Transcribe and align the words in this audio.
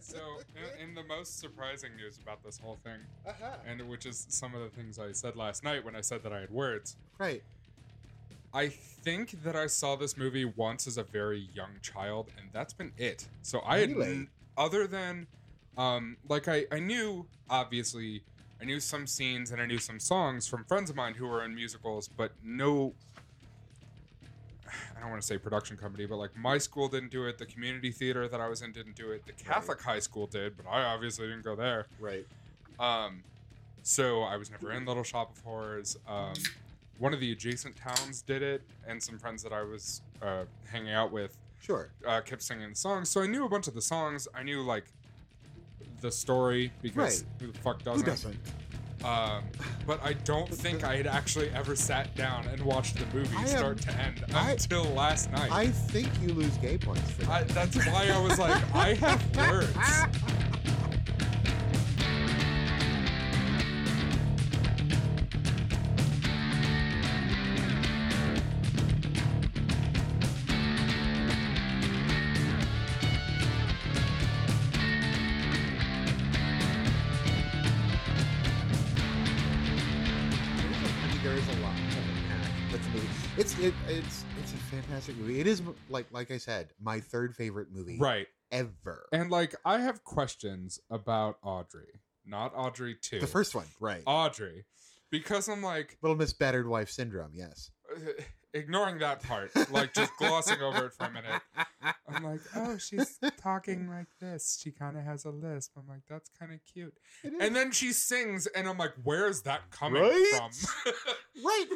so, 0.00 0.18
in, 0.80 0.88
in 0.88 0.94
the 0.94 1.02
most 1.04 1.38
surprising 1.40 1.90
news 1.96 2.18
about 2.22 2.42
this 2.44 2.58
whole 2.58 2.78
thing, 2.84 2.98
uh-huh. 3.26 3.56
and 3.66 3.88
which 3.88 4.06
is 4.06 4.26
some 4.28 4.54
of 4.54 4.60
the 4.60 4.68
things 4.68 4.98
I 4.98 5.12
said 5.12 5.36
last 5.36 5.64
night 5.64 5.84
when 5.84 5.96
I 5.96 6.00
said 6.00 6.22
that 6.22 6.32
I 6.32 6.40
had 6.40 6.50
words, 6.50 6.96
Right. 7.18 7.42
I 8.54 8.68
think 8.68 9.42
that 9.44 9.56
I 9.56 9.66
saw 9.66 9.96
this 9.96 10.16
movie 10.16 10.44
once 10.44 10.86
as 10.86 10.98
a 10.98 11.02
very 11.04 11.48
young 11.54 11.70
child, 11.80 12.30
and 12.36 12.48
that's 12.52 12.74
been 12.74 12.92
it. 12.98 13.26
So 13.42 13.62
I 13.64 13.78
had, 13.78 13.96
Really? 13.96 14.28
other 14.58 14.86
than, 14.86 15.26
um, 15.78 16.16
like 16.28 16.48
I, 16.48 16.66
I 16.70 16.78
knew 16.78 17.26
obviously, 17.48 18.22
I 18.60 18.64
knew 18.64 18.78
some 18.78 19.06
scenes 19.06 19.50
and 19.50 19.60
I 19.60 19.66
knew 19.66 19.78
some 19.78 19.98
songs 19.98 20.46
from 20.46 20.64
friends 20.64 20.90
of 20.90 20.96
mine 20.96 21.14
who 21.14 21.26
were 21.26 21.44
in 21.44 21.54
musicals, 21.54 22.08
but 22.08 22.32
no. 22.44 22.94
I 25.02 25.06
don't 25.06 25.10
want 25.10 25.22
to 25.22 25.26
say 25.26 25.36
production 25.36 25.76
company, 25.76 26.06
but 26.06 26.14
like 26.16 26.30
my 26.36 26.58
school 26.58 26.86
didn't 26.86 27.10
do 27.10 27.26
it. 27.26 27.36
The 27.36 27.44
community 27.46 27.90
theater 27.90 28.28
that 28.28 28.40
I 28.40 28.46
was 28.46 28.62
in 28.62 28.70
didn't 28.70 28.94
do 28.94 29.10
it. 29.10 29.26
The 29.26 29.32
Catholic 29.32 29.82
high 29.82 29.98
school 29.98 30.28
did, 30.28 30.56
but 30.56 30.64
I 30.70 30.84
obviously 30.84 31.26
didn't 31.26 31.42
go 31.42 31.56
there. 31.56 31.86
Right. 31.98 32.24
Um, 32.78 33.24
so 33.82 34.22
I 34.22 34.36
was 34.36 34.48
never 34.52 34.70
in 34.70 34.84
Little 34.84 35.02
Shop 35.02 35.36
of 35.36 35.42
Horrors. 35.42 35.96
Um, 36.06 36.34
one 36.98 37.12
of 37.12 37.18
the 37.18 37.32
adjacent 37.32 37.74
towns 37.74 38.22
did 38.22 38.42
it, 38.44 38.62
and 38.86 39.02
some 39.02 39.18
friends 39.18 39.42
that 39.42 39.52
I 39.52 39.62
was 39.62 40.02
uh, 40.22 40.44
hanging 40.70 40.92
out 40.92 41.10
with 41.10 41.36
Sure. 41.60 41.90
uh, 42.06 42.20
kept 42.20 42.42
singing 42.42 42.68
the 42.70 42.76
songs. 42.76 43.08
So 43.10 43.22
I 43.22 43.26
knew 43.26 43.44
a 43.44 43.48
bunch 43.48 43.66
of 43.66 43.74
the 43.74 43.82
songs. 43.82 44.28
I 44.32 44.44
knew 44.44 44.62
like 44.62 44.84
the 46.00 46.12
story 46.12 46.70
because 46.80 47.24
Right. 47.24 47.40
who 47.40 47.50
the 47.50 47.58
fuck 47.58 47.78
Who 47.82 48.02
doesn't? 48.04 48.36
Um, 49.04 49.42
but 49.86 50.00
I 50.02 50.12
don't 50.12 50.48
think 50.48 50.84
I 50.84 50.96
had 50.96 51.06
actually 51.06 51.50
ever 51.50 51.74
sat 51.74 52.14
down 52.14 52.46
and 52.46 52.62
watched 52.62 52.96
the 52.98 53.06
movie 53.16 53.36
I 53.36 53.42
am- 53.42 53.48
start 53.48 53.80
to 53.82 53.92
end 53.94 54.24
I- 54.34 54.52
until 54.52 54.84
last 54.84 55.30
night. 55.32 55.50
I 55.50 55.68
think 55.68 56.08
you 56.22 56.28
lose 56.34 56.56
gay 56.58 56.78
points 56.78 57.10
for 57.10 57.22
that. 57.22 57.30
I, 57.30 57.42
that's 57.44 57.76
why 57.86 58.08
I 58.12 58.20
was 58.20 58.38
like, 58.38 58.62
I 58.74 58.94
have 58.94 59.36
words. 59.36 59.76
fantastic 85.02 85.16
movie. 85.16 85.40
It 85.40 85.46
is 85.46 85.62
like 85.88 86.06
like 86.10 86.30
I 86.30 86.38
said, 86.38 86.70
my 86.80 87.00
third 87.00 87.34
favorite 87.34 87.68
movie 87.72 87.98
Right. 87.98 88.26
ever. 88.50 89.06
And 89.12 89.30
like, 89.30 89.54
I 89.64 89.78
have 89.80 90.04
questions 90.04 90.78
about 90.90 91.36
Audrey, 91.42 92.00
not 92.24 92.52
Audrey 92.54 92.96
2. 93.00 93.20
the 93.20 93.26
first 93.26 93.54
one, 93.54 93.66
right? 93.80 94.02
Audrey. 94.06 94.64
Because 95.10 95.48
I'm 95.48 95.62
like, 95.62 95.98
Little 96.02 96.16
Miss 96.16 96.32
Battered 96.32 96.66
Wife 96.66 96.90
Syndrome. 96.90 97.32
Yes. 97.34 97.70
ignoring 98.54 98.98
that 98.98 99.22
part, 99.22 99.50
like 99.70 99.92
just 99.94 100.12
glossing 100.18 100.60
over 100.60 100.86
it 100.86 100.92
for 100.92 101.04
a 101.06 101.10
minute. 101.10 101.40
I'm 102.08 102.22
like, 102.22 102.40
oh, 102.54 102.76
she's 102.78 103.18
talking 103.38 103.88
like 103.88 104.06
this. 104.20 104.58
She 104.62 104.70
kind 104.70 104.96
of 104.96 105.04
has 105.04 105.24
a 105.24 105.30
lisp. 105.30 105.72
I'm 105.76 105.86
like, 105.88 106.02
that's 106.08 106.30
kind 106.38 106.52
of 106.52 106.60
cute. 106.70 106.94
And 107.40 107.54
then 107.56 107.72
she 107.72 107.92
sings, 107.92 108.46
and 108.48 108.68
I'm 108.68 108.76
like, 108.78 108.92
where's 109.04 109.42
that 109.42 109.70
coming 109.70 110.02
Right? 110.02 110.32
from? 110.36 110.92
Right. 111.44 111.66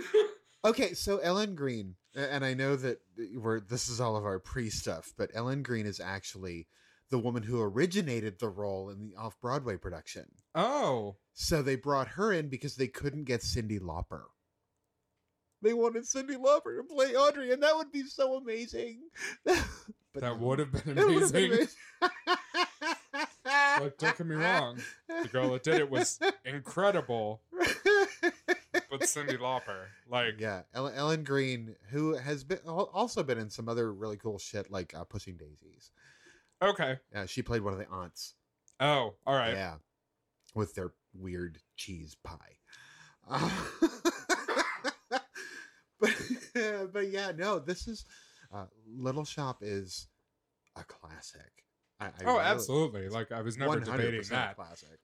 Okay, 0.67 0.95
so 0.95 1.19
Ellen 1.19 1.55
Greene, 1.55 1.95
and 2.17 2.45
I 2.45 2.53
know 2.55 2.75
that 2.75 2.99
uh, 3.19 3.39
we're 3.39 3.61
this 3.61 3.89
is 3.89 4.01
all 4.01 4.17
of 4.17 4.25
our 4.25 4.41
pre 4.41 4.69
stuff, 4.69 5.13
but 5.17 5.31
Ellen 5.33 5.63
Greene 5.63 5.87
is 5.87 6.01
actually 6.01 6.67
the 7.09 7.21
woman 7.21 7.45
who 7.45 7.61
originated 7.63 8.41
the 8.41 8.49
role 8.49 8.91
in 8.91 8.99
the 8.99 9.15
off 9.17 9.41
Broadway 9.41 9.77
production. 9.77 10.25
oh, 10.57 11.19
So 11.35 11.63
they 11.63 11.77
brought 11.77 12.09
her 12.09 12.33
in 12.33 12.49
because 12.49 12.75
they 12.75 12.89
couldn't 12.89 13.25
get 13.25 13.43
Cyndi 13.43 13.79
Lauper. 13.79 14.25
They 15.63 15.73
wanted 15.73 16.03
Cyndi 16.03 16.37
Lauper 16.37 16.79
to 16.79 16.83
play 16.83 17.15
Audrey, 17.15 17.53
and 17.53 17.63
that 17.63 17.77
would 17.77 17.93
be 17.93 18.03
so 18.03 18.35
amazing. 18.35 19.03
but 19.45 19.65
that 20.17 20.37
would 20.41 20.59
have 20.59 20.73
been 20.73 20.99
It 20.99 20.99
have 20.99 21.33
been 21.33 21.45
amazing. 21.45 21.45
amazing. 21.47 21.69
Like, 23.45 23.99
don't 23.99 24.19
get 24.19 24.27
me 24.27 24.35
wrong. 24.35 24.81
The 25.09 25.29
girl 25.29 25.53
that 25.53 25.63
did 25.63 25.77
it 25.77 25.89
was 25.89 26.19
incredible. 26.45 27.43
But 28.91 29.01
Cyndi 29.03 29.39
Lauper, 29.39 29.87
like, 30.09 30.35
Yeah, 30.39 30.63
Ellen, 30.75 30.95
Ellen 30.95 31.25
Greene, 31.25 31.75
who 31.91 32.15
has 32.17 32.45
been 32.45 32.59
also 32.67 33.23
been 33.23 33.39
in 33.39 33.51
some 33.51 33.69
other 33.69 33.93
really 33.93 34.17
cool 34.17 34.39
shit 34.39 34.71
like 34.71 34.95
uh, 34.95 35.05
Pushing 35.05 35.37
Daisies. 35.37 35.91
okay. 36.63 36.99
Uh, 37.15 37.27
she 37.27 37.43
played 37.43 37.63
one 37.63 37.73
of 37.73 37.79
the 37.79 37.89
aunts. 37.89 38.35
Oh, 38.81 39.15
all 39.27 39.35
right. 39.35 39.55
Yeah, 39.55 39.75
with 40.55 40.75
their 40.75 40.93
weird 41.15 41.59
cheese 41.77 42.17
pie. 42.23 42.59
Uh, 43.29 43.51
but 46.01 46.15
but 46.93 47.09
yeah, 47.11 47.33
no, 47.37 47.59
this 47.59 47.87
is 47.89 48.05
uh, 48.55 48.67
Little 48.89 49.25
Shop 49.25 49.59
is 49.63 50.09
a 50.77 50.85
classic. 50.85 51.65
I, 51.99 52.07
I 52.07 52.11
Oh, 52.27 52.33
really- 52.35 52.41
absolutely. 52.45 53.09
Like, 53.09 53.33
I 53.33 53.41
was 53.43 53.57
never 53.57 53.81
debating 53.81 54.23
that. 54.31 54.57
classic. 54.57 54.99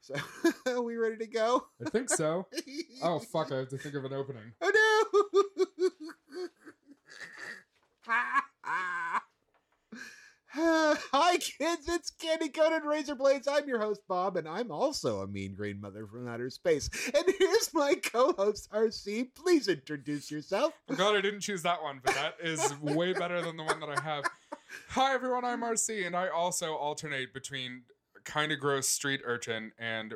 So, 0.00 0.14
are 0.66 0.82
we 0.82 0.96
ready 0.96 1.18
to 1.18 1.26
go? 1.26 1.66
I 1.84 1.90
think 1.90 2.10
so. 2.10 2.46
Oh, 3.02 3.18
fuck. 3.18 3.50
I 3.50 3.56
have 3.56 3.68
to 3.70 3.78
think 3.78 3.94
of 3.94 4.04
an 4.04 4.12
opening. 4.12 4.52
Oh 4.60 5.08
no! 5.24 5.88
Hi, 10.52 11.38
kids. 11.38 11.88
It's 11.88 12.10
Candy 12.10 12.50
Coated 12.50 12.84
Razor 12.84 13.14
Blades. 13.14 13.48
I'm 13.48 13.66
your 13.66 13.80
host, 13.80 14.02
Bob, 14.06 14.36
and 14.36 14.46
I'm 14.46 14.70
also 14.70 15.20
a 15.20 15.26
mean 15.26 15.54
green 15.54 15.80
mother 15.80 16.06
from 16.06 16.28
outer 16.28 16.50
space. 16.50 16.90
And 17.14 17.24
here's 17.38 17.72
my 17.72 17.94
co 17.94 18.32
host, 18.32 18.70
RC. 18.70 19.34
Please 19.34 19.66
introduce 19.66 20.30
yourself. 20.30 20.74
Oh, 20.76 20.90
I'm 20.90 20.96
glad 20.96 21.14
I 21.14 21.22
didn't 21.22 21.40
choose 21.40 21.62
that 21.62 21.82
one, 21.82 22.00
but 22.04 22.14
that 22.14 22.34
is 22.42 22.78
way 22.80 23.14
better 23.14 23.40
than 23.40 23.56
the 23.56 23.64
one 23.64 23.80
that 23.80 23.88
I 23.88 24.00
have. 24.02 24.24
Hi, 24.90 25.14
everyone. 25.14 25.46
I'm 25.46 25.62
RC, 25.62 26.06
and 26.06 26.14
I 26.14 26.28
also 26.28 26.74
alternate 26.74 27.32
between 27.32 27.84
kind 28.30 28.52
of 28.52 28.60
gross 28.60 28.88
street 28.88 29.20
urchin 29.24 29.72
and 29.78 30.14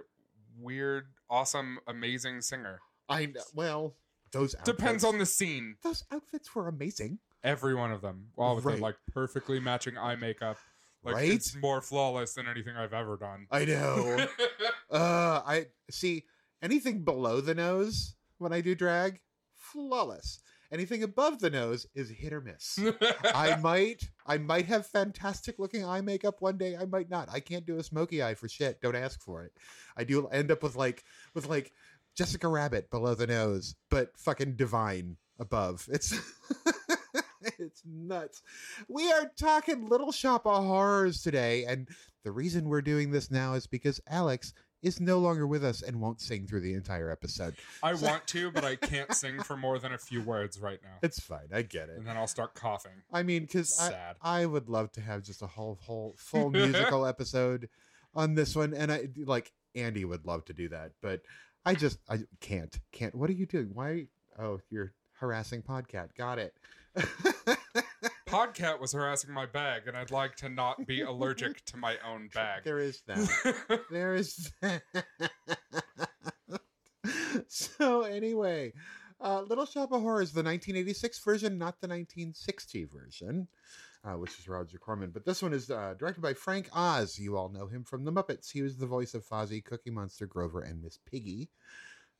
weird, 0.58 1.06
awesome, 1.28 1.78
amazing 1.86 2.40
singer. 2.40 2.80
I 3.08 3.26
know. 3.26 3.40
Well, 3.54 3.96
those 4.32 4.54
outfits, 4.54 4.76
Depends 4.76 5.04
on 5.04 5.18
the 5.18 5.26
scene. 5.26 5.76
those 5.82 6.04
outfits 6.12 6.54
were 6.54 6.68
amazing. 6.68 7.18
Every 7.42 7.74
one 7.74 7.92
of 7.92 8.00
them, 8.00 8.28
all 8.36 8.56
with 8.56 8.64
Right. 8.64 8.76
the 8.76 8.82
like 8.82 8.96
perfectly 9.12 9.60
matching 9.60 9.98
eye 9.98 10.16
makeup. 10.16 10.56
Like 11.02 11.16
Right? 11.16 11.30
it's 11.32 11.54
more 11.56 11.82
flawless 11.82 12.34
than 12.34 12.48
anything 12.48 12.76
I've 12.76 12.94
ever 12.94 13.16
done. 13.18 13.46
I 13.50 13.64
know. 13.66 14.26
uh, 14.90 15.42
I 15.44 15.66
see 15.90 16.24
anything 16.62 17.04
below 17.04 17.40
the 17.42 17.54
nose 17.54 18.14
when 18.38 18.52
I 18.54 18.60
do 18.62 18.74
drag, 18.74 19.20
flawless. 19.54 20.40
Anything 20.72 21.02
above 21.02 21.40
the 21.40 21.50
nose 21.50 21.86
is 21.94 22.10
hit 22.10 22.32
or 22.32 22.40
miss. 22.40 22.78
I 23.34 23.56
might, 23.56 24.08
I 24.26 24.38
might 24.38 24.66
have 24.66 24.86
fantastic 24.86 25.58
looking 25.58 25.84
eye 25.84 26.00
makeup 26.00 26.40
one 26.40 26.58
day. 26.58 26.76
I 26.76 26.84
might 26.86 27.10
not. 27.10 27.28
I 27.30 27.40
can't 27.40 27.66
do 27.66 27.78
a 27.78 27.82
smoky 27.82 28.22
eye 28.22 28.34
for 28.34 28.48
shit. 28.48 28.80
Don't 28.80 28.96
ask 28.96 29.22
for 29.22 29.44
it. 29.44 29.52
I 29.96 30.04
do 30.04 30.26
end 30.28 30.50
up 30.50 30.62
with 30.62 30.76
like, 30.76 31.04
with 31.34 31.48
like 31.48 31.72
Jessica 32.16 32.48
Rabbit 32.48 32.90
below 32.90 33.14
the 33.14 33.26
nose, 33.26 33.74
but 33.90 34.16
fucking 34.16 34.56
divine 34.56 35.16
above. 35.38 35.88
It's. 35.90 36.14
It's 37.58 37.82
nuts. 37.84 38.42
We 38.88 39.10
are 39.12 39.30
talking 39.38 39.88
Little 39.88 40.12
Shop 40.12 40.46
of 40.46 40.64
Horrors 40.64 41.22
today, 41.22 41.64
and 41.64 41.88
the 42.22 42.32
reason 42.32 42.68
we're 42.68 42.82
doing 42.82 43.10
this 43.10 43.30
now 43.30 43.54
is 43.54 43.66
because 43.66 44.00
Alex 44.08 44.54
is 44.84 45.00
no 45.00 45.18
longer 45.18 45.46
with 45.46 45.64
us 45.64 45.82
and 45.82 46.00
won't 46.00 46.20
sing 46.20 46.46
through 46.46 46.60
the 46.60 46.74
entire 46.74 47.10
episode. 47.10 47.54
I 47.82 47.94
want 47.94 48.26
to, 48.28 48.50
but 48.50 48.64
I 48.64 48.76
can't 48.92 49.12
sing 49.14 49.42
for 49.42 49.56
more 49.56 49.78
than 49.78 49.94
a 49.94 49.98
few 49.98 50.22
words 50.22 50.60
right 50.60 50.78
now. 50.82 50.98
It's 51.02 51.18
fine. 51.18 51.48
I 51.52 51.62
get 51.62 51.88
it. 51.88 51.96
And 51.96 52.06
then 52.06 52.16
I'll 52.16 52.26
start 52.26 52.54
coughing. 52.54 52.92
I 53.12 53.22
mean, 53.22 53.42
because 53.42 53.80
I, 53.80 54.42
I 54.42 54.46
would 54.46 54.68
love 54.68 54.92
to 54.92 55.00
have 55.00 55.22
just 55.22 55.42
a 55.42 55.46
whole, 55.46 55.78
whole, 55.82 56.14
full 56.18 56.50
musical 56.50 57.06
episode 57.06 57.68
on 58.14 58.34
this 58.34 58.54
one, 58.54 58.74
and 58.74 58.92
I 58.92 59.08
like 59.24 59.52
Andy 59.74 60.04
would 60.04 60.24
love 60.26 60.44
to 60.44 60.52
do 60.52 60.68
that, 60.68 60.92
but 61.00 61.22
I 61.64 61.74
just 61.74 61.98
I 62.08 62.18
can't, 62.40 62.78
can't. 62.92 63.14
What 63.14 63.30
are 63.30 63.34
you 63.34 63.46
doing? 63.46 63.70
Why? 63.72 64.06
Oh, 64.38 64.60
you're 64.70 64.92
harassing 65.14 65.62
Podcat. 65.62 66.14
Got 66.16 66.38
it. 66.38 66.54
Podcat 68.34 68.80
was 68.80 68.90
harassing 68.90 69.32
my 69.32 69.46
bag, 69.46 69.86
and 69.86 69.96
I'd 69.96 70.10
like 70.10 70.34
to 70.36 70.48
not 70.48 70.88
be 70.88 71.02
allergic 71.02 71.64
to 71.66 71.76
my 71.76 71.96
own 72.04 72.28
bag. 72.34 72.64
There 72.64 72.80
is 72.80 73.00
that. 73.06 73.80
there 73.92 74.16
is 74.16 74.50
that. 74.60 74.82
so 77.46 78.02
anyway, 78.02 78.72
uh, 79.20 79.42
Little 79.42 79.66
Shop 79.66 79.92
of 79.92 80.00
Horrors, 80.00 80.32
the 80.32 80.42
1986 80.42 81.22
version, 81.22 81.58
not 81.58 81.80
the 81.80 81.86
1960 81.86 82.86
version, 82.86 83.46
uh, 84.04 84.14
which 84.14 84.36
is 84.36 84.48
Roger 84.48 84.78
Corman. 84.78 85.12
But 85.12 85.24
this 85.24 85.40
one 85.40 85.52
is 85.52 85.70
uh, 85.70 85.94
directed 85.96 86.20
by 86.20 86.34
Frank 86.34 86.68
Oz. 86.72 87.16
You 87.16 87.36
all 87.36 87.50
know 87.50 87.68
him 87.68 87.84
from 87.84 88.04
The 88.04 88.12
Muppets. 88.12 88.50
He 88.50 88.62
was 88.62 88.76
the 88.76 88.86
voice 88.86 89.14
of 89.14 89.24
Fozzie, 89.24 89.64
Cookie 89.64 89.90
Monster, 89.90 90.26
Grover, 90.26 90.60
and 90.60 90.82
Miss 90.82 90.98
Piggy. 91.08 91.50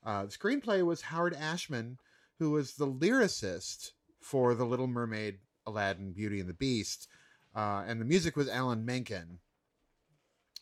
Uh, 0.06 0.26
the 0.26 0.30
screenplay 0.30 0.86
was 0.86 1.00
Howard 1.00 1.34
Ashman, 1.34 1.98
who 2.38 2.52
was 2.52 2.74
the 2.74 2.86
lyricist 2.86 3.90
for 4.20 4.54
The 4.54 4.64
Little 4.64 4.86
Mermaid, 4.86 5.38
Aladdin, 5.66 6.12
Beauty 6.12 6.40
and 6.40 6.48
the 6.48 6.54
Beast. 6.54 7.08
uh, 7.54 7.84
and 7.86 8.00
the 8.00 8.04
music 8.04 8.36
was 8.36 8.48
Alan 8.48 8.84
Menken, 8.84 9.38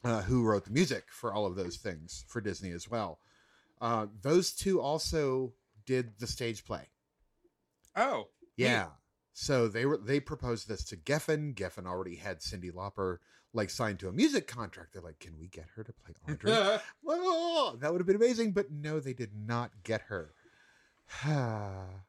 uh, 0.05 0.23
who 0.23 0.43
wrote 0.45 0.65
the 0.65 0.71
music 0.71 1.05
for 1.11 1.33
all 1.33 1.47
of 1.47 1.57
those 1.57 1.77
things 1.77 2.25
for 2.29 2.41
Disney 2.41 2.71
as 2.71 2.91
well. 2.91 3.19
Uh, 3.81 4.07
those 4.21 4.53
two 4.53 4.81
also 4.81 5.55
did 5.87 6.19
the 6.19 6.27
stage 6.27 6.65
play. 6.65 6.89
Oh, 7.97 8.29
Yeah. 8.57 8.87
So 9.35 9.67
they 9.69 9.87
were 9.87 9.97
they 9.97 10.21
proposed 10.21 10.69
this 10.69 10.85
to 10.85 10.97
Geffen. 10.97 11.55
Geffen 11.55 11.87
already 11.87 12.17
had 12.17 12.41
Cyndi 12.41 12.71
Lauper 12.71 13.19
like 13.55 13.71
signed 13.71 13.99
to 14.01 14.09
a 14.09 14.13
music 14.13 14.47
contract. 14.47 14.93
They're 14.93 15.01
like, 15.03 15.19
can 15.21 15.39
we 15.39 15.49
get 15.49 15.67
her 15.75 15.83
to 15.83 15.93
play 15.93 16.15
Audrey? 16.29 16.53
That 17.81 17.93
would 17.93 18.01
have 18.01 18.07
been 18.07 18.17
amazing, 18.17 18.53
but 18.53 18.71
no, 18.71 19.01
they 19.01 19.15
did 19.15 19.31
not 19.35 19.71
get 19.85 20.03
her. 20.03 20.35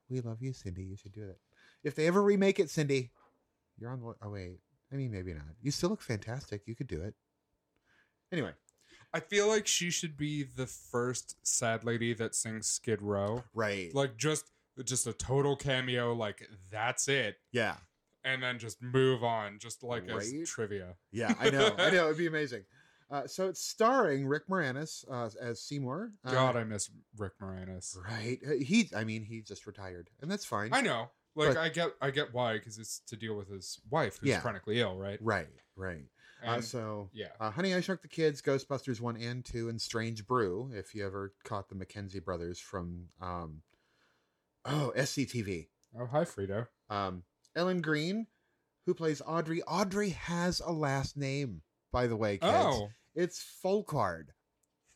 we 0.10 0.20
love 0.22 0.42
you, 0.42 0.52
Cyndi. 0.52 0.88
You 0.90 0.96
should 0.98 1.14
do 1.14 1.24
it. 1.30 1.40
If 1.84 1.96
they 1.96 2.08
ever 2.08 2.22
remake 2.24 2.60
it, 2.60 2.68
Cyndi, 2.68 3.10
you're 3.78 3.90
on 3.90 4.00
the. 4.00 4.14
Oh 4.22 4.30
wait, 4.30 4.60
I 4.92 4.96
mean 4.96 5.12
maybe 5.12 5.34
not. 5.34 5.44
You 5.62 5.72
still 5.72 5.90
look 5.90 6.02
fantastic. 6.02 6.62
You 6.66 6.76
could 6.76 6.88
do 6.88 7.02
it. 7.02 7.14
Anyway, 8.32 8.52
I 9.14 9.20
feel 9.20 9.48
like 9.48 9.68
she 9.68 9.90
should 9.92 10.18
be 10.18 10.44
the 10.44 10.66
first 10.66 11.36
sad 11.46 11.84
lady 11.84 12.14
that 12.16 12.36
sings 12.36 12.68
Skid 12.68 13.02
Row. 13.02 13.44
right? 13.54 13.94
Like 13.94 14.18
just 14.18 14.46
just 14.84 15.06
a 15.08 15.14
total 15.14 15.56
cameo. 15.56 16.14
Like 16.14 16.48
that's 16.72 17.08
it, 17.08 17.36
yeah, 17.52 17.76
and 18.24 18.42
then 18.42 18.58
just 18.60 18.82
move 18.82 19.24
on. 19.24 19.60
Just 19.60 19.84
like 19.84 20.10
Right? 20.10 20.18
as 20.24 20.50
trivia. 20.50 20.96
yeah. 21.12 21.34
I 21.40 21.50
know. 21.50 21.76
I 21.78 21.90
know. 21.92 22.06
It'd 22.06 22.18
be 22.18 22.28
amazing. 22.28 22.64
Uh, 23.12 23.28
so 23.28 23.48
it's 23.48 23.64
starring 23.64 24.26
Rick 24.26 24.48
Moranis 24.48 25.06
uh, 25.12 25.30
as 25.40 25.62
Seymour. 25.62 26.14
Uh, 26.26 26.32
God, 26.32 26.56
I 26.56 26.64
miss 26.64 26.90
Rick 27.16 27.34
Moranis. 27.40 27.96
right? 28.04 28.40
Uh, 28.48 28.54
He, 28.54 28.90
I 28.96 29.04
mean, 29.04 29.24
he 29.24 29.42
just 29.42 29.68
retired, 29.68 30.10
and 30.22 30.32
that's 30.32 30.46
fine. 30.46 30.70
I 30.74 30.82
know. 30.82 31.12
Like 31.36 31.56
But- 31.56 31.58
I 31.58 31.70
get 31.70 31.90
I 32.02 32.12
get 32.12 32.34
why 32.34 32.54
because 32.54 32.78
it's 32.78 33.00
to 33.08 33.16
deal 33.16 33.36
with 33.36 33.50
his 33.50 33.80
wife 33.90 34.18
who's 34.20 34.30
Yeah. 34.30 34.42
chronically 34.42 34.80
ill, 34.80 34.98
right? 34.98 35.18
Right, 35.22 35.50
right. 35.76 36.06
Uh, 36.46 36.60
so 36.62 37.10
yeah. 37.14 37.30
Uh, 37.40 37.50
Honey, 37.52 37.74
I 37.74 37.80
Shrunk 37.80 38.02
the 38.02 38.08
Kids, 38.10 38.42
Ghostbusters 38.42 39.00
1 39.00 39.16
and 39.18 39.46
2, 39.46 39.70
and 39.70 39.82
Strange 39.82 40.28
Brew, 40.28 40.72
if 40.74 40.94
you 40.94 41.06
ever 41.06 41.34
caught 41.46 41.70
the 41.70 41.76
McKenzie 41.76 42.24
brothers 42.24 42.60
from, 42.60 43.08
um, 43.22 43.62
oh, 44.66 44.92
SCTV. 44.96 45.70
Oh, 45.98 46.06
hi 46.06 46.26
Frito. 46.26 46.68
Um, 46.90 47.24
Ellen 47.56 47.82
Greene, 47.82 48.28
who 48.86 48.94
plays 48.94 49.22
Audrey. 49.26 49.62
Audrey 49.64 50.10
has 50.10 50.60
a 50.60 50.72
last 50.72 51.16
name, 51.16 51.62
by 51.92 52.08
the 52.08 52.18
way, 52.18 52.38
kids. 52.38 52.54
Oh, 52.54 52.90
It's 53.16 53.44
Fulquard. 53.64 54.30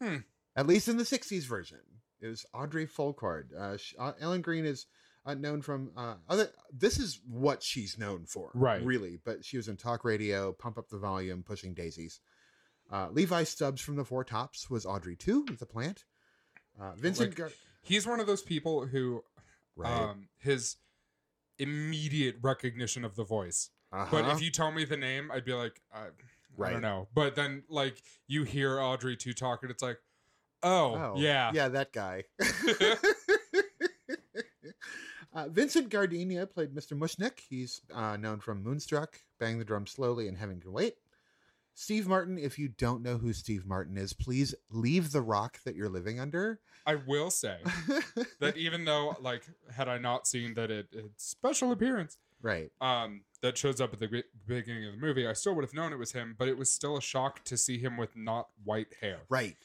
Hmm. 0.01 0.17
At 0.55 0.67
least 0.67 0.87
in 0.87 0.97
the 0.97 1.03
60s 1.05 1.45
version. 1.45 1.79
It 2.19 2.27
was 2.27 2.45
Audrey 2.53 2.87
Fulquard. 2.87 3.53
Uh, 3.53 3.77
sh- 3.77 3.93
uh, 3.99 4.13
Ellen 4.19 4.41
Greene 4.41 4.65
is 4.65 4.87
uh, 5.27 5.33
known 5.35 5.61
from 5.61 5.91
uh, 5.95 6.15
other. 6.27 6.49
This 6.75 6.97
is 6.97 7.19
what 7.29 7.61
she's 7.61 7.97
known 7.99 8.25
for, 8.25 8.49
Right. 8.55 8.83
Really, 8.83 9.19
but 9.23 9.45
she 9.45 9.57
was 9.57 9.67
in 9.67 9.77
talk 9.77 10.03
radio, 10.03 10.51
pump 10.53 10.77
up 10.79 10.89
the 10.89 10.97
volume, 10.97 11.43
pushing 11.43 11.73
daisies. 11.75 12.19
Uh, 12.91 13.09
Levi 13.11 13.43
Stubbs 13.43 13.81
from 13.81 13.97
the 13.97 14.05
Four 14.05 14.23
Tops 14.23 14.69
was 14.69 14.85
Audrey 14.85 15.15
too, 15.15 15.45
with 15.49 15.59
the 15.59 15.65
plant. 15.65 16.05
Uh, 16.79 16.93
Vincent, 16.95 17.29
Like, 17.31 17.37
Gar- 17.37 17.51
he's 17.81 18.07
one 18.07 18.19
of 18.19 18.27
those 18.27 18.41
people 18.41 18.85
who 18.85 19.23
right? 19.75 19.91
um 19.91 20.29
his 20.37 20.77
immediate 21.59 22.37
recognition 22.41 23.03
of 23.03 23.15
the 23.15 23.23
voice. 23.23 23.69
uh-huh. 23.91 24.07
But 24.11 24.29
if 24.31 24.41
you 24.41 24.51
tell 24.51 24.71
me 24.71 24.85
the 24.85 24.97
name, 24.97 25.31
I'd 25.31 25.43
be 25.45 25.53
like, 25.53 25.81
I, 25.93 25.99
I 25.99 26.09
Right. 26.55 26.71
don't 26.73 26.81
know. 26.81 27.07
But 27.13 27.35
then 27.35 27.63
like 27.69 28.01
you 28.27 28.43
hear 28.43 28.79
Audrey 28.79 29.15
two 29.17 29.33
talk, 29.33 29.63
and 29.63 29.71
it's 29.71 29.83
like, 29.83 29.97
oh, 30.63 31.15
yeah, 31.17 31.51
yeah, 31.53 31.67
that 31.69 31.91
guy. 31.93 32.23
uh, 35.37 35.47
Vincent 35.49 35.89
Gardenia 35.89 36.47
played 36.47 36.73
Mr. 36.73 36.97
Mushnik. 36.97 37.39
He's 37.47 37.81
uh, 37.93 38.17
known 38.17 38.39
from 38.39 38.63
Moonstruck, 38.63 39.19
Bang 39.39 39.59
the 39.59 39.65
Drum 39.65 39.85
Slowly, 39.85 40.27
and 40.27 40.35
Heaven 40.35 40.59
Can 40.59 40.73
Wait. 40.73 40.95
Steve 41.75 42.07
Martin, 42.07 42.39
if 42.39 42.57
you 42.57 42.69
don't 42.69 43.03
know 43.03 43.17
who 43.17 43.31
Steve 43.33 43.63
Martin 43.63 43.97
is, 43.97 44.11
please 44.11 44.55
leave 44.71 45.11
the 45.11 45.21
rock 45.21 45.59
that 45.63 45.75
you're 45.75 45.89
living 45.89 46.19
under. 46.19 46.59
I 46.87 46.95
will 46.95 47.29
say 47.29 47.57
that 48.39 48.57
even 48.57 48.85
though 48.85 49.15
like 49.21 49.43
had 49.71 49.87
I 49.87 49.99
not 49.99 50.25
seen 50.25 50.55
that 50.55 50.71
it 50.71 50.87
it's 50.91 51.27
special 51.27 51.71
appearance 51.71 52.17
right. 52.41 52.71
um 52.81 53.21
that 53.41 53.57
shows 53.57 53.79
up 53.79 53.93
at 53.93 53.99
the 53.99 54.23
beginning 54.47 54.85
of 54.87 54.93
the 54.93 54.99
movie, 54.99 55.27
I 55.27 55.33
still 55.33 55.53
would 55.53 55.65
have 55.65 55.73
known 55.73 55.93
it 55.93 55.99
was 55.99 56.13
him. 56.13 56.33
But 56.35 56.47
it 56.47 56.57
was 56.57 56.71
still 56.71 56.97
a 56.97 57.01
shock 57.01 57.43
to 57.43 57.57
see 57.57 57.77
him 57.77 57.95
with 57.95 58.15
not 58.15 58.47
white 58.63 58.95
hair. 58.99 59.19
Right. 59.29 59.57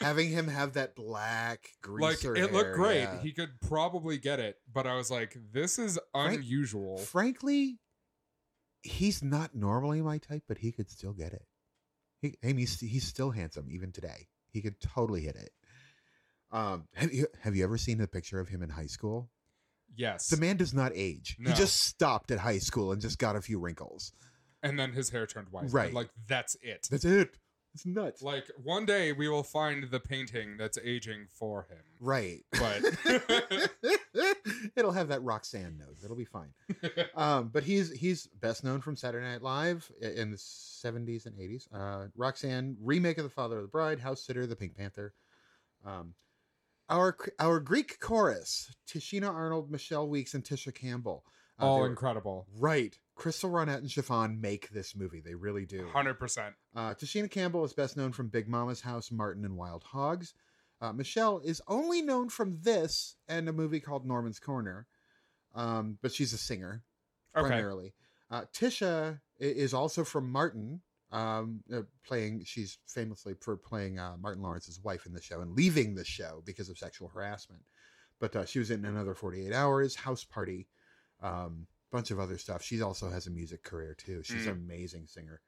Having 0.00 0.30
him 0.30 0.48
have 0.48 0.72
that 0.74 0.94
black 0.96 1.70
Like 1.86 2.20
greaser 2.20 2.34
it 2.34 2.52
looked 2.52 2.66
hair, 2.66 2.74
great. 2.74 3.00
yeah. 3.02 3.20
He 3.20 3.32
could 3.32 3.60
probably 3.60 4.18
get 4.18 4.40
it, 4.40 4.56
but 4.72 4.86
I 4.86 4.96
was 4.96 5.10
like, 5.10 5.36
this 5.52 5.78
is 5.78 5.98
Frank- 6.12 6.40
unusual. 6.40 6.98
Frankly, 6.98 7.78
he's 8.82 9.22
not 9.22 9.54
normally 9.54 10.02
my 10.02 10.18
type, 10.18 10.42
but 10.48 10.58
he 10.58 10.72
could 10.72 10.90
still 10.90 11.12
get 11.12 11.32
it. 11.32 11.46
He, 12.20 12.34
I 12.42 12.48
mean, 12.48 12.58
he's, 12.58 12.80
he's 12.80 13.06
still 13.06 13.30
handsome 13.30 13.68
even 13.70 13.92
today. 13.92 14.28
He 14.52 14.60
could 14.60 14.80
totally 14.80 15.22
hit 15.22 15.36
it. 15.36 15.50
Um, 16.52 16.88
have 16.94 17.12
you 17.12 17.28
have 17.42 17.54
you 17.54 17.62
ever 17.62 17.78
seen 17.78 18.00
a 18.00 18.08
picture 18.08 18.40
of 18.40 18.48
him 18.48 18.62
in 18.62 18.70
high 18.70 18.86
school? 18.86 19.30
yes. 19.96 20.28
The 20.28 20.36
man 20.36 20.56
does 20.56 20.74
not 20.74 20.90
age. 20.94 21.36
No. 21.38 21.50
He 21.50 21.56
just 21.56 21.76
stopped 21.84 22.30
at 22.32 22.38
high 22.40 22.58
school 22.58 22.90
and 22.92 23.00
just 23.00 23.18
got 23.18 23.36
a 23.36 23.40
few 23.40 23.60
wrinkles. 23.60 24.12
and 24.62 24.78
then 24.78 24.92
his 24.92 25.10
hair 25.10 25.26
turned 25.26 25.48
white. 25.50 25.72
Right. 25.72 25.92
Like 25.94 26.10
that's 26.26 26.56
it. 26.60 26.88
That's 26.90 27.04
it. 27.04 27.36
It's 27.74 27.86
nuts. 27.86 28.20
Like 28.22 28.50
one 28.62 28.84
day 28.84 29.12
we 29.12 29.28
will 29.28 29.44
find 29.44 29.84
the 29.90 30.00
painting 30.00 30.56
that's 30.58 30.76
aging 30.84 31.26
for 31.32 31.68
him. 31.70 31.78
Right. 32.00 32.40
But 32.52 32.82
It'll 34.76 34.92
have 34.92 35.08
that 35.08 35.22
Roxanne 35.22 35.78
note. 35.78 35.96
It'll 36.04 36.16
be 36.16 36.24
fine. 36.24 36.50
um, 37.14 37.48
but 37.52 37.62
he's 37.62 37.92
he's 37.92 38.26
best 38.40 38.64
known 38.64 38.80
from 38.80 38.96
Saturday 38.96 39.24
Night 39.26 39.42
Live 39.42 39.90
in 40.00 40.30
the 40.30 40.38
seventies 40.38 41.26
and 41.26 41.38
eighties. 41.38 41.68
Uh, 41.72 42.06
Roxanne 42.16 42.76
remake 42.82 43.18
of 43.18 43.24
The 43.24 43.30
Father 43.30 43.56
of 43.56 43.62
the 43.62 43.68
Bride, 43.68 44.00
House 44.00 44.22
Sitter, 44.24 44.46
The 44.46 44.56
Pink 44.56 44.76
Panther. 44.76 45.14
Um, 45.84 46.14
our 46.88 47.16
our 47.38 47.60
Greek 47.60 48.00
chorus: 48.00 48.74
Tichina 48.88 49.32
Arnold, 49.32 49.70
Michelle 49.70 50.08
Weeks, 50.08 50.34
and 50.34 50.42
Tisha 50.44 50.74
Campbell. 50.74 51.24
Uh, 51.60 51.66
All 51.66 51.80
were- 51.80 51.86
incredible. 51.86 52.46
right. 52.58 52.98
Crystal 53.20 53.50
Ronette 53.50 53.78
and 53.78 53.90
Chiffon 53.90 54.40
make 54.40 54.70
this 54.70 54.96
movie. 54.96 55.20
They 55.20 55.34
really 55.34 55.66
do. 55.66 55.86
Hundred 55.92 56.14
percent. 56.14 56.54
Uh, 56.74 56.94
Tichina 56.94 57.30
Campbell 57.30 57.64
is 57.64 57.74
best 57.74 57.94
known 57.96 58.12
from 58.12 58.28
Big 58.28 58.48
Momma's 58.48 58.80
House, 58.80 59.12
Martin, 59.12 59.44
and 59.44 59.58
Wild 59.58 59.84
Hogs. 59.84 60.32
Uh, 60.80 60.94
Michelle 60.94 61.38
is 61.44 61.60
only 61.68 62.00
known 62.00 62.30
from 62.30 62.58
this 62.62 63.16
and 63.28 63.46
a 63.46 63.52
movie 63.52 63.78
called 63.80 64.06
Norman's 64.06 64.38
Corner, 64.40 64.86
um, 65.54 65.98
but 66.00 66.12
she's 66.12 66.32
a 66.32 66.38
singer 66.38 66.82
Okay. 67.36 67.46
primarily. 67.46 67.92
Uh, 68.30 68.44
Tisha 68.54 69.20
is 69.38 69.74
also 69.74 70.02
from 70.02 70.30
Martin, 70.32 70.80
um, 71.12 71.60
uh, 71.70 71.82
playing. 72.06 72.44
She's 72.44 72.78
famously 72.86 73.34
for 73.34 73.54
playing 73.58 73.98
uh, 73.98 74.16
Martin 74.18 74.42
Lawrence's 74.42 74.80
wife 74.82 75.04
in 75.04 75.12
the 75.12 75.20
show 75.20 75.42
and 75.42 75.54
leaving 75.54 75.94
the 75.94 76.06
show 76.06 76.42
because 76.46 76.70
of 76.70 76.78
sexual 76.78 77.08
harassment. 77.08 77.60
But 78.18 78.34
uh, 78.34 78.46
she 78.46 78.58
was 78.58 78.70
in 78.70 78.86
another 78.86 79.14
Forty 79.14 79.46
Eight 79.46 79.52
Hours, 79.52 79.94
House 79.94 80.24
Party, 80.24 80.68
um, 81.22 81.66
bunch 81.90 82.10
of 82.10 82.18
other 82.20 82.38
stuff. 82.38 82.62
She 82.62 82.80
also 82.82 83.10
has 83.10 83.26
a 83.26 83.30
music 83.30 83.62
career 83.62 83.94
too. 83.94 84.22
She's 84.22 84.46
an 84.46 84.52
amazing 84.52 85.06
singer. 85.06 85.40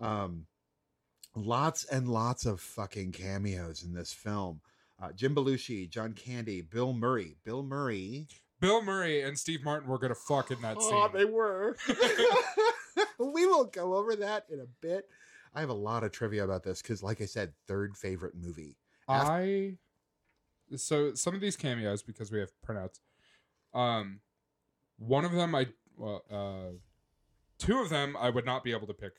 Um, 0.00 0.46
lots 1.34 1.84
and 1.84 2.08
lots 2.08 2.46
of 2.46 2.60
fucking 2.60 3.12
cameos 3.12 3.82
in 3.82 3.94
this 3.94 4.12
film. 4.12 4.60
Uh, 5.02 5.12
Jim 5.12 5.34
Belushi, 5.34 5.88
John 5.88 6.12
Candy, 6.12 6.60
Bill 6.60 6.92
Murray. 6.92 7.36
Bill 7.44 7.62
Murray. 7.62 8.28
Bill 8.60 8.82
Murray 8.82 9.22
and 9.22 9.38
Steve 9.38 9.64
Martin 9.64 9.88
were 9.88 9.98
gonna 9.98 10.14
fuck 10.14 10.50
in 10.50 10.60
that 10.62 10.76
Oh, 10.80 11.08
scene. 11.08 11.10
they 11.12 11.24
were. 11.24 11.76
we 13.18 13.46
will 13.46 13.64
go 13.64 13.94
over 13.94 14.16
that 14.16 14.46
in 14.50 14.60
a 14.60 14.66
bit. 14.80 15.08
I 15.54 15.60
have 15.60 15.70
a 15.70 15.74
lot 15.74 16.04
of 16.04 16.12
trivia 16.12 16.44
about 16.44 16.62
this 16.64 16.82
because, 16.82 17.02
like 17.02 17.20
I 17.20 17.26
said, 17.26 17.52
third 17.66 17.96
favorite 17.96 18.34
movie. 18.34 18.76
Af- 19.08 19.28
I 19.28 19.74
so 20.76 21.14
some 21.14 21.34
of 21.34 21.40
these 21.40 21.56
cameos 21.56 22.02
because 22.02 22.32
we 22.32 22.40
have 22.40 22.50
printouts. 22.66 23.00
Um, 23.72 24.20
one 24.98 25.24
of 25.24 25.32
them 25.32 25.54
I 25.54 25.66
well, 25.96 26.22
uh, 26.30 26.76
two 27.58 27.78
of 27.80 27.88
them 27.88 28.16
I 28.18 28.30
would 28.30 28.44
not 28.46 28.64
be 28.64 28.72
able 28.72 28.86
to 28.88 28.94
pick 28.94 29.12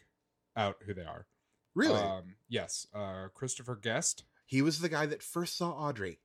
out 0.58 0.77
who 0.86 0.94
they 0.94 1.03
are. 1.03 1.25
Really? 1.74 2.00
Um, 2.00 2.36
yes. 2.50 2.88
Uh, 2.94 3.27
Christopher 3.34 3.75
Guest. 3.75 4.24
he 4.46 4.62
was 4.62 4.79
the 4.79 4.89
guy 4.89 5.05
that 5.05 5.22
first 5.24 5.58
saw 5.58 5.72
Audrey. 5.72 6.20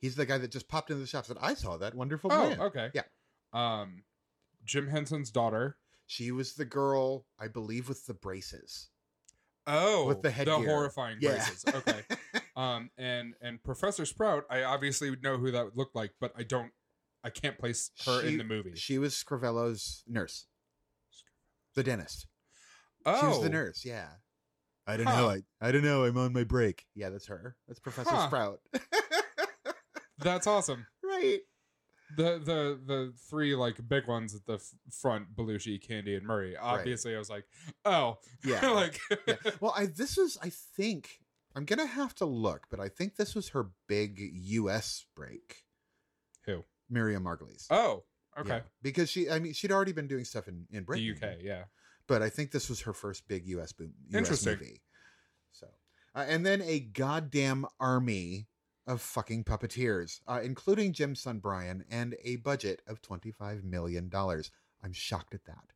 He's 0.00 0.14
the 0.14 0.26
guy 0.26 0.38
that 0.38 0.52
just 0.52 0.68
popped 0.68 0.90
into 0.90 1.00
the 1.00 1.06
shop 1.08 1.26
and 1.28 1.36
said, 1.36 1.44
I 1.44 1.54
saw 1.54 1.76
that 1.78 1.94
wonderful 1.94 2.30
Oh, 2.32 2.48
man. 2.50 2.60
okay. 2.60 2.90
Yeah. 2.94 3.02
Um, 3.52 4.04
Jim 4.64 4.86
Henson's 4.88 5.30
daughter. 5.32 5.76
She 6.06 6.30
was 6.30 6.54
the 6.54 6.64
girl, 6.64 7.26
I 7.38 7.48
believe, 7.48 7.88
with 7.88 8.06
the 8.06 8.14
braces. 8.14 8.90
Oh, 9.66 10.06
With 10.06 10.22
the 10.22 10.30
headgear. 10.30 10.54
horrifying 10.54 11.18
Yeah. 11.20 11.30
braces. 11.32 11.64
Okay. 11.74 12.00
um, 12.56 12.90
and 12.96 13.34
and 13.42 13.62
Professor 13.62 14.06
Sprout, 14.06 14.44
I 14.48 14.62
obviously 14.62 15.10
would 15.10 15.22
know 15.22 15.36
who 15.36 15.50
that 15.50 15.64
would 15.64 15.76
look 15.76 15.90
like, 15.94 16.12
but 16.20 16.32
I 16.36 16.44
don't. 16.44 16.70
I 17.28 17.40
can't 17.40 17.58
place 17.58 17.90
her 18.06 18.22
She- 18.22 18.28
in 18.28 18.38
the 18.38 18.44
movie. 18.44 18.72
She 18.74 18.98
was 18.98 19.14
Scrivello's 19.14 20.02
nurse, 20.06 20.46
the 21.74 21.82
dentist. 21.82 22.26
oh, 23.06 23.20
She 23.20 23.26
was 23.26 23.40
the 23.40 23.48
oh. 23.48 23.52
nurse. 23.52 23.84
Yeah. 23.84 24.08
I 24.86 24.96
don't 24.96 25.06
Huh. 25.06 25.20
know. 25.20 25.28
I, 25.28 25.42
I 25.60 25.70
don't 25.72 25.84
know. 25.84 26.04
I'm 26.04 26.16
on 26.16 26.32
my 26.32 26.44
break. 26.44 26.86
Yeah, 26.94 27.10
that's 27.10 27.26
her. 27.26 27.56
That's 27.66 27.78
Professor 27.80 28.10
Huh. 28.10 28.26
Sprout. 28.28 28.60
That's 30.18 30.46
awesome. 30.46 30.86
right. 31.04 31.40
the 32.16 32.38
the 32.44 32.80
the 32.86 33.12
three 33.30 33.54
like 33.54 33.86
big 33.88 34.08
ones 34.08 34.34
at 34.34 34.44
the 34.46 34.54
f- 34.54 34.74
front, 34.90 35.36
Belushi, 35.36 35.80
Candy, 35.80 36.16
and 36.16 36.26
Murray. 36.26 36.56
Obviously, 36.56 37.14
I 37.14 37.18
was 37.18 37.30
like, 37.30 37.44
oh, 37.84 38.18
Yeah. 38.44 38.68
like 38.70 38.98
yeah. 39.26 39.34
Well, 39.60 39.74
I 39.76 39.86
this 39.86 40.18
is 40.18 40.38
I 40.42 40.50
think 40.50 41.20
I'm 41.54 41.64
gonna 41.64 41.86
have 41.86 42.14
to 42.16 42.24
look, 42.24 42.66
but 42.70 42.80
I 42.80 42.88
think 42.88 43.14
this 43.16 43.34
was 43.34 43.50
her 43.50 43.70
big 43.86 44.18
U.S. 44.32 45.04
break. 45.14 45.62
Miriam 46.90 47.24
Margolyes. 47.24 47.66
oh, 47.70 48.04
okay, 48.38 48.48
Yeah. 48.56 48.60
Because 48.82 49.10
she, 49.10 49.30
I 49.30 49.38
mean, 49.38 49.52
she'd 49.52 49.72
already 49.72 49.92
been 49.92 50.08
doing 50.08 50.24
stuff 50.24 50.48
in 50.48 50.66
in 50.70 50.84
Britain, 50.84 51.16
the 51.20 51.26
UK, 51.26 51.36
yeah. 51.40 51.64
but 52.06 52.22
I 52.22 52.28
think 52.28 52.50
this 52.50 52.68
was 52.68 52.80
her 52.82 52.92
first 52.92 53.26
big 53.28 53.46
U.S. 53.46 53.72
boom. 53.72 53.92
US 54.08 54.14
Interesting. 54.14 54.52
Movie. 54.52 54.82
So, 55.52 55.66
uh, 56.14 56.24
and 56.28 56.44
then 56.44 56.62
a 56.62 56.80
goddamn 56.80 57.66
army 57.80 58.48
of 58.86 59.02
fucking 59.02 59.44
puppeteers, 59.44 60.20
uh, 60.26 60.40
including 60.42 60.92
Jim's 60.92 61.20
son 61.20 61.38
Brian, 61.38 61.84
and 61.90 62.16
a 62.24 62.36
budget 62.36 62.82
of 62.86 63.02
twenty 63.02 63.30
five 63.30 63.64
million 63.64 64.08
dollars. 64.08 64.50
I'm 64.82 64.92
shocked 64.92 65.34
at 65.34 65.44
that. 65.46 65.72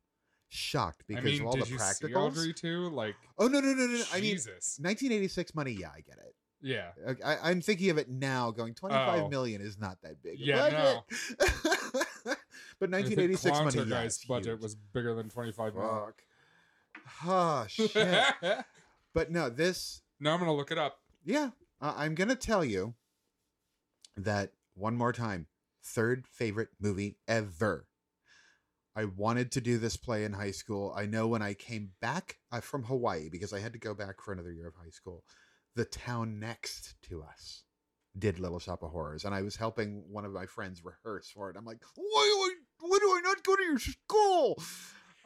Shocked 0.49 1.03
because 1.07 1.23
I 1.23 1.25
mean, 1.25 1.41
of 1.41 1.47
all 1.47 1.53
did 1.53 1.65
the 1.65 1.69
you 1.71 1.79
see. 1.79 2.13
Audrey 2.13 2.53
too? 2.53 2.89
Like, 2.89 3.15
Oh 3.37 3.47
no 3.47 3.59
no 3.59 3.73
no 3.73 3.85
no! 3.85 3.97
no. 3.97 4.03
I 4.13 4.21
mean, 4.21 4.31
Jesus, 4.31 4.77
1986 4.79 5.55
money. 5.55 5.71
Yeah, 5.71 5.89
I 5.89 6.01
get 6.01 6.17
it. 6.19 6.35
Yeah. 6.63 6.91
I, 7.23 7.37
I'm 7.43 7.61
thinking 7.61 7.89
of 7.91 7.97
it 7.99 8.09
now. 8.09 8.49
Going 8.51 8.73
25 8.73 9.23
Oh. 9.23 9.29
million 9.29 9.61
is 9.61 9.77
not 9.77 10.01
that 10.01 10.23
big. 10.23 10.39
Yeah, 10.39 10.69
budget. 10.69 11.03
but 12.79 12.89
I 12.93 13.01
1986 13.01 13.59
money. 13.59 13.77
Yeah, 13.79 13.85
Guy's 13.85 14.17
budget 14.25 14.53
huge. 14.53 14.61
was 14.61 14.75
bigger 14.75 15.13
than 15.13 15.29
twenty 15.29 15.51
five 15.51 15.75
million. 15.75 15.93
Fuck. 16.05 16.23
Oh 17.25 17.65
shit. 17.67 17.93
but 19.13 19.29
no, 19.31 19.49
this. 19.49 20.01
No, 20.19 20.31
I'm 20.31 20.39
gonna 20.39 20.53
look 20.55 20.71
it 20.71 20.77
up. 20.77 20.99
Yeah, 21.25 21.49
uh, 21.81 21.93
I'm 21.95 22.15
gonna 22.15 22.35
tell 22.35 22.63
you 22.65 22.93
that 24.17 24.51
one 24.75 24.95
more 24.95 25.13
time. 25.13 25.47
Third 25.83 26.25
favorite 26.27 26.69
movie 26.79 27.17
ever. 27.27 27.87
I 28.95 29.05
wanted 29.05 29.51
to 29.53 29.61
do 29.61 29.79
this 29.79 29.97
play 29.97 30.23
in 30.23 30.33
high 30.33 30.51
school. 30.51 30.93
I 30.95 31.05
know 31.07 31.27
when 31.27 31.41
I 31.41 31.55
came 31.55 31.91
back 31.99 32.37
uh, 32.51 32.61
from 32.61 32.83
Hawaii 32.83 33.27
because 33.27 33.51
I 33.51 33.59
had 33.59 33.73
to 33.73 33.79
go 33.79 33.93
back 33.95 34.21
for 34.21 34.31
another 34.31 34.51
year 34.53 34.67
of 34.67 34.75
high 34.75 34.91
school. 34.91 35.23
The 35.75 35.85
town 35.85 36.39
next 36.39 36.95
to 37.09 37.23
us 37.23 37.63
did 38.17 38.39
Little 38.39 38.59
Shop 38.59 38.83
of 38.83 38.91
Horrors, 38.91 39.25
and 39.25 39.33
I 39.33 39.41
was 39.41 39.55
helping 39.55 40.03
one 40.07 40.23
of 40.23 40.31
my 40.31 40.45
friends 40.45 40.83
rehearse 40.83 41.29
for 41.31 41.49
it. 41.49 41.55
I'm 41.57 41.65
like, 41.65 41.81
why 41.95 42.03
do 42.05 42.85
I, 42.85 42.87
why 42.89 42.97
do 42.99 43.07
I 43.09 43.21
not 43.23 43.43
go 43.43 43.55
to 43.55 43.63
your 43.63 43.79
school? 43.79 44.61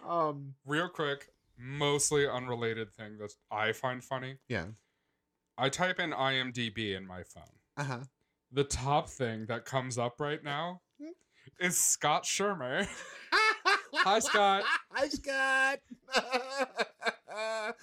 Um, 0.08 0.54
Real 0.66 0.88
quick, 0.88 1.28
mostly 1.58 2.28
unrelated 2.28 2.94
thing 2.94 3.18
that 3.18 3.34
I 3.52 3.74
find 3.74 4.02
funny. 4.04 4.38
yeah, 4.48 4.68
I 5.58 5.68
type 5.70 6.00
in 6.00 6.12
IMDb 6.12 6.96
in 6.96 7.06
my 7.06 7.24
phone. 7.24 7.44
uh 7.76 7.84
huh. 7.84 8.00
The 8.54 8.64
top 8.64 9.10
thing 9.10 9.48
that 9.48 9.66
comes 9.66 9.98
up 9.98 10.22
right 10.22 10.42
now 10.42 10.80
is 11.60 11.78
Scott 11.78 12.24
Shermer. 12.24 12.88
Hi, 13.94 14.20
Scott. 14.20 14.64
Hi, 14.92 15.08
Scott. 15.10 15.80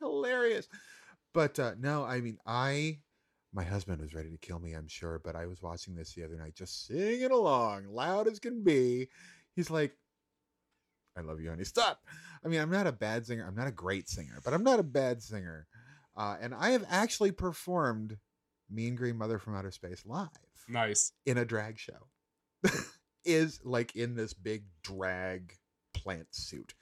Hilarious. 0.00 0.68
But 1.36 1.58
uh, 1.58 1.72
no, 1.78 2.02
I 2.02 2.22
mean, 2.22 2.38
I, 2.46 3.00
my 3.52 3.62
husband 3.62 4.00
was 4.00 4.14
ready 4.14 4.30
to 4.30 4.38
kill 4.38 4.58
me, 4.58 4.72
I'm 4.72 4.88
sure, 4.88 5.20
but 5.22 5.36
I 5.36 5.44
was 5.44 5.60
watching 5.60 5.94
this 5.94 6.14
the 6.14 6.24
other 6.24 6.36
night, 6.38 6.54
just 6.54 6.86
singing 6.86 7.30
along, 7.30 7.88
loud 7.90 8.26
as 8.26 8.38
can 8.38 8.64
be. 8.64 9.08
He's 9.54 9.70
like, 9.70 9.92
I 11.14 11.20
love 11.20 11.38
you, 11.42 11.50
honey. 11.50 11.64
Stop. 11.64 12.00
I 12.42 12.48
mean, 12.48 12.58
I'm 12.58 12.70
not 12.70 12.86
a 12.86 12.92
bad 12.92 13.26
singer. 13.26 13.44
I'm 13.46 13.54
not 13.54 13.66
a 13.66 13.72
great 13.72 14.08
singer, 14.08 14.40
but 14.46 14.54
I'm 14.54 14.64
not 14.64 14.80
a 14.80 14.82
bad 14.82 15.22
singer. 15.22 15.66
Uh, 16.16 16.36
and 16.40 16.54
I 16.54 16.70
have 16.70 16.86
actually 16.88 17.32
performed 17.32 18.16
Mean 18.70 18.96
Green 18.96 19.18
Mother 19.18 19.38
from 19.38 19.54
Outer 19.56 19.72
Space 19.72 20.04
live 20.06 20.28
Nice. 20.68 21.12
in 21.26 21.36
a 21.36 21.44
drag 21.44 21.78
show 21.78 22.08
is 23.26 23.60
like 23.62 23.94
in 23.94 24.14
this 24.14 24.32
big 24.32 24.64
drag 24.82 25.52
plant 25.92 26.28
suit. 26.30 26.72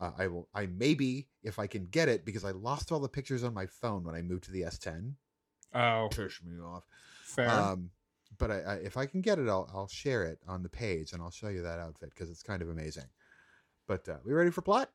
Uh, 0.00 0.10
I 0.18 0.26
will. 0.26 0.48
I 0.54 0.66
maybe 0.66 1.28
if 1.42 1.58
I 1.58 1.66
can 1.66 1.86
get 1.86 2.08
it 2.08 2.24
because 2.24 2.44
I 2.44 2.50
lost 2.50 2.90
all 2.92 3.00
the 3.00 3.08
pictures 3.08 3.44
on 3.44 3.54
my 3.54 3.66
phone 3.66 4.04
when 4.04 4.14
I 4.14 4.22
moved 4.22 4.44
to 4.44 4.50
the 4.50 4.62
S10. 4.62 5.14
Oh, 5.74 6.08
Push 6.10 6.42
me 6.42 6.60
off. 6.60 6.84
fair. 7.22 7.48
Um, 7.48 7.90
but 8.38 8.50
I, 8.50 8.60
I, 8.60 8.74
if 8.76 8.96
I 8.96 9.06
can 9.06 9.20
get 9.20 9.38
it, 9.38 9.48
I'll 9.48 9.68
I'll 9.74 9.88
share 9.88 10.24
it 10.24 10.38
on 10.48 10.62
the 10.62 10.68
page 10.68 11.12
and 11.12 11.22
I'll 11.22 11.30
show 11.30 11.48
you 11.48 11.62
that 11.62 11.78
outfit 11.78 12.10
because 12.10 12.30
it's 12.30 12.42
kind 12.42 12.62
of 12.62 12.68
amazing. 12.68 13.06
But 13.86 14.08
uh, 14.08 14.16
we 14.24 14.32
ready 14.32 14.50
for 14.50 14.62
plot? 14.62 14.90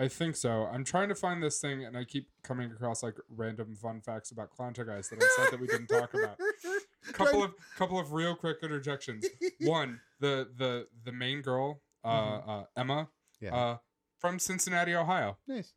I 0.00 0.06
think 0.06 0.36
so. 0.36 0.68
I'm 0.72 0.84
trying 0.84 1.08
to 1.08 1.14
find 1.16 1.42
this 1.42 1.60
thing, 1.60 1.84
and 1.84 1.96
I 1.96 2.04
keep 2.04 2.28
coming 2.44 2.70
across 2.70 3.02
like 3.02 3.16
random 3.28 3.74
fun 3.74 4.00
facts 4.00 4.30
about 4.30 4.50
Clownter 4.56 4.86
guys 4.86 5.08
that 5.08 5.20
I 5.20 5.26
said 5.36 5.50
that 5.50 5.60
we 5.60 5.66
didn't 5.66 5.88
talk 5.88 6.14
about. 6.14 6.38
Couple 7.12 7.42
of 7.42 7.54
couple 7.76 7.98
of 7.98 8.12
real 8.12 8.34
quick 8.36 8.58
interjections. 8.62 9.24
One, 9.62 9.98
the 10.20 10.48
the 10.56 10.86
the 11.04 11.12
main 11.12 11.40
girl, 11.40 11.80
uh, 12.04 12.10
Mhm. 12.10 12.48
uh 12.48 12.64
Emma, 12.76 13.08
Yeah. 13.40 13.54
uh, 13.54 13.76
from 14.18 14.38
Cincinnati, 14.38 14.94
Ohio. 14.94 15.38
nice. 15.46 15.72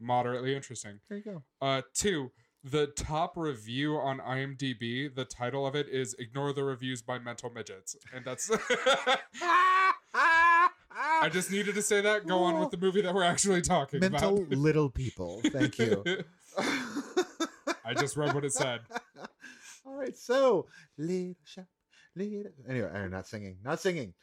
Moderately 0.00 0.54
interesting. 0.56 0.98
There 1.08 1.18
you 1.18 1.24
go. 1.24 1.42
Uh, 1.62 1.82
two, 1.94 2.32
the 2.64 2.88
top 2.88 3.36
review 3.36 3.96
on 3.96 4.18
IMDb, 4.18 5.14
the 5.14 5.24
title 5.24 5.66
of 5.66 5.74
it 5.76 5.88
is 5.88 6.14
"Ignore 6.18 6.52
the 6.52 6.64
Reviews 6.64 7.00
by 7.02 7.18
Mental 7.18 7.50
Midgets," 7.50 7.94
and 8.12 8.24
that's. 8.24 8.50
I 10.16 11.28
just 11.32 11.50
needed 11.50 11.74
to 11.76 11.82
say 11.82 12.00
that. 12.00 12.26
Go 12.26 12.42
on 12.42 12.58
with 12.60 12.70
the 12.70 12.76
movie 12.76 13.00
that 13.02 13.14
we're 13.14 13.24
actually 13.24 13.62
talking 13.62 14.00
Mental 14.00 14.38
about. 14.38 14.50
little 14.58 14.90
people. 14.90 15.40
Thank 15.46 15.78
you. 15.78 16.02
I 17.84 17.94
just 17.94 18.16
read 18.16 18.34
what 18.34 18.44
it 18.44 18.52
said. 18.52 18.80
All 19.86 19.94
right, 19.94 20.16
so 20.16 20.66
little 20.98 21.34
shop, 21.44 21.66
little. 22.16 22.50
Anyway, 22.68 22.88
I'm 22.92 23.10
not 23.10 23.26
singing, 23.26 23.58
not 23.64 23.80
singing. 23.80 24.14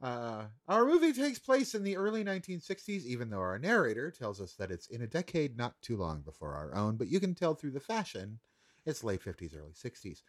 Uh, 0.00 0.44
our 0.68 0.84
movie 0.84 1.12
takes 1.12 1.38
place 1.38 1.74
in 1.74 1.82
the 1.82 1.96
early 1.96 2.22
1960s, 2.24 3.04
even 3.04 3.30
though 3.30 3.40
our 3.40 3.58
narrator 3.58 4.10
tells 4.10 4.40
us 4.40 4.54
that 4.54 4.70
it's 4.70 4.86
in 4.86 5.02
a 5.02 5.08
decade 5.08 5.56
not 5.56 5.74
too 5.82 5.96
long 5.96 6.20
before 6.20 6.54
our 6.54 6.74
own. 6.74 6.96
But 6.96 7.08
you 7.08 7.18
can 7.18 7.34
tell 7.34 7.54
through 7.54 7.72
the 7.72 7.80
fashion, 7.80 8.38
it's 8.86 9.02
late 9.02 9.22
50s, 9.22 9.56
early 9.56 9.72
60s. 9.72 10.22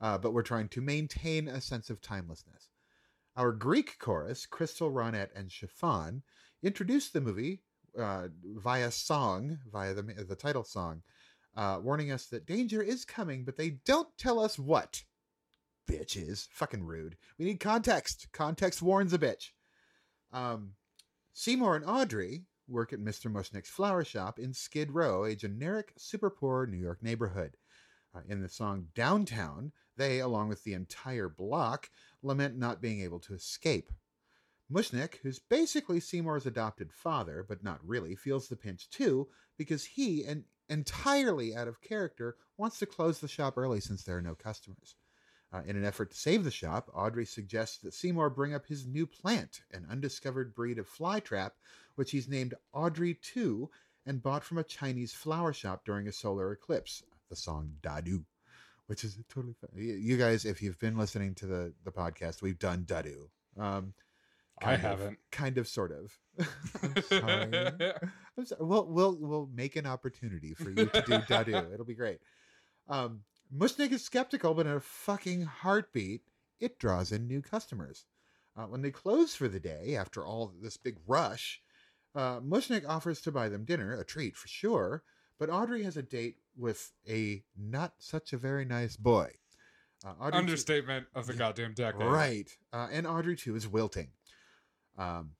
Uh, 0.00 0.18
but 0.18 0.32
we're 0.34 0.42
trying 0.42 0.68
to 0.68 0.80
maintain 0.80 1.48
a 1.48 1.60
sense 1.60 1.88
of 1.88 2.02
timelessness. 2.02 2.68
Our 3.36 3.52
Greek 3.52 3.98
chorus, 3.98 4.46
Crystal, 4.46 4.92
Ronette, 4.92 5.30
and 5.34 5.50
Chiffon, 5.50 6.22
introduced 6.62 7.12
the 7.12 7.20
movie 7.20 7.62
uh, 7.98 8.28
via 8.44 8.90
song, 8.90 9.58
via 9.72 9.94
the, 9.94 10.02
the 10.02 10.36
title 10.36 10.64
song, 10.64 11.02
uh, 11.56 11.78
warning 11.82 12.10
us 12.10 12.26
that 12.26 12.46
danger 12.46 12.82
is 12.82 13.04
coming, 13.04 13.44
but 13.44 13.56
they 13.56 13.70
don't 13.70 14.08
tell 14.18 14.38
us 14.38 14.58
what. 14.58 15.02
Bitches. 15.90 16.48
Fucking 16.50 16.84
rude. 16.84 17.16
We 17.38 17.44
need 17.44 17.60
context. 17.60 18.28
Context 18.32 18.82
warns 18.82 19.12
a 19.12 19.18
bitch. 19.18 19.50
Um, 20.32 20.72
Seymour 21.32 21.76
and 21.76 21.84
Audrey 21.84 22.44
work 22.68 22.92
at 22.92 23.00
Mr. 23.00 23.30
Mushnik's 23.30 23.68
flower 23.68 24.04
shop 24.04 24.38
in 24.38 24.54
Skid 24.54 24.92
Row, 24.92 25.24
a 25.24 25.34
generic, 25.34 25.92
super 25.96 26.30
poor 26.30 26.66
New 26.66 26.78
York 26.78 27.02
neighborhood. 27.02 27.56
Uh, 28.14 28.20
in 28.28 28.40
the 28.40 28.48
song 28.48 28.86
Downtown, 28.94 29.72
they, 29.96 30.20
along 30.20 30.48
with 30.48 30.62
the 30.64 30.74
entire 30.74 31.28
block, 31.28 31.90
lament 32.22 32.56
not 32.56 32.80
being 32.80 33.00
able 33.00 33.18
to 33.20 33.34
escape. 33.34 33.90
Mushnik, 34.72 35.16
who's 35.22 35.38
basically 35.38 36.00
Seymour's 36.00 36.46
adopted 36.46 36.92
father, 36.92 37.44
but 37.46 37.62
not 37.62 37.86
really, 37.86 38.14
feels 38.14 38.48
the 38.48 38.56
pinch 38.56 38.88
too 38.90 39.28
because 39.58 39.84
he, 39.84 40.24
and 40.24 40.44
entirely 40.68 41.54
out 41.54 41.68
of 41.68 41.80
character, 41.80 42.36
wants 42.56 42.78
to 42.78 42.86
close 42.86 43.18
the 43.18 43.28
shop 43.28 43.58
early 43.58 43.80
since 43.80 44.02
there 44.02 44.16
are 44.16 44.22
no 44.22 44.34
customers. 44.34 44.96
Uh, 45.54 45.62
in 45.66 45.76
an 45.76 45.84
effort 45.84 46.10
to 46.10 46.16
save 46.16 46.42
the 46.42 46.50
shop, 46.50 46.90
Audrey 46.92 47.24
suggests 47.24 47.78
that 47.78 47.94
Seymour 47.94 48.30
bring 48.30 48.54
up 48.54 48.66
his 48.66 48.86
new 48.86 49.06
plant, 49.06 49.60
an 49.72 49.86
undiscovered 49.88 50.52
breed 50.52 50.80
of 50.80 50.88
flytrap, 50.88 51.52
which 51.94 52.10
he's 52.10 52.28
named 52.28 52.54
Audrey 52.72 53.14
2 53.22 53.70
and 54.04 54.20
bought 54.20 54.42
from 54.42 54.58
a 54.58 54.64
Chinese 54.64 55.12
flower 55.12 55.52
shop 55.52 55.84
during 55.84 56.08
a 56.08 56.12
solar 56.12 56.50
eclipse. 56.50 57.04
The 57.30 57.36
song 57.36 57.70
Da-Doo, 57.82 58.24
which 58.88 59.04
is 59.04 59.16
totally 59.28 59.54
fun. 59.60 59.70
You 59.76 60.16
guys, 60.16 60.44
if 60.44 60.60
you've 60.60 60.80
been 60.80 60.98
listening 60.98 61.34
to 61.36 61.46
the, 61.46 61.72
the 61.84 61.92
podcast, 61.92 62.42
we've 62.42 62.58
done 62.58 62.82
Da-Doo. 62.84 63.30
Um, 63.56 63.94
I 64.60 64.64
kind 64.64 64.74
of. 64.74 64.80
haven't. 64.80 65.18
kind 65.30 65.58
of, 65.58 65.68
sort 65.68 65.92
of. 65.92 66.18
I'm 66.82 67.02
sorry. 67.02 67.72
I'm 68.38 68.46
sorry. 68.46 68.60
We'll 68.60 68.86
we'll 68.86 69.16
we'll 69.20 69.48
make 69.54 69.76
an 69.76 69.86
opportunity 69.86 70.54
for 70.54 70.70
you 70.70 70.86
to 70.86 71.02
do 71.06 71.18
Da-Doo. 71.28 71.70
It'll 71.72 71.86
be 71.86 71.94
great. 71.94 72.18
Um, 72.88 73.20
Mushnik 73.56 73.92
is 73.92 74.04
skeptical, 74.04 74.54
but 74.54 74.66
in 74.66 74.72
a 74.72 74.80
fucking 74.80 75.42
heartbeat, 75.42 76.22
it 76.58 76.78
draws 76.78 77.12
in 77.12 77.28
new 77.28 77.40
customers. 77.40 78.06
Uh, 78.56 78.64
when 78.64 78.82
they 78.82 78.90
close 78.90 79.34
for 79.34 79.48
the 79.48 79.60
day, 79.60 79.96
after 79.96 80.24
all 80.24 80.52
this 80.60 80.76
big 80.76 80.96
rush, 81.06 81.60
uh, 82.14 82.40
Mushnik 82.40 82.88
offers 82.88 83.20
to 83.20 83.32
buy 83.32 83.48
them 83.48 83.64
dinner, 83.64 83.94
a 83.94 84.04
treat 84.04 84.36
for 84.36 84.48
sure. 84.48 85.02
But 85.38 85.50
Audrey 85.50 85.82
has 85.82 85.96
a 85.96 86.02
date 86.02 86.36
with 86.56 86.92
a 87.08 87.42
not 87.56 87.94
such 87.98 88.32
a 88.32 88.38
very 88.38 88.64
nice 88.64 88.96
boy. 88.96 89.32
Uh, 90.04 90.12
Audrey 90.20 90.38
Understatement 90.38 91.06
of 91.14 91.26
the 91.26 91.34
goddamn 91.34 91.74
decade. 91.74 92.02
Right. 92.02 92.50
Uh, 92.72 92.88
and 92.92 93.06
Audrey, 93.06 93.36
too, 93.36 93.56
is 93.56 93.66
wilting. 93.66 94.08
Um, 94.96 95.32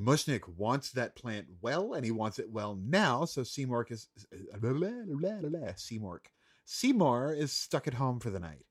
Mushnik 0.00 0.48
wants 0.56 0.90
that 0.92 1.14
plant 1.14 1.46
well, 1.62 1.94
and 1.94 2.04
he 2.04 2.10
wants 2.10 2.38
it 2.38 2.50
well 2.50 2.74
now. 2.74 3.24
So 3.24 3.42
Seymour 3.42 3.86
is 3.90 4.08
Seymour. 5.76 6.22
Seymour 6.64 7.32
is 7.34 7.52
stuck 7.52 7.86
at 7.86 7.94
home 7.94 8.20
for 8.20 8.30
the 8.30 8.40
night. 8.40 8.64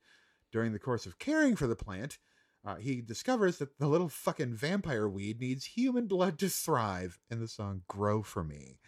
During 0.52 0.72
the 0.74 0.80
course 0.80 1.06
of 1.06 1.20
caring 1.20 1.56
for 1.56 1.68
the 1.68 1.76
plant, 1.76 2.20
Uh, 2.66 2.76
he 2.76 3.02
discovers 3.02 3.58
that 3.58 3.78
the 3.78 3.88
little 3.90 4.08
fucking 4.08 4.54
vampire 4.54 5.10
weed 5.10 5.42
needs 5.42 5.66
human 5.66 6.08
blood 6.08 6.40
to 6.40 6.48
thrive 6.48 7.20
in 7.30 7.42
the 7.42 7.48
song 7.48 7.84
Grow 7.90 8.24
For 8.24 8.42
Me. 8.42 8.80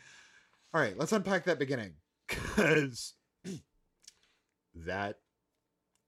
All 0.74 0.80
right, 0.80 0.98
let's 0.98 1.12
unpack 1.12 1.44
that 1.46 1.60
beginning. 1.60 1.96
Because 2.28 3.14
that 4.76 5.18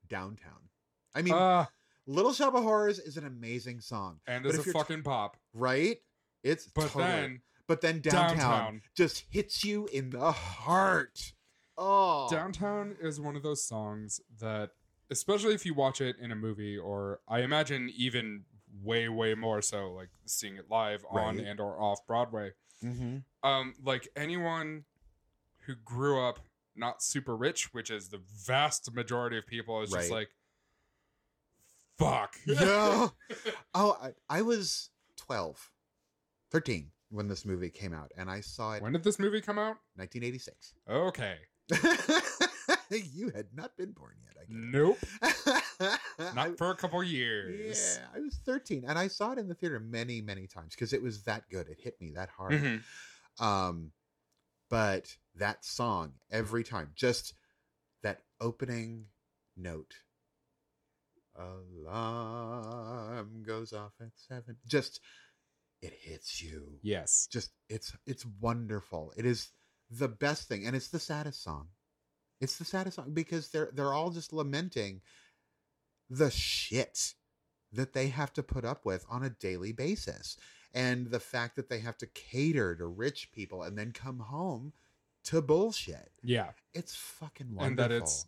downtown. 0.07 0.69
I 1.13 1.21
mean, 1.21 1.33
Uh, 1.33 1.65
Little 2.05 2.31
Shop 2.33 2.53
of 2.55 2.63
Horrors 2.63 2.99
is 2.99 3.17
an 3.17 3.25
amazing 3.25 3.81
song, 3.81 4.21
and 4.25 4.45
it's 4.45 4.59
a 4.65 4.71
fucking 4.71 5.03
pop. 5.03 5.35
right? 5.53 5.97
It's 6.43 6.67
But 6.67 6.83
totally- 6.91 7.03
then 7.03 7.41
but 7.67 7.81
then 7.81 7.99
downtown, 7.99 8.37
downtown. 8.37 8.81
just 8.95 9.25
hits 9.29 9.65
you 9.65 9.87
in 9.87 10.09
the 10.11 10.31
heart. 10.31 11.33
Oh, 11.77 12.27
Downtown 12.31 12.95
is 13.01 13.19
one 13.19 13.35
of 13.35 13.43
those 13.43 13.63
songs 13.63 14.19
that, 14.39 14.71
especially 15.11 15.53
if 15.53 15.65
you 15.65 15.73
watch 15.73 16.01
it 16.01 16.15
in 16.19 16.31
a 16.31 16.35
movie, 16.35 16.77
or 16.77 17.19
I 17.27 17.41
imagine 17.41 17.91
even 17.95 18.45
way, 18.83 19.07
way 19.09 19.35
more 19.35 19.61
so, 19.61 19.91
like 19.91 20.09
seeing 20.25 20.55
it 20.55 20.69
live 20.69 21.05
on 21.09 21.37
Right. 21.37 21.45
and 21.47 21.59
or 21.59 21.79
off 21.79 22.05
Broadway. 22.07 22.51
Mhm. 22.83 23.23
Um, 23.43 23.75
like 23.83 24.07
anyone 24.15 24.85
who 25.65 25.75
grew 25.75 26.23
up 26.23 26.39
not 26.75 27.01
super 27.01 27.35
rich, 27.35 27.73
which 27.73 27.89
is 27.89 28.09
the 28.09 28.21
vast 28.45 28.93
majority 28.93 29.37
of 29.37 29.45
people, 29.47 29.81
is 29.81 29.91
just 29.91 30.11
like, 30.11 30.29
fuck. 31.97 32.35
No. 32.45 33.11
Oh, 33.73 33.95
I, 34.01 34.13
I 34.29 34.41
was 34.41 34.89
12, 35.17 35.71
13 36.51 36.91
when 37.09 37.27
this 37.27 37.45
movie 37.45 37.69
came 37.69 37.93
out, 37.93 38.11
and 38.17 38.29
I 38.29 38.41
saw 38.41 38.73
it 38.73 38.81
when 38.81 38.91
did 38.93 39.03
this 39.03 39.19
movie 39.19 39.39
come 39.41 39.59
out? 39.59 39.77
1986. 39.95 40.73
Okay. 40.89 41.35
you 42.89 43.29
had 43.35 43.47
not 43.53 43.75
been 43.77 43.91
born 43.91 44.15
yet, 44.23 44.35
I 44.39 44.45
Nope. 44.49 44.97
Not 46.35 46.57
for 46.57 46.71
a 46.71 46.75
couple 46.75 47.03
years. 47.03 47.99
Yeah, 47.99 48.05
I 48.15 48.19
was 48.19 48.35
13, 48.45 48.85
and 48.87 48.97
I 48.97 49.07
saw 49.07 49.33
it 49.33 49.37
in 49.37 49.47
the 49.47 49.53
theater 49.53 49.79
many, 49.79 50.21
many 50.21 50.47
times 50.47 50.73
because 50.73 50.93
it 50.93 51.01
was 51.01 51.23
that 51.23 51.49
good. 51.49 51.67
It 51.67 51.79
hit 51.81 51.99
me 51.99 52.11
that 52.15 52.29
hard. 52.29 52.53
Mhm. 52.53 52.83
Um, 53.39 53.91
but 54.69 55.15
that 55.35 55.65
song 55.65 56.13
every 56.31 56.63
time, 56.63 56.91
just 56.95 57.33
that 58.03 58.21
opening 58.39 59.05
note. 59.55 59.95
Alarm 61.35 63.43
goes 63.45 63.73
off 63.73 63.93
at 64.01 64.09
seven. 64.15 64.57
Just 64.67 65.01
it 65.81 65.93
hits 65.93 66.41
you. 66.41 66.79
Yes. 66.81 67.27
Just 67.31 67.51
it's 67.69 67.95
it's 68.05 68.25
wonderful. 68.25 69.13
It 69.15 69.25
is 69.25 69.51
the 69.89 70.07
best 70.07 70.47
thing, 70.47 70.65
and 70.65 70.75
it's 70.75 70.89
the 70.89 70.99
saddest 70.99 71.41
song. 71.43 71.67
It's 72.39 72.57
the 72.57 72.65
saddest 72.65 72.95
song 72.97 73.13
because 73.13 73.49
they're 73.49 73.71
they're 73.73 73.93
all 73.93 74.11
just 74.11 74.33
lamenting 74.33 75.01
the 76.09 76.29
shit 76.31 77.13
that 77.71 77.93
they 77.93 78.07
have 78.09 78.31
to 78.33 78.43
put 78.43 78.63
up 78.63 78.85
with 78.85 79.05
on 79.09 79.23
a 79.23 79.29
daily 79.29 79.71
basis 79.73 80.37
and 80.73 81.07
the 81.07 81.19
fact 81.19 81.55
that 81.55 81.69
they 81.69 81.79
have 81.79 81.97
to 81.97 82.07
cater 82.07 82.75
to 82.75 82.85
rich 82.85 83.31
people 83.33 83.63
and 83.63 83.77
then 83.77 83.91
come 83.91 84.19
home 84.19 84.73
to 85.25 85.41
bullshit. 85.41 86.11
Yeah. 86.23 86.51
It's 86.73 86.95
fucking 86.95 87.53
wonderful. 87.53 87.67
And 87.67 87.77
that 87.77 87.91
it's 87.91 88.25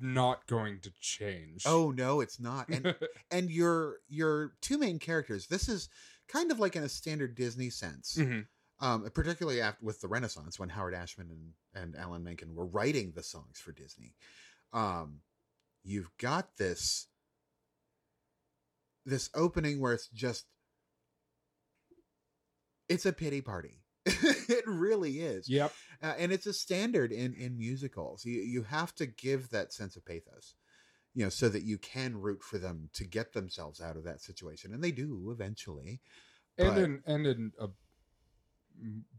not 0.00 0.46
going 0.46 0.80
to 0.80 0.92
change. 1.00 1.62
Oh 1.66 1.90
no, 1.90 2.20
it's 2.20 2.38
not. 2.38 2.68
And 2.68 2.94
and 3.30 3.50
your 3.50 3.98
your 4.08 4.52
two 4.60 4.76
main 4.76 4.98
characters, 4.98 5.46
this 5.46 5.68
is 5.68 5.88
kind 6.28 6.50
of 6.50 6.58
like 6.58 6.76
in 6.76 6.82
a 6.82 6.88
standard 6.88 7.34
Disney 7.34 7.70
sense. 7.70 8.16
Mhm. 8.18 8.46
Um, 8.84 9.08
particularly 9.14 9.62
after 9.62 9.82
with 9.82 10.02
the 10.02 10.08
Renaissance 10.08 10.58
when 10.58 10.68
Howard 10.68 10.94
Ashman 10.94 11.30
and, 11.30 11.82
and 11.82 11.96
Alan 11.96 12.22
Menken 12.22 12.54
were 12.54 12.66
writing 12.66 13.12
the 13.16 13.22
songs 13.22 13.58
for 13.58 13.72
Disney. 13.72 14.14
Um, 14.74 15.20
you've 15.82 16.10
got 16.18 16.58
this 16.58 17.06
this 19.06 19.30
opening 19.34 19.80
where 19.80 19.94
it's 19.94 20.08
just 20.08 20.44
it's 22.90 23.06
a 23.06 23.12
pity 23.14 23.40
party. 23.40 23.80
it 24.04 24.66
really 24.66 25.20
is. 25.20 25.48
Yep. 25.48 25.72
Uh, 26.02 26.12
and 26.18 26.30
it's 26.30 26.46
a 26.46 26.52
standard 26.52 27.10
in 27.10 27.32
in 27.32 27.56
musicals. 27.56 28.26
You 28.26 28.42
you 28.42 28.64
have 28.64 28.94
to 28.96 29.06
give 29.06 29.48
that 29.48 29.72
sense 29.72 29.96
of 29.96 30.04
pathos, 30.04 30.56
you 31.14 31.24
know, 31.24 31.30
so 31.30 31.48
that 31.48 31.62
you 31.62 31.78
can 31.78 32.20
root 32.20 32.42
for 32.42 32.58
them 32.58 32.90
to 32.92 33.04
get 33.04 33.32
themselves 33.32 33.80
out 33.80 33.96
of 33.96 34.04
that 34.04 34.20
situation, 34.20 34.74
and 34.74 34.84
they 34.84 34.92
do 34.92 35.30
eventually. 35.30 36.02
And 36.58 36.68
But- 36.68 36.78
in 36.84 37.02
and 37.06 37.26
in 37.26 37.52
a 37.58 37.68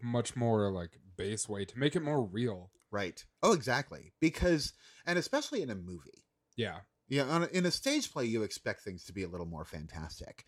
much 0.02 0.36
more 0.36 0.72
like 0.72 0.92
base 1.18 1.48
way 1.50 1.66
to 1.66 1.80
make 1.80 1.96
it 1.96 2.02
more 2.04 2.24
real. 2.24 2.72
Right. 2.92 3.24
Oh, 3.44 3.54
exactly. 3.54 4.14
Because 4.22 4.74
and 5.06 5.18
especially 5.20 5.62
in 5.62 5.70
a 5.70 5.76
movie, 5.76 6.24
Yeah. 6.56 6.80
yeah, 7.10 7.24
on 7.24 7.44
a, 7.44 7.48
in 7.48 7.66
a 7.66 7.72
stage 7.72 8.12
play, 8.12 8.26
you 8.26 8.44
expect 8.44 8.82
things 8.82 9.04
to 9.06 9.14
be 9.14 9.24
a 9.24 9.28
little 9.28 9.46
more 9.48 9.66
fantastic. 9.66 10.46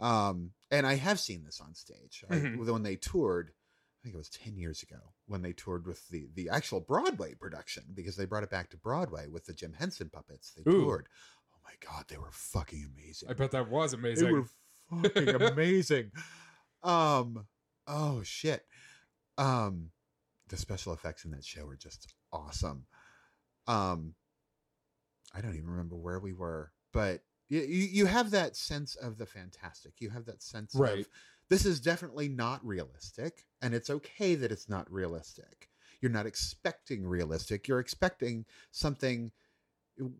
Um, 0.00 0.50
and 0.72 0.86
I 0.86 0.94
have 0.96 1.20
seen 1.20 1.44
this 1.44 1.60
on 1.60 1.74
stage 1.74 2.24
I- 2.28 2.34
Mhm. 2.36 2.66
when 2.66 2.82
they 2.82 2.96
toured. 2.96 3.50
I 3.52 4.02
think 4.02 4.14
it 4.16 4.18
was 4.18 4.28
ten 4.28 4.56
years 4.56 4.82
ago 4.82 5.14
when 5.26 5.40
they 5.42 5.52
toured 5.54 5.86
with 5.86 6.08
the 6.08 6.28
the 6.34 6.48
actual 6.50 6.80
Broadway 6.80 7.34
production 7.34 7.84
because 7.94 8.16
they 8.16 8.26
brought 8.26 8.42
it 8.42 8.50
back 8.50 8.68
to 8.70 8.76
Broadway 8.76 9.28
with 9.28 9.46
the 9.46 9.54
Jim 9.54 9.72
Henson 9.72 10.10
puppets. 10.10 10.52
They 10.52 10.62
Ooh. 10.70 10.82
toured. 10.84 11.08
Oh 11.54 11.58
my 11.64 11.72
god, 11.80 12.06
they 12.08 12.18
were 12.18 12.32
fucking 12.32 12.84
amazing. 12.92 13.30
I 13.30 13.32
bet 13.34 13.52
that 13.52 13.70
was 13.70 13.92
amazing. 13.94 14.26
they 14.26 14.32
were 14.32 14.48
fucking 15.02 15.28
amazing. 15.52 16.10
Um, 16.82 17.46
oh 17.86 18.22
shit. 18.22 18.64
Um, 19.38 19.90
the 20.48 20.56
special 20.56 20.92
effects 20.92 21.24
in 21.24 21.30
that 21.32 21.44
show 21.44 21.64
were 21.64 21.76
just 21.76 22.14
awesome. 22.32 22.86
Um, 23.66 24.14
I 25.34 25.40
don't 25.40 25.54
even 25.54 25.70
remember 25.70 25.96
where 25.96 26.20
we 26.20 26.32
were, 26.32 26.72
but 26.92 27.22
you 27.48 27.60
you 27.60 28.06
have 28.06 28.30
that 28.30 28.56
sense 28.56 28.94
of 28.94 29.18
the 29.18 29.26
fantastic. 29.26 29.94
You 30.00 30.10
have 30.10 30.26
that 30.26 30.42
sense 30.42 30.74
Right. 30.74 31.00
of 31.00 31.08
this 31.48 31.66
is 31.66 31.80
definitely 31.80 32.28
not 32.28 32.64
realistic, 32.64 33.46
and 33.60 33.74
it's 33.74 33.90
okay 33.90 34.34
that 34.34 34.52
it's 34.52 34.68
not 34.68 34.90
realistic. 34.90 35.70
You're 36.00 36.12
not 36.12 36.26
expecting 36.26 37.06
realistic. 37.06 37.66
You're 37.68 37.80
expecting 37.80 38.44
something 38.70 39.32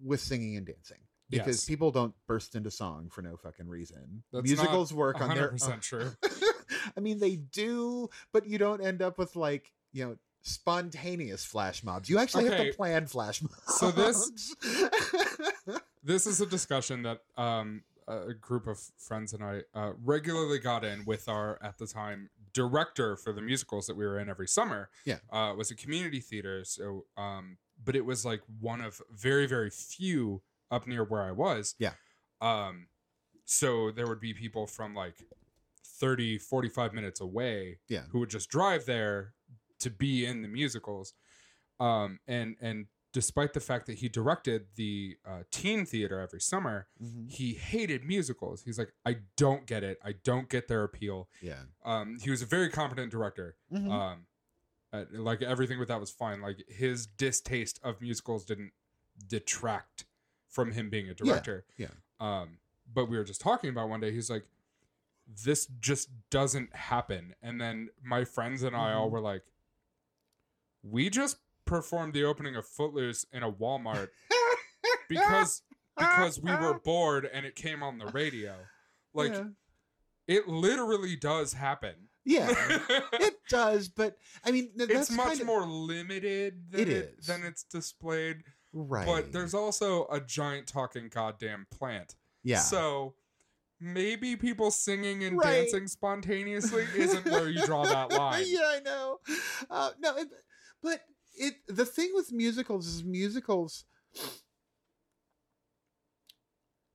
with 0.03 0.21
singing 0.21 0.57
and 0.57 0.67
dancing 0.67 1.01
because 1.29 1.57
Yes. 1.59 1.65
people 1.67 1.91
don't 1.91 2.15
burst 2.27 2.55
into 2.55 2.71
song 2.71 3.09
for 3.11 3.23
no 3.23 3.37
fucking 3.37 3.69
reason. 3.69 4.23
That's 4.33 4.45
Musicals 4.45 4.93
work 4.95 5.21
on 5.21 5.35
their 5.35 5.51
100% 5.51 5.81
true. 5.83 6.13
I 6.97 7.01
mean, 7.01 7.19
they 7.19 7.37
do, 7.37 8.09
but 8.33 8.47
you 8.47 8.59
don't 8.59 8.81
end 8.85 9.03
up 9.03 9.19
with 9.19 9.37
like 9.37 9.73
you 9.93 10.05
know 10.05 10.17
spontaneous 10.43 11.45
flash 11.45 11.83
mobs. 11.85 12.09
You 12.09 12.19
actually 12.19 12.45
have 12.47 12.59
to 12.59 12.73
plan 12.75 13.07
flash 13.07 13.41
mobs. 13.43 13.79
So 13.79 13.91
this- 13.91 14.55
this 16.05 16.27
is 16.27 16.41
a 16.41 16.47
discussion 16.47 17.03
that 17.03 17.21
um, 17.37 17.83
a 18.07 18.35
group 18.35 18.67
of 18.67 18.79
friends 18.99 19.33
and 19.33 19.43
I 19.43 19.63
uh, 19.75 19.93
regularly 20.03 20.59
got 20.59 20.85
in 20.85 21.05
with 21.05 21.29
our 21.29 21.59
at 21.63 21.79
the 21.79 21.87
time 21.87 22.29
director 22.53 23.17
for 23.17 23.33
the 23.33 23.41
musicals 23.43 23.87
that 23.87 23.97
we 23.97 24.05
were 24.05 24.19
in 24.19 24.29
every 24.29 24.47
summer. 24.47 24.91
Yeah. 25.05 25.19
uh, 25.33 25.55
was 25.57 25.71
a 25.71 25.75
community 25.75 26.21
theater. 26.21 26.65
So, 26.65 27.07
um, 27.17 27.57
but 27.83 27.97
it 27.97 28.05
was 28.05 28.25
like 28.25 28.43
one 28.61 28.81
of 28.81 29.01
very 29.11 29.47
very 29.47 29.71
few 29.71 30.43
up 30.71 30.87
near 30.87 31.05
where 31.05 31.23
I 31.23 31.31
was. 31.33 31.75
Yeah. 31.79 31.93
Um, 32.41 32.89
so 33.45 33.91
there 33.91 34.07
would 34.07 34.21
be 34.21 34.35
people 34.35 34.67
from 34.67 34.95
like 34.95 35.17
30, 36.05 36.39
45 36.39 36.93
minutes 36.93 37.21
away. 37.21 37.79
Yeah. 37.89 38.03
Who 38.11 38.19
would 38.21 38.31
just 38.31 38.49
drive 38.51 38.85
there 38.87 39.35
to 39.81 39.91
be 39.91 40.25
in 40.27 40.43
the 40.43 40.49
musicals. 40.49 41.15
Um, 41.81 42.19
and 42.27 42.57
and 42.61 42.87
despite 43.13 43.53
the 43.53 43.61
fact 43.61 43.87
that 43.87 43.99
he 43.99 44.09
directed 44.09 44.67
the 44.77 45.17
uh, 45.25 45.43
teen 45.53 45.87
theater 45.87 46.19
every 46.21 46.41
summer, 46.41 46.89
Mhm. 47.03 47.31
he 47.31 47.55
hated 47.55 48.05
musicals. 48.05 48.63
He's 48.65 48.79
like, 48.79 48.93
I 49.07 49.19
don't 49.37 49.67
get 49.67 49.85
it. 49.85 49.99
I 50.05 50.13
don't 50.25 50.49
get 50.49 50.67
their 50.69 50.83
appeal. 50.83 51.29
Yeah. 51.41 51.63
Um, 51.85 52.19
he 52.21 52.31
was 52.31 52.43
a 52.43 52.47
very 52.47 52.69
competent 52.71 53.11
director. 53.13 53.57
Mhm. 53.73 53.91
Um, 53.91 54.27
uh, 54.93 55.05
like 55.13 55.43
everything 55.43 55.79
with 55.79 55.89
that 55.89 56.01
was 56.01 56.11
fine. 56.11 56.41
Like 56.41 56.65
his 56.69 57.07
distaste 57.07 57.79
of 57.83 58.01
musicals 58.01 58.45
didn't 58.45 58.73
detract 59.29 60.07
from 60.49 60.73
him 60.73 60.91
being 60.91 61.09
a 61.09 61.15
director. 61.15 61.65
yeah. 61.77 61.89
Um, 62.21 62.59
but 62.93 63.07
we 63.07 63.17
were 63.17 63.25
just 63.25 63.41
talking 63.41 63.71
about 63.71 63.89
one 63.89 64.01
day. 64.01 64.13
He's 64.13 64.31
like, 64.31 64.45
"This 65.27 65.67
just 65.81 66.09
doesn't 66.31 66.75
happen." 66.75 67.35
And 67.43 67.61
then 67.61 67.89
my 68.03 68.25
friends 68.25 68.63
and 68.63 68.75
I 68.77 68.93
all 68.93 69.09
Mhm. 69.09 69.13
were 69.13 69.21
like, 69.21 69.43
"We 70.83 71.11
just 71.11 71.39
performed 71.65 72.13
the 72.15 72.25
opening 72.25 72.57
of 72.57 72.67
Footloose 72.67 73.25
in 73.33 73.43
a 73.43 73.51
Walmart 73.53 74.09
because 75.09 75.63
because 75.97 76.41
we 76.41 76.51
were 76.55 76.79
bored 76.85 77.25
and 77.33 77.47
it 77.47 77.55
came 77.57 77.83
on 77.83 77.99
the 77.99 78.07
radio. 78.07 78.55
Like 79.15 79.33
yeah. 79.33 79.45
it 80.27 80.49
literally 80.49 81.17
does 81.17 81.53
happen." 81.55 81.95
Yeah. 82.27 82.49
it 83.13 83.35
does, 83.51 83.89
but 83.89 84.17
I 84.45 84.51
mean, 84.51 84.73
it's 84.77 85.11
much 85.11 85.27
kind 85.27 85.41
of- 85.41 85.47
more 85.47 85.67
limited 85.67 86.71
than 86.71 86.81
It 86.81 86.89
it, 86.89 87.15
is. 87.19 87.27
than 87.27 87.45
it's 87.45 87.65
displayed. 87.65 88.43
right. 88.73 89.07
But 89.07 89.33
there's 89.33 89.53
also 89.55 90.07
a 90.09 90.21
giant 90.21 90.67
talking 90.67 91.09
goddamn 91.09 91.67
plant. 91.71 92.17
yeah. 92.43 92.59
So 92.61 93.15
maybe 93.81 94.37
people 94.37 94.71
singing 94.71 95.25
and 95.25 95.37
Right. 95.39 95.63
dancing 95.63 95.87
spontaneously 95.89 96.85
isn't 96.97 97.25
where 97.27 97.49
you 97.49 97.65
draw 97.67 97.85
that 97.85 98.11
line. 98.17 98.45
yeah, 98.47 98.61
I 98.65 98.81
know. 98.81 99.19
Uh, 99.71 99.91
no, 99.99 100.17
it, 100.17 100.29
but 100.83 101.01
it 101.37 101.55
the 101.69 101.85
thing 101.87 102.11
with 102.15 102.33
musicals 102.33 102.87
is 102.87 103.05
musicals 103.05 103.85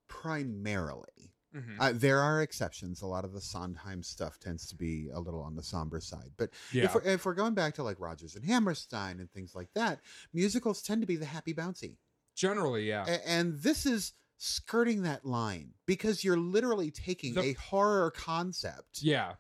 primarily. 0.08 1.34
Mhm. 1.56 1.78
Uh, 1.80 1.92
there 1.96 2.20
are 2.20 2.42
exceptions. 2.44 3.02
A 3.02 3.08
lot 3.08 3.26
of 3.26 3.34
the 3.34 3.42
Sondheim 3.42 4.04
stuff 4.04 4.38
tends 4.40 4.68
to 4.68 4.76
be 4.76 5.10
a 5.12 5.20
little 5.20 5.42
on 5.42 5.56
the 5.56 5.64
somber 5.64 6.00
side. 6.00 6.32
But 6.38 6.52
yeah. 6.72 6.84
if, 6.86 6.94
we're, 6.96 7.02
if 7.02 7.26
we're 7.26 7.34
going 7.34 7.56
back 7.56 7.74
to 7.76 7.84
like 7.84 8.00
Rodgers 8.00 8.36
and 8.36 8.46
Hammerstein 8.46 9.20
and 9.20 9.32
things 9.32 9.56
like 9.56 9.70
that, 9.74 10.00
musicals 10.32 10.82
tend 10.84 11.02
to 11.02 11.08
be 11.08 11.16
the 11.16 11.26
happy 11.26 11.54
bouncy. 11.54 11.98
Generally, 12.36 12.88
yeah. 12.88 13.04
A- 13.08 13.28
and 13.28 13.60
this 13.62 13.86
is 13.88 14.14
skirting 14.42 15.02
that 15.04 15.26
line 15.26 15.74
because 15.86 16.24
you're 16.24 16.38
literally 16.38 16.90
taking 16.92 17.34
The- 17.36 17.42
a 17.42 17.54
horror 17.54 18.10
concept 18.12 19.02
yeah. 19.02 19.34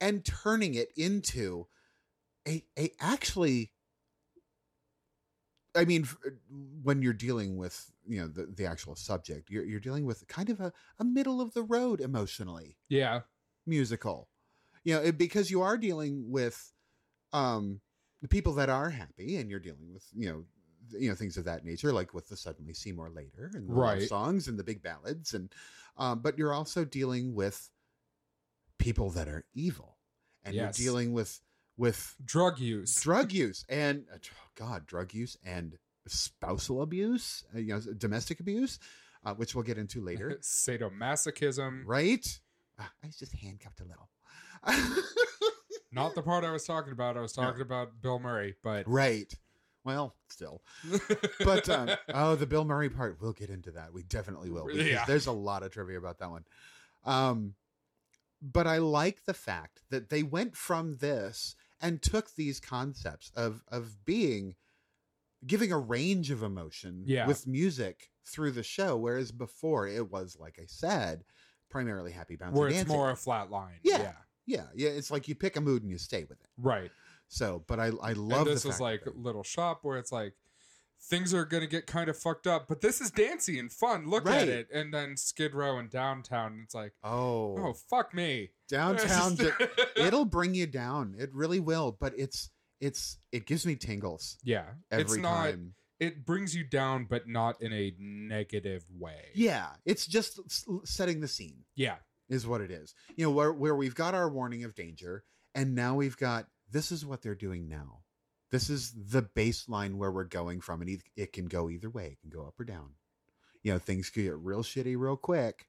and 0.00 0.24
turning 0.24 0.74
it 0.74 0.88
into 0.96 1.66
a, 2.46 2.64
a 2.78 2.92
actually 3.00 3.72
i 5.74 5.84
mean 5.84 6.06
when 6.82 7.02
you're 7.02 7.12
dealing 7.12 7.56
with 7.56 7.90
you 8.06 8.20
know 8.20 8.28
the, 8.28 8.46
the 8.46 8.64
actual 8.66 8.94
subject 8.94 9.50
you're, 9.50 9.64
you're 9.64 9.80
dealing 9.80 10.06
with 10.06 10.26
kind 10.28 10.48
of 10.48 10.60
a, 10.60 10.72
a 11.00 11.04
middle 11.04 11.40
of 11.40 11.52
the 11.54 11.62
road 11.64 12.00
emotionally 12.00 12.76
Yeah. 12.88 13.22
musical 13.66 14.28
you 14.84 14.94
know 14.94 15.02
it, 15.02 15.18
because 15.18 15.50
you 15.50 15.62
are 15.62 15.76
dealing 15.76 16.30
with 16.30 16.72
um 17.32 17.80
the 18.22 18.28
people 18.28 18.54
that 18.54 18.68
are 18.70 18.90
happy 18.90 19.36
and 19.36 19.50
you're 19.50 19.58
dealing 19.60 19.92
with 19.92 20.04
you 20.14 20.28
know 20.28 20.44
you 20.90 21.08
know 21.08 21.14
things 21.14 21.36
of 21.36 21.44
that 21.44 21.64
nature 21.64 21.92
like 21.92 22.14
with 22.14 22.28
the 22.28 22.36
suddenly 22.36 22.72
seymour 22.74 23.10
later 23.10 23.50
and 23.54 23.68
the 23.68 23.72
Right. 23.74 24.02
songs 24.08 24.48
and 24.48 24.58
the 24.58 24.64
big 24.64 24.82
ballads 24.82 25.34
and 25.34 25.52
um 25.96 26.20
but 26.20 26.36
you're 26.38 26.52
also 26.54 26.84
dealing 26.84 27.34
with 27.34 27.70
people 28.78 29.10
that 29.10 29.28
are 29.28 29.44
evil 29.54 29.98
and 30.44 30.54
Yes. 30.54 30.78
you're 30.78 30.86
dealing 30.90 31.12
with 31.12 31.40
with 31.76 32.14
Drug 32.24 32.58
use. 32.58 32.94
drug 33.00 33.32
use 33.32 33.64
and 33.68 34.06
uh, 34.12 34.18
god 34.54 34.86
drug 34.86 35.12
use 35.12 35.36
and 35.44 35.78
spousal 36.06 36.82
abuse 36.82 37.44
uh, 37.54 37.58
you 37.58 37.68
know 37.74 37.80
domestic 37.98 38.40
abuse 38.40 38.78
uh, 39.24 39.34
which 39.34 39.54
we'll 39.54 39.64
get 39.64 39.76
into 39.78 40.00
later 40.00 40.38
Sadomasochism. 40.42 41.82
right 41.84 42.40
Ah, 42.78 42.90
i 43.02 43.06
was 43.06 43.16
just 43.16 43.34
handcuffed 43.34 43.80
a 43.80 43.84
little 43.84 44.08
Not 45.92 46.14
the 46.14 46.22
part 46.22 46.44
I 46.44 46.50
was 46.50 46.64
talking 46.64 46.92
about. 46.92 47.16
I 47.16 47.20
was 47.20 47.32
talking 47.32 47.62
about 47.62 48.02
Bill 48.02 48.18
Murray, 48.18 48.54
but 48.62 48.84
right 48.86 49.32
well 49.86 50.14
still 50.28 50.60
but 51.44 51.68
um, 51.70 51.88
oh 52.12 52.34
the 52.34 52.46
bill 52.46 52.64
murray 52.64 52.90
part 52.90 53.16
we'll 53.20 53.32
get 53.32 53.48
into 53.48 53.70
that 53.70 53.92
we 53.94 54.02
definitely 54.02 54.50
will 54.50 54.66
because 54.66 54.86
Yeah. 54.86 55.04
there's 55.06 55.26
a 55.26 55.32
lot 55.32 55.62
of 55.62 55.72
trivia 55.72 55.96
about 55.96 56.18
that 56.18 56.30
one 56.30 56.44
um 57.04 57.54
but 58.42 58.66
i 58.66 58.78
like 58.78 59.24
the 59.24 59.32
fact 59.34 59.80
that 59.90 60.10
they 60.10 60.22
went 60.22 60.56
from 60.56 60.96
this 60.98 61.54
and 61.80 62.02
took 62.02 62.34
these 62.34 62.60
concepts 62.60 63.30
of 63.36 63.62
of 63.68 64.04
being 64.04 64.56
giving 65.46 65.70
a 65.72 65.78
range 65.78 66.30
of 66.30 66.42
emotion 66.42 67.04
Yeah. 67.06 67.26
with 67.26 67.46
music 67.46 68.10
through 68.26 68.50
the 68.52 68.62
show 68.64 68.96
whereas 68.96 69.30
before 69.32 69.86
it 69.86 70.10
was 70.10 70.36
like 70.38 70.58
i 70.60 70.64
said 70.66 71.24
primarily 71.70 72.10
happy 72.12 72.36
bouncy 72.36 72.52
where 72.52 72.68
it's 72.68 72.78
dancing. 72.78 72.96
more 72.96 73.10
a 73.10 73.16
flat 73.16 73.50
line. 73.50 73.78
Yeah. 73.82 73.98
yeah. 73.98 74.12
yeah 74.46 74.64
yeah 74.74 74.88
it's 74.90 75.10
like 75.10 75.28
you 75.28 75.34
pick 75.34 75.56
a 75.56 75.60
mood 75.60 75.82
and 75.82 75.90
you 75.90 75.98
stay 75.98 76.24
with 76.24 76.40
it 76.40 76.48
Right. 76.58 76.90
So 77.28 77.64
but 77.66 77.78
i 77.80 77.90
i 78.02 78.12
love 78.12 78.46
and 78.46 78.56
this 78.56 78.64
is 78.64 78.80
like 78.80 79.04
that- 79.04 79.16
little 79.18 79.42
shop 79.42 79.80
where 79.82 79.98
it's 79.98 80.12
like 80.12 80.34
things 81.10 81.32
are 81.34 81.44
gonna 81.44 81.66
get 81.66 81.86
kind 81.86 82.08
of 82.08 82.16
fucked 82.18 82.46
up, 82.46 82.66
but 82.68 82.80
this 82.80 83.00
is 83.02 83.10
dancy 83.10 83.58
and 83.58 83.70
fun. 83.70 84.08
Look 84.08 84.24
Right. 84.24 84.38
at 84.42 84.48
it. 84.48 84.68
And 84.72 84.92
then 84.94 85.16
Skid 85.16 85.54
Row 85.54 85.78
and 85.78 85.90
downtown, 85.90 86.60
it's 86.64 86.74
like, 86.74 86.94
oh 87.04 87.54
oh 87.58 87.74
fuck 87.90 88.14
me. 88.14 88.50
downtown 88.68 89.36
it'll 89.96 90.24
bring 90.24 90.54
you 90.54 90.66
down 90.66 91.14
it 91.18 91.30
really 91.34 91.60
will 91.60 91.96
but 92.00 92.12
it's 92.18 92.50
it's 92.80 93.18
it 93.30 93.46
gives 93.46 93.64
me 93.66 93.76
tingles 93.76 94.38
yeah. 94.42 94.64
every 94.90 95.02
it's 95.04 95.16
not 95.18 95.44
time 95.44 95.74
it 96.00 96.24
brings 96.26 96.54
you 96.56 96.64
down, 96.64 97.06
but 97.08 97.26
not 97.28 97.60
in 97.62 97.72
a 97.72 97.94
negative 97.98 98.84
way. 98.98 99.28
yeah 99.34 99.68
it's 99.84 100.06
just 100.06 100.40
setting 100.84 101.20
the 101.20 101.28
scene 101.28 101.58
Yeah. 101.76 101.96
is 102.28 102.46
what 102.46 102.60
it 102.62 102.70
is 102.70 102.94
you 103.16 103.24
know 103.26 103.30
where 103.30 103.52
where 103.52 103.76
we've 103.76 103.94
got 103.94 104.14
our 104.14 104.28
warning 104.30 104.64
of 104.64 104.74
danger 104.74 105.24
and 105.54 105.74
now 105.74 105.94
we've 105.94 106.16
got 106.16 106.46
this 106.70 106.92
is 106.92 107.04
what 107.04 107.22
they're 107.22 107.34
doing 107.34 107.68
now 107.68 108.00
this 108.50 108.70
is 108.70 108.92
the 109.10 109.22
baseline 109.22 109.96
where 109.96 110.12
we're 110.12 110.24
going 110.24 110.60
from 110.60 110.80
and 110.80 110.90
it- 110.90 111.02
it 111.16 111.32
can 111.32 111.46
go 111.46 111.68
either 111.68 111.90
way 111.90 112.06
it 112.06 112.20
can 112.20 112.30
go 112.30 112.46
up 112.46 112.58
or 112.58 112.64
down 112.64 112.90
you 113.62 113.72
know 113.72 113.78
things 113.78 114.10
can 114.10 114.24
get 114.24 114.36
real 114.38 114.62
shitty 114.62 114.96
real 114.98 115.16
quick 115.16 115.66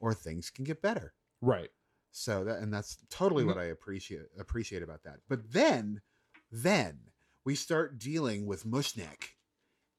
or 0.00 0.14
things 0.14 0.50
can 0.50 0.64
get 0.64 0.82
better 0.82 1.14
Right. 1.40 1.70
So 2.12 2.44
that 2.44 2.58
and 2.58 2.72
that's 2.72 2.98
totally 3.08 3.42
mm-hmm. 3.42 3.54
what 3.54 3.62
I 3.62 3.66
appreciate 3.66 4.22
appreciate 4.38 4.82
about 4.82 5.04
that. 5.04 5.20
But 5.28 5.52
then 5.52 6.00
then 6.50 6.98
we 7.44 7.54
start 7.54 7.98
dealing 7.98 8.46
with 8.46 8.66
Mushnik 8.66 9.30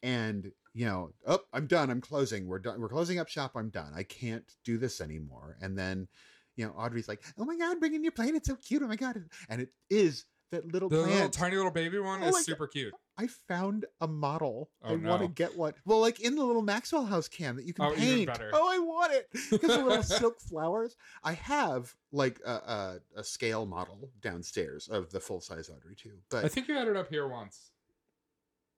and 0.04 0.52
you 0.74 0.86
know, 0.86 1.12
oh, 1.28 1.42
I'm 1.52 1.68
done. 1.68 1.90
I'm 1.90 2.02
closing. 2.02 2.48
We're 2.48 2.60
done. 2.60 2.80
We're 2.80 2.90
closing 2.90 3.20
up 3.20 3.28
shop. 3.28 3.52
I'm 3.56 3.70
done. 3.70 3.92
I 3.96 4.04
can't 4.04 4.50
do 4.64 4.78
this 4.78 5.02
anymore. 5.02 5.58
And 5.62 5.78
then, 5.78 6.08
you 6.56 6.66
know, 6.66 6.72
Audrey's 6.72 7.10
like, 7.10 7.24
"Oh 7.38 7.44
my 7.44 7.58
god, 7.58 7.80
bring 7.80 7.94
in 7.94 8.04
your 8.04 8.14
plane. 8.14 8.36
It's 8.36 8.48
so 8.48 8.56
cute. 8.56 8.82
Oh 8.82 8.88
my 8.88 8.96
god!" 8.96 9.22
And 9.50 9.62
it 9.62 9.70
is 9.90 10.26
that 10.52 10.72
little 10.72 10.90
The 10.90 10.98
plant. 10.98 11.12
little 11.14 11.30
tiny 11.30 11.56
little 11.56 11.72
baby 11.72 11.98
one 12.00 12.22
Oh 12.24 12.28
is 12.28 12.46
super 12.46 12.68
cute. 12.68 12.94
I 13.18 13.28
found 13.28 13.86
a 14.02 14.08
model. 14.08 14.70
Oh, 14.84 14.90
I 14.94 14.96
want 14.96 15.22
to 15.22 15.28
get 15.28 15.58
one. 15.58 15.74
Well, 15.86 16.00
like 16.00 16.20
in 16.20 16.36
the 16.36 16.44
little 16.44 16.62
Maxwell 16.62 17.06
House 17.06 17.28
can 17.28 17.56
that 17.56 17.66
you 17.66 17.74
can 17.74 17.86
Oh, 17.86 17.94
paint. 17.94 18.30
Oh, 18.54 18.70
I 18.72 18.80
want 18.80 19.14
it 19.14 19.30
because 19.52 19.76
the 19.78 19.84
little 19.84 20.04
silk 20.04 20.40
flowers. 20.42 20.96
I 21.24 21.34
have 21.34 21.94
like 22.12 22.40
a, 22.46 22.52
a, 22.52 23.00
a 23.18 23.24
scale 23.24 23.66
model 23.66 24.10
downstairs 24.22 24.88
of 24.88 25.12
the 25.12 25.20
full 25.20 25.40
size 25.42 25.70
Audrey 25.70 25.96
too. 25.96 26.18
But 26.30 26.46
I 26.46 26.48
think 26.48 26.68
you 26.68 26.76
had 26.76 26.88
it 26.88 26.98
up 26.98 27.10
here 27.10 27.28
once. 27.28 27.72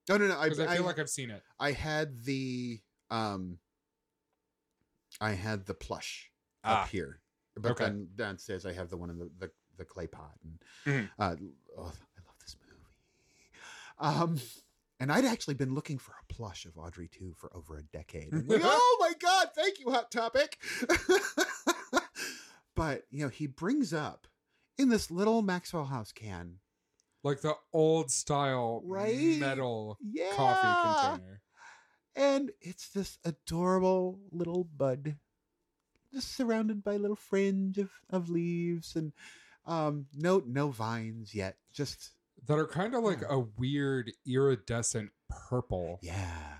no, 0.09 0.17
no, 0.17 0.27
no. 0.27 0.35
I, 0.37 0.45
I, 0.45 0.47
I, 0.73 0.75
feel 0.77 0.85
like 0.85 0.99
I've 0.99 1.09
seen 1.09 1.31
it. 1.31 1.41
I 1.59 1.71
had 1.71 2.23
the 2.23 2.81
um, 3.09 3.57
I 5.21 5.31
had 5.31 5.65
the 5.65 5.73
plush 5.73 6.29
Ah. 6.65 6.83
up 6.83 6.89
here, 6.89 7.19
but 7.55 7.71
Okay. 7.73 7.85
then 7.85 8.09
downstairs 8.15 8.65
I 8.65 8.73
have 8.73 8.89
the 8.89 8.97
one 8.97 9.09
in 9.09 9.17
the 9.19 9.29
the, 9.39 9.51
the 9.77 9.85
clay 9.85 10.07
pot. 10.07 10.33
And 10.43 10.59
Mhm. 10.85 11.09
uh, 11.19 11.35
oh, 11.77 11.81
I 11.81 11.85
love 11.85 12.35
this 12.41 12.55
movie. 12.67 12.81
Um, 13.99 14.39
and 14.99 15.11
I'd 15.11 15.25
actually 15.25 15.55
been 15.55 15.73
looking 15.75 15.97
for 15.97 16.11
a 16.13 16.33
plush 16.33 16.65
of 16.65 16.77
Audrey 16.77 17.07
too 17.07 17.33
for 17.37 17.51
over 17.55 17.77
a 17.77 17.83
decade. 17.83 18.33
Like, 18.33 18.61
oh 18.63 18.97
my 18.99 19.13
god, 19.19 19.49
thank 19.55 19.79
you, 19.79 19.91
Hot 19.91 20.11
Topic. 20.11 20.57
but 22.75 23.03
you 23.09 23.23
know, 23.23 23.29
he 23.29 23.47
brings 23.47 23.93
up 23.93 24.27
in 24.77 24.89
this 24.89 25.11
little 25.11 25.41
Maxwell 25.41 25.85
House 25.85 26.11
can, 26.11 26.55
Like 27.23 27.41
the 27.41 27.55
old 27.71 28.11
style 28.11 28.81
Right? 28.85 29.37
metal 29.39 29.97
yeah, 30.01 30.31
coffee 30.35 31.11
container. 31.17 31.41
and 32.15 32.51
it's 32.61 32.89
this 32.89 33.17
adorable 33.23 34.19
little 34.31 34.63
bud 34.63 35.17
just 36.13 36.35
surrounded 36.35 36.83
by 36.83 36.93
a 36.93 36.99
little 36.99 37.15
fringe 37.15 37.77
of, 37.79 37.89
of 38.09 38.29
leaves 38.29 38.95
and 38.95 39.13
um 39.65 40.05
no 40.13 40.41
no 40.45 40.69
vines 40.69 41.33
yet 41.33 41.57
just 41.71 42.11
That 42.47 42.57
are 42.57 42.67
kind 42.67 42.93
of 42.95 43.03
like 43.03 43.21
Yeah. 43.21 43.27
a 43.35 43.39
weird 43.39 44.11
iridescent 44.27 45.11
purple. 45.29 45.99
yeah 46.01 46.55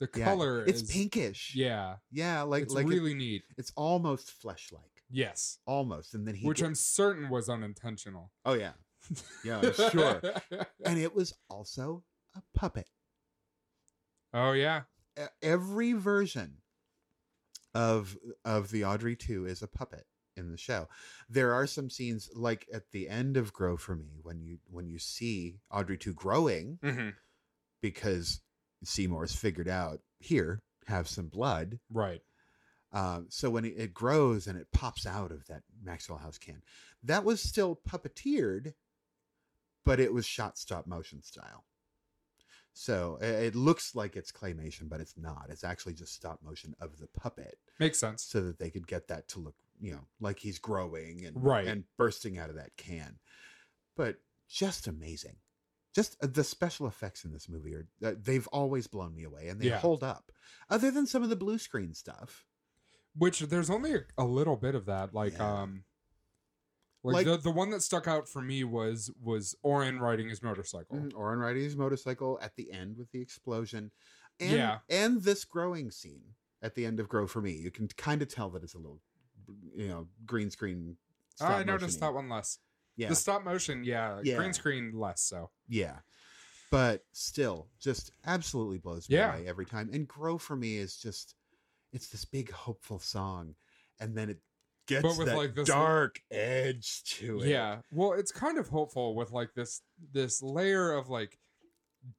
The 0.00 0.08
yeah. 0.16 0.24
color 0.24 0.64
it's 0.64 0.82
is 0.82 0.90
pinkish 0.90 1.54
Yeah. 1.54 1.96
yeah 2.10 2.42
like 2.42 2.62
it's 2.64 2.74
like 2.74 2.86
it- 2.86 2.90
really 2.90 3.14
neat. 3.14 3.42
it's 3.58 3.72
almost 3.76 4.30
flesh 4.30 4.70
like 4.72 4.82
Yes. 5.10 5.58
almost 5.66 6.14
and 6.14 6.26
then 6.26 6.34
he 6.34 6.46
Which 6.46 6.58
get- 6.58 6.66
I'm 6.66 6.74
certain 6.74 7.28
was 7.28 7.48
unintentional. 7.48 8.30
oh 8.44 8.54
yeah 8.54 8.72
yeah 9.44 9.60
I'm 9.60 9.72
sure 9.90 10.20
and 10.84 10.98
it 10.98 11.14
was 11.14 11.32
also 11.48 12.04
a 12.36 12.42
puppet 12.54 12.88
oh 14.34 14.52
yeah. 14.52 14.82
Every 15.40 15.92
version 15.94 16.58
of 17.74 18.16
of 18.44 18.70
the 18.70 18.84
Audrey 18.84 19.16
2 19.16 19.46
is 19.46 19.62
a 19.62 19.66
puppet 19.66 20.04
in 20.36 20.50
the 20.50 20.56
show. 20.58 20.88
There 21.28 21.52
are 21.52 21.66
some 21.66 21.90
scenes 21.90 22.28
like 22.34 22.66
at 22.72 22.90
the 22.92 23.08
end 23.08 23.36
of 23.36 23.52
Grow 23.52 23.76
for 23.76 23.94
Me 23.96 24.18
when 24.22 24.40
you 24.40 24.58
when 24.70 24.88
you 24.88 24.98
see 24.98 25.56
Audrey 25.70 25.98
2 25.98 26.14
growing 26.14 26.78
hmm 26.82 27.10
because 27.82 28.40
Seymour's 28.84 29.34
figured 29.34 29.68
out 29.68 30.00
here 30.18 30.62
have 30.86 31.08
some 31.08 31.28
blood. 31.28 31.78
Right. 31.92 32.22
Um, 32.92 33.26
so 33.28 33.50
when 33.50 33.64
it, 33.64 33.74
it 33.76 33.94
grows 33.94 34.46
and 34.46 34.58
it 34.58 34.68
pops 34.72 35.06
out 35.06 35.30
of 35.30 35.46
that 35.46 35.62
Maxwell 35.82 36.18
House 36.18 36.38
can, 36.38 36.62
that 37.02 37.24
was 37.24 37.40
still 37.42 37.78
puppeteered, 37.88 38.72
but 39.84 40.00
it 40.00 40.12
was 40.12 40.24
shot 40.24 40.56
stop 40.58 40.86
motion 40.86 41.22
style. 41.22 41.64
So 42.72 43.18
it 43.20 43.54
looks 43.54 43.94
like 43.94 44.16
it's 44.16 44.30
claymation, 44.32 44.88
but 44.88 45.00
it's 45.00 45.16
not. 45.16 45.46
It's 45.48 45.64
actually 45.64 45.94
just 45.94 46.12
stop 46.14 46.40
motion 46.42 46.74
of 46.80 46.98
the 46.98 47.06
puppet, 47.08 47.58
Makes 47.78 47.98
sense. 47.98 48.22
so 48.22 48.42
that 48.42 48.58
they 48.58 48.70
could 48.70 48.86
get 48.86 49.08
that 49.08 49.28
to 49.28 49.38
look, 49.40 49.54
you 49.80 49.92
know, 49.92 50.06
like 50.20 50.38
he's 50.38 50.58
growing 50.58 51.24
and 51.24 51.42
Right. 51.42 51.66
and 51.66 51.84
bursting 51.96 52.38
out 52.38 52.50
of 52.50 52.56
that 52.56 52.76
can. 52.76 53.18
But 53.96 54.16
just 54.48 54.86
amazing. 54.86 55.36
Just 55.94 56.16
uh, 56.22 56.26
the 56.30 56.44
special 56.44 56.86
effects 56.86 57.24
in 57.24 57.32
this 57.32 57.48
movie 57.48 57.74
are 57.74 57.88
uh, 58.04 58.14
they've 58.20 58.46
always 58.48 58.86
blown 58.86 59.14
me 59.14 59.24
away, 59.24 59.48
and 59.48 59.60
they 59.60 59.68
Yeah. 59.68 59.78
hold 59.78 60.02
up. 60.04 60.30
Other 60.68 60.90
than 60.90 61.06
some 61.06 61.22
of 61.22 61.30
the 61.30 61.36
blue 61.36 61.58
screen 61.58 61.94
stuff. 61.94 62.44
Which 63.18 63.40
there's 63.40 63.70
only 63.70 63.94
a, 63.94 64.00
a 64.18 64.24
little 64.24 64.56
bit 64.56 64.74
of 64.74 64.84
that. 64.86 65.14
Like 65.14 65.32
Yeah. 65.34 65.62
um 65.62 65.84
like, 67.02 67.14
Like- 67.14 67.26
the 67.26 67.36
the 67.38 67.50
one 67.50 67.70
that 67.70 67.82
stuck 67.82 68.06
out 68.08 68.28
for 68.28 68.42
me 68.42 68.62
was 68.64 69.10
was 69.20 69.54
Orin 69.62 70.00
riding 70.00 70.28
his 70.28 70.42
motorcycle. 70.42 70.98
Mhm, 70.98 71.14
Orin 71.14 71.38
riding 71.38 71.62
his 71.62 71.76
motorcycle 71.76 72.38
at 72.42 72.56
the 72.56 72.72
end 72.72 72.96
with 72.98 73.10
the 73.12 73.20
explosion, 73.20 73.90
and 74.40 74.52
Yeah. 74.52 74.78
and 74.90 75.22
this 75.22 75.44
growing 75.44 75.90
scene 75.90 76.34
at 76.60 76.74
the 76.74 76.84
end 76.84 76.98
of 77.00 77.08
Grow 77.08 77.26
for 77.26 77.40
Me. 77.40 77.52
You 77.52 77.70
can 77.70 77.86
kind 77.88 78.20
of 78.22 78.28
tell 78.28 78.50
that 78.50 78.62
it's 78.64 78.74
a 78.74 78.78
little, 78.78 79.00
you 79.74 79.88
know, 79.88 80.08
green 80.24 80.50
screen. 80.50 80.96
Oh, 81.40 81.46
I 81.46 81.62
noticed 81.64 82.00
that 82.00 82.12
one 82.14 82.28
less. 82.28 82.58
Yeah, 82.96 83.08
The 83.10 83.14
stop 83.16 83.44
motion, 83.44 83.84
yeah. 83.84 84.20
Yeah. 84.24 84.36
Green 84.36 84.52
screen 84.54 84.92
less 84.94 85.20
so. 85.22 85.50
yeah, 85.68 85.96
but 86.70 87.04
still, 87.12 87.68
just 87.78 88.10
absolutely 88.24 88.78
blows 88.78 89.08
me 89.10 89.16
Yeah. 89.16 89.34
away 89.36 89.46
every 89.46 89.66
time. 89.66 89.90
And 89.92 90.08
Grow 90.08 90.38
for 90.38 90.56
Me 90.56 90.76
is 90.78 90.96
just, 90.96 91.34
it's 91.92 92.08
this 92.08 92.24
big 92.24 92.50
hopeful 92.50 92.98
song, 92.98 93.54
and 94.00 94.16
then 94.16 94.30
it 94.30 94.38
gets 94.86 95.02
But 95.02 95.18
with, 95.18 95.26
that 95.26 95.36
like, 95.36 95.54
this- 95.54 95.68
dark 95.68 96.22
edge 96.30 97.02
to 97.18 97.40
it. 97.40 97.48
Yeah. 97.48 97.82
Well, 97.92 98.14
it's 98.14 98.32
kind 98.32 98.56
of 98.56 98.68
hopeful 98.68 99.14
with 99.14 99.30
like 99.30 99.52
this 99.54 99.82
this 100.12 100.40
layer 100.42 100.92
of 100.92 101.08
like 101.10 101.38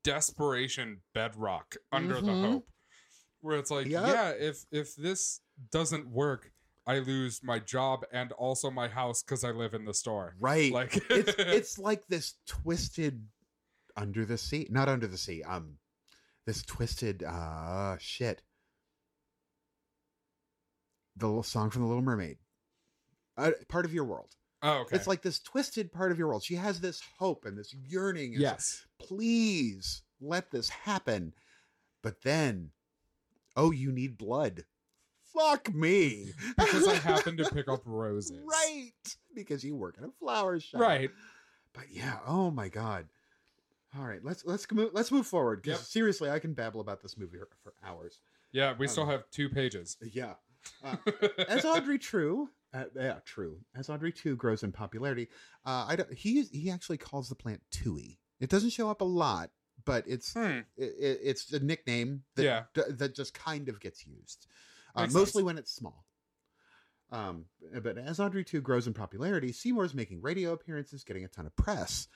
desperation 0.04 1.02
bedrock 1.14 1.76
under 1.92 2.22
the 2.22 2.32
Mhm. 2.32 2.52
hope. 2.52 2.70
Where 3.42 3.58
it's 3.58 3.72
like, 3.72 3.88
Yep. 3.88 4.08
yeah, 4.08 4.30
if 4.32 4.66
if 4.72 4.96
this 4.96 5.42
doesn't 5.72 6.08
work, 6.10 6.52
I 6.88 7.00
lose 7.00 7.42
my 7.44 7.60
job 7.60 8.06
and 8.14 8.32
also 8.32 8.72
my 8.72 8.88
house 8.88 9.22
because 9.22 9.44
I 9.44 9.52
live 9.52 9.74
in 9.74 9.86
the 9.86 9.94
store. 9.94 10.36
right. 10.40 10.72
Like 10.72 10.98
it's 11.10 11.36
it's 11.38 11.78
like 11.78 12.08
this 12.08 12.36
twisted 12.48 13.28
under 13.98 14.24
the 14.24 14.38
sea 14.38 14.68
not 14.70 14.88
under 14.88 15.08
the 15.08 15.18
sea 15.18 15.42
um 15.44 15.74
this 16.46 16.62
twisted 16.62 17.24
uh 17.24 17.98
shit 18.00 18.44
the 21.18 21.26
little 21.26 21.44
song 21.44 21.72
from 21.72 21.82
the 21.82 21.88
little 21.88 22.04
mermaid 22.04 22.38
uh, 23.38 23.52
part 23.68 23.86
of 23.86 23.94
your 23.94 24.06
world 24.06 24.36
oh, 24.62 24.82
okay. 24.82 24.96
it's 24.96 25.08
like 25.08 25.24
this 25.24 25.40
twisted 25.40 25.92
part 25.92 26.12
of 26.12 26.20
your 26.20 26.28
world 26.28 26.44
she 26.44 26.56
has 26.56 26.80
this 26.80 27.02
hope 27.18 27.46
and 27.46 27.58
this 27.58 27.74
yearning 27.74 28.34
and 28.34 28.42
yes. 28.42 28.86
please 29.00 30.04
let 30.22 30.52
this 30.52 30.70
happen 30.70 31.34
but 32.04 32.22
then 32.22 32.70
oh 33.56 33.72
you 33.72 33.92
need 33.92 34.18
blood 34.18 34.64
fuck 35.38 35.74
me 35.74 36.32
Because 36.58 36.88
I 36.88 36.96
happen 36.96 37.38
to 37.38 37.46
pick 37.46 37.68
up 37.68 37.82
roses. 37.86 38.40
right 38.46 38.92
because 39.36 39.64
you 39.64 39.76
work 39.76 39.96
in 39.98 40.04
a 40.04 40.12
flower 40.20 40.60
shop 40.60 40.82
Right. 40.82 41.12
but 41.74 41.86
yeah, 41.92 42.20
oh 42.26 42.50
my 42.52 42.70
god. 42.70 43.08
All 43.98 44.06
right, 44.06 44.24
let's 44.24 44.46
let's 44.46 44.70
move 44.72 44.92
let's 44.94 45.12
move 45.12 45.26
forward 45.28 45.62
because 45.62 45.80
Yep. 45.80 45.88
seriously, 45.88 46.30
I 46.30 46.40
can 46.40 46.54
babble 46.54 46.82
about 46.82 47.02
this 47.02 47.18
movie 47.18 47.38
for, 47.64 47.74
hours. 47.84 48.20
Yeah, 48.52 48.74
we 48.78 48.88
still 48.88 49.04
Um, 49.04 49.10
have 49.10 49.30
two 49.32 49.50
pages. 49.50 49.98
Yeah. 50.02 50.34
Uh, 50.84 50.98
as 51.48 51.64
Audrey 51.64 51.98
True, 51.98 52.50
uh, 52.74 52.86
yeah, 52.96 53.20
true. 53.26 53.60
As 53.76 53.90
Audrey 53.90 54.12
Two 54.12 54.36
grows 54.36 54.64
in 54.64 54.72
popularity, 54.72 55.30
uh, 55.66 55.86
I 55.88 55.96
don't, 55.96 56.14
he 56.14 56.44
he 56.46 56.70
actually 56.70 56.98
calls 56.98 57.30
the 57.30 57.36
plant 57.36 57.62
Twoey. 57.72 58.18
It 58.40 58.50
doesn't 58.50 58.72
show 58.72 58.90
up 58.90 59.00
a 59.02 59.06
lot, 59.06 59.52
but 59.86 60.04
it's 60.08 60.34
Hmm. 60.34 60.60
it, 60.76 60.94
it- 61.00 61.20
it's 61.24 61.52
a 61.54 61.60
nickname 61.60 62.24
that 62.36 62.44
Yeah. 62.44 62.64
d- 62.74 62.82
that 62.90 63.16
just 63.16 63.34
kind 63.34 63.70
of 63.70 63.80
gets 63.80 64.06
used, 64.06 64.48
uh, 64.98 65.08
mostly 65.08 65.42
sense. 65.42 65.44
when 65.44 65.58
it's 65.58 65.74
small. 65.74 66.06
Um, 67.12 67.46
but 67.82 67.98
as 67.98 68.20
Audrey 68.20 68.44
2 68.44 68.62
grows 68.62 68.88
in 68.88 68.94
popularity, 68.94 69.52
Seymour's 69.52 69.94
making 69.94 70.22
radio 70.22 70.54
appearances, 70.54 71.04
getting 71.04 71.24
a 71.24 71.30
ton 71.30 71.46
of 71.46 71.56
press. 71.56 72.08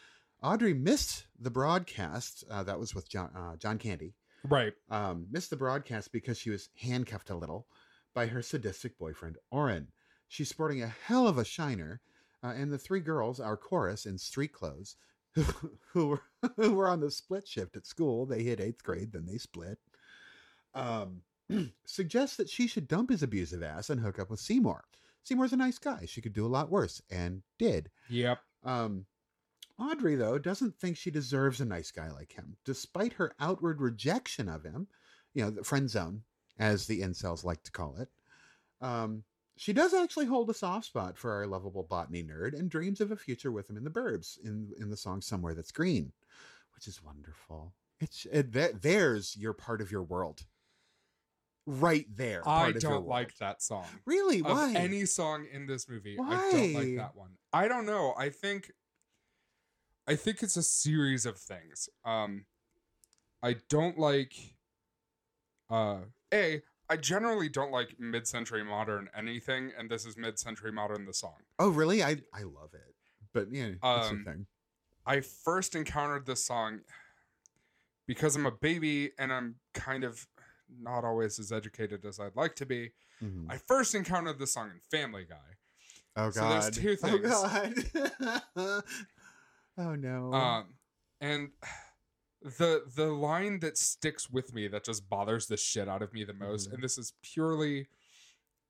Audrey 0.44 0.74
missed 0.74 1.28
the 1.40 1.52
broadcast. 1.52 2.44
Uh, 2.50 2.64
that 2.64 2.80
was 2.80 2.94
with 2.94 3.10
John, 3.10 3.30
uh, 3.36 3.56
John 3.58 3.78
Candy. 3.78 4.16
Right. 4.44 4.74
Um, 4.90 5.28
missed 5.32 5.50
the 5.52 5.56
broadcast 5.56 6.12
because 6.12 6.38
she 6.38 6.50
was 6.50 6.70
handcuffed 6.78 7.30
a 7.30 7.36
little 7.36 7.68
by 8.14 8.28
her 8.28 8.42
sadistic 8.42 8.98
boyfriend, 8.98 9.38
Orin. 9.52 9.88
She's 10.28 10.50
sporting 10.50 10.82
a 10.82 10.94
hell 11.06 11.28
of 11.28 11.38
a 11.38 11.46
shiner, 11.46 12.02
uh, 12.44 12.54
and 12.56 12.72
the 12.72 12.78
three 12.78 13.02
girls, 13.02 13.40
our 13.40 13.56
chorus 13.56 14.06
in 14.06 14.18
street 14.18 14.52
clothes, 14.52 14.96
who, 15.36 15.44
who, 15.94 16.08
were, 16.08 16.22
who 16.58 16.74
were 16.74 16.90
on 16.90 17.00
the 17.00 17.12
split 17.12 17.48
shift 17.48 17.78
at 17.78 17.86
school, 17.86 18.26
they 18.26 18.44
hit 18.44 18.60
eighth 18.60 18.84
grade, 18.84 19.12
then 19.14 19.26
they 19.26 19.38
split, 19.38 19.78
um, 20.74 21.22
suggests 21.86 22.38
that 22.38 22.50
she 22.50 22.68
should 22.68 22.88
dump 22.88 23.10
his 23.10 23.24
abusive 23.24 23.64
ass 23.64 23.90
and 23.90 24.02
hook 24.02 24.20
up 24.20 24.30
with 24.30 24.40
Seymour. 24.40 24.84
Seymour's 25.24 25.54
a 25.54 25.58
nice 25.58 25.78
guy. 25.78 26.06
She 26.06 26.22
could 26.22 26.34
do 26.34 26.46
a 26.46 26.48
lot 26.48 26.72
worse, 26.72 27.02
and 27.12 27.44
did. 27.60 27.90
Yep. 28.10 28.40
Um, 28.64 29.06
Audrey, 29.80 30.16
though, 30.16 30.38
doesn't 30.38 30.76
think 30.76 30.98
she 30.98 31.12
deserves 31.12 31.62
a 31.62 31.66
nice 31.66 31.92
guy 31.92 32.10
like 32.10 32.34
him, 32.34 32.58
despite 32.66 33.14
her 33.14 33.34
outward 33.40 33.82
rejection 33.82 34.50
of 34.50 34.64
him. 34.64 34.88
You 35.34 35.46
know, 35.46 35.50
the 35.52 35.64
friend 35.64 35.90
zone, 35.90 36.24
as 36.60 36.88
the 36.88 37.02
incels 37.02 37.44
like 37.44 37.64
to 37.64 37.72
call 37.72 37.96
it. 37.98 38.10
Um, 38.82 39.24
she 39.58 39.74
does 39.74 39.94
actually 39.94 40.26
hold 40.26 40.50
a 40.50 40.54
soft 40.54 40.88
spot 40.88 41.18
for 41.18 41.32
our 41.32 41.46
lovable 41.46 41.84
botany 41.84 42.24
nerd 42.24 42.58
and 42.58 42.70
dreams 42.70 43.00
of 43.00 43.12
a 43.12 43.16
future 43.16 43.52
with 43.52 43.70
him 43.70 43.78
in 43.78 43.84
the 43.84 43.90
burbs 43.92 44.40
in 44.44 44.72
in 44.80 44.90
the 44.90 44.98
song 44.98 45.22
"Somewhere 45.22 45.54
That's 45.54 45.72
Green," 45.72 46.12
which 46.76 46.88
is 46.88 47.04
wonderful. 47.04 47.74
It's 48.00 48.26
it, 48.32 48.54
that, 48.54 48.82
there's 48.82 49.38
your 49.38 49.54
part 49.54 49.82
of 49.82 49.92
your 49.92 50.04
world, 50.04 50.46
right 51.80 52.06
there. 52.16 52.42
I 52.42 52.44
part 52.44 52.76
of 52.78 52.84
your 52.84 52.92
don't 52.94 53.08
like 53.08 53.36
that 53.38 53.62
song. 53.62 53.86
Really? 54.06 54.40
Of 54.40 54.46
Why? 54.48 54.74
any 54.76 55.06
song 55.06 55.46
in 55.52 55.68
this 55.68 55.88
movie, 55.90 56.18
I 56.20 56.30
don't 56.52 56.74
Why? 56.74 56.80
like 56.80 56.96
that 56.98 57.16
one. 57.16 57.32
I 57.54 57.68
don't 57.68 57.86
know. 57.86 58.14
I 58.18 58.30
think 58.30 58.72
I 60.08 60.16
think 60.16 60.42
it's 60.44 60.58
a 60.58 60.64
series 60.64 61.26
of 61.26 61.38
things. 61.38 61.90
Um 62.06 62.46
I 63.44 63.56
don't 63.70 63.98
like 63.98 64.34
uh 65.70 66.00
A, 66.34 66.62
I 66.90 66.98
generally 66.98 67.48
don't 67.50 67.72
like 67.72 67.96
mid-century 68.00 68.64
modern 68.64 69.10
anything, 69.18 69.72
and 69.78 69.90
this 69.90 70.06
is 70.06 70.18
mid-century 70.18 70.72
modern 70.72 71.06
the 71.06 71.14
song. 71.14 71.38
oh, 71.60 71.70
really? 71.70 72.04
I 72.04 72.18
I 72.34 72.44
love 72.44 72.74
it, 72.74 72.96
but 73.34 73.48
yeah, 73.52 73.72
that's 73.82 74.10
the 74.10 74.16
Um, 74.16 74.26
thing. 74.26 74.46
I 75.06 75.22
first 75.22 75.74
encountered 75.76 76.26
this 76.26 76.46
song 76.46 76.82
because 78.08 78.36
I'm 78.36 78.46
a 78.46 78.52
baby 78.52 79.12
and 79.18 79.32
I'm 79.32 79.56
kind 79.74 80.04
of 80.04 80.28
not 80.80 81.04
always 81.04 81.40
as 81.40 81.52
educated 81.52 82.06
as 82.06 82.20
I'd 82.20 82.36
like 82.36 82.56
to 82.58 82.66
be. 82.66 82.92
Mhm. 83.22 83.48
I 83.50 83.58
first 83.58 83.94
encountered 83.96 84.40
this 84.40 84.54
song 84.54 84.70
in 84.72 84.80
Family 84.80 85.26
Guy. 85.26 85.36
Oh 86.16 86.32
God! 86.32 86.34
So 86.34 86.50
there's 86.50 86.78
two 86.78 86.98
Oh 87.04 87.18
things. 87.18 87.90
god. 87.94 88.44
oh 89.78 89.96
no. 89.96 90.34
Um, 90.34 90.66
and 91.20 91.50
the 92.42 92.84
the 92.96 93.08
line 93.12 93.60
that 93.60 93.78
sticks 93.78 94.30
with 94.30 94.54
me 94.54 94.68
that 94.68 94.84
just 94.84 95.08
bothers 95.10 95.48
the 95.48 95.58
shit 95.58 95.88
out 95.88 96.02
of 96.02 96.14
me 96.14 96.24
the 96.24 96.34
most, 96.34 96.70
Mhm. 96.70 96.74
and 96.76 96.84
this 96.84 96.98
is 96.98 97.14
purely 97.22 97.88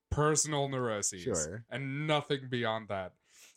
personal 0.10 0.68
neuroses 0.68 1.22
Sure. 1.24 1.64
and 1.70 2.06
nothing 2.06 2.50
beyond 2.50 2.90
that, 2.90 3.14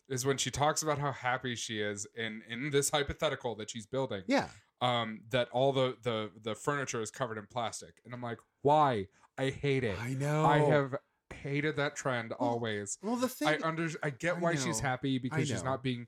is 0.07 0.25
when 0.25 0.37
she 0.37 0.49
talks 0.49 0.81
about 0.81 0.99
how 0.99 1.11
happy 1.11 1.55
she 1.55 1.81
is 1.81 2.07
in 2.15 2.41
in 2.47 2.69
this 2.71 2.89
hypothetical 2.91 3.55
that 3.55 3.69
she's 3.69 3.85
building. 3.85 4.23
yeah. 4.27 4.49
Um, 4.81 5.21
that 5.29 5.47
all 5.51 5.71
the 5.71 5.97
the 6.03 6.31
the 6.41 6.53
furniture 6.53 7.01
is 7.01 7.09
covered 7.09 7.37
in 7.37 7.47
plastic, 7.47 7.95
and 8.03 8.13
I'm 8.13 8.21
like, 8.21 8.39
why? 8.61 9.07
I 9.37 9.49
hate 9.49 9.83
it. 9.83 9.97
I 9.99 10.13
know. 10.13 10.45
I 10.45 10.59
have 10.59 10.95
hated 11.33 11.77
that 11.77 11.95
trend 11.95 12.33
always. 12.33 12.97
Well, 13.01 13.15
the 13.15 13.27
thing 13.27 13.47
I 13.47 13.59
under 13.63 13.89
I 14.03 14.09
get 14.09 14.37
I 14.37 14.39
why 14.39 14.55
she's 14.55 14.79
happy 14.79 15.17
because 15.17 15.47
she's 15.47 15.63
not 15.63 15.81
being 15.83 16.07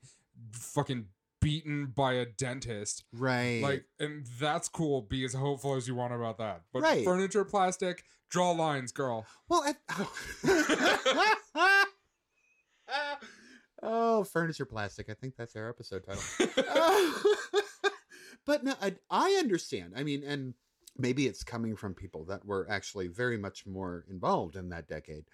fucking 0.54 1.06
beaten 1.42 1.88
by 1.88 2.14
a 2.14 2.26
dentist. 2.26 3.04
right. 3.14 3.62
Like, 3.62 3.86
and 4.00 4.26
that's 4.40 4.70
cool. 4.70 5.02
Be 5.02 5.24
as 5.24 5.34
hopeful 5.34 5.76
as 5.76 5.88
you 5.88 5.96
want 5.96 6.14
about 6.14 6.38
that. 6.40 6.64
But 6.74 6.82
Right. 6.82 7.06
furniture, 7.06 7.46
plastic, 7.46 8.04
draw 8.30 8.52
lines, 8.52 8.92
girl. 8.92 9.26
well, 9.48 9.64
I, 9.66 9.76
oh, 13.84 14.24
furniture 14.32 14.66
plastic. 14.66 15.10
I 15.10 15.14
think 15.14 15.36
that's 15.38 15.56
our 15.56 15.70
episode 15.70 16.04
title. 16.06 16.24
but 18.48 18.64
no, 18.64 18.74
I, 18.82 18.96
I 19.12 19.34
understand. 19.40 19.94
I 19.96 20.02
mean, 20.04 20.24
and 20.24 20.56
maybe 20.98 21.28
it's 21.28 21.44
coming 21.44 21.76
from 21.76 21.94
people 21.94 22.26
that 22.26 22.44
were 22.46 22.66
actually 22.68 23.08
very 23.08 23.38
much 23.38 23.68
more 23.68 24.04
involved 24.10 24.56
in 24.56 24.70
that 24.70 24.88
decade. 24.88 25.26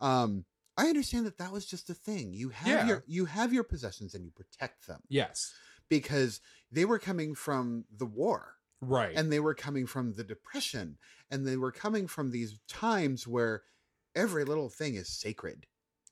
Um, 0.00 0.46
I 0.76 0.86
understand 0.88 1.26
that 1.26 1.36
that 1.38 1.52
was 1.52 1.66
just 1.66 1.90
a 1.90 1.94
thing. 1.94 2.32
You 2.32 2.48
have 2.48 2.68
Yeah. 2.68 2.86
your 2.86 3.04
you 3.06 3.24
have 3.26 3.52
your 3.52 3.62
possessions 3.64 4.14
and 4.14 4.24
you 4.24 4.30
protect 4.30 4.86
them 4.86 5.02
Yes. 5.08 5.52
because 5.90 6.40
they 6.72 6.84
were 6.84 6.98
coming 6.98 7.34
from 7.34 7.84
the 7.94 8.06
war 8.06 8.54
Right. 8.80 9.14
and 9.16 9.30
they 9.30 9.38
were 9.40 9.54
coming 9.54 9.86
from 9.86 10.14
the 10.14 10.24
depression 10.24 10.98
and 11.30 11.46
they 11.46 11.56
were 11.56 11.70
coming 11.72 12.06
from 12.08 12.30
these 12.30 12.58
times 12.66 13.26
where 13.28 13.62
every 14.16 14.44
little 14.44 14.68
thing 14.68 14.94
is 14.94 15.08
sacred. 15.08 15.66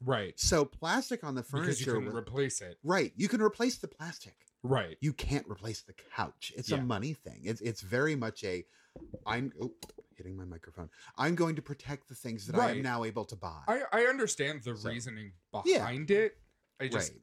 right. 0.05 0.39
So 0.39 0.65
plastic 0.65 1.23
on 1.25 1.35
the 1.37 1.43
Because 1.43 1.81
you 1.81 1.87
furniture 1.87 2.01
was- 2.01 2.15
replace 2.15 2.61
it. 2.61 2.79
right, 2.85 3.13
you 3.17 3.29
can 3.29 3.41
replace 3.43 3.79
the 3.79 3.89
plastic 3.89 4.37
Right. 4.63 4.97
you 5.01 5.13
can't 5.13 5.47
replace 5.49 5.83
the 5.83 5.93
couch. 6.15 6.53
It's 6.57 6.71
Yeah. 6.71 6.79
a 6.79 6.83
money 6.83 7.15
thing. 7.15 7.41
It's 7.45 7.61
it's 7.61 7.81
very 7.81 8.15
much 8.15 8.45
a 8.45 8.65
I'm 9.27 9.53
oh, 9.61 9.73
hitting 10.17 10.37
my 10.37 10.45
microphone. 10.45 10.91
I'm 11.17 11.35
going 11.35 11.57
to 11.57 11.63
protect 11.63 12.09
the 12.09 12.15
things 12.15 12.47
that 12.47 12.57
I 12.57 12.73
am 12.73 12.83
now 12.83 13.05
able 13.05 13.25
to 13.25 13.37
buy. 13.37 13.63
I, 13.67 13.83
I 13.93 14.03
understand 14.05 14.63
the 14.63 14.77
So- 14.77 14.89
reasoning 14.91 15.33
Yeah. 15.65 15.79
behind 15.79 16.11
it. 16.11 16.39
I 16.81 16.89
just 16.89 17.13
Right. 17.13 17.23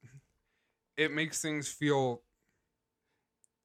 it 0.98 1.12
makes 1.14 1.42
things 1.42 1.68
feel 1.68 2.24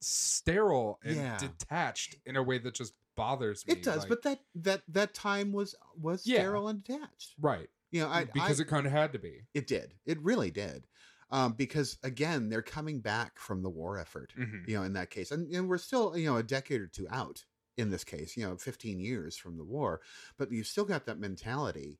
sterile 0.00 1.00
and 1.04 1.16
Yeah. 1.16 1.38
detached 1.38 2.16
in 2.26 2.36
a 2.36 2.42
way 2.42 2.58
that 2.58 2.74
just 2.74 2.94
bothers 3.16 3.66
me. 3.66 3.72
it 3.74 3.82
does, 3.82 4.00
like- 4.00 4.08
but 4.08 4.22
that 4.22 4.40
that 4.56 4.82
that 4.88 5.14
time 5.14 5.52
was 5.52 5.74
was 5.96 6.26
Yeah. 6.26 6.40
sterile 6.40 6.68
and 6.68 6.82
detached. 6.84 7.34
right. 7.40 7.70
You 7.90 8.00
know, 8.00 8.08
I 8.08 8.24
because 8.24 8.58
I, 8.60 8.64
it 8.64 8.68
kind 8.68 8.86
of 8.86 8.92
had 8.92 9.12
to 9.12 9.18
be. 9.20 9.42
it 9.54 9.66
did. 9.68 9.94
It 10.04 10.20
really 10.20 10.50
did. 10.50 10.86
Um, 11.34 11.52
because 11.54 11.98
again, 12.04 12.48
they're 12.48 12.62
coming 12.62 13.00
back 13.00 13.38
from 13.38 13.62
the 13.62 13.68
war 13.70 13.98
effort. 13.98 14.32
Mhm. 14.38 14.68
You 14.68 14.76
know, 14.76 14.82
in 14.84 14.92
that 14.92 15.10
case, 15.10 15.30
and, 15.32 15.48
and 15.52 15.68
we're 15.68 15.78
still 15.78 16.16
you 16.16 16.26
know 16.30 16.36
a 16.36 16.42
decade 16.42 16.80
or 16.80 16.86
two 16.86 17.06
out 17.10 17.44
in 17.76 17.90
this 17.90 18.04
case, 18.04 18.36
you 18.36 18.44
know, 18.46 18.56
15 18.56 19.00
years 19.00 19.36
from 19.36 19.56
the 19.58 19.64
war, 19.64 20.00
but 20.38 20.52
you've 20.52 20.66
still 20.66 20.84
got 20.84 21.06
that 21.06 21.18
mentality 21.18 21.98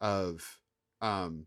of, 0.00 0.58
um, 1.00 1.46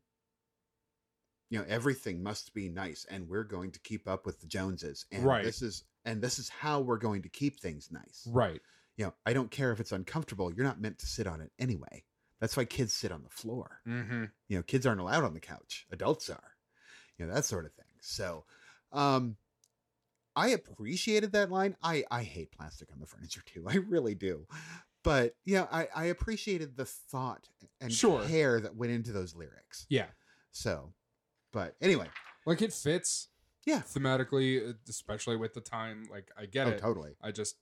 you 1.49 1.59
know, 1.59 1.65
everything 1.67 2.23
must 2.23 2.53
be 2.53 2.69
nice 2.69 3.05
and 3.09 3.27
we're 3.27 3.43
going 3.43 3.71
to 3.71 3.79
keep 3.81 4.07
up 4.07 4.25
with 4.25 4.39
the 4.39 4.47
Joneses. 4.47 5.05
And 5.11 5.23
Right. 5.23 5.43
this 5.43 5.61
is, 5.61 5.83
and 6.05 6.21
this 6.21 6.39
is 6.39 6.49
how 6.49 6.79
we're 6.79 6.97
going 6.97 7.21
to 7.23 7.29
keep 7.29 7.59
things 7.59 7.89
nice. 7.91 8.25
Right. 8.31 8.61
You 8.95 9.05
know, 9.05 9.13
I 9.25 9.33
don't 9.33 9.51
care 9.51 9.71
if 9.73 9.79
it's 9.81 9.91
uncomfortable. 9.91 10.53
You're 10.53 10.65
not 10.65 10.79
meant 10.81 10.99
to 10.99 11.05
sit 11.05 11.27
on 11.27 11.41
it 11.41 11.51
anyway. 11.59 12.05
That's 12.39 12.55
why 12.55 12.65
kids 12.65 12.93
sit 12.93 13.11
on 13.11 13.23
the 13.23 13.29
floor. 13.29 13.81
Mm-hmm. 13.85 14.25
You 14.47 14.57
know, 14.57 14.63
kids 14.63 14.85
aren't 14.85 15.01
allowed 15.01 15.23
on 15.25 15.33
the 15.33 15.39
couch. 15.39 15.85
Adults 15.91 16.29
are. 16.29 16.51
You 17.17 17.25
know, 17.25 17.33
that 17.33 17.45
sort 17.45 17.65
of 17.65 17.73
thing. 17.73 17.85
So, 18.01 18.45
um, 18.91 19.37
I 20.35 20.49
appreciated 20.49 21.31
that 21.31 21.51
line. 21.51 21.75
I 21.81 22.03
I 22.11 22.23
hate 22.23 22.51
plastic 22.51 22.91
on 22.91 22.99
the 22.99 23.05
furniture 23.13 23.41
too. 23.45 23.65
I 23.67 23.75
really 23.75 24.15
do. 24.15 24.45
But 25.03 25.35
yeah, 25.45 25.67
I 25.71 25.87
I 25.95 26.05
appreciated 26.05 26.75
the 26.77 26.85
thought 26.85 27.49
and 27.81 27.91
Sure. 27.91 28.21
care 28.27 28.59
that 28.59 28.75
went 28.75 28.91
into 28.91 29.11
those 29.11 29.35
lyrics. 29.35 29.85
Yeah. 29.89 30.07
So, 30.51 30.93
but 31.51 31.75
anyway, 31.81 32.07
Like 32.45 32.61
it 32.61 32.73
fits 32.73 33.29
yeah. 33.65 33.81
thematically, 33.81 34.69
uh, 34.69 34.73
especially 34.89 35.37
with 35.37 35.53
the 35.53 35.61
time. 35.61 36.03
Like 36.11 36.29
I 36.37 36.45
get 36.45 36.67
Oh, 36.67 36.71
it. 36.71 36.79
totally. 36.79 37.15
I 37.21 37.31
just, 37.31 37.57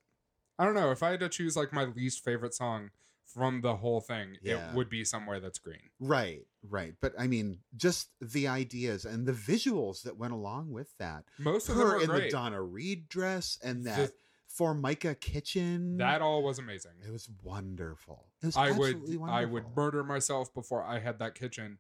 I 0.58 0.66
don't 0.66 0.76
know. 0.76 0.92
If 0.92 1.04
I 1.04 1.12
had 1.12 1.20
to 1.22 1.30
choose 1.30 1.56
like 1.56 1.72
my 1.74 1.86
least 1.86 2.24
favorite 2.24 2.54
song 2.54 2.92
from 3.26 3.62
the 3.62 3.76
whole 3.78 4.00
thing, 4.02 4.38
Yeah. 4.42 4.70
it 4.70 4.76
would 4.76 4.90
be 4.90 5.04
somewhere 5.04 5.40
that's 5.40 5.60
green. 5.60 5.90
Right, 6.00 6.46
right. 6.64 6.94
But 7.02 7.14
I 7.20 7.28
mean, 7.28 7.60
just 7.76 8.10
the 8.22 8.48
ideas 8.48 9.04
and 9.06 9.26
the 9.28 9.34
visuals 9.34 10.04
that 10.04 10.18
went 10.18 10.34
along 10.34 10.72
with 10.72 10.96
that. 11.00 11.26
Most 11.40 11.68
of 11.70 11.76
Her 11.76 12.00
in 12.02 12.10
the. 12.10 12.30
Donna 12.30 12.62
Reed 12.62 13.10
dress 13.10 13.58
and 13.64 13.84
The- 13.86 13.90
that 13.92 14.12
Formica 14.48 15.16
kitchen. 15.16 15.98
that 15.98 16.22
all 16.22 16.42
was 16.44 16.60
amazing. 16.60 16.92
it 17.06 17.12
was 17.12 17.30
wonderful. 17.44 18.28
It 18.42 18.46
was 18.48 18.56
I 18.58 18.72
would, 18.72 18.96
absolutely 18.96 19.30
I 19.30 19.44
would 19.44 19.76
murder 19.76 20.04
myself 20.04 20.54
before 20.54 20.84
I 20.84 21.00
had 21.00 21.20
that 21.20 21.36
kitchen. 21.36 21.80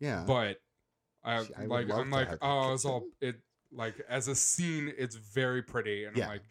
Yeah, 0.00 0.24
But 0.26 0.62
I, 1.22 1.42
See, 1.44 1.54
I 1.54 1.64
like, 1.66 1.90
I'm 1.90 2.10
like, 2.10 2.28
oh, 2.40 2.72
it's 2.74 2.84
all 2.84 3.06
it. 3.20 3.40
Like 3.72 3.96
as 4.08 4.28
a 4.28 4.34
scene, 4.36 4.92
it's 4.96 5.16
very 5.16 5.60
pretty, 5.62 6.04
and 6.04 6.16
Yeah. 6.16 6.24
I'm 6.24 6.30
like, 6.30 6.42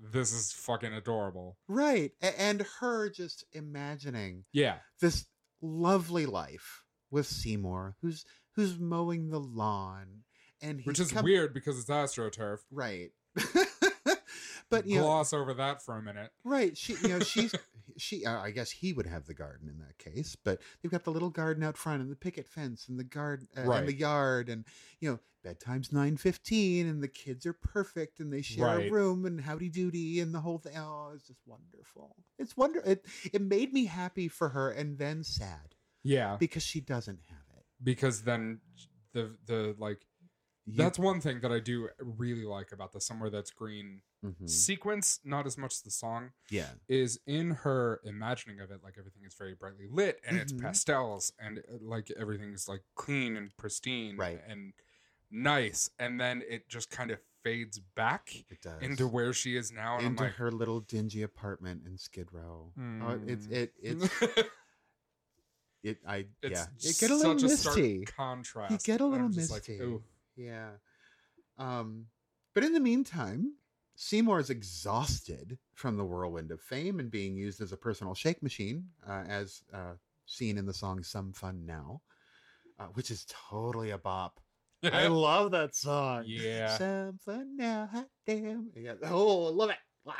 this 0.00 0.32
is 0.32 0.52
fucking 0.52 0.92
adorable. 0.92 1.56
right. 1.68 2.12
A- 2.22 2.40
and 2.40 2.64
her 2.80 3.10
just 3.10 3.44
imagining 3.52 4.44
Yeah, 4.52 4.78
this 5.00 5.26
lovely 5.60 6.26
life 6.26 6.84
with 7.10 7.26
Seymour, 7.26 7.96
who's 8.00 8.24
who's 8.54 8.78
mowing 8.78 9.30
the 9.30 9.40
lawn, 9.40 10.22
and 10.62 10.82
which 10.84 11.00
is 11.00 11.10
come- 11.12 11.24
weird 11.24 11.52
because 11.54 11.78
it's 11.78 11.90
astroturf. 11.90 12.58
right? 12.70 13.10
but 14.70 14.86
you 14.86 14.96
know, 14.96 15.02
Gloss 15.04 15.32
over 15.32 15.54
that 15.54 15.82
for 15.82 15.96
a 15.96 16.02
minute. 16.02 16.30
Right. 16.44 16.76
She, 16.76 16.94
you 17.02 17.08
know, 17.08 17.20
she's 17.20 17.54
she. 17.96 18.24
Uh, 18.24 18.38
I 18.40 18.50
guess 18.50 18.70
he 18.70 18.92
would 18.92 19.06
have 19.06 19.26
the 19.26 19.34
garden 19.34 19.68
in 19.68 19.78
that 19.78 19.98
case, 19.98 20.36
but 20.36 20.60
they've 20.82 20.90
got 20.92 21.04
the 21.04 21.12
little 21.12 21.30
garden 21.30 21.62
out 21.64 21.76
front 21.76 22.02
and 22.02 22.10
the 22.10 22.16
picket 22.16 22.46
fence 22.46 22.88
and 22.88 22.98
the 22.98 23.04
garden 23.04 23.48
uh, 23.56 23.62
Right. 23.62 23.78
and 23.80 23.88
the 23.88 23.94
yard, 23.94 24.48
and 24.48 24.64
you 25.00 25.10
know, 25.10 25.18
bedtime's 25.44 25.92
nine 25.92 26.16
fifteen, 26.16 26.86
and 26.86 27.02
the 27.02 27.08
kids 27.08 27.46
are 27.46 27.52
perfect, 27.52 28.20
and 28.20 28.32
they 28.32 28.42
share 28.42 28.66
Right. 28.66 28.88
a 28.88 28.92
room, 28.92 29.24
and 29.24 29.40
howdy 29.40 29.68
doody, 29.70 30.20
and 30.20 30.34
the 30.34 30.40
whole 30.40 30.58
thing. 30.58 30.74
Oh, 30.76 31.12
it's 31.14 31.26
just 31.26 31.40
wonderful. 31.46 32.16
It's 32.38 32.56
wonder. 32.56 32.80
It 32.84 33.04
it 33.32 33.40
made 33.42 33.72
me 33.72 33.86
happy 33.86 34.28
for 34.28 34.50
her, 34.50 34.70
and 34.70 34.98
then 34.98 35.22
sad 35.24 35.74
Yeah, 36.02 36.36
because 36.38 36.62
she 36.62 36.80
doesn't 36.80 37.20
have 37.28 37.56
it. 37.56 37.64
because 37.82 38.22
then 38.22 38.60
the 39.12 39.36
the 39.46 39.74
like 39.78 40.00
You- 40.66 40.76
that's 40.76 40.98
one 40.98 41.20
thing 41.22 41.40
that 41.40 41.50
I 41.52 41.60
do 41.60 41.88
really 41.98 42.44
like 42.44 42.72
about 42.72 42.92
the 42.92 43.00
somewhere 43.00 43.30
that's 43.30 43.50
green 43.50 44.02
Mhm. 44.24 44.48
sequence. 44.50 45.20
Not 45.24 45.46
as 45.46 45.56
much 45.56 45.82
the 45.82 45.90
song 45.90 46.32
yeah. 46.50 46.70
is 46.88 47.20
in 47.26 47.50
her 47.52 48.00
imagining 48.04 48.60
of 48.60 48.70
it. 48.70 48.82
Like 48.82 48.96
everything 48.98 49.22
is 49.24 49.34
very 49.34 49.54
brightly 49.54 49.86
lit 49.88 50.20
and 50.26 50.36
Mhm. 50.36 50.42
it's 50.42 50.52
pastels 50.52 51.32
and 51.38 51.58
uh, 51.60 51.78
like 51.80 52.10
everything's 52.16 52.66
like 52.68 52.82
clean 52.96 53.36
and 53.36 53.56
pristine 53.56 54.16
Right. 54.16 54.42
and 54.46 54.72
nice. 55.30 55.90
And 55.98 56.20
then 56.20 56.42
it 56.48 56.68
just 56.68 56.90
kind 56.90 57.10
of 57.12 57.20
fades 57.44 57.78
back 57.78 58.30
into 58.80 59.06
where 59.06 59.32
she 59.32 59.56
is 59.56 59.70
now. 59.70 59.96
And 59.98 60.06
into 60.08 60.22
I'm 60.24 60.26
like, 60.30 60.36
her 60.36 60.50
little 60.50 60.80
dingy 60.80 61.22
apartment 61.22 61.82
in 61.86 61.96
Skid 61.96 62.32
Row. 62.32 62.72
Oh, 62.76 63.20
it's 63.26 63.46
hmm. 63.46 63.52
it 63.54 63.72
it's 63.80 64.04
it 65.84 65.98
I 66.06 66.26
it's 66.42 66.58
yeah 66.60 66.66
it 66.90 66.98
get 66.98 67.10
a 67.10 67.16
little 67.16 67.38
such 67.38 67.44
a 67.44 67.46
misty. 67.80 68.04
contrast. 68.04 68.72
You 68.72 68.78
get 68.78 69.00
a 69.00 69.06
little 69.06 69.28
like, 69.28 69.36
misty. 69.36 69.78
ooh. 69.80 70.02
yeah. 70.36 70.70
Um, 71.56 72.06
but 72.54 72.64
in 72.64 72.72
the 72.72 72.80
meantime, 72.80 73.54
Seymour 74.00 74.38
is 74.38 74.48
exhausted 74.48 75.58
from 75.74 75.96
the 75.96 76.04
whirlwind 76.04 76.52
of 76.52 76.60
fame 76.60 77.00
and 77.00 77.10
being 77.10 77.36
used 77.36 77.60
as 77.60 77.72
a 77.72 77.76
personal 77.76 78.14
shake 78.14 78.40
machine, 78.44 78.84
uh, 79.08 79.24
as 79.28 79.62
uh, 79.74 79.94
seen 80.24 80.56
in 80.56 80.66
the 80.66 80.72
song 80.72 81.02
"Some 81.02 81.32
Fun 81.32 81.66
Now," 81.66 82.00
uh, 82.78 82.86
which 82.94 83.10
is 83.10 83.26
totally 83.28 83.90
a 83.90 83.98
bop. 83.98 84.38
I 84.84 85.06
love 85.08 85.50
that 85.50 85.74
song. 85.74 86.22
yeah. 86.28 86.76
Some 86.76 87.18
fun 87.24 87.56
now, 87.56 87.88
hot 87.92 88.06
damn. 88.24 88.70
Yeah. 88.76 88.94
Oh, 89.02 89.48
I 89.48 89.50
love 89.50 89.70
it. 89.70 89.76
Wow. 90.04 90.14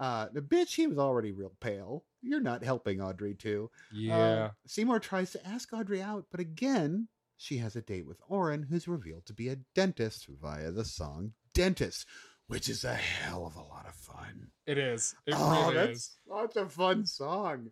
Uh, 0.00 0.26
the 0.32 0.40
bitch, 0.40 0.74
he 0.74 0.86
was 0.86 0.96
already 0.98 1.30
real 1.32 1.52
pale. 1.60 2.04
You're 2.22 2.40
not 2.40 2.64
helping 2.64 3.02
Audrey 3.02 3.34
too. 3.34 3.70
Uh, 3.92 3.96
Yeah. 3.96 4.50
Seymour 4.66 4.98
tries 5.00 5.30
to 5.32 5.46
ask 5.46 5.70
Audrey 5.74 6.00
out, 6.00 6.24
but 6.30 6.40
again, 6.40 7.08
she 7.36 7.58
has 7.58 7.76
a 7.76 7.82
date 7.82 8.06
with 8.06 8.22
Orin, 8.28 8.62
who's 8.62 8.88
revealed 8.88 9.26
to 9.26 9.34
be 9.34 9.50
a 9.50 9.58
dentist 9.74 10.26
via 10.40 10.70
the 10.72 10.86
song 10.86 11.34
Dentist, 11.52 12.06
which 12.48 12.68
is 12.68 12.84
a 12.84 12.94
hell 12.94 13.46
of 13.46 13.56
a 13.56 13.62
lot 13.62 13.86
of 13.88 13.94
fun. 13.94 14.48
it 14.66 14.78
is. 14.78 15.14
It 15.26 15.34
oh, 15.36 15.62
really 15.62 15.74
that's 15.74 15.98
is. 15.98 16.16
such 16.28 16.56
a 16.56 16.68
fun 16.68 17.06
song. 17.06 17.70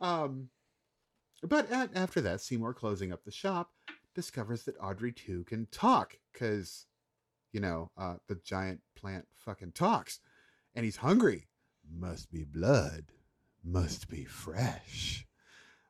Um, 0.00 0.48
but 1.42 1.70
at, 1.70 1.90
after 1.96 2.20
that, 2.22 2.40
Seymour 2.40 2.74
closing 2.74 3.12
up 3.12 3.24
the 3.24 3.30
shop 3.30 3.70
discovers 4.14 4.64
that 4.64 4.76
Audrey 4.80 5.12
too 5.12 5.44
can 5.44 5.66
talk 5.70 6.16
because, 6.32 6.86
you 7.52 7.60
know, 7.60 7.90
uh, 7.96 8.16
the 8.28 8.36
giant 8.44 8.80
plant 8.96 9.26
fucking 9.38 9.72
talks, 9.72 10.20
and 10.74 10.84
he's 10.84 10.96
hungry. 10.96 11.48
Must 11.90 12.30
be 12.30 12.44
blood. 12.44 13.06
Must 13.64 14.08
be 14.08 14.24
fresh. 14.24 15.26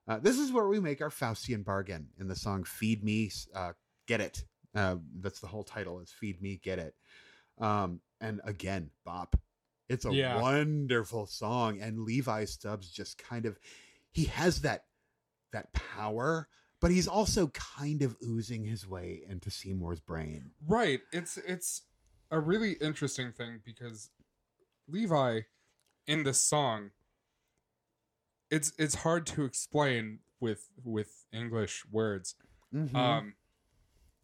Uh, 0.08 0.18
this 0.18 0.38
is 0.38 0.52
where 0.52 0.68
we 0.68 0.80
make 0.80 1.00
our 1.00 1.10
Faustian 1.10 1.64
bargain 1.64 2.08
in 2.18 2.28
the 2.28 2.36
song 2.36 2.64
"Feed 2.64 3.04
Me, 3.04 3.30
uh, 3.54 3.72
Get 4.06 4.20
It." 4.20 4.44
Uh, 4.74 4.96
that's 5.20 5.40
the 5.40 5.46
whole 5.46 5.62
title 5.64 6.00
is 6.00 6.10
"Feed 6.10 6.42
Me, 6.42 6.58
Get 6.62 6.78
It." 6.78 6.94
Um, 7.58 8.00
and 8.20 8.40
again, 8.44 8.90
bop. 9.04 9.36
It's 9.88 10.04
a 10.04 10.12
Yeah. 10.12 10.40
wonderful 10.40 11.26
song, 11.26 11.80
and 11.80 12.00
Levi 12.00 12.44
Stubbs 12.46 12.90
just 12.90 13.18
kind 13.18 13.46
of 13.46 13.58
he 14.12 14.24
has 14.26 14.60
that 14.62 14.86
that 15.52 15.72
power, 15.74 16.48
but 16.80 16.90
he's 16.90 17.08
also 17.08 17.48
kind 17.48 18.02
of 18.02 18.16
oozing 18.22 18.64
his 18.64 18.86
way 18.86 19.22
into 19.28 19.50
Seymour's 19.50 20.00
brain. 20.00 20.52
Right. 20.66 21.00
It's 21.12 21.36
it's 21.36 21.82
a 22.30 22.40
really 22.40 22.72
interesting 22.74 23.32
thing 23.32 23.60
because 23.64 24.10
Levi 24.88 25.40
in 26.06 26.22
this 26.24 26.40
song 26.40 26.90
it's 28.50 28.72
it's 28.78 28.96
hard 28.96 29.26
to 29.26 29.44
explain 29.44 30.20
with 30.40 30.68
with 30.82 31.24
English 31.32 31.84
words. 31.90 32.34
Mhm. 32.74 32.94
Um 32.94 33.34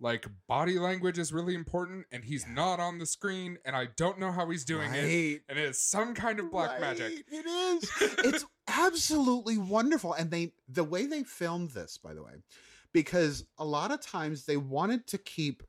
like 0.00 0.26
body 0.46 0.78
language 0.78 1.18
is 1.18 1.32
really 1.32 1.54
important 1.54 2.06
and 2.12 2.24
he's 2.24 2.46
not 2.46 2.80
on 2.80 2.98
the 2.98 3.06
screen 3.06 3.58
and 3.64 3.74
I 3.74 3.88
don't 3.96 4.18
know 4.18 4.30
how 4.30 4.48
he's 4.48 4.64
doing 4.64 4.92
it 4.94 5.42
and 5.48 5.58
it's 5.58 5.82
some 5.82 6.14
kind 6.14 6.38
of 6.38 6.50
black 6.50 6.80
magic. 6.80 7.24
It 7.28 7.46
is. 7.46 7.90
it's 8.18 8.46
absolutely 8.68 9.58
wonderful. 9.58 10.12
And 10.12 10.30
they 10.30 10.52
the 10.68 10.84
way 10.84 11.06
they 11.06 11.24
filmed 11.24 11.70
this, 11.70 11.98
by 11.98 12.14
the 12.14 12.22
way, 12.22 12.32
because 12.92 13.44
a 13.58 13.64
lot 13.64 13.90
of 13.90 14.00
times 14.00 14.44
they 14.44 14.56
wanted 14.56 15.06
to 15.08 15.18
keep 15.18 15.62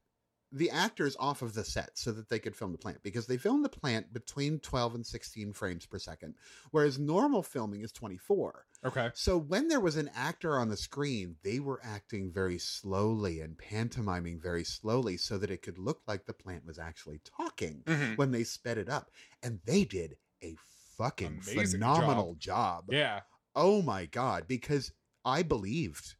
the 0.52 0.70
actors 0.72 1.16
off 1.20 1.42
of 1.42 1.54
the 1.54 1.64
set 1.64 1.92
so 1.98 2.12
that 2.12 2.28
they 2.30 2.40
could 2.40 2.56
film 2.56 2.72
the 2.72 2.78
plant 2.78 3.04
because 3.04 3.28
they 3.28 3.38
filmed 3.38 3.64
the 3.64 3.70
plant 3.70 4.12
between 4.12 4.60
12 4.60 4.96
and 4.96 5.06
16 5.06 5.54
frames 5.54 5.86
per 5.86 6.00
second, 6.00 6.34
whereas 6.72 6.98
normal 6.98 7.44
filming 7.44 7.82
is 7.82 7.92
24. 7.92 8.66
Okay. 8.86 9.10
So 9.14 9.38
when 9.38 9.68
there 9.68 9.80
was 9.80 9.96
an 9.96 10.10
actor 10.16 10.58
on 10.58 10.70
the 10.70 10.78
screen, 10.78 11.36
they 11.44 11.60
were 11.60 11.80
acting 11.84 12.32
very 12.32 12.58
slowly 12.58 13.42
and 13.42 13.58
pantomiming 13.58 14.40
very 14.40 14.64
slowly 14.64 15.18
so 15.18 15.38
that 15.38 15.52
it 15.52 15.62
could 15.62 15.78
look 15.78 16.02
like 16.08 16.26
the 16.26 16.34
plant 16.34 16.66
was 16.66 16.80
actually 16.80 17.20
talking 17.24 17.84
Mhm. 17.86 18.18
when 18.18 18.32
they 18.32 18.44
sped 18.44 18.78
it 18.78 18.90
up. 18.90 19.12
And 19.44 19.60
they 19.66 19.84
did 19.86 20.18
a 20.42 20.56
fucking 20.98 21.42
Amazing 21.52 21.80
phenomenal 21.80 22.36
job. 22.36 22.86
Yeah. 22.90 23.22
Oh 23.56 23.82
my 23.82 24.06
God. 24.06 24.48
Because 24.48 24.92
I 25.24 25.44
believed, 25.44 26.16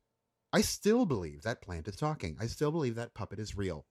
I 0.54 0.62
still 0.62 1.06
believe 1.06 1.42
that 1.44 1.62
plant 1.62 1.88
is 1.88 1.96
talking. 1.96 2.38
I 2.40 2.48
still 2.48 2.72
believe 2.72 2.96
that 2.96 3.14
puppet 3.14 3.40
is 3.40 3.56
real. 3.58 3.86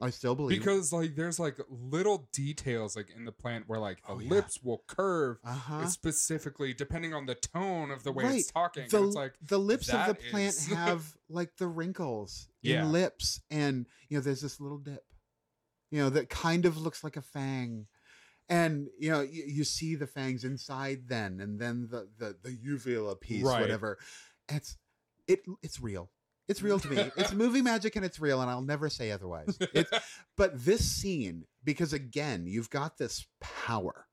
I 0.00 0.10
still 0.10 0.34
believe 0.34 0.58
Because 0.58 0.92
like 0.92 1.14
there's 1.14 1.38
like 1.38 1.56
little 1.68 2.28
details 2.32 2.96
like 2.96 3.10
in 3.14 3.24
the 3.24 3.32
plant 3.32 3.64
where 3.68 3.78
like 3.78 4.02
the 4.02 4.12
Oh, 4.12 4.18
yeah. 4.18 4.28
lips 4.28 4.60
will 4.62 4.82
curve 4.86 5.38
Uh 5.44 5.52
huh. 5.54 5.86
specifically 5.86 6.74
depending 6.74 7.14
on 7.14 7.26
the 7.26 7.36
tone 7.36 7.90
of 7.90 8.02
the 8.02 8.10
way 8.12 8.24
Right. 8.24 8.34
it's 8.40 8.50
talking. 8.50 8.86
the, 8.90 9.04
it's 9.06 9.14
like 9.14 9.34
the 9.40 9.58
lips 9.58 9.88
of 9.88 10.06
the 10.08 10.14
plant 10.14 10.54
is- 10.54 10.66
have 10.72 11.14
like 11.28 11.56
the 11.58 11.68
wrinkles 11.68 12.48
Yeah. 12.60 12.82
in 12.82 12.92
lips 12.92 13.40
and 13.50 13.86
you 14.08 14.18
know 14.18 14.22
there's 14.22 14.40
this 14.42 14.60
little 14.60 14.78
dip 14.78 15.04
you 15.90 16.00
know 16.00 16.10
that 16.10 16.28
kind 16.28 16.66
of 16.66 16.76
looks 16.76 17.04
like 17.04 17.16
a 17.16 17.22
fang 17.22 17.86
and 18.48 18.88
you 18.98 19.10
know 19.10 19.20
you, 19.20 19.44
you 19.46 19.64
see 19.64 19.94
the 19.94 20.06
fangs 20.08 20.44
inside 20.44 21.08
then 21.08 21.40
and 21.40 21.60
then 21.60 21.86
the 21.90 22.08
the 22.18 22.36
the 22.42 22.52
uvula 22.52 23.14
piece 23.16 23.44
Right. 23.44 23.60
whatever 23.60 23.98
it's 24.48 24.76
it 25.28 25.40
it's 25.62 25.80
real 25.80 26.10
it's 26.48 26.62
real 26.62 26.78
to 26.78 26.88
me. 26.88 27.10
It's 27.16 27.32
movie 27.34 27.62
magic 27.62 27.96
and 27.96 28.04
it's 28.04 28.20
real 28.20 28.40
and 28.40 28.50
i'll 28.50 28.62
never 28.62 28.88
say 28.88 29.10
otherwise. 29.10 29.56
It's 29.72 29.90
but 30.36 30.64
this 30.64 30.84
scene 30.84 31.44
because 31.62 31.92
again 31.92 32.46
you've 32.46 32.70
got 32.70 32.98
this 32.98 33.26
power. 33.40 34.06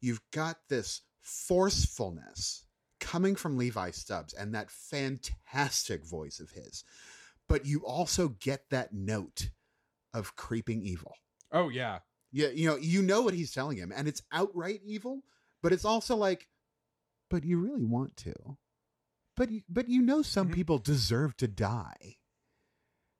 You've 0.00 0.22
got 0.32 0.58
this 0.68 1.02
forcefulness 1.22 2.66
coming 3.00 3.34
from 3.36 3.56
levi 3.56 3.90
stubbs 3.90 4.34
and 4.34 4.54
that 4.54 4.70
fantastic 4.70 6.04
voice 6.04 6.40
of 6.40 6.50
his. 6.50 6.84
But 7.48 7.66
you 7.66 7.80
also 7.80 8.28
get 8.28 8.70
that 8.70 8.92
note 8.92 9.50
of 10.14 10.36
creeping 10.36 10.82
evil. 10.82 11.12
Oh 11.52 11.68
yeah. 11.68 11.98
yeah, 12.32 12.48
you 12.48 12.68
know, 12.68 12.76
you 12.76 13.02
know 13.02 13.22
what 13.22 13.34
he's 13.34 13.52
telling 13.52 13.76
him, 13.76 13.92
and 13.94 14.08
it's 14.08 14.22
outright 14.32 14.80
evil, 14.84 15.22
but 15.62 15.72
it's 15.72 15.84
also 15.84 16.16
like, 16.16 16.48
but 17.30 17.44
you 17.44 17.58
really 17.58 17.84
want 17.84 18.16
to, 18.18 18.34
but 19.36 19.50
you, 19.50 19.62
but 19.68 19.88
you 19.88 20.02
know, 20.02 20.22
some 20.22 20.48
Mhm. 20.48 20.54
people 20.54 20.78
deserve 20.78 21.36
to 21.38 21.48
die. 21.48 22.18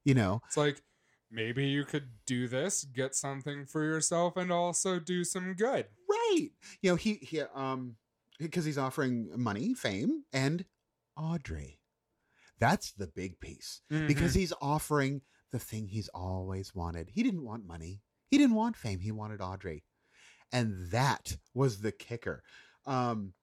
You 0.04 0.14
know, 0.14 0.42
It's 0.46 0.56
like 0.56 0.82
maybe 1.30 1.66
you 1.66 1.84
could 1.84 2.08
do 2.26 2.46
this, 2.48 2.84
get 2.84 3.14
something 3.14 3.66
for 3.66 3.82
yourself, 3.84 4.36
and 4.36 4.52
also 4.52 4.98
do 4.98 5.24
some 5.24 5.54
good. 5.54 5.88
right? 6.08 6.50
You 6.80 6.90
know, 6.90 6.96
he 6.96 7.14
he 7.14 7.40
um 7.40 7.96
because 8.38 8.64
he's 8.64 8.78
offering 8.78 9.30
money, 9.40 9.74
fame, 9.74 10.24
and 10.32 10.64
Audrey. 11.16 11.80
That's 12.58 12.92
the 12.92 13.06
big 13.08 13.40
piece 13.40 13.82
because 13.88 14.32
Mhm. 14.32 14.36
he's 14.36 14.52
offering 14.60 15.22
the 15.50 15.58
thing 15.58 15.88
he's 15.88 16.08
always 16.08 16.74
wanted. 16.74 17.10
He 17.10 17.22
didn't 17.22 17.42
want 17.44 17.64
money. 17.64 18.02
He 18.30 18.38
didn't 18.38 18.54
want 18.56 18.76
fame. 18.76 19.00
He 19.00 19.12
wanted 19.12 19.40
Audrey. 19.40 19.84
And 20.52 20.90
that 20.90 21.36
was 21.52 21.80
the 21.80 21.92
kicker. 21.92 22.42
Um, 22.86 23.34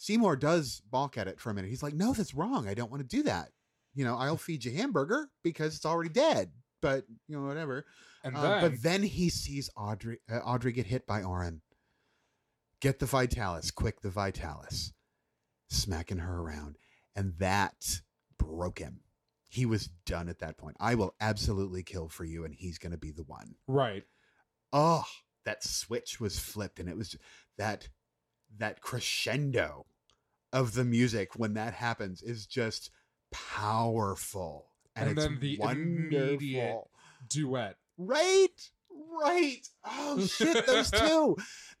Seymour 0.00 0.36
does 0.36 0.80
balk 0.90 1.18
at 1.18 1.28
it 1.28 1.38
for 1.38 1.50
a 1.50 1.54
minute. 1.54 1.68
He's 1.68 1.82
like, 1.82 1.92
no, 1.92 2.14
that's 2.14 2.32
wrong. 2.32 2.66
I 2.66 2.72
don't 2.72 2.90
want 2.90 3.02
to 3.02 3.16
do 3.16 3.22
that. 3.24 3.50
You 3.94 4.06
know, 4.06 4.16
I'll 4.16 4.38
feed 4.38 4.64
you 4.64 4.72
hamburger 4.72 5.28
because 5.44 5.76
it's 5.76 5.84
already 5.84 6.08
dead. 6.08 6.52
But, 6.80 7.04
you 7.28 7.36
know, 7.36 7.46
whatever. 7.46 7.84
and 8.24 8.34
Uh, 8.34 8.62
but 8.62 8.82
then 8.82 9.02
he 9.02 9.28
sees 9.28 9.68
Audrey 9.76 10.20
uh, 10.32 10.38
Audrey 10.38 10.72
get 10.72 10.86
hit 10.86 11.06
by 11.06 11.22
Orin. 11.22 11.60
Get 12.80 12.98
the 12.98 13.04
Vitalis, 13.04 13.70
quick 13.70 14.00
the 14.00 14.08
Vitalis. 14.08 14.94
Smacking 15.68 16.18
her 16.18 16.40
around. 16.40 16.78
And 17.14 17.34
that 17.38 18.00
broke 18.38 18.78
him. 18.78 19.00
He 19.50 19.66
was 19.66 19.90
done 20.06 20.30
at 20.30 20.38
that 20.38 20.56
point. 20.56 20.78
I 20.80 20.94
will 20.94 21.14
absolutely 21.20 21.82
kill 21.82 22.08
for 22.08 22.24
you, 22.24 22.46
and 22.46 22.54
he's 22.54 22.78
going 22.78 22.92
to 22.92 22.98
be 22.98 23.10
the 23.10 23.24
one. 23.24 23.56
right. 23.66 24.04
Oh, 24.72 25.04
that 25.44 25.62
switch 25.62 26.20
was 26.20 26.38
flipped, 26.38 26.78
and 26.80 26.88
it 26.88 26.96
was 26.96 27.16
that 27.58 27.88
that 28.58 28.80
crescendo 28.80 29.86
of 30.52 30.74
the 30.74 30.84
music 30.84 31.36
when 31.36 31.54
that 31.54 31.74
happens 31.74 32.22
is 32.22 32.46
just 32.46 32.90
powerful, 33.32 34.66
and, 34.96 35.08
And 35.08 35.18
it's 35.18 35.26
then 35.26 35.38
the 35.40 35.58
wonderful. 35.58 35.82
immediate 35.82 36.78
Duet. 37.28 37.76
Right, 37.98 38.70
right. 39.20 39.68
Oh 39.84 40.26
shit, 40.26 40.66
those 40.66 40.90
two, 40.90 41.36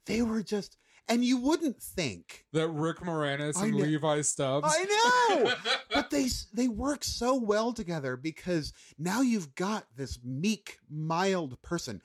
they 0.06 0.22
were 0.22 0.42
just, 0.42 0.76
and 1.08 1.24
you 1.24 1.38
wouldn't 1.38 1.82
think. 1.82 2.44
That 2.52 2.68
Rick 2.68 2.98
Moranis 2.98 3.60
and 3.60 3.74
Levi 3.74 4.20
Stubbs. 4.20 4.66
I 4.68 4.84
know, 4.84 5.54
but 5.94 6.10
they 6.10 6.28
they 6.52 6.68
work 6.68 7.02
so 7.04 7.34
well 7.36 7.72
together 7.72 8.16
because 8.16 8.72
now 8.98 9.20
you've 9.22 9.54
got 9.54 9.86
this 9.96 10.18
meek, 10.22 10.78
mild 10.88 11.60
person 11.62 12.02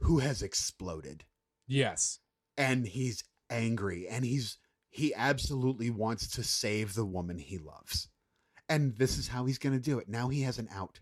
who 0.00 0.18
has 0.18 0.42
exploded, 0.42 1.24
yes. 1.68 2.18
and 2.56 2.86
he's 2.88 3.22
angry, 3.50 4.08
and 4.08 4.24
he's 4.24 4.58
he 4.92 5.12
absolutely 5.14 5.90
wants 5.90 6.28
to 6.36 6.44
save 6.44 6.94
the 6.94 7.04
woman 7.04 7.38
he 7.38 7.58
loves, 7.58 8.08
and 8.68 8.94
this 8.96 9.18
is 9.18 9.26
how 9.28 9.46
he's 9.46 9.58
going 9.58 9.74
to 9.74 9.80
do 9.82 9.98
it. 9.98 10.08
Now 10.08 10.28
he 10.28 10.42
has 10.42 10.58
an 10.58 10.68
out. 10.70 11.00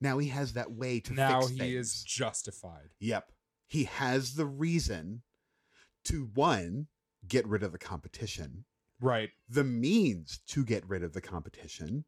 Now 0.00 0.18
he 0.18 0.28
has 0.28 0.52
that 0.52 0.70
way 0.70 1.00
to 1.00 1.12
Now 1.14 1.46
he 1.46 1.58
things. 1.58 1.74
is 1.74 2.02
justified. 2.04 2.90
Yep. 3.00 3.32
He 3.66 3.84
has 3.84 4.34
the 4.34 4.46
reason 4.46 5.22
to 6.04 6.30
one, 6.34 6.86
get 7.26 7.46
rid 7.46 7.62
of 7.62 7.72
the 7.72 7.78
competition, 7.78 8.64
Right. 9.00 9.30
the 9.48 9.64
means 9.64 10.40
to 10.48 10.64
get 10.64 10.88
rid 10.88 11.02
of 11.02 11.12
the 11.12 11.20
competition, 11.20 12.04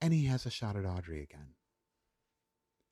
and 0.00 0.12
he 0.12 0.24
has 0.26 0.46
a 0.46 0.50
shot 0.50 0.76
at 0.76 0.84
Audrey 0.84 1.22
again. 1.22 1.54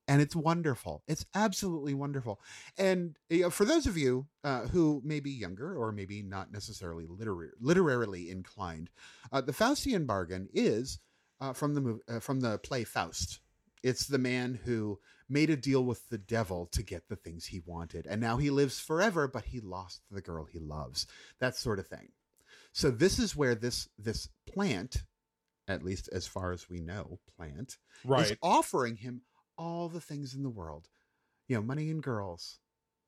And 0.08 0.22
it's 0.22 0.36
wonderful. 0.36 1.02
It's 1.08 1.26
absolutely 1.34 1.92
wonderful. 1.94 2.40
And 2.78 3.16
you 3.28 3.42
know, 3.42 3.50
for 3.50 3.64
those 3.64 3.86
of 3.86 3.96
you 3.96 4.26
uh, 4.44 4.62
who 4.68 5.02
may 5.04 5.18
be 5.20 5.32
younger 5.32 5.76
or 5.76 5.90
maybe 5.90 6.22
not 6.22 6.52
necessarily 6.52 7.06
literary, 7.08 7.50
literarily 7.60 8.30
inclined, 8.30 8.90
uh, 9.32 9.40
the 9.40 9.52
Faustian 9.52 10.06
bargain 10.06 10.48
is 10.52 11.00
uh, 11.40 11.52
from 11.52 11.74
the 11.74 11.98
uh, 12.08 12.20
from 12.20 12.40
the 12.40 12.58
play 12.58 12.84
Faust. 12.84 13.40
It's 13.82 14.06
the 14.06 14.18
man 14.18 14.58
who 14.64 14.98
made 15.28 15.50
a 15.50 15.56
deal 15.56 15.84
with 15.84 16.08
the 16.08 16.18
devil 16.18 16.66
to 16.72 16.82
get 16.82 17.08
the 17.08 17.16
things 17.16 17.46
he 17.46 17.60
wanted, 17.66 18.06
and 18.06 18.20
now 18.20 18.36
he 18.36 18.50
lives 18.50 18.78
forever, 18.80 19.26
but 19.28 19.44
he 19.44 19.60
lost 19.60 20.02
the 20.10 20.20
girl 20.20 20.44
he 20.44 20.58
loves. 20.60 21.06
That 21.40 21.56
sort 21.56 21.78
of 21.78 21.86
thing. 21.88 22.08
So 22.72 22.90
this 22.90 23.18
is 23.18 23.34
where 23.34 23.54
this 23.54 23.88
this 23.98 24.28
plant, 24.52 25.02
at 25.66 25.82
least 25.82 26.08
as 26.12 26.26
far 26.26 26.52
as 26.52 26.68
we 26.70 26.80
know, 26.80 27.18
plant 27.36 27.78
Right. 28.04 28.30
is 28.30 28.36
offering 28.42 28.96
him 28.96 29.22
all 29.58 29.88
the 29.88 30.00
things 30.00 30.34
in 30.34 30.42
the 30.42 30.50
world. 30.50 30.88
You 31.48 31.56
know, 31.56 31.62
money 31.62 31.90
and 31.90 32.02
girls. 32.02 32.58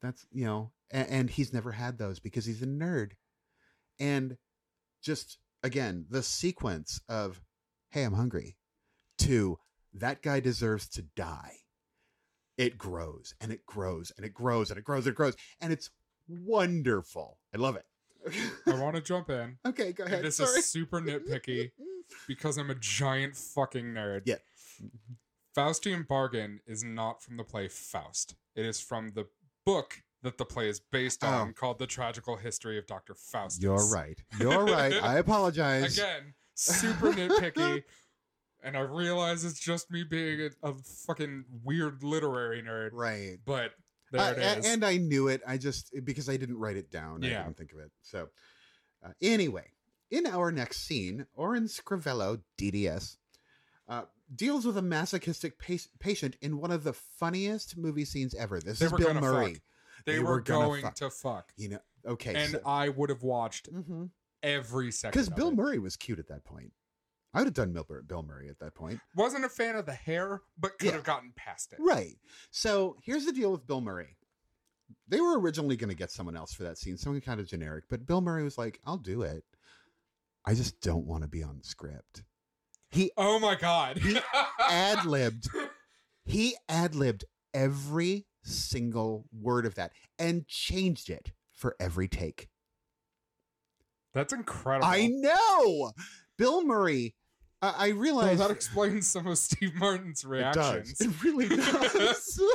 That's 0.01 0.27
you 0.31 0.45
know, 0.45 0.73
and, 0.91 1.09
and 1.09 1.31
he's 1.31 1.53
never 1.53 1.73
had 1.73 1.99
those 1.99 2.21
because 2.21 2.45
he's 2.45 2.63
a 2.63 2.67
nerd. 2.67 3.13
And 3.99 4.37
just 5.03 5.39
again, 5.63 6.07
the 6.09 6.23
sequence 6.23 7.01
of 7.09 7.41
"Hey, 7.91 8.05
I'm 8.05 8.15
hungry," 8.15 8.57
to 9.19 9.59
"That 9.93 10.23
guy 10.23 10.41
deserves 10.41 10.89
to 10.91 11.03
die." 11.03 11.57
It 12.57 12.77
grows 12.77 13.35
and 13.41 13.53
it 13.53 13.65
grows 13.67 14.13
and 14.17 14.27
it 14.27 14.35
grows 14.35 14.71
and 14.71 14.79
it 14.79 14.85
grows 14.85 15.07
and 15.07 15.13
it 15.13 15.17
grows 15.17 15.37
and 15.61 15.73
it's 15.73 15.91
wonderful. 16.29 17.39
I 17.55 17.59
love 17.59 17.77
it. 17.77 17.85
I 18.67 18.75
want 18.81 18.97
to 18.97 19.03
jump 19.03 19.31
in. 19.31 19.59
okay, 19.65 19.93
go 19.93 20.05
ahead. 20.05 20.25
This 20.25 20.37
Sorry. 20.39 20.59
is 20.59 20.67
super 20.67 21.01
nitpicky 21.01 21.71
because 22.29 22.59
I'm 22.59 22.71
a 22.71 22.75
giant 22.75 23.37
fucking 23.37 23.87
nerd. 23.87 24.23
Yeah. 24.27 24.37
Faustian 25.59 26.07
Bargain 26.07 26.61
is 26.67 26.85
not 26.85 27.23
from 27.23 27.37
the 27.37 27.45
play 27.45 27.69
Faust. 27.69 28.37
It 28.55 28.65
is 28.65 28.81
from 28.81 29.13
the 29.15 29.27
book 29.67 30.03
that 30.23 30.39
the 30.39 30.45
play 30.45 30.69
is 30.69 30.81
based 30.81 31.25
on 31.25 31.49
Oh. 31.49 31.53
called 31.53 31.79
The 31.79 31.87
Tragical 31.87 32.37
History 32.37 32.79
of 32.79 32.87
Dr. 32.87 33.15
Faustus. 33.15 33.63
You're 33.63 33.87
right. 33.89 34.21
You're 34.39 34.65
right. 34.65 34.95
I 35.03 35.19
apologize. 35.19 35.99
Again, 35.99 36.35
super 36.55 37.13
nitpicky. 37.13 37.83
And 38.63 38.77
I 38.77 38.81
realize 38.81 39.45
it's 39.45 39.61
just 39.61 39.91
me 39.91 40.03
being 40.05 40.51
a, 40.63 40.69
a 40.71 40.75
fucking 41.07 41.45
weird 41.65 42.03
literary 42.03 42.63
nerd, 42.63 42.91
Right. 42.93 43.39
but 43.45 43.73
there 44.11 44.21
I- 44.21 44.31
it 44.33 44.59
is. 44.59 44.67
and 44.67 44.85
I 44.85 44.97
knew 44.97 45.29
it. 45.29 45.43
I 45.47 45.57
just 45.59 45.93
because 46.05 46.29
I 46.29 46.37
didn't 46.37 46.59
write 46.59 46.77
it 46.77 46.91
down. 46.91 47.25
I 47.25 47.29
didn't 47.29 47.57
think 47.57 47.73
of 47.73 47.79
it. 47.79 47.91
So 48.03 48.29
uh, 49.05 49.11
anyway, 49.23 49.71
in 50.11 50.27
our 50.27 50.51
next 50.51 50.87
scene, 50.87 51.27
Orin 51.35 51.65
Scrivello, 51.67 52.41
DDS, 52.61 53.17
uh, 53.89 54.03
deals 54.35 54.67
with 54.67 54.77
a 54.77 54.83
masochistic 54.83 55.59
pa- 55.59 55.75
patient 56.01 56.37
in 56.41 56.59
one 56.59 56.71
of 56.71 56.85
the 56.85 56.93
funniest 56.93 57.77
movie 57.77 58.05
scenes 58.05 58.35
ever. 58.35 58.61
This 58.61 58.79
They 58.79 58.87
is 58.87 58.93
Bill 58.93 59.15
Murray. 59.15 59.55
fuck. 59.55 59.63
they, 60.07 60.13
they 60.15 60.19
were, 60.21 60.31
were 60.33 60.41
gonna 60.41 60.83
fuck. 60.83 60.95
to 60.97 61.11
fuck. 61.11 61.53
You 61.57 61.71
know. 61.71 61.79
Okay. 62.07 62.35
And 62.35 62.61
I 62.65 62.89
would 62.91 63.11
have 63.11 63.23
watched 63.23 63.69
Because 63.73 64.09
every 64.43 64.93
second. 64.93 65.13
Because 65.13 65.29
Bill 65.29 65.49
it. 65.49 65.55
Murray 65.57 65.79
was 65.79 65.97
cute 65.97 66.19
at 66.19 66.29
that 66.29 66.45
point. 66.45 66.73
I 67.35 67.39
would 67.41 67.47
have 67.49 67.55
done 67.55 67.73
Bill 67.73 67.87
Murray, 67.89 68.03
Bill 68.07 68.23
Murray 68.23 68.49
at 68.49 68.59
that 68.61 68.75
point. 68.75 69.01
wasn't 69.15 69.45
a 69.45 69.49
fan 69.51 69.77
of 69.77 69.85
the 69.85 69.93
hair, 69.93 70.41
but 70.59 70.79
could 70.79 70.87
Yeah. 70.87 70.93
have 70.95 71.05
gotten 71.05 71.33
past 71.37 71.73
it. 71.73 71.79
Right. 71.81 72.17
So 72.51 72.97
here's 73.03 73.27
the 73.27 73.33
deal 73.33 73.53
with 73.53 73.67
Bill 73.67 73.81
Murray. 73.83 74.17
They 75.09 75.21
were 75.21 75.39
originally 75.39 75.77
going 75.77 75.91
to 75.91 75.97
get 75.97 76.11
someone 76.11 76.37
else 76.37 76.55
for 76.55 76.63
that 76.63 76.79
scene, 76.79 76.97
someone 76.97 77.21
kind 77.21 77.41
of 77.41 77.47
generic, 77.47 77.85
but 77.91 78.07
Bill 78.07 78.23
Murray 78.23 78.43
was 78.43 78.57
like, 78.57 78.81
"I'll 78.87 78.97
do 78.97 79.21
it. 79.23 79.45
I 80.47 80.55
just 80.55 80.81
don't 80.81 81.05
want 81.07 81.23
to 81.25 81.29
be 81.29 81.43
on 81.43 81.59
the 81.59 81.65
script." 81.65 82.23
He 82.91 83.11
Oh 83.17 83.39
my 83.39 83.55
god. 83.55 83.99
He 83.99 84.19
ad 84.69 85.05
libbed. 85.05 85.49
He 86.25 86.57
ad 86.69 86.95
libbed 86.95 87.25
every 87.55 88.27
single 88.43 89.27
word 89.33 89.67
of 89.67 89.75
that 89.75 89.93
and 90.19 90.47
changed 90.47 91.11
it 91.11 91.33
for 91.53 91.77
every 91.81 92.09
take. 92.09 92.49
That's 94.15 94.33
incredible. 94.33 94.87
I 94.87 95.07
know. 95.09 95.93
Bill 96.37 96.65
Murray. 96.65 97.15
I 97.61 97.75
I 97.79 97.89
realize 97.89 98.39
that 98.39 98.51
explains 98.51 99.07
some 99.07 99.27
of 99.27 99.37
Steve 99.37 99.75
Martin's 99.75 100.25
it 100.25 100.29
reactions. 100.29 100.95
does. 100.95 101.09
It 101.09 101.23
really 101.23 101.49
does. 101.57 102.41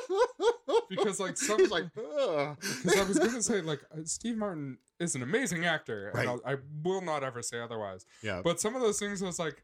Because, 0.90 1.20
like, 1.20 1.38
some- 1.38 1.58
he's 1.60 1.72
like, 1.72 1.86
Because 1.96 2.98
I 2.98 3.04
was 3.04 3.18
going 3.18 3.32
to 3.34 3.42
say, 3.42 3.62
like, 3.62 3.82
uh, 3.92 4.02
Steve 4.06 4.38
Martin 4.38 4.78
is 5.00 5.16
an 5.16 5.24
amazing 5.24 5.66
actor, 5.66 6.12
Right. 6.14 6.22
and 6.22 6.30
I'll, 6.30 6.42
I 6.46 6.58
will 6.84 7.02
not 7.02 7.24
ever 7.24 7.42
say 7.42 7.60
otherwise. 7.60 8.06
yeah. 8.22 8.42
But 8.44 8.60
some 8.60 8.76
of 8.76 8.82
those 8.82 9.00
things 9.00 9.22
was 9.22 9.40
like, 9.40 9.64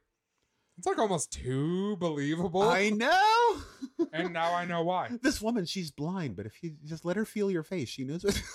it's 0.79 0.87
like 0.87 0.97
almost 0.97 1.33
too 1.33 1.97
believable. 1.97 2.61
I 2.63 2.89
know. 2.89 3.57
and 4.13 4.31
now 4.31 4.55
I 4.55 4.63
know 4.63 4.81
why. 4.81 5.09
this 5.21 5.41
woman, 5.41 5.65
she's 5.65 5.91
blind, 5.91 6.37
but 6.37 6.45
if 6.45 6.53
you 6.63 6.75
just 6.85 7.03
let 7.03 7.17
her 7.17 7.25
feel 7.25 7.51
your 7.51 7.63
face, 7.63 7.89
she 7.89 8.05
knows 8.05 8.23
what. 8.23 8.41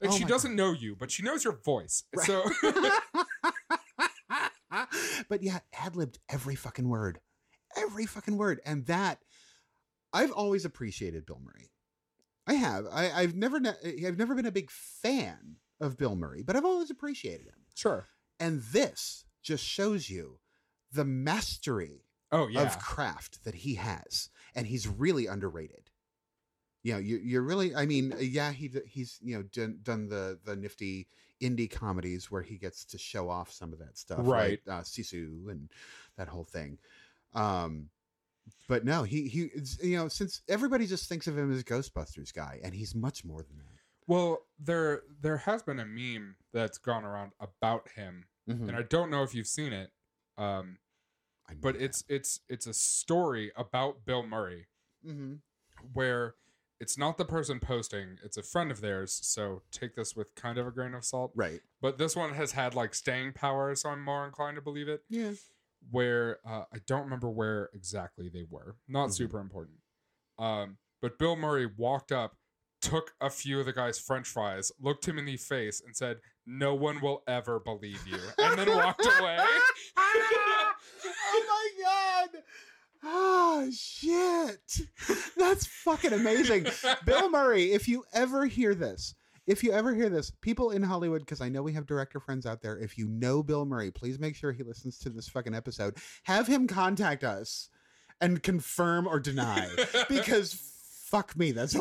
Like 0.00 0.12
Oh 0.12 0.16
she 0.16 0.24
doesn't 0.24 0.54
know 0.54 0.70
you, 0.72 0.94
but 0.94 1.10
she 1.10 1.24
knows 1.24 1.42
your 1.42 1.58
voice. 1.64 2.04
Right. 2.14 2.24
So 2.24 2.44
but 5.28 5.42
yeah, 5.42 5.58
ad 5.72 5.96
libbed 5.96 6.20
every 6.28 6.54
fucking 6.54 6.88
word, 6.88 7.18
every 7.76 8.06
fucking 8.06 8.36
word, 8.36 8.60
and 8.64 8.86
that 8.86 9.18
I've 10.12 10.30
always 10.30 10.64
appreciated 10.64 11.26
Bill 11.26 11.40
Murray. 11.42 11.72
I 12.46 12.54
have. 12.54 12.86
I, 12.92 13.10
I've 13.10 13.34
never. 13.34 13.58
ne- 13.58 14.06
I've 14.06 14.18
never 14.18 14.36
been 14.36 14.46
a 14.46 14.52
big 14.52 14.70
fan 14.70 15.56
of 15.80 15.98
Bill 15.98 16.14
Murray, 16.14 16.44
but 16.44 16.54
I've 16.54 16.64
always 16.64 16.90
appreciated 16.90 17.46
him. 17.46 17.64
sure. 17.74 18.06
And 18.38 18.62
this 18.72 19.24
just 19.48 19.64
shows 19.64 20.08
you 20.10 20.38
the 20.92 21.04
mastery 21.04 22.04
Oh 22.30 22.46
yeah. 22.46 22.60
of 22.62 22.78
craft 22.78 23.44
that 23.44 23.54
he 23.54 23.74
has, 23.76 24.28
and 24.54 24.66
he's 24.66 24.86
really 24.86 25.26
underrated. 25.26 25.90
You 26.82 26.92
know, 26.92 26.98
you, 26.98 27.16
you're 27.16 27.42
really. 27.42 27.74
I 27.74 27.86
mean, 27.86 28.12
yeah, 28.20 28.52
he 28.52 28.70
he's 28.86 29.18
you 29.22 29.36
know 29.36 29.42
done, 29.44 29.78
done 29.82 30.08
the 30.08 30.38
the 30.44 30.54
nifty 30.54 31.08
indie 31.42 31.70
comedies 31.70 32.30
where 32.30 32.42
he 32.42 32.58
gets 32.58 32.84
to 32.84 32.98
show 32.98 33.30
off 33.30 33.50
some 33.50 33.72
of 33.72 33.78
that 33.78 33.96
stuff, 33.96 34.20
Right. 34.22 34.60
Uh, 34.68 34.80
Zissou 34.82 35.48
and 35.50 35.70
that 36.18 36.28
whole 36.28 36.44
thing. 36.44 36.78
Um, 37.34 37.88
but 38.68 38.84
no, 38.84 39.02
he 39.04 39.28
he 39.28 39.50
you 39.82 39.96
know 39.96 40.08
since 40.08 40.42
everybody 40.48 40.86
just 40.86 41.08
thinks 41.08 41.26
of 41.26 41.36
him 41.38 41.50
as 41.52 41.64
Ghostbusters 41.64 42.32
guy, 42.34 42.60
and 42.62 42.74
he's 42.74 42.94
much 42.94 43.24
more 43.24 43.42
than 43.42 43.56
that. 43.58 43.78
Well, 44.06 44.38
there 44.58 45.02
there 45.22 45.38
has 45.38 45.62
been 45.62 45.80
a 45.80 45.86
meme 45.86 46.36
that's 46.52 46.78
gone 46.78 47.04
around 47.04 47.32
about 47.40 47.88
him, 47.96 48.24
Mhm. 48.48 48.68
and 48.68 48.76
I 48.76 48.82
don't 48.82 49.10
know 49.10 49.22
if 49.22 49.34
you've 49.34 49.46
seen 49.46 49.72
it. 49.72 49.92
Um, 50.36 50.78
but 51.60 51.74
that. 51.74 51.82
it's 51.84 52.04
it's 52.08 52.40
it's 52.48 52.66
a 52.66 52.74
story 52.74 53.52
about 53.56 54.04
Bill 54.04 54.22
Murray 54.26 54.66
Mhm. 55.04 55.40
where 55.92 56.34
it's 56.80 56.96
not 56.96 57.18
the 57.18 57.24
person 57.24 57.58
posting, 57.58 58.18
it's 58.22 58.36
a 58.36 58.42
friend 58.42 58.70
of 58.70 58.80
theirs, 58.80 59.12
so 59.12 59.62
take 59.72 59.94
this 59.96 60.14
with 60.14 60.34
kind 60.36 60.58
of 60.58 60.66
a 60.66 60.70
grain 60.70 60.94
of 60.94 61.04
salt. 61.04 61.32
right. 61.34 61.60
But 61.80 61.98
this 61.98 62.14
one 62.14 62.34
has 62.34 62.52
had 62.52 62.74
like 62.74 62.94
staying 62.94 63.32
power, 63.32 63.74
so 63.74 63.90
I'm 63.90 64.02
more 64.04 64.24
inclined 64.26 64.56
to 64.56 64.62
believe 64.62 64.88
it. 64.88 65.04
Yeah. 65.08 65.32
Where 65.90 66.38
uh, 66.46 66.64
I 66.72 66.78
don't 66.86 67.02
remember 67.02 67.28
where 67.30 67.70
exactly 67.72 68.28
they 68.28 68.44
were. 68.44 68.76
Not 68.86 69.08
Mhm. 69.10 69.14
super 69.14 69.40
important. 69.40 69.80
Um, 70.38 70.78
but 71.00 71.18
Bill 71.18 71.34
Murray 71.36 71.66
walked 71.66 72.12
up, 72.12 72.36
took 72.80 73.12
a 73.20 73.30
few 73.30 73.60
of 73.60 73.66
the 73.66 73.72
guy's 73.72 73.98
French 73.98 74.26
fries, 74.26 74.72
looked 74.80 75.06
him 75.06 75.18
in 75.18 75.24
the 75.24 75.36
face, 75.36 75.82
and 75.84 75.96
said, 75.96 76.18
"No 76.46 76.74
one 76.74 77.00
will 77.00 77.22
ever 77.26 77.60
believe 77.60 78.06
you," 78.06 78.18
and 78.38 78.58
then 78.58 78.68
walked 78.68 79.04
away. 79.04 79.38
oh 79.96 80.74
my 81.48 81.70
god! 81.84 82.42
Oh 83.04 83.70
shit! 83.72 84.80
That's 85.36 85.66
fucking 85.66 86.12
amazing. 86.12 86.66
Bill 87.04 87.30
Murray, 87.30 87.72
if 87.72 87.88
you 87.88 88.04
ever 88.12 88.46
hear 88.46 88.74
this, 88.74 89.14
if 89.46 89.64
you 89.64 89.72
ever 89.72 89.94
hear 89.94 90.08
this, 90.08 90.30
people 90.42 90.70
in 90.72 90.82
Hollywood, 90.82 91.20
because 91.22 91.40
I 91.40 91.48
know 91.48 91.62
we 91.62 91.72
have 91.72 91.86
director 91.86 92.20
friends 92.20 92.44
out 92.44 92.60
there, 92.60 92.78
if 92.78 92.98
you 92.98 93.08
know 93.08 93.42
Bill 93.42 93.64
Murray, 93.64 93.90
please 93.90 94.18
make 94.18 94.36
sure 94.36 94.52
he 94.52 94.62
listens 94.62 94.98
to 94.98 95.10
this 95.10 95.28
fucking 95.28 95.54
episode. 95.54 95.96
Have 96.24 96.46
him 96.46 96.66
contact 96.66 97.24
us 97.24 97.70
and 98.20 98.42
confirm 98.42 99.06
or 99.06 99.20
deny. 99.20 99.68
Because 100.08 100.77
fuck 101.10 101.36
me, 101.36 101.52
that's 101.52 101.72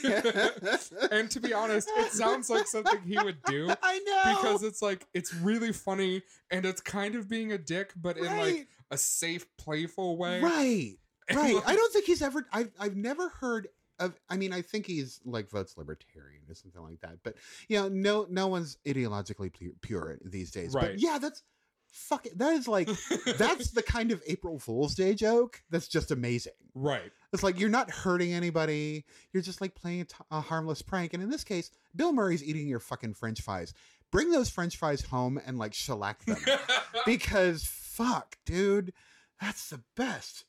hilarious. 0.00 0.92
and 1.10 1.30
to 1.30 1.40
be 1.40 1.52
honest, 1.52 1.88
it 1.96 2.12
sounds 2.12 2.50
like 2.50 2.66
something 2.66 3.00
he 3.02 3.16
would 3.18 3.42
do. 3.44 3.68
I 3.82 3.98
know. 4.00 4.36
because 4.36 4.62
it's 4.62 4.82
like 4.82 5.06
it's 5.14 5.32
really 5.34 5.72
funny 5.72 6.22
and 6.50 6.64
it's 6.64 6.80
kind 6.80 7.14
of 7.14 7.28
being 7.28 7.52
a 7.52 7.58
dick 7.58 7.92
but 7.96 8.16
in 8.16 8.24
like 8.36 8.68
a 8.90 8.96
safe 8.98 9.46
playful 9.56 10.16
way 10.16 10.40
Right. 10.40 10.96
And, 11.28 11.38
Right. 11.42 11.54
like, 11.54 11.68
I 11.68 11.74
don't 11.74 11.92
think 11.92 12.04
he's 12.06 12.22
ever 12.22 12.46
I've 12.52 12.70
I've 12.78 12.96
never 12.96 13.28
heard 13.30 13.68
of 13.98 14.14
I 14.28 14.36
mean, 14.36 14.52
I 14.52 14.60
think 14.62 14.86
he's 14.86 15.20
like 15.24 15.48
votes 15.50 15.76
libertarian 15.78 16.42
or 16.48 16.54
something 16.54 16.82
like 16.82 17.00
that. 17.00 17.18
But 17.24 17.34
you 17.68 17.78
know, 17.78 17.88
no 17.88 18.26
no 18.28 18.46
one's 18.46 18.76
ideologically 18.86 19.50
pure 19.80 20.18
these 20.24 20.50
days. 20.50 20.74
Right. 20.74 20.90
But 20.90 21.00
yeah, 21.00 21.18
that's 21.18 21.42
fuck 21.96 22.26
it. 22.26 22.38
That 22.38 22.52
is 22.52 22.68
like 22.68 22.88
that's 23.38 23.70
the 23.70 23.82
kind 23.82 24.12
of 24.12 24.22
April 24.26 24.58
Fool's 24.58 24.94
Day 24.94 25.14
joke 25.14 25.62
that's 25.70 25.88
just 25.88 26.10
amazing. 26.10 26.52
right 26.74 27.10
It's 27.32 27.42
like 27.42 27.58
you're 27.58 27.68
not 27.68 27.90
hurting 27.90 28.32
anybody. 28.32 29.04
You're 29.32 29.42
just 29.42 29.60
like 29.60 29.74
playing 29.74 30.02
a, 30.02 30.04
t- 30.04 30.14
a 30.30 30.40
harmless 30.40 30.82
prank. 30.82 31.14
And 31.14 31.22
in 31.22 31.30
this 31.30 31.44
case, 31.44 31.70
Bill 31.94 32.12
Murray's 32.12 32.44
eating 32.44 32.68
your 32.68 32.80
fucking 32.80 33.14
French 33.14 33.40
fries. 33.40 33.72
Bring 34.12 34.30
those 34.30 34.50
French 34.50 34.76
fries 34.76 35.02
home 35.02 35.40
and 35.44 35.58
like 35.58 35.74
shellac 35.74 36.24
them 36.24 36.38
because 37.06 37.64
fuck, 37.64 38.36
dude, 38.44 38.92
that's 39.40 39.70
the 39.70 39.82
best. 39.96 40.44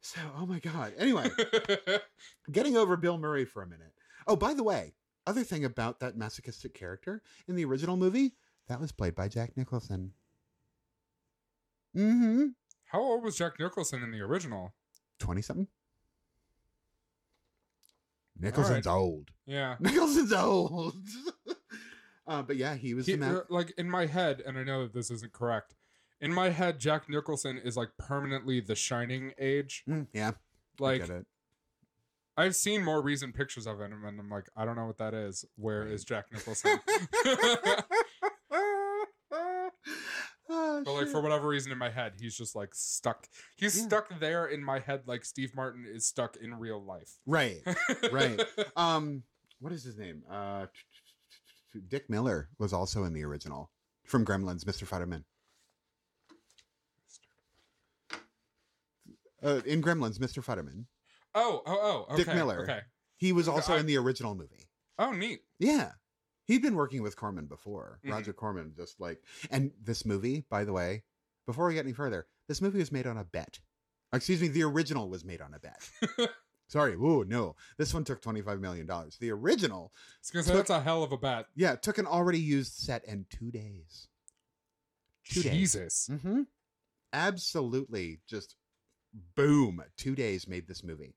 So, 0.00 0.20
oh 0.38 0.46
my 0.46 0.58
god. 0.60 0.92
Anyway, 0.96 1.28
getting 2.52 2.76
over 2.76 2.96
Bill 2.96 3.18
Murray 3.18 3.44
for 3.44 3.62
a 3.62 3.66
minute. 3.66 3.92
Oh, 4.26 4.36
by 4.36 4.54
the 4.54 4.62
way, 4.62 4.94
other 5.26 5.42
thing 5.42 5.64
about 5.64 6.00
that 6.00 6.16
masochistic 6.16 6.72
character 6.74 7.22
in 7.48 7.56
the 7.56 7.64
original 7.64 7.96
movie, 7.96 8.34
that 8.68 8.80
was 8.80 8.92
played 8.92 9.14
by 9.14 9.28
Jack 9.28 9.56
Nicholson. 9.56 10.12
Mm-hmm. 11.98 12.46
how 12.86 13.00
old 13.00 13.24
was 13.24 13.36
jack 13.36 13.58
nicholson 13.58 14.02
in 14.02 14.10
the 14.12 14.20
original 14.20 14.72
20 15.18 15.42
something. 15.42 15.66
Nicholson's 18.40 18.86
old. 18.86 19.30
yeah 19.46 19.74
Nicholson's 19.80 20.32
old. 20.44 20.94
uh, 22.26 22.42
but 22.42 22.56
yeah, 22.56 22.76
he 22.76 22.94
was 22.94 23.06
He- 23.06 23.20
uh, 23.20 23.40
like 23.48 23.72
in 23.76 23.90
my 23.90 24.06
head 24.06 24.42
and 24.46 24.56
i 24.56 24.62
know 24.62 24.82
that 24.84 24.94
this 24.94 25.10
isn't 25.10 25.32
correct 25.32 25.74
in 26.20 26.32
my 26.32 26.50
head 26.50 26.78
jack 26.78 27.08
nicholson 27.08 27.58
is 27.58 27.76
like 27.76 27.88
permanently 27.98 28.60
the 28.60 28.74
shining 28.76 29.32
age 29.38 29.82
Mm, 29.88 30.06
yeah, 30.12 30.30
I 30.78 30.82
like 30.82 31.00
get 31.00 31.10
it. 31.10 31.26
i've 32.36 32.54
seen 32.54 32.84
more 32.84 33.02
recent 33.02 33.34
pictures 33.34 33.66
of 33.66 33.80
him 33.80 34.04
and 34.04 34.20
i'm 34.20 34.30
like 34.30 34.48
i 34.56 34.64
don't 34.64 34.76
know 34.76 34.86
what 34.86 34.98
that 34.98 35.14
is 35.14 35.44
Where 35.56 35.82
is 35.86 36.04
jack 36.04 36.26
nicholson 36.32 36.78
Oh, 40.50 40.82
But 40.84 40.87
like 40.98 41.08
for 41.08 41.20
whatever 41.20 41.48
reason 41.48 41.72
in 41.72 41.78
my 41.78 41.90
head, 41.90 42.12
he's 42.20 42.36
just 42.36 42.54
like 42.56 42.70
stuck. 42.74 43.26
He's 43.56 43.76
Yeah. 43.78 43.84
stuck 43.86 44.20
there 44.20 44.46
in 44.46 44.62
my 44.62 44.78
head 44.80 45.02
like 45.06 45.24
Steve 45.24 45.54
Martin 45.54 45.84
is 45.88 46.06
stuck 46.06 46.36
in 46.36 46.54
real 46.54 46.82
life. 46.84 47.18
right. 47.26 47.60
Right. 48.12 48.40
um 48.76 49.22
what 49.60 49.72
is 49.72 49.82
his 49.84 49.96
name 49.98 50.22
uh 50.30 50.66
dick 51.88 52.08
miller 52.08 52.48
was 52.58 52.72
also 52.72 53.04
in 53.04 53.12
the 53.12 53.24
original 53.24 53.70
from 54.04 54.24
gremlins 54.24 54.64
mr 54.64 54.86
futterman 54.88 55.24
uh, 59.42 59.60
in 59.66 59.82
gremlins 59.82 60.18
mr 60.18 60.44
futterman 60.44 60.84
oh, 61.34 61.62
oh, 61.66 61.78
oh. 62.08 62.14
Okay. 62.14 62.24
Dick 62.24 62.34
Miller. 62.34 62.62
Okay. 62.62 62.80
he 63.16 63.32
was 63.32 63.48
also 63.48 63.74
I- 63.74 63.80
in 63.80 63.86
the 63.86 63.96
original 63.98 64.34
movie 64.34 64.68
Oh, 64.98 65.12
neat. 65.12 65.40
yeah 65.58 65.92
he'd 66.48 66.60
been 66.62 66.74
working 66.74 67.02
with 67.02 67.14
corman 67.14 67.46
before 67.46 68.00
Mhm. 68.04 68.10
roger 68.12 68.32
corman 68.32 68.72
just 68.76 68.98
like 69.00 69.22
and 69.50 69.70
this 69.80 70.04
movie 70.04 70.44
by 70.50 70.64
the 70.64 70.72
way 70.72 71.04
before 71.46 71.68
we 71.68 71.74
get 71.74 71.84
any 71.84 71.92
further 71.92 72.26
this 72.48 72.60
movie 72.60 72.80
was 72.80 72.90
made 72.90 73.06
on 73.06 73.16
a 73.16 73.24
bet 73.24 73.60
excuse 74.12 74.40
me 74.40 74.48
the 74.48 74.64
original 74.64 75.08
was 75.08 75.24
made 75.24 75.40
on 75.40 75.54
a 75.54 75.58
bet 75.60 75.88
sorry 76.68 76.94
Ooh, 76.94 77.24
no 77.24 77.54
this 77.76 77.94
one 77.94 78.02
took 78.04 78.20
25 78.20 78.60
million 78.60 78.86
dollars 78.86 79.16
the 79.20 79.30
original 79.30 79.92
Because 80.26 80.46
that's 80.46 80.70
a 80.70 80.80
hell 80.80 81.02
of 81.02 81.12
a 81.12 81.16
bet. 81.16 81.46
Yeah, 81.54 81.72
it 81.74 81.82
took 81.82 81.96
an 81.98 82.06
already 82.06 82.40
used 82.40 82.72
set 82.74 83.04
in 83.06 83.24
two 83.30 83.50
days. 83.50 84.08
Two 85.24 85.42
days. 85.42 85.52
Jesus. 85.52 86.08
Mm-hmm. 86.10 86.42
Absolutely, 87.12 88.20
just 88.26 88.56
boom. 89.34 89.82
Two 89.96 90.14
days 90.14 90.46
made 90.46 90.66
this 90.68 90.82
movie. 90.84 91.14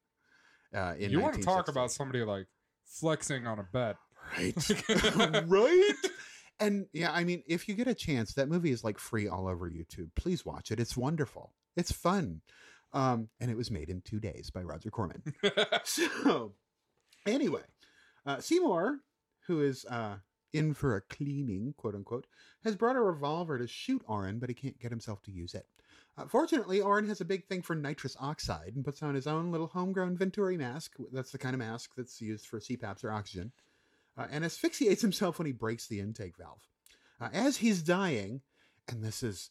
Uh, 0.74 0.94
in 0.98 1.12
You 1.12 1.20
want 1.20 1.36
to 1.36 1.42
talk 1.42 1.68
about 1.68 1.92
somebody 1.92 2.24
like 2.24 2.48
flexing 2.86 3.46
on 3.48 3.60
a 3.60 3.64
bet? 3.64 3.98
Right, 4.38 5.46
right? 5.48 5.94
And 6.60 6.86
yeah, 6.94 7.12
I 7.12 7.24
mean, 7.24 7.44
if 7.48 7.68
you 7.68 7.76
get 7.76 7.88
a 7.88 7.96
chance, 7.96 8.34
that 8.34 8.50
movie 8.50 8.72
is 8.72 8.84
like 8.84 9.00
free 9.00 9.28
all 9.28 9.48
over 9.48 9.70
YouTube. 9.70 10.10
Please 10.16 10.46
watch 10.46 10.72
it. 10.72 10.80
It's 10.80 10.96
wonderful. 10.96 11.54
It's 11.76 11.92
fun. 11.92 12.42
Um, 12.94 13.30
and 13.40 13.50
it 13.50 13.58
was 13.58 13.72
made 13.72 13.90
in 13.90 14.02
two 14.02 14.20
days 14.20 14.50
by 14.50 14.62
Roger 14.62 14.92
Corman. 14.92 15.24
so 15.84 16.54
anyway 17.26 17.62
uh, 18.26 18.40
seymour 18.40 19.00
who 19.48 19.62
is 19.62 19.86
uh, 19.86 20.16
in 20.54 20.74
for 20.74 20.96
a 20.96 21.02
cleaning 21.02 21.74
quote 21.78 21.96
unquote 21.96 22.28
has 22.64 22.76
brought 22.76 22.96
a 22.96 23.02
revolver 23.02 23.58
to 23.58 23.68
shoot 23.68 24.02
orin 24.08 24.40
but 24.40 24.50
he 24.50 24.56
can't 24.56 24.80
get 24.80 24.92
himself 24.92 25.22
to 25.22 25.32
use 25.32 25.54
it 25.54 25.66
uh, 26.18 26.26
fortunately 26.28 26.82
orin 26.82 27.08
has 27.08 27.22
a 27.22 27.26
big 27.26 27.46
thing 27.46 27.62
for 27.62 27.76
nitrous 27.76 28.18
oxide 28.20 28.74
and 28.76 28.86
puts 28.86 29.04
on 29.04 29.16
his 29.16 29.28
own 29.28 29.52
little 29.52 29.68
homegrown 29.68 30.18
venturi 30.18 30.58
mask 30.58 30.94
that's 31.12 31.32
the 31.32 31.38
kind 31.38 31.54
of 31.54 31.60
mask 31.60 31.92
that's 31.96 32.22
used 32.22 32.46
for 32.46 32.60
cpaps 32.60 33.04
or 33.04 33.12
oxygen 33.12 33.52
uh, 34.18 34.28
and 34.32 34.44
asphyxiates 34.44 35.02
himself 35.02 35.38
when 35.38 35.46
he 35.46 35.52
breaks 35.52 35.88
the 35.88 36.00
intake 36.00 36.38
valve 36.38 36.68
uh, 37.20 37.30
as 37.34 37.58
he's 37.58 37.82
dying 37.82 38.42
and 38.88 39.04
this 39.04 39.24
is 39.24 39.50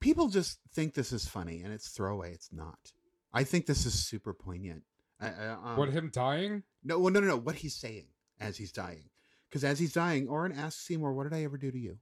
people 0.00 0.28
just 0.28 0.58
think 0.74 0.94
this 0.94 1.12
is 1.12 1.26
funny 1.26 1.62
and 1.62 1.72
it's 1.72 1.88
throwaway 1.88 2.32
it's 2.32 2.52
not 2.52 2.92
i 3.32 3.44
think 3.44 3.66
this 3.66 3.86
is 3.86 3.94
super 3.94 4.32
poignant 4.32 4.82
I, 5.20 5.28
um, 5.28 5.76
what 5.76 5.90
him 5.90 6.10
dying? 6.12 6.62
no, 6.84 6.98
well, 6.98 7.12
no, 7.12 7.20
no, 7.20 7.26
no. 7.26 7.36
What 7.36 7.56
he's 7.56 7.74
saying 7.74 8.06
as 8.40 8.56
he's 8.56 8.72
dying, 8.72 9.10
because 9.48 9.64
as 9.64 9.78
he's 9.78 9.92
dying, 9.92 10.28
Orin 10.28 10.52
asks 10.52 10.86
Seymour, 10.86 11.12
"What 11.12 11.24
did 11.24 11.34
I 11.34 11.44
ever 11.44 11.58
do 11.58 11.70
to 11.70 11.78
you?" 11.78 11.98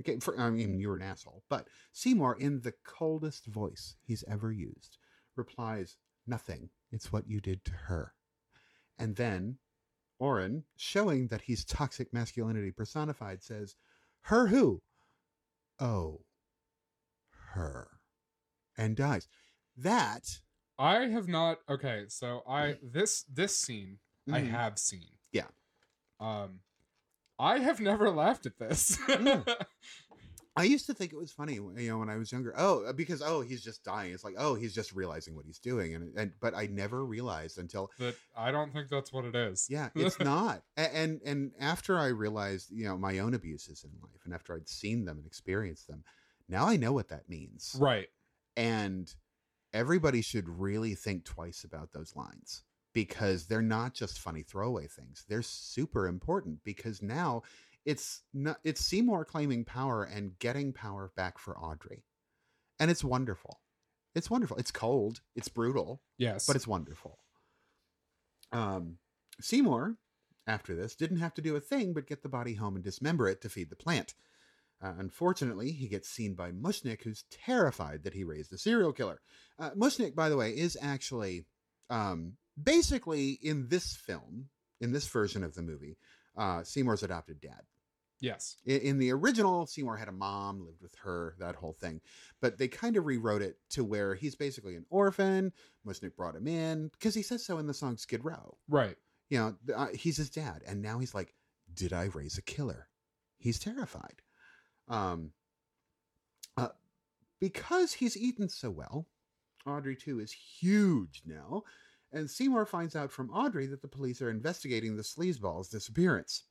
Okay, 0.00 0.18
for, 0.18 0.38
I 0.38 0.50
mean, 0.50 0.80
you 0.80 0.88
were 0.88 0.96
an 0.96 1.02
asshole, 1.02 1.44
but 1.48 1.68
Seymour, 1.92 2.36
in 2.38 2.60
the 2.60 2.74
coldest 2.84 3.46
voice 3.46 3.96
he's 4.02 4.24
ever 4.26 4.50
used, 4.50 4.98
replies, 5.36 5.96
"Nothing. 6.26 6.70
It's 6.90 7.12
what 7.12 7.28
you 7.28 7.40
did 7.40 7.64
to 7.66 7.72
her." 7.72 8.14
And 8.98 9.16
then 9.16 9.58
Orin, 10.22 10.62
showing 10.76 11.26
that 11.28 11.40
he's 11.42 11.64
toxic 11.64 12.12
masculinity 12.14 12.70
personified, 12.70 13.42
says, 13.42 13.74
Her 14.20 14.46
who? 14.46 14.80
Oh, 15.80 16.20
her. 17.54 17.88
And 18.78 18.96
dies. 18.96 19.26
That. 19.76 20.38
I 20.78 21.06
have 21.08 21.26
not. 21.26 21.58
Okay, 21.68 22.04
so 22.06 22.42
I 22.48 22.76
this 22.82 23.24
this 23.24 23.58
scene 23.58 23.98
I 24.30 24.40
Mhm. 24.42 24.50
have 24.50 24.78
seen. 24.78 25.08
Yeah. 25.32 25.48
Um, 26.20 26.60
I 27.38 27.58
have 27.58 27.80
never 27.80 28.08
laughed 28.08 28.46
at 28.46 28.58
this. 28.58 28.96
Mm. 28.98 29.44
I 30.54 30.64
used 30.64 30.86
to 30.86 30.94
think 30.94 31.12
it 31.12 31.16
was 31.16 31.32
funny, 31.32 31.54
you 31.54 31.88
know, 31.88 31.98
when 31.98 32.10
I 32.10 32.18
was 32.18 32.30
younger. 32.30 32.52
Oh, 32.56 32.84
uh, 32.84 32.92
because 32.92 33.22
oh, 33.22 33.40
he's 33.40 33.62
just 33.62 33.84
dying. 33.84 34.12
It's 34.12 34.24
like 34.24 34.34
oh, 34.36 34.54
he's 34.54 34.74
just 34.74 34.92
realizing 34.92 35.34
what 35.34 35.46
he's 35.46 35.58
doing, 35.58 35.94
and 35.94 36.12
and 36.16 36.32
but 36.40 36.54
I 36.54 36.66
never 36.66 37.04
realized 37.06 37.58
until 37.58 37.90
but 37.98 38.16
I 38.36 38.50
don't 38.50 38.72
think 38.72 38.88
that's 38.90 39.12
what 39.12 39.24
it 39.24 39.34
is. 39.34 39.66
yeah, 39.70 39.88
it's 39.94 40.20
not. 40.20 40.62
And 40.76 41.20
and 41.24 41.52
after 41.58 41.98
I 41.98 42.08
realized, 42.08 42.70
you 42.70 42.84
know, 42.84 42.98
my 42.98 43.18
own 43.20 43.32
abuses 43.32 43.84
in 43.84 43.90
life, 44.02 44.20
and 44.24 44.34
after 44.34 44.54
I'd 44.54 44.68
seen 44.68 45.06
them 45.06 45.16
and 45.18 45.26
experienced 45.26 45.88
them, 45.88 46.04
now 46.48 46.66
I 46.66 46.76
know 46.76 46.92
what 46.92 47.08
that 47.08 47.28
means. 47.28 47.74
Right. 47.80 48.08
And 48.54 49.12
everybody 49.72 50.20
should 50.20 50.48
really 50.48 50.94
think 50.94 51.24
twice 51.24 51.64
about 51.64 51.92
those 51.92 52.14
lines 52.14 52.62
because 52.92 53.46
they're 53.46 53.62
not 53.62 53.94
just 53.94 54.18
funny 54.18 54.42
throwaway 54.42 54.86
things. 54.86 55.24
They're 55.28 55.42
super 55.42 56.06
important 56.06 56.62
because 56.64 57.02
now 57.02 57.42
it's 57.84 58.22
not 58.32 58.58
it's 58.64 58.84
Seymour 58.84 59.24
claiming 59.24 59.64
power 59.64 60.04
and 60.04 60.38
getting 60.38 60.72
power 60.72 61.12
back 61.16 61.38
for 61.38 61.56
Audrey. 61.58 62.04
And 62.78 62.90
it's 62.90 63.04
wonderful. 63.04 63.60
It's 64.14 64.30
wonderful. 64.30 64.56
It's 64.58 64.70
cold, 64.70 65.20
it's 65.34 65.48
brutal, 65.48 66.02
Yes. 66.18 66.46
but 66.46 66.56
it's 66.56 66.66
wonderful. 66.66 67.18
Um 68.52 68.98
Seymour 69.40 69.96
after 70.46 70.74
this 70.74 70.94
didn't 70.94 71.18
have 71.18 71.34
to 71.34 71.42
do 71.42 71.56
a 71.56 71.60
thing 71.60 71.92
but 71.92 72.06
get 72.06 72.22
the 72.22 72.28
body 72.28 72.54
home 72.54 72.74
and 72.76 72.84
dismember 72.84 73.28
it 73.28 73.40
to 73.42 73.48
feed 73.48 73.70
the 73.70 73.76
plant. 73.76 74.14
Uh, 74.82 74.94
unfortunately, 74.98 75.70
he 75.70 75.86
gets 75.86 76.08
seen 76.08 76.34
by 76.34 76.50
Mushnik, 76.50 77.02
who's 77.04 77.22
terrified 77.30 78.02
that 78.02 78.14
he 78.14 78.24
raised 78.24 78.52
a 78.52 78.58
serial 78.58 78.92
killer. 78.92 79.20
Uh, 79.56 79.70
Mushnik, 79.76 80.16
by 80.16 80.28
the 80.28 80.36
way, 80.36 80.50
is 80.50 80.76
actually 80.82 81.44
um, 81.88 82.32
basically 82.60 83.30
in 83.40 83.68
this 83.68 83.94
film, 83.94 84.48
in 84.80 84.90
this 84.90 85.06
version 85.06 85.44
of 85.44 85.54
the 85.54 85.62
movie, 85.62 85.98
uh, 86.36 86.64
Seymour's 86.64 87.04
adopted 87.04 87.40
dad. 87.40 87.62
Yes. 88.22 88.56
In, 88.64 88.80
in 88.80 88.98
the 88.98 89.10
original, 89.12 89.66
Seymour 89.66 89.98
had 89.98 90.08
a 90.08 90.12
mom, 90.12 90.64
lived 90.64 90.80
with 90.80 90.94
her, 91.02 91.34
that 91.38 91.56
whole 91.56 91.74
thing. 91.74 92.00
But 92.40 92.56
they 92.56 92.68
kind 92.68 92.96
of 92.96 93.04
rewrote 93.04 93.42
it 93.42 93.58
to 93.70 93.84
where 93.84 94.14
he's 94.14 94.34
basically 94.34 94.76
an 94.76 94.86
orphan. 94.88 95.52
Mushnik 95.86 96.16
brought 96.16 96.36
him 96.36 96.46
in 96.46 96.88
because 96.88 97.14
he 97.14 97.22
says 97.22 97.44
so 97.44 97.58
in 97.58 97.66
the 97.66 97.74
song 97.74 97.98
Skid 97.98 98.24
Row. 98.24 98.56
Right. 98.68 98.96
You 99.28 99.38
know, 99.38 99.74
uh, 99.74 99.88
he's 99.94 100.16
his 100.16 100.30
dad, 100.30 100.62
and 100.66 100.80
now 100.80 100.98
he's 100.98 101.14
like, 101.14 101.34
"Did 101.74 101.92
I 101.92 102.04
raise 102.14 102.38
a 102.38 102.42
killer?" 102.42 102.88
He's 103.38 103.58
terrified. 103.58 104.22
Um, 104.88 105.32
uh, 106.56 106.68
because 107.40 107.92
he's 107.94 108.16
eaten 108.16 108.48
so 108.48 108.70
well, 108.70 109.08
Audrey 109.66 109.96
too 109.96 110.20
is 110.20 110.32
huge 110.32 111.22
now, 111.24 111.62
and 112.12 112.30
Seymour 112.30 112.66
finds 112.66 112.94
out 112.94 113.10
from 113.10 113.30
Audrey 113.30 113.66
that 113.66 113.80
the 113.80 113.88
police 113.88 114.20
are 114.20 114.30
investigating 114.30 114.96
the 114.96 115.02
sleazeball's 115.02 115.68
disappearance. 115.68 116.44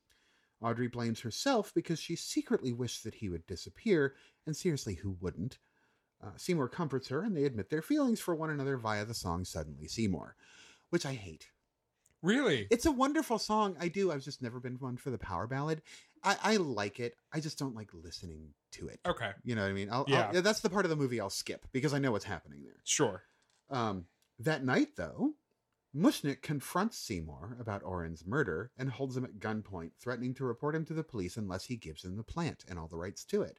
Audrey 0.62 0.88
blames 0.88 1.20
herself 1.20 1.72
because 1.74 1.98
she 1.98 2.16
secretly 2.16 2.72
wished 2.72 3.04
that 3.04 3.14
he 3.14 3.28
would 3.28 3.46
disappear, 3.46 4.14
and 4.46 4.56
seriously, 4.56 4.94
who 4.94 5.16
wouldn't? 5.20 5.58
Uh, 6.22 6.30
Seymour 6.36 6.68
comforts 6.68 7.08
her, 7.08 7.22
and 7.22 7.36
they 7.36 7.44
admit 7.44 7.68
their 7.70 7.82
feelings 7.82 8.20
for 8.20 8.34
one 8.34 8.50
another 8.50 8.76
via 8.76 9.04
the 9.04 9.14
song 9.14 9.44
Suddenly 9.44 9.88
Seymour, 9.88 10.36
which 10.90 11.04
I 11.04 11.14
hate. 11.14 11.48
Really. 12.22 12.68
It's 12.70 12.86
a 12.86 12.92
wonderful 12.92 13.38
song. 13.38 13.76
I 13.80 13.88
do. 13.88 14.12
I've 14.12 14.22
just 14.22 14.42
never 14.42 14.60
been 14.60 14.76
one 14.76 14.96
for 14.96 15.10
the 15.10 15.18
power 15.18 15.48
ballad. 15.48 15.82
I, 16.22 16.36
I 16.42 16.56
like 16.56 17.00
it. 17.00 17.16
I 17.32 17.40
just 17.40 17.58
don't 17.58 17.74
like 17.74 17.90
listening 17.92 18.54
to 18.72 18.86
it. 18.86 19.00
okay. 19.04 19.30
You 19.42 19.56
know 19.56 19.62
what 19.62 19.70
I 19.70 19.72
mean? 19.72 19.88
I'll, 19.90 20.04
Yeah. 20.06 20.30
I'll, 20.32 20.42
that's 20.42 20.60
the 20.60 20.70
part 20.70 20.84
of 20.86 20.90
the 20.90 20.96
movie 20.96 21.20
I'll 21.20 21.30
skip 21.30 21.66
because 21.72 21.92
I 21.92 21.98
know 21.98 22.12
what's 22.12 22.24
happening 22.24 22.62
there. 22.62 22.80
Sure. 22.84 23.24
Um, 23.70 24.06
that 24.38 24.64
night, 24.64 24.90
though, 24.96 25.32
Mushnik 25.94 26.40
confronts 26.40 26.98
Seymour 26.98 27.58
about 27.60 27.82
Orin's 27.84 28.26
murder 28.26 28.70
and 28.78 28.88
holds 28.88 29.16
him 29.16 29.24
at 29.24 29.38
gunpoint, 29.38 29.90
threatening 30.00 30.32
to 30.34 30.44
report 30.44 30.74
him 30.74 30.86
to 30.86 30.94
the 30.94 31.04
police 31.04 31.36
unless 31.36 31.66
he 31.66 31.76
gives 31.76 32.04
him 32.04 32.16
the 32.16 32.22
plant 32.22 32.64
and 32.68 32.78
all 32.78 32.88
the 32.88 32.96
rights 32.96 33.24
to 33.26 33.42
it. 33.42 33.58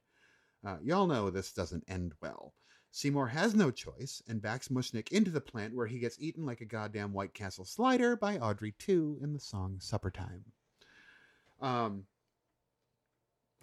Uh, 0.65 0.77
y'all 0.81 1.05
know 1.05 1.29
this 1.29 1.51
doesn't 1.51 1.84
end 1.88 2.13
well. 2.21 2.53
Seymour 2.91 3.27
has 3.27 3.53
no 3.53 3.69
choice 3.69 4.21
and 4.27 4.41
backs 4.41 4.67
Mushnik 4.67 5.11
into 5.11 5.31
the 5.31 5.41
plant 5.41 5.75
where 5.75 5.88
he 5.88 5.99
gets 5.99 6.19
eaten 6.19 6.45
like 6.45 6.61
a 6.61 6.65
goddamn 6.65 7.13
White 7.13 7.34
Castle 7.34 7.65
slider 7.65 8.15
by 8.15 8.38
Audrey 8.38 8.73
2 8.79 9.19
in 9.21 9.34
the 9.34 9.39
song 9.39 9.77
Supper 9.79 10.11
Time. 10.11 10.45
Um, 11.61 12.05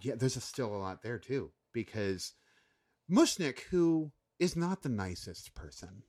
yeah, 0.01 0.15
there's 0.17 0.37
a, 0.37 0.41
still 0.41 0.75
a 0.75 0.79
lot 0.79 1.03
there 1.03 1.19
too 1.19 1.53
because 1.73 2.35
Mushnik, 3.11 3.61
who 3.71 4.13
is 4.39 4.57
not 4.57 4.83
the 4.83 4.89
nicest 4.89 5.55
person, 5.55 6.03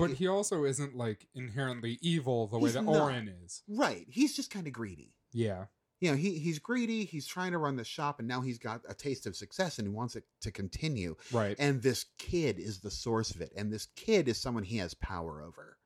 But 0.00 0.12
he 0.12 0.26
also 0.26 0.64
isn't 0.64 0.96
like 0.96 1.26
inherently 1.34 1.98
evil 2.00 2.48
the 2.48 2.58
way 2.58 2.70
that 2.70 2.84
not. 2.84 2.94
Orin 2.96 3.32
is. 3.44 3.62
right? 3.68 4.06
He's 4.08 4.34
just 4.34 4.50
kind 4.50 4.66
of 4.66 4.72
greedy. 4.72 5.14
Yeah. 5.32 5.66
You 6.00 6.10
know, 6.10 6.16
he 6.16 6.38
he's 6.38 6.58
greedy. 6.58 7.04
He's 7.04 7.26
trying 7.26 7.52
to 7.52 7.58
run 7.58 7.76
the 7.76 7.84
shop, 7.84 8.18
and 8.18 8.28
now 8.28 8.40
he's 8.40 8.58
got 8.58 8.82
a 8.88 8.94
taste 8.94 9.26
of 9.26 9.36
success, 9.36 9.78
and 9.78 9.88
he 9.88 9.94
wants 9.94 10.16
it 10.16 10.24
to 10.42 10.50
continue. 10.50 11.16
Right. 11.32 11.56
And 11.58 11.80
this 11.82 12.06
kid 12.18 12.58
is 12.58 12.80
the 12.80 12.90
source 12.90 13.30
of 13.30 13.40
it, 13.40 13.52
and 13.56 13.72
this 13.72 13.86
kid 13.96 14.28
is 14.28 14.36
someone 14.36 14.64
he 14.64 14.78
has 14.78 14.92
power 14.94 15.40
over, 15.42 15.78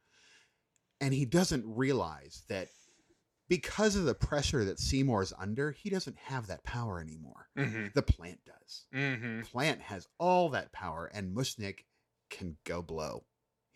and 1.01 1.15
he 1.15 1.25
doesn't 1.25 1.65
realize 1.67 2.43
that 2.49 2.69
because 3.49 3.97
of 3.97 4.05
the 4.05 4.15
pressure 4.15 4.65
that 4.65 4.81
Seymour's 4.81 5.33
under, 5.39 5.71
he 5.71 5.89
doesn't 5.89 6.19
have 6.19 6.49
that 6.49 6.65
power 6.65 7.01
anymore. 7.01 7.49
mm-hmm. 7.57 7.87
The 7.95 8.03
plant 8.03 8.41
does. 8.45 8.87
Mm-hmm. 8.95 9.43
Plant 9.43 9.81
has 9.83 10.09
all 10.19 10.49
that 10.51 10.73
power, 10.73 11.11
and 11.15 11.37
Mushnik 11.37 11.81
can 12.31 12.57
go 12.65 12.83
blow. 12.83 13.25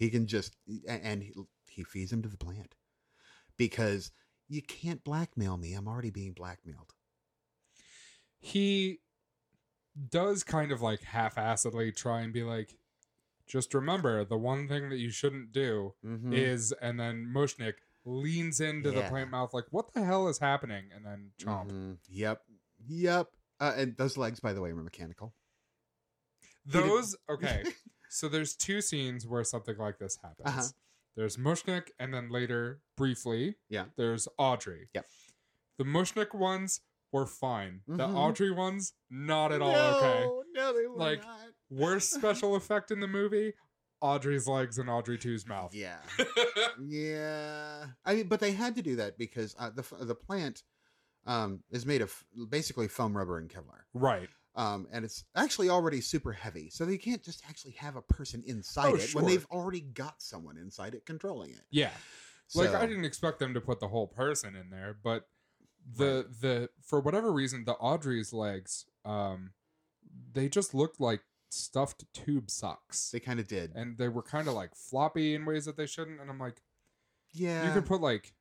He 0.03 0.11
can 0.11 0.27
just 0.27 0.57
and 0.89 1.23
he, 1.23 1.33
he 1.69 1.85
feeds 1.85 2.13
him 2.13 2.23
to 2.23 2.29
the 2.29 2.37
plant 2.37 2.75
because 3.57 4.11
you 4.49 4.61
can't 4.61 5.05
blackmail 5.05 5.57
me. 5.57 5.75
I'm 5.75 5.87
already 5.87 6.11
being 6.11 6.33
blackmailed. 6.33 6.93
He 8.41 8.99
does 10.11 10.43
kind 10.43 10.73
of 10.73 10.83
like 10.83 11.03
half-assedly 11.05 11.95
try 11.95 12.23
and 12.23 12.33
be 12.33 12.43
like, 12.43 12.77
just 13.47 13.75
remember 13.75 14.25
the 14.25 14.37
one 14.37 14.67
thing 14.67 14.89
that 14.89 14.97
you 14.99 15.11
shouldn't 15.11 15.53
do 15.53 15.95
Mm-hmm. 16.05 16.33
is, 16.33 16.73
and 16.83 16.99
then 16.99 17.33
Mushnik 17.33 17.75
leans 18.05 18.61
into 18.61 18.91
the 18.91 19.03
plant 19.09 19.31
mouth 19.31 19.55
like, 19.55 19.67
what 19.71 19.95
the 19.95 20.03
hell 20.05 20.27
is 20.27 20.39
happening? 20.41 20.87
And 20.93 21.07
then 21.07 21.31
chomp. 21.39 21.71
Mhm. 21.71 21.99
Yep, 22.09 22.43
yep. 22.89 23.29
Uh, 23.61 23.75
and 23.77 23.97
those 23.97 24.17
legs, 24.17 24.41
by 24.41 24.53
the 24.53 24.61
way, 24.61 24.73
were 24.73 24.83
mechanical. 24.83 25.33
Those 26.67 27.15
okay. 27.31 27.63
so 28.13 28.29
there's 28.29 28.55
two 28.55 28.81
scenes 28.81 29.27
where 29.27 29.45
something 29.45 29.77
like 29.79 29.99
this 29.99 30.19
happens. 30.23 30.47
Uh-huh. 30.47 30.63
There's 31.17 31.37
Mushnik, 31.37 31.89
and 31.99 32.13
then 32.15 32.31
later, 32.31 32.81
briefly, 32.97 33.57
Yeah. 33.69 33.87
there's 33.97 34.29
Audrey. 34.39 34.89
Yep. 34.95 35.07
The 35.79 35.85
Mushnik 35.85 36.35
ones 36.35 36.81
were 37.13 37.27
fine. 37.27 37.83
The 37.87 38.07
Mhm. 38.09 38.15
Audrey 38.17 38.51
ones, 38.51 38.95
not 39.11 39.53
at 39.53 39.61
all 39.61 39.73
no, 39.73 39.97
okay. 39.99 40.27
No, 40.55 40.73
they 40.73 40.87
were 40.87 40.97
Like, 40.97 41.23
not. 41.23 41.39
Worst 41.71 42.11
special 42.15 42.55
effect 42.57 42.91
in 42.91 43.01
the 43.01 43.07
movie: 43.09 43.53
Audrey's 44.01 44.47
legs 44.47 44.79
and 44.79 44.89
Audrey 44.91 45.19
2's 45.19 45.47
mouth. 45.47 45.75
Yeah, 45.75 45.99
yeah. 46.87 47.87
I 48.05 48.15
mean, 48.15 48.29
but 48.29 48.41
they 48.41 48.53
had 48.53 48.75
to 48.77 48.83
do 48.83 48.97
that 48.97 49.19
because 49.19 49.55
uh, 49.59 49.71
the 49.71 49.85
the 50.05 50.15
plant 50.15 50.63
um, 51.27 51.63
is 51.71 51.87
made 51.87 52.03
of 52.03 52.25
basically 52.49 52.89
foam 52.89 53.17
rubber 53.17 53.39
and 53.39 53.49
Kevlar. 53.49 53.83
right. 53.95 54.29
Um, 54.55 54.87
and 54.93 55.05
it's 55.05 55.25
actually 55.35 55.71
already 55.71 56.01
super 56.01 56.33
heavy. 56.33 56.69
So 56.71 56.85
they 56.85 56.99
can't 56.99 57.23
just 57.23 57.43
actually 57.49 57.73
have 57.73 57.97
a 57.97 58.03
person 58.03 58.43
inside 58.47 58.93
Oh, 58.93 58.97
it 58.97 59.15
when 59.15 59.27
they've 59.27 59.47
already 59.51 59.81
got 59.81 60.21
someone 60.21 60.59
inside 60.59 60.95
it 60.95 61.07
controlling 61.07 61.51
it. 61.51 61.63
Yeah. 61.71 61.91
Like 62.55 62.75
I 62.75 62.85
didn't 62.85 63.07
expect 63.07 63.39
them 63.39 63.55
to 63.55 63.61
put 63.61 63.81
the 63.81 63.89
whole 63.89 64.07
person 64.07 64.55
in 64.57 64.69
there, 64.69 64.97
but 65.03 65.27
the 65.97 66.27
the 66.41 66.69
for 66.85 67.01
whatever 67.01 67.33
reason 67.33 67.65
the 67.65 67.73
Audrey's 67.73 68.33
legs 68.33 68.87
um 69.05 69.51
they 70.33 70.49
just 70.49 70.75
looked 70.75 71.01
like 71.01 71.23
stuffed 71.51 72.05
tube 72.13 72.51
socks. 72.51 73.11
They 73.11 73.21
kind 73.21 73.41
of 73.41 73.49
did. 73.49 73.73
and 73.75 73.97
they 73.99 74.09
were 74.09 74.23
kind 74.23 74.49
of 74.49 74.55
like 74.55 74.77
floppy 74.77 75.35
in 75.35 75.45
ways 75.45 75.65
that 75.65 75.77
they 75.77 75.87
shouldn't 75.87 76.21
and 76.21 76.31
I'm 76.31 76.39
like 76.39 76.63
yeah. 77.33 77.67
you 77.67 77.73
could 77.73 77.87
put 77.87 78.03
like 78.03 78.35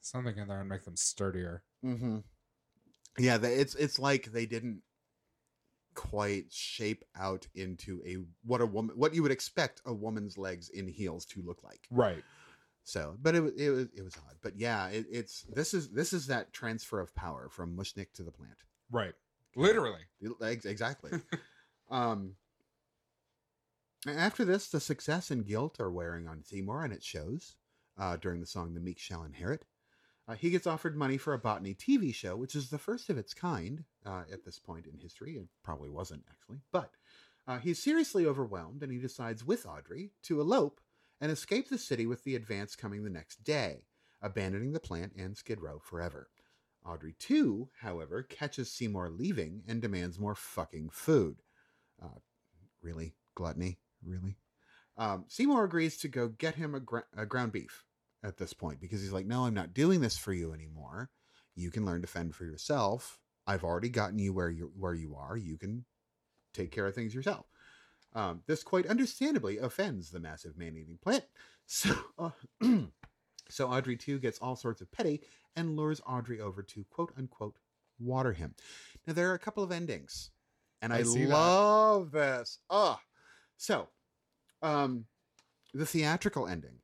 something 0.00 0.36
in 0.38 0.48
there 0.48 0.60
and 0.60 0.68
make 0.68 0.84
them 0.84 0.96
sturdier. 0.96 1.62
hmm 1.82 2.18
Yeah, 3.18 3.38
it's 3.42 3.74
it's 3.74 3.98
like 3.98 4.32
they 4.32 4.46
didn't 4.46 4.82
quite 5.94 6.52
shape 6.52 7.04
out 7.18 7.46
into 7.54 8.02
a 8.06 8.18
what 8.44 8.60
a 8.60 8.66
woman 8.66 8.96
what 8.96 9.14
you 9.14 9.22
would 9.22 9.32
expect 9.32 9.82
a 9.84 9.92
woman's 9.92 10.38
legs 10.38 10.68
in 10.68 10.86
heels 10.86 11.24
to 11.26 11.42
look 11.42 11.62
like. 11.64 11.86
Right. 11.90 12.22
So, 12.84 13.16
but 13.20 13.34
it 13.34 13.40
was 13.40 13.52
it 13.56 13.70
was 13.70 13.88
it 13.94 14.02
was 14.02 14.16
odd. 14.16 14.36
But 14.42 14.56
yeah, 14.56 14.88
it, 14.88 15.06
it's 15.10 15.42
this 15.54 15.74
is 15.74 15.90
this 15.90 16.12
is 16.12 16.26
that 16.28 16.52
transfer 16.52 17.00
of 17.00 17.14
power 17.14 17.48
from 17.50 17.76
Mushnik 17.76 18.12
to 18.14 18.22
the 18.22 18.30
plant. 18.30 18.58
Right. 18.90 19.12
Literally. 19.56 20.00
Ex- 20.42 20.64
Exactly. 20.64 21.10
um, 21.90 22.34
after 24.06 24.44
this, 24.44 24.68
the 24.68 24.80
success 24.80 25.30
and 25.30 25.44
guilt 25.44 25.80
are 25.80 25.90
wearing 25.90 26.28
on 26.28 26.44
Seymour, 26.44 26.84
and 26.84 26.92
it 26.92 27.02
shows 27.02 27.56
uh, 27.98 28.16
during 28.16 28.40
the 28.40 28.46
song 28.46 28.72
"The 28.72 28.80
Meek 28.80 28.98
Shall 28.98 29.24
Inherit." 29.24 29.64
Uh, 30.28 30.34
he 30.34 30.50
gets 30.50 30.66
offered 30.66 30.94
money 30.94 31.16
for 31.16 31.32
a 31.32 31.38
botany 31.38 31.74
TV 31.74 32.14
show, 32.14 32.36
which 32.36 32.54
is 32.54 32.68
the 32.68 32.78
first 32.78 33.08
of 33.08 33.16
its 33.16 33.32
kind 33.32 33.84
uh, 34.04 34.24
at 34.30 34.44
this 34.44 34.58
point 34.58 34.86
in 34.86 34.98
history. 34.98 35.36
It 35.36 35.46
probably 35.64 35.88
wasn't, 35.88 36.24
actually. 36.28 36.58
But 36.70 36.90
uh, 37.46 37.58
he's 37.58 37.82
seriously 37.82 38.26
overwhelmed 38.26 38.82
and 38.82 38.92
he 38.92 38.98
decides 38.98 39.42
with 39.42 39.64
Audrey 39.64 40.10
to 40.24 40.40
elope 40.40 40.82
and 41.18 41.32
escape 41.32 41.70
the 41.70 41.78
city 41.78 42.04
with 42.04 42.24
the 42.24 42.36
advance 42.36 42.76
coming 42.76 43.04
the 43.04 43.10
next 43.10 43.42
day, 43.42 43.86
abandoning 44.20 44.72
the 44.72 44.80
plant 44.80 45.14
and 45.16 45.34
Skid 45.34 45.62
Row 45.62 45.78
forever. 45.78 46.28
Audrey, 46.84 47.14
too, 47.18 47.70
however, 47.80 48.22
catches 48.22 48.70
Seymour 48.70 49.08
leaving 49.08 49.62
and 49.66 49.80
demands 49.80 50.18
more 50.18 50.34
fucking 50.34 50.90
food. 50.90 51.36
Uh, 52.02 52.18
really? 52.82 53.14
Gluttony? 53.34 53.78
Really? 54.04 54.36
Um, 54.98 55.24
Seymour 55.28 55.64
agrees 55.64 55.96
to 55.98 56.08
go 56.08 56.28
get 56.28 56.56
him 56.56 56.74
a, 56.74 56.80
gr- 56.80 57.00
a 57.16 57.24
ground 57.24 57.52
beef 57.52 57.84
at 58.22 58.36
this 58.36 58.52
point 58.52 58.80
because 58.80 59.00
he's 59.00 59.12
like, 59.12 59.26
no, 59.26 59.44
I'm 59.44 59.54
not 59.54 59.74
doing 59.74 60.00
this 60.00 60.16
for 60.16 60.32
you 60.32 60.52
anymore. 60.52 61.10
You 61.54 61.70
can 61.70 61.84
learn 61.84 62.02
to 62.02 62.06
fend 62.06 62.34
for 62.34 62.44
yourself. 62.44 63.18
I've 63.46 63.64
already 63.64 63.88
gotten 63.88 64.18
you 64.18 64.32
where 64.32 64.50
you 64.50 64.72
where 64.76 64.94
you 64.94 65.16
are. 65.16 65.36
You 65.36 65.56
can 65.56 65.84
take 66.52 66.70
care 66.70 66.86
of 66.86 66.94
things 66.94 67.14
yourself. 67.14 67.46
Um, 68.14 68.42
this 68.46 68.62
quite 68.62 68.86
understandably 68.86 69.58
offends 69.58 70.10
the 70.10 70.20
massive 70.20 70.56
man-eating 70.56 70.98
plant. 71.02 71.24
So, 71.70 71.94
uh, 72.18 72.30
so 73.50 73.68
Audrey 73.68 73.98
too 73.98 74.18
gets 74.18 74.38
all 74.38 74.56
sorts 74.56 74.80
of 74.80 74.90
petty 74.90 75.20
and 75.54 75.76
lures 75.76 76.00
Audrey 76.06 76.40
over 76.40 76.62
to 76.62 76.86
quote 76.88 77.12
unquote 77.18 77.58
water 77.98 78.32
him. 78.32 78.54
Now 79.06 79.12
there 79.12 79.30
are 79.30 79.34
a 79.34 79.38
couple 79.38 79.62
of 79.62 79.70
endings, 79.70 80.30
and 80.80 80.94
I, 80.94 81.00
I 81.00 81.02
see 81.02 81.26
that. 81.26 81.34
love 81.34 82.10
this. 82.10 82.60
Ah, 82.70 82.98
so 83.58 83.88
um, 84.62 85.04
the 85.74 85.84
theatrical 85.84 86.46
ending, 86.46 86.78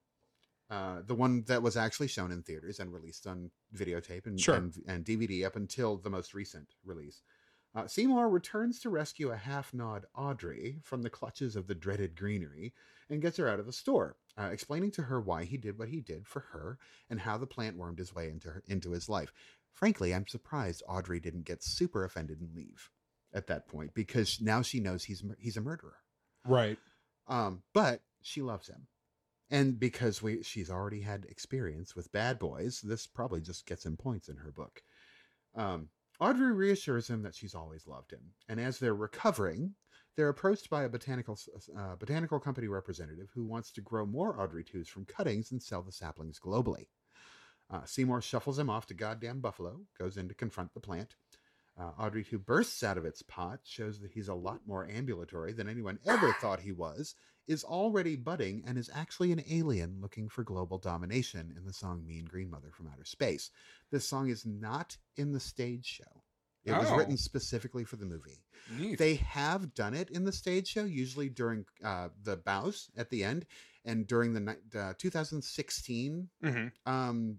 uh, 0.75 1.03
the 1.07 1.15
one 1.15 1.45
that 1.47 1.63
was 1.63 1.77
actually 1.77 2.09
shown 2.09 2.33
in 2.33 2.43
theaters 2.43 2.81
and 2.81 2.93
released 2.93 3.27
on 3.29 3.51
videotape 3.77 4.27
and, 4.27 4.41
Sure. 4.41 4.57
and, 4.57 4.75
and 4.89 5.05
DVD 5.05 5.45
up 5.47 5.55
until 5.55 5.97
the 5.97 6.11
most 6.11 6.35
recent 6.35 6.67
release. 6.85 7.23
Uh, 7.77 7.87
Seymour 7.87 8.29
returns 8.29 8.81
to 8.81 8.91
rescue 8.91 9.31
a 9.31 9.37
half-gnawed 9.37 10.07
Audrey 10.17 10.79
from 10.83 11.03
the 11.03 11.11
clutches 11.11 11.55
of 11.55 11.69
the 11.69 11.75
dreaded 11.75 12.17
greenery 12.17 12.73
and 13.09 13.23
gets 13.23 13.37
her 13.37 13.49
out 13.49 13.61
of 13.61 13.67
the 13.67 13.73
store, 13.73 14.17
uh, 14.37 14.49
explaining 14.53 14.91
to 14.93 15.03
her 15.03 15.21
why 15.21 15.45
he 15.45 15.57
did 15.57 15.79
what 15.79 15.89
he 15.89 16.01
did 16.01 16.27
for 16.27 16.41
her 16.53 16.79
and 17.09 17.21
how 17.21 17.37
the 17.39 17.47
plant 17.47 17.77
wormed 17.77 17.99
his 17.99 18.13
way 18.15 18.29
into 18.29 18.49
her, 18.49 18.63
into 18.67 18.91
his 18.91 19.09
life. 19.09 19.33
Frankly, 19.73 20.13
I'm 20.13 20.27
surprised 20.27 20.83
Audrey 20.89 21.21
didn't 21.21 21.45
get 21.45 21.63
super 21.63 22.05
offended 22.05 22.41
and 22.41 22.55
leave 22.57 22.91
at 23.33 23.47
that 23.49 23.69
point 23.69 23.95
because 23.95 24.41
now 24.41 24.63
she 24.63 24.81
knows 24.81 25.05
he's 25.05 25.23
he's 25.39 25.57
a 25.57 25.61
murderer. 25.61 25.97
Right. 26.47 26.79
Um, 27.29 27.63
but 27.73 28.03
she 28.23 28.43
loves 28.43 28.69
him. 28.69 28.87
And 29.51 29.79
because 29.79 30.23
we 30.23 30.43
she's 30.43 30.71
already 30.71 31.01
had 31.01 31.27
experience 31.27 31.95
with 31.95 32.13
bad 32.13 32.39
boys, 32.39 32.81
this 32.81 33.07
probably 33.07 33.41
just 33.41 33.67
gets 33.67 33.85
him 33.85 33.97
points 33.97 34.29
in 34.29 34.37
her 34.37 34.51
book. 34.51 34.83
Um, 35.55 35.89
Audrey 36.19 36.53
reassures 36.53 37.09
him 37.09 37.23
that 37.23 37.35
she's 37.35 37.55
always 37.55 37.87
loved 37.87 38.13
him, 38.13 38.33
and 38.49 38.61
as 38.61 38.79
they're 38.79 38.95
recovering, 38.95 39.75
they're 40.17 40.29
approached 40.29 40.71
by 40.71 40.85
a 40.85 40.89
botanical 40.89 41.39
uh, 41.77 41.97
botanical 41.97 42.39
company 42.39 42.69
representative 42.69 43.29
who 43.35 43.45
wants 43.45 43.71
to 43.73 43.81
grow 43.81 44.07
more 44.07 44.41
Audrey 44.41 44.65
twos 44.65 44.89
from 44.89 45.05
cuttings 45.05 45.51
and 45.51 45.63
sell 45.63 45.83
the 45.83 45.93
saplings 45.93 46.39
globally. 46.39 46.87
Uh, 47.71 47.85
Seymour 47.85 48.21
shuffles 48.21 48.59
him 48.59 48.71
off 48.71 48.87
to 48.87 48.95
goddamn 48.95 49.41
Buffalo, 49.41 49.81
goes 49.99 50.17
in 50.17 50.29
to 50.29 50.35
confront 50.35 50.73
the 50.75 50.81
plant. 50.81 51.17
Uh, 51.79 51.91
Audrey 51.99 52.23
2 52.23 52.39
bursts 52.39 52.85
out 52.85 52.99
of 52.99 53.05
its 53.05 53.23
pot, 53.23 53.61
shows 53.65 54.01
that 54.01 54.13
he's 54.13 54.29
a 54.29 54.35
lot 54.35 54.61
more 54.67 54.89
ambulatory 54.89 55.53
than 55.53 55.69
anyone 55.69 55.99
ever 56.07 56.33
thought 56.35 56.61
he 56.61 56.71
was, 56.71 57.17
is 57.47 57.65
already 57.65 58.17
budding, 58.17 58.63
and 58.67 58.79
is 58.79 58.91
actually 58.95 59.33
an 59.33 59.43
alien 59.51 59.99
looking 60.01 60.29
for 60.29 60.43
global 60.45 60.79
domination 60.79 61.53
in 61.57 61.65
the 61.65 61.73
song 61.73 62.07
Mean 62.07 62.25
Green 62.25 62.51
Mother 62.51 62.71
from 62.73 62.89
Outer 62.89 63.05
Space. 63.05 63.51
This 63.91 64.07
song 64.07 64.29
is 64.31 64.45
not 64.47 64.97
in 65.17 65.33
the 65.33 65.41
stage 65.41 65.85
show. 65.87 66.23
It 66.65 66.73
was 66.73 66.89
Oh. 66.91 66.97
written 66.97 67.19
specifically 67.19 67.85
for 67.85 67.97
the 67.97 68.07
movie. 68.07 68.43
Neat. 68.71 68.99
They 68.99 69.17
have 69.17 69.75
done 69.75 69.93
it 69.93 70.09
in 70.09 70.25
the 70.25 70.33
stage 70.33 70.69
show, 70.69 70.85
usually 70.85 71.29
during 71.29 71.67
uh, 71.85 72.09
the 72.23 72.37
bows 72.39 72.91
at 72.97 73.11
the 73.11 73.23
end, 73.23 73.45
and 73.85 74.07
during 74.07 74.33
the 74.33 74.57
uh, 74.75 74.95
2016 74.97 76.29
hmm 76.43 76.67
um, 76.87 77.39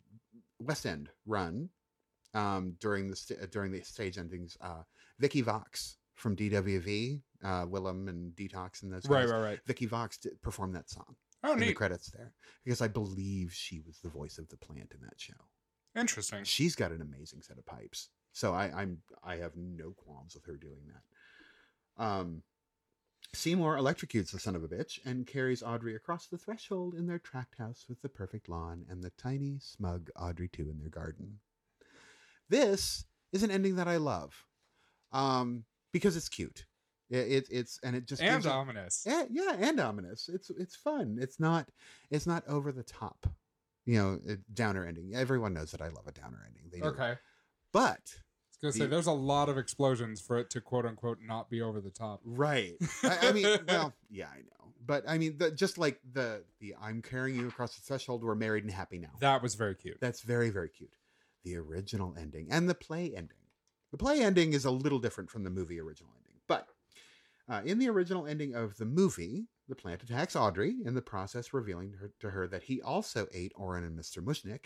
West 0.60 0.86
End 0.86 1.10
run 1.26 1.70
um, 2.36 2.76
during 2.80 3.10
the 3.10 3.16
sta- 3.16 3.46
during 3.50 3.72
the 3.72 3.82
stage 3.82 4.18
endings. 4.20 4.58
Uh, 4.62 4.84
Vicky 5.20 5.42
Vox 5.42 5.98
from 6.16 6.36
DWV, 6.36 7.22
uh, 7.44 7.66
Willam 7.66 8.08
and 8.10 8.34
Detox 8.36 8.84
and 8.84 8.92
those 8.92 9.08
Right, 9.08 9.22
guys. 9.22 9.32
right, 9.32 9.38
right. 9.38 9.44
right. 9.50 9.60
Vicky 9.66 9.86
Vox 9.86 10.18
did 10.18 10.42
perform 10.42 10.72
that 10.74 10.90
song 10.90 11.16
Oh, 11.44 11.54
in 11.54 11.60
the 11.60 11.74
credits 11.74 12.10
there 12.12 12.34
because 12.64 12.82
I 12.82 12.88
believe 12.88 13.54
she 13.54 13.80
was 13.82 14.00
the 14.00 14.10
voice 14.10 14.38
of 14.38 14.48
the 14.50 14.58
plant 14.58 14.94
in 14.94 15.02
that 15.02 15.20
show. 15.20 15.34
Interesting. 15.96 16.44
She's 16.44 16.76
got 16.76 16.92
an 16.92 17.02
amazing 17.02 17.42
set 17.42 17.58
of 17.58 17.66
pipes, 17.66 18.10
so 18.34 18.54
I, 18.54 18.66
I'm 18.76 18.98
I 19.24 19.36
have 19.38 19.56
no 19.56 19.92
qualms 19.92 20.34
with 20.36 20.46
her 20.46 20.58
doing 20.58 20.82
that. 20.88 22.04
Um, 22.04 22.44
Seymour 23.34 23.76
electrocutes 23.78 24.32
the 24.32 24.40
son 24.40 24.56
of 24.56 24.64
a 24.64 24.68
bitch 24.68 25.00
and 25.06 25.28
carries 25.28 25.62
Audrey 25.64 25.96
across 25.96 26.28
the 26.28 26.38
threshold 26.38 26.96
in 26.96 27.06
their 27.08 27.20
tract 27.20 27.58
house 27.58 27.86
with 27.90 28.02
the 28.02 28.10
perfect 28.10 28.48
lawn 28.50 28.86
and 28.90 29.04
the 29.04 29.10
tiny, 29.12 29.58
smug 29.60 30.10
Audrey 30.16 30.48
too 30.48 30.70
in 30.70 30.80
their 30.80 30.90
garden. 30.90 31.40
This 32.50 33.06
is 33.32 33.44
an 33.44 33.52
ending 33.52 33.76
that 33.76 33.88
I 33.88 33.98
love, 33.98 34.46
um, 35.12 35.66
because 35.96 36.18
it's 36.18 36.28
cute. 36.28 36.66
It, 37.10 37.32
it 37.32 37.48
it's 37.50 37.80
and 37.82 37.96
it 37.96 38.06
just 38.06 38.22
And 38.22 38.46
ominous. 38.46 39.04
yeah, 39.08 39.24
yeah, 39.32 39.56
and 39.58 39.80
ominous. 39.80 40.28
It's 40.28 40.50
it's 40.50 40.76
fun. 40.76 41.18
It's 41.22 41.40
not 41.40 41.70
it's 42.12 42.28
not 42.28 42.46
over 42.50 42.74
the 42.74 42.84
top. 42.84 43.28
You 43.86 43.96
know, 43.96 44.20
it, 44.26 44.40
downer 44.54 44.86
ending. 44.86 45.16
Everyone 45.16 45.54
knows 45.54 45.72
that 45.72 45.82
I 45.82 45.88
love 45.88 46.06
a 46.06 46.12
downer 46.12 46.46
ending. 46.46 46.64
They 46.70 46.82
do. 46.82 46.88
Okay. 46.88 47.14
But 47.72 47.88
I 47.88 48.20
was 48.52 48.58
gonna 48.62 48.74
say 48.74 48.88
there's 48.88 49.08
a 49.08 49.14
lot 49.14 49.48
of 49.48 49.58
explosions 49.58 50.20
for 50.20 50.38
it 50.38 50.50
to 50.50 50.60
quote 50.60 50.86
unquote 50.86 51.20
not 51.22 51.50
be 51.50 51.62
over 51.62 51.80
the 51.80 51.92
top. 51.92 52.20
right. 52.26 52.74
I, 53.04 53.30
I 53.30 53.32
mean, 53.32 53.46
well, 53.70 53.94
yeah, 54.10 54.28
I 54.28 54.40
know. 54.40 54.74
But 54.86 55.06
I 55.08 55.18
mean, 55.18 55.38
the, 55.38 55.52
just 55.52 55.78
like 55.78 56.02
the 56.12 56.44
the 56.60 56.76
I'm 56.82 57.02
carrying 57.02 57.40
you 57.40 57.48
across 57.48 57.78
the 57.78 57.84
threshold. 57.84 58.22
We're 58.22 58.36
married 58.36 58.66
and 58.66 58.74
happy 58.74 58.98
now. 58.98 59.14
That 59.22 59.42
was 59.42 59.56
very 59.56 59.76
cute. 59.76 60.00
That's 60.02 60.20
very 60.20 60.50
very 60.50 60.70
cute. 60.70 60.98
The 61.46 61.56
original 61.56 62.14
ending 62.20 62.48
and 62.52 62.68
the 62.68 62.76
play 62.76 63.14
ending. 63.16 63.38
The 63.96 64.04
play 64.04 64.22
ending 64.22 64.52
is 64.52 64.66
a 64.66 64.72
little 64.72 65.00
different 65.00 65.30
from 65.32 65.46
the 65.46 65.50
movie 65.50 65.80
original 65.80 66.12
ending, 66.18 66.42
but 66.48 66.68
uh, 67.48 67.62
in 67.64 67.80
the 67.80 67.88
original 67.88 68.28
ending 68.28 68.54
of 68.54 68.76
the 68.76 68.84
movie, 68.84 69.48
the 69.70 69.76
plant 69.76 70.04
attacks 70.04 70.36
Audrey, 70.36 70.76
in 70.84 70.96
the 70.96 71.02
process 71.02 71.54
revealing 71.54 71.94
to 71.94 71.98
her, 72.00 72.12
to 72.20 72.30
her 72.32 72.46
that 72.46 72.64
he 72.64 72.82
also 72.82 73.26
ate 73.32 73.54
Orin 73.56 73.86
and 73.86 73.98
Mr. 73.98 74.22
Mushnik. 74.22 74.66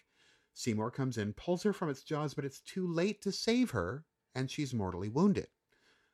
Seymour 0.56 0.90
comes 0.90 1.20
in, 1.20 1.34
pulls 1.34 1.62
her 1.62 1.74
from 1.74 1.92
its 1.92 2.02
jaws, 2.02 2.34
but 2.34 2.44
it's 2.44 2.62
too 2.62 2.92
late 2.92 3.22
to 3.22 3.32
save 3.32 3.70
her, 3.70 4.04
and 4.34 4.50
she's 4.50 4.74
mortally 4.74 5.10
wounded. 5.10 5.50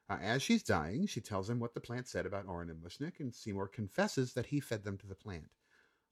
Uh, 0.09 0.17
as 0.21 0.43
she's 0.43 0.61
dying, 0.61 1.07
she 1.07 1.21
tells 1.21 1.49
him 1.49 1.61
what 1.61 1.73
the 1.73 1.79
plant 1.79 2.09
said 2.09 2.25
about 2.25 2.49
Orin 2.49 2.69
and 2.69 2.83
Mushnik, 2.83 3.21
and 3.21 3.33
Seymour 3.33 3.69
confesses 3.69 4.33
that 4.33 4.47
he 4.47 4.59
fed 4.59 4.83
them 4.83 4.97
to 4.97 5.07
the 5.07 5.15
plant. 5.15 5.47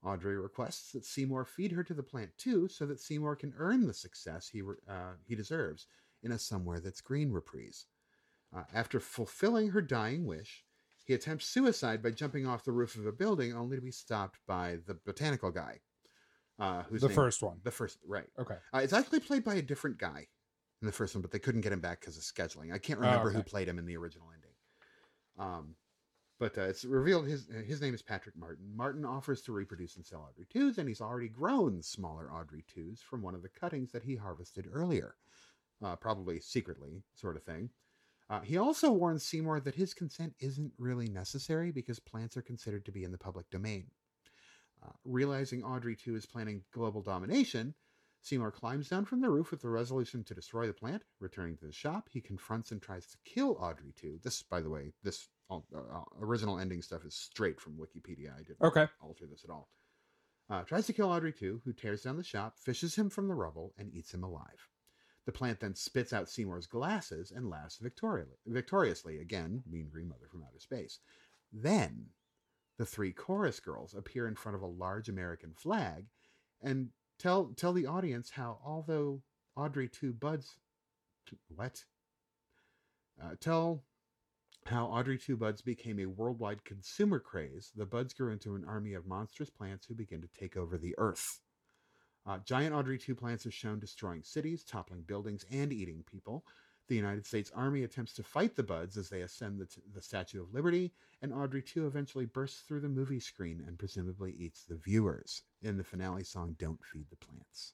Audrey 0.06 0.38
requests 0.38 0.94
that 0.94 1.04
Seymour 1.04 1.44
feed 1.44 1.74
her 1.74 1.84
to 1.84 1.94
the 1.94 2.02
plant 2.02 2.32
too, 2.38 2.70
so 2.70 2.86
that 2.86 3.02
Seymour 3.02 3.36
can 3.36 3.54
earn 3.58 3.88
the 3.88 3.94
success 3.94 4.48
he 4.48 4.62
uh, 4.88 5.16
he 5.26 5.36
deserves 5.36 5.88
in 6.24 6.32
a 6.32 6.40
somewhere 6.40 6.80
that's 6.80 7.02
green 7.02 7.32
reprise. 7.32 7.86
Uh, 8.56 8.64
after 8.74 9.00
fulfilling 9.00 9.70
her 9.70 9.82
dying 9.82 10.26
wish, 10.26 10.64
he 11.06 11.14
attempts 11.14 11.46
suicide 11.48 12.02
by 12.02 12.12
jumping 12.12 12.46
off 12.48 12.64
the 12.64 12.72
roof 12.72 12.96
of 12.96 13.06
a 13.06 13.12
building, 13.12 13.54
only 13.54 13.76
to 13.76 13.82
be 13.82 13.92
stopped 13.92 14.40
by 14.48 14.78
the 14.88 14.94
botanical 15.06 15.52
guy. 15.52 15.80
Uh, 16.60 16.84
who's 16.84 17.02
the 17.02 17.10
first 17.10 17.42
one. 17.42 17.58
the 17.64 17.72
first, 17.72 17.98
right? 18.08 18.28
Okay. 18.40 18.56
Uh, 18.74 18.78
it's 18.78 18.94
actually 18.94 19.20
played 19.20 19.44
by 19.44 19.56
a 19.56 19.62
different 19.62 19.98
guy 19.98 20.28
in 20.82 20.86
the 20.86 20.92
first 20.92 21.16
one, 21.16 21.22
but 21.22 21.32
they 21.32 21.40
couldn't 21.40 21.62
get 21.62 21.74
him 21.74 21.80
back 21.80 22.00
because 22.00 22.16
of 22.16 22.24
scheduling. 22.24 22.72
I 22.74 22.78
can't 22.78 23.00
Oh, 23.00 23.04
remember 23.04 23.32
who 23.32 23.42
played 23.44 23.68
him 23.68 23.80
in 23.80 23.86
the 23.86 23.98
original 23.98 24.28
ending. 24.34 24.52
Um, 25.40 25.76
but 26.40 26.58
uh, 26.58 26.64
it's 26.64 26.86
revealed 26.86 27.26
his 27.28 27.48
his 27.66 27.82
name 27.82 27.94
is 27.94 28.02
Patrick 28.02 28.36
Martin. 28.38 28.66
Martin 28.76 29.04
offers 29.06 29.42
to 29.44 29.52
reproduce 29.52 29.96
and 29.96 30.06
sell 30.06 30.28
Audrey 30.30 30.46
twos, 30.52 30.78
and 30.78 30.88
he's 30.88 31.02
already 31.02 31.28
grown 31.30 31.82
smaller 31.82 32.32
Audrey 32.32 32.64
twos 32.68 33.02
from 33.02 33.22
one 33.22 33.34
of 33.36 33.42
the 33.42 33.50
cuttings 33.50 33.92
that 33.92 34.04
he 34.04 34.16
harvested 34.16 34.68
earlier, 34.72 35.16
uh, 35.84 35.96
probably 35.96 36.40
secretly, 36.40 37.04
sort 37.16 37.36
of 37.36 37.44
thing. 37.44 37.70
Uh, 38.30 38.42
he 38.42 38.58
also 38.58 38.92
warns 38.92 39.24
Seymour 39.24 39.60
that 39.62 39.76
his 39.76 39.94
consent 39.94 40.34
isn't 40.40 40.74
really 40.78 41.08
necessary 41.10 41.72
because 41.72 42.00
plants 42.00 42.38
are 42.38 42.42
considered 42.42 42.86
to 42.86 42.92
be 42.92 43.04
in 43.04 43.12
the 43.12 43.18
public 43.18 43.50
domain. 43.50 43.92
Uh, 44.86 44.92
realizing 45.06 45.64
Audrey 45.64 45.96
2 45.96 46.16
is 46.16 46.26
planning 46.26 46.64
global 46.72 47.02
domination, 47.02 47.74
Seymour 48.22 48.52
climbs 48.52 48.88
down 48.88 49.04
from 49.06 49.20
the 49.20 49.30
roof 49.30 49.52
with 49.52 49.62
the 49.62 49.70
resolution 49.70 50.24
to 50.24 50.34
destroy 50.34 50.66
the 50.68 50.74
plant. 50.74 51.04
Returning 51.20 51.58
to 51.58 51.66
the 51.66 51.74
shop, 51.74 52.08
he 52.10 52.22
confronts 52.22 52.72
and 52.72 52.82
tries 52.82 53.06
to 53.08 53.18
kill 53.26 53.58
Audrey 53.60 53.92
2. 53.98 54.20
This, 54.24 54.42
by 54.44 54.62
the 54.62 54.70
way, 54.70 54.94
this 55.04 55.28
uh, 55.50 55.58
uh, 55.76 56.04
original 56.22 56.58
ending 56.58 56.82
stuff 56.82 57.04
is 57.04 57.16
straight 57.16 57.60
from 57.60 57.78
Wikipedia. 57.78 58.34
I 58.34 58.44
didn't 58.44 58.62
Okay. 58.62 58.88
alter 59.02 59.26
this 59.28 59.44
at 59.44 59.50
all. 59.50 59.70
Uh, 60.50 60.64
tries 60.64 60.86
to 60.88 60.94
kill 60.94 61.10
Audrey 61.10 61.34
2, 61.34 61.62
who 61.66 61.74
tears 61.74 62.04
down 62.04 62.16
the 62.16 62.24
shop, 62.24 62.58
fishes 62.58 62.96
him 62.96 63.10
from 63.10 63.28
the 63.28 63.36
rubble, 63.36 63.74
and 63.78 63.94
eats 63.94 64.14
him 64.14 64.24
alive. 64.24 64.70
The 65.26 65.32
plant 65.32 65.60
then 65.62 65.76
spits 65.76 66.12
out 66.12 66.30
Seymour's 66.30 66.68
glasses 66.68 67.32
and 67.32 67.50
laughs 67.50 67.80
victori- 67.82 68.26
victoriously. 68.46 69.20
Again, 69.20 69.64
Mean 69.70 69.90
Green 69.90 70.10
Mother 70.10 70.28
from 70.30 70.44
Outer 70.44 70.60
Space. 70.60 71.00
Then, 71.52 72.08
the 72.78 72.86
three 72.86 73.14
chorus 73.14 73.60
girls 73.60 73.94
appear 73.94 74.28
in 74.28 74.36
front 74.36 74.56
of 74.56 74.62
a 74.62 74.68
large 74.68 75.08
American 75.08 75.54
flag, 75.54 76.08
and 76.62 76.90
tell 77.20 77.54
tell 77.56 77.74
the 77.74 77.86
audience 77.86 78.32
how 78.32 78.60
although 78.66 79.22
Audrey 79.56 79.88
two 79.88 80.12
buds 80.12 80.58
what 81.48 81.86
uh, 83.22 83.36
tell 83.40 83.84
how 84.66 84.88
Audrey 84.88 85.18
two 85.18 85.38
buds 85.38 85.62
became 85.62 86.00
a 86.00 86.06
worldwide 86.06 86.66
consumer 86.66 87.20
craze. 87.20 87.72
The 87.76 87.86
buds 87.86 88.14
grew 88.14 88.32
into 88.32 88.56
an 88.56 88.66
army 88.66 88.94
of 88.94 89.06
monstrous 89.06 89.50
plants 89.50 89.86
who 89.86 89.94
begin 89.94 90.22
to 90.22 90.30
take 90.40 90.58
over 90.58 90.78
the 90.78 90.96
earth. 90.98 91.42
Uh, 92.26 92.38
giant 92.46 92.74
Audrey 92.74 92.98
2 92.98 93.16
plants 93.16 93.46
are 93.46 93.52
shown 93.52 93.80
destroying 93.80 94.24
cities, 94.24 94.64
toppling 94.64 95.02
buildings, 95.02 95.46
and 95.52 95.74
eating 95.74 96.04
people. 96.10 96.46
The 96.88 96.96
United 96.96 97.26
States 97.26 97.52
Army 97.56 97.84
attempts 97.84 98.14
to 98.14 98.24
fight 98.24 98.56
the 98.56 98.64
Buds 98.64 98.98
as 98.98 99.10
they 99.10 99.22
ascend 99.22 99.60
the, 99.60 99.66
t- 99.66 99.82
the 99.94 100.02
Statue 100.02 100.42
of 100.42 100.54
Liberty, 100.54 100.94
and 101.22 101.34
Audrey 101.34 101.62
2 101.62 101.88
eventually 101.88 102.26
bursts 102.26 102.62
through 102.62 102.82
the 102.82 102.90
movie 102.90 103.20
screen 103.20 103.64
and 103.66 103.80
presumably 103.80 104.36
eats 104.38 104.64
the 104.66 104.76
viewers 104.76 105.44
in 105.62 105.78
the 105.78 105.84
finale 105.84 106.24
song 106.24 106.56
Don't 106.60 106.84
Feed 106.84 107.06
the 107.10 107.16
Plants, 107.16 107.74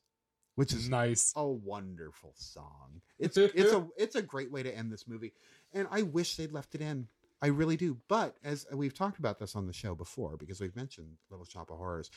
which 0.56 0.74
is 0.74 0.90
nice. 0.90 1.34
a 1.36 1.46
wonderful 1.48 2.34
song. 2.36 3.02
It's 3.18 3.36
it's 3.36 3.74
a 3.74 3.88
it's 3.98 4.16
a 4.16 4.22
great 4.22 4.52
way 4.52 4.62
to 4.62 4.76
end 4.76 4.92
this 4.92 5.08
movie, 5.08 5.34
and 5.74 5.88
I 5.90 6.04
wish 6.04 6.36
they'd 6.36 6.52
left 6.52 6.76
it 6.76 6.82
in. 6.82 7.08
I 7.42 7.48
really 7.48 7.78
do. 7.78 7.98
But 8.08 8.36
as 8.44 8.68
we've 8.72 8.94
talked 8.94 9.18
about 9.18 9.40
this 9.40 9.56
on 9.56 9.66
the 9.66 9.74
show 9.74 9.96
before, 9.96 10.38
because 10.38 10.60
we've 10.60 10.76
mentioned 10.76 11.18
Little 11.30 11.46
Shop 11.46 11.72
of 11.72 11.78
Horrors, 11.78 12.12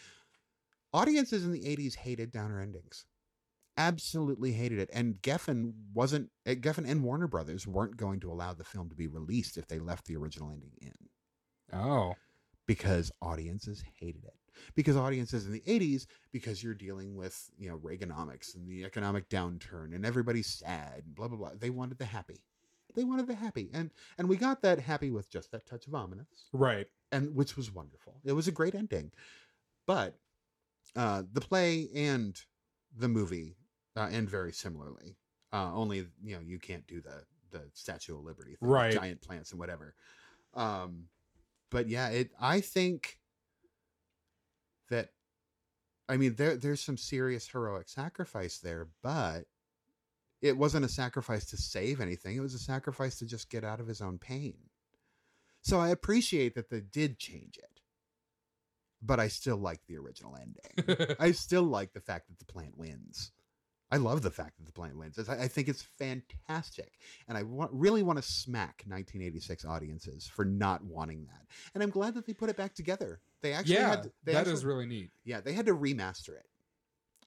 audiences 0.92 1.44
in 1.44 1.52
the 1.52 1.60
'80s 1.64 1.96
hated 1.96 2.30
downer 2.32 2.60
endings, 2.60 3.04
absolutely 3.76 4.52
hated 4.52 4.78
it, 4.78 4.90
and 4.92 5.20
Geffen 5.22 5.72
wasn't. 5.94 6.30
eh, 6.46 6.54
Geffen 6.54 6.88
and 6.88 7.02
Warner 7.02 7.26
Brothers 7.28 7.66
weren't 7.66 7.96
going 7.96 8.20
to 8.20 8.30
allow 8.30 8.52
the 8.54 8.64
film 8.64 8.88
to 8.90 8.96
be 8.96 9.06
released 9.06 9.56
if 9.56 9.66
they 9.68 9.78
left 9.78 10.06
the 10.06 10.16
original 10.16 10.50
ending 10.50 10.72
in 10.80 10.92
Oh. 11.72 12.14
because 12.66 13.10
audiences 13.22 13.82
hated 13.98 14.24
it. 14.24 14.34
Because 14.74 14.96
audiences 14.96 15.46
in 15.46 15.52
the 15.52 15.62
80s, 15.66 16.06
because 16.30 16.62
you're 16.62 16.74
dealing 16.74 17.16
with, 17.16 17.50
you 17.58 17.68
know, 17.70 17.78
Reaganomics 17.78 18.54
and 18.54 18.68
the 18.68 18.84
economic 18.84 19.28
downturn 19.30 19.94
and 19.94 20.04
everybody's 20.04 20.46
sad 20.46 21.04
and 21.06 21.14
blah 21.14 21.28
blah 21.28 21.38
blah. 21.38 21.50
They 21.58 21.70
wanted 21.70 21.98
the 21.98 22.04
happy. 22.04 22.44
They 22.94 23.04
wanted 23.04 23.26
the 23.26 23.34
happy. 23.34 23.70
And 23.72 23.90
and 24.18 24.28
we 24.28 24.36
got 24.36 24.60
that 24.62 24.78
happy 24.80 25.10
with 25.10 25.30
just 25.30 25.50
that 25.52 25.64
touch 25.66 25.86
of 25.86 25.94
ominous. 25.94 26.50
Right. 26.52 26.86
And 27.10 27.34
which 27.34 27.56
was 27.56 27.72
wonderful. 27.72 28.20
It 28.24 28.32
was 28.32 28.46
a 28.46 28.52
great 28.52 28.74
ending. 28.74 29.12
But 29.86 30.18
uh 30.96 31.22
the 31.32 31.40
play 31.40 31.88
and 31.94 32.40
the 32.96 33.08
movie 33.08 33.56
uh, 33.96 34.08
end 34.10 34.28
very 34.28 34.52
similarly. 34.52 35.16
Uh 35.52 35.70
only, 35.74 36.06
you 36.22 36.34
know, 36.34 36.40
you 36.40 36.58
can't 36.58 36.86
do 36.86 37.00
the 37.00 37.24
the 37.50 37.70
Statue 37.74 38.16
of 38.18 38.24
Liberty 38.24 38.56
thing, 38.56 38.68
Right. 38.70 38.92
giant 38.92 39.20
plants 39.20 39.50
and 39.50 39.60
whatever. 39.60 39.94
Um 40.54 41.08
but 41.70 41.88
yeah, 41.88 42.08
it 42.08 42.30
I 42.40 42.60
think 42.60 43.18
that 44.88 45.10
I 46.08 46.16
mean 46.16 46.34
there 46.34 46.56
there's 46.56 46.80
some 46.82 46.96
serious 46.98 47.48
heroic 47.48 47.88
sacrifice 47.88 48.58
there, 48.58 48.88
but 49.02 49.44
it 50.40 50.56
wasn't 50.56 50.84
a 50.84 50.88
sacrifice 50.88 51.44
to 51.46 51.56
save 51.56 52.00
anything. 52.00 52.36
It 52.36 52.40
was 52.40 52.54
a 52.54 52.58
sacrifice 52.58 53.16
to 53.18 53.26
just 53.26 53.48
get 53.48 53.64
out 53.64 53.80
of 53.80 53.86
his 53.86 54.00
own 54.00 54.18
pain. 54.18 54.58
So 55.62 55.78
I 55.78 55.90
appreciate 55.90 56.54
that 56.56 56.68
they 56.68 56.80
did 56.80 57.18
change 57.18 57.56
it. 57.58 57.71
But 59.02 59.18
I 59.20 59.28
still 59.28 59.56
like 59.56 59.80
the 59.88 59.98
original 59.98 60.36
ending. 60.40 61.16
I 61.20 61.32
still 61.32 61.64
like 61.64 61.92
the 61.92 62.00
fact 62.00 62.28
that 62.28 62.38
the 62.38 62.44
plant 62.52 62.78
wins. 62.78 63.32
I 63.90 63.96
love 63.96 64.22
the 64.22 64.30
fact 64.30 64.56
that 64.56 64.64
the 64.64 64.72
plant 64.72 64.96
wins. 64.96 65.18
I, 65.28 65.48
think 65.48 65.68
it's 65.68 65.82
fantastic, 65.82 66.94
and 67.28 67.36
I 67.36 67.42
wa- 67.42 67.68
really 67.70 68.02
want 68.02 68.16
to 68.16 68.22
smack 68.22 68.84
1986 68.86 69.66
audiences 69.66 70.26
for 70.26 70.46
not 70.46 70.82
wanting 70.82 71.26
that. 71.26 71.42
And 71.74 71.82
I'm 71.82 71.90
glad 71.90 72.14
that 72.14 72.26
they 72.26 72.32
put 72.32 72.48
it 72.48 72.56
back 72.56 72.74
together. 72.74 73.20
They 73.42 73.52
actually 73.52 73.74
yeah, 73.74 73.90
had 73.90 74.10
they 74.24 74.32
that 74.32 74.38
actually, 74.38 74.52
is 74.54 74.64
really 74.64 74.86
neat. 74.86 75.10
yeah 75.24 75.40
they 75.42 75.52
had 75.52 75.66
to 75.66 75.74
remaster 75.74 76.30
it 76.30 76.46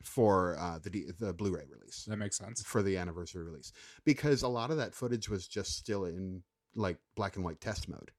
for 0.01 0.57
uh, 0.59 0.80
the 0.82 0.89
D- 0.89 1.05
the 1.19 1.34
Blu-ray 1.34 1.65
release 1.69 2.05
That 2.05 2.17
makes 2.17 2.38
sense. 2.38 2.63
for 2.63 2.82
the 2.82 2.97
anniversary 2.97 3.43
release 3.43 3.71
because 4.03 4.41
a 4.43 4.47
lot 4.47 4.71
of 4.71 4.78
that 4.78 4.93
footage 4.95 5.30
was 5.30 5.47
just 5.47 5.78
still 5.78 6.05
in 6.05 6.41
like 6.76 6.97
black 7.15 7.36
and 7.36 7.45
white 7.45 7.59
test 7.61 7.88
mode. 7.89 8.11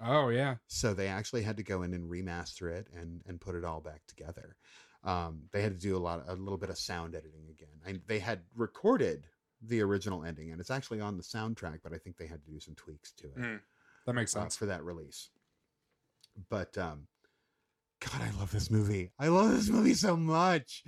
Oh 0.00 0.28
yeah. 0.28 0.56
So 0.66 0.92
they 0.94 1.08
actually 1.08 1.42
had 1.42 1.56
to 1.56 1.62
go 1.62 1.82
in 1.82 1.94
and 1.94 2.10
remaster 2.10 2.70
it 2.70 2.88
and 2.94 3.22
and 3.26 3.40
put 3.40 3.54
it 3.54 3.64
all 3.64 3.80
back 3.80 4.02
together. 4.06 4.56
Um, 5.04 5.42
they 5.52 5.62
had 5.62 5.72
to 5.72 5.80
do 5.80 5.96
a 5.96 5.98
lot, 5.98 6.24
a 6.26 6.34
little 6.34 6.58
bit 6.58 6.70
of 6.70 6.78
sound 6.78 7.14
editing 7.14 7.46
again. 7.48 7.68
And 7.86 8.00
they 8.06 8.18
had 8.18 8.40
recorded 8.56 9.24
the 9.62 9.80
original 9.80 10.24
ending, 10.24 10.50
and 10.50 10.60
it's 10.60 10.70
actually 10.70 11.00
on 11.00 11.16
the 11.16 11.22
soundtrack. 11.22 11.78
But 11.82 11.92
I 11.92 11.98
think 11.98 12.16
they 12.16 12.26
had 12.26 12.44
to 12.44 12.50
do 12.50 12.58
some 12.60 12.74
tweaks 12.74 13.12
to 13.12 13.26
it 13.28 13.36
Mm, 13.38 13.60
that 14.06 14.14
makes 14.14 14.34
uh, 14.36 14.40
sense. 14.40 14.56
for 14.56 14.66
that 14.66 14.82
release. 14.84 15.30
But 16.50 16.76
um, 16.76 17.06
God, 18.00 18.20
I 18.20 18.30
love 18.38 18.50
this 18.50 18.70
movie. 18.70 19.12
I 19.18 19.28
love 19.28 19.52
this 19.52 19.68
movie 19.68 19.94
so 19.94 20.16
much. 20.16 20.82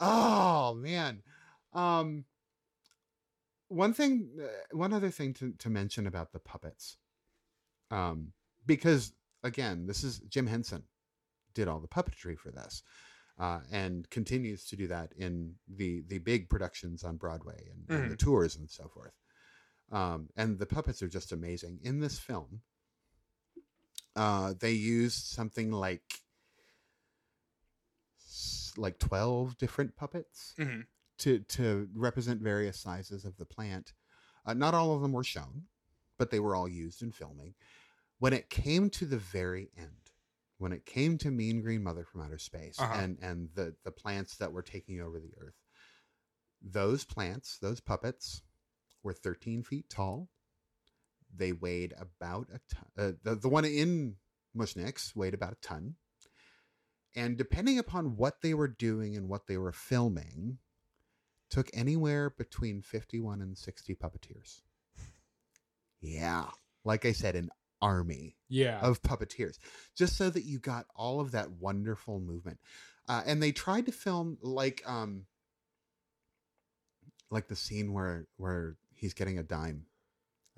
Oh 0.00 0.74
man. 0.74 1.22
Um, 1.72 2.24
one 3.68 3.92
thing, 3.92 4.30
uh, 4.42 4.46
one 4.76 4.92
other 4.92 5.10
thing 5.10 5.34
to, 5.34 5.52
to 5.58 5.70
mention 5.70 6.06
about 6.06 6.32
the 6.32 6.38
puppets, 6.38 6.96
um, 7.90 8.32
because 8.66 9.12
again, 9.42 9.86
this 9.86 10.04
is 10.04 10.18
Jim 10.28 10.46
Henson 10.46 10.82
did 11.54 11.68
all 11.68 11.80
the 11.80 11.88
puppetry 11.88 12.36
for 12.38 12.50
this, 12.50 12.82
uh, 13.38 13.60
and 13.70 14.08
continues 14.10 14.66
to 14.66 14.76
do 14.76 14.86
that 14.88 15.12
in 15.16 15.54
the 15.68 16.02
the 16.08 16.18
big 16.18 16.48
productions 16.48 17.04
on 17.04 17.16
Broadway 17.16 17.68
and, 17.72 17.98
and 18.02 18.10
the 18.10 18.16
tours 18.16 18.56
and 18.56 18.68
so 18.70 18.88
forth. 18.88 19.12
Um, 19.90 20.28
and 20.36 20.58
the 20.58 20.66
puppets 20.66 21.02
are 21.02 21.08
just 21.08 21.32
amazing 21.32 21.78
in 21.82 22.00
this 22.00 22.18
film. 22.18 22.60
Uh, 24.14 24.54
they 24.58 24.72
used 24.72 25.24
something 25.26 25.70
like 25.72 26.02
like 28.76 28.98
twelve 28.98 29.56
different 29.58 29.96
puppets 29.96 30.54
Mhm. 30.58 30.86
to 31.18 31.40
to 31.40 31.88
represent 31.94 32.40
various 32.42 32.78
sizes 32.78 33.24
of 33.24 33.36
the 33.36 33.44
plant. 33.46 33.92
Uh, 34.46 34.54
not 34.54 34.74
all 34.74 34.94
of 34.94 35.02
them 35.02 35.12
were 35.12 35.24
shown, 35.24 35.66
but 36.16 36.30
they 36.30 36.38
were 36.40 36.54
all 36.54 36.68
used 36.68 37.02
in 37.02 37.10
filming. 37.12 37.54
When 38.18 38.32
it 38.32 38.50
came 38.50 38.90
to 38.90 39.06
the 39.06 39.18
very 39.18 39.70
end, 39.76 40.10
when 40.58 40.72
it 40.72 40.84
came 40.84 41.18
to 41.18 41.30
Mean 41.30 41.60
Green 41.62 41.82
Mother 41.82 42.04
from 42.04 42.20
Outer 42.22 42.38
Space 42.38 42.78
Uh-huh. 42.80 42.98
and 43.00 43.18
and 43.22 43.48
the 43.54 43.76
the 43.84 43.92
plants 43.92 44.36
that 44.38 44.52
were 44.52 44.62
taking 44.62 45.00
over 45.00 45.20
the 45.20 45.32
Earth, 45.38 45.54
those 46.60 47.04
plants, 47.04 47.58
those 47.58 47.80
puppets, 47.80 48.42
were 49.02 49.12
13 49.12 49.62
feet 49.62 49.88
tall. 49.88 50.28
They 51.34 51.52
weighed 51.52 51.94
about 51.98 52.48
a 52.52 52.60
ton. 52.74 52.86
Uh, 52.96 53.12
the 53.22 53.36
the 53.36 53.48
one 53.48 53.64
in 53.64 54.16
Mushniks 54.56 55.14
weighed 55.14 55.34
about 55.34 55.52
a 55.52 55.60
ton. 55.66 55.94
And 57.14 57.36
depending 57.36 57.78
upon 57.78 58.16
what 58.16 58.42
they 58.42 58.54
were 58.54 58.68
doing 58.68 59.16
and 59.16 59.28
what 59.28 59.46
they 59.46 59.56
were 59.56 59.72
filming, 59.72 60.58
took 61.50 61.70
anywhere 61.72 62.30
between 62.30 62.82
51 62.82 63.40
and 63.40 63.56
60 63.56 63.94
puppeteers. 63.94 64.60
Yeah. 66.00 66.46
Like 66.84 67.04
I 67.04 67.12
said, 67.12 67.34
an 67.34 67.50
army 67.80 68.36
Yeah. 68.48 68.80
of 68.80 69.02
puppeteers, 69.02 69.58
just 69.96 70.16
so 70.16 70.30
that 70.30 70.44
you 70.44 70.58
got 70.58 70.86
all 70.94 71.20
of 71.20 71.30
that 71.32 71.50
wonderful 71.52 72.20
movement. 72.20 72.58
Uh, 73.08 73.22
and 73.26 73.42
they 73.42 73.52
tried 73.52 73.86
to 73.86 73.92
film 73.92 74.38
like 74.42 74.82
um 74.86 75.26
like 77.30 77.48
the 77.48 77.56
scene 77.56 77.92
where 77.92 78.26
where 78.36 78.76
he's 78.94 79.14
getting 79.14 79.38
a 79.38 79.42
dime 79.42 79.86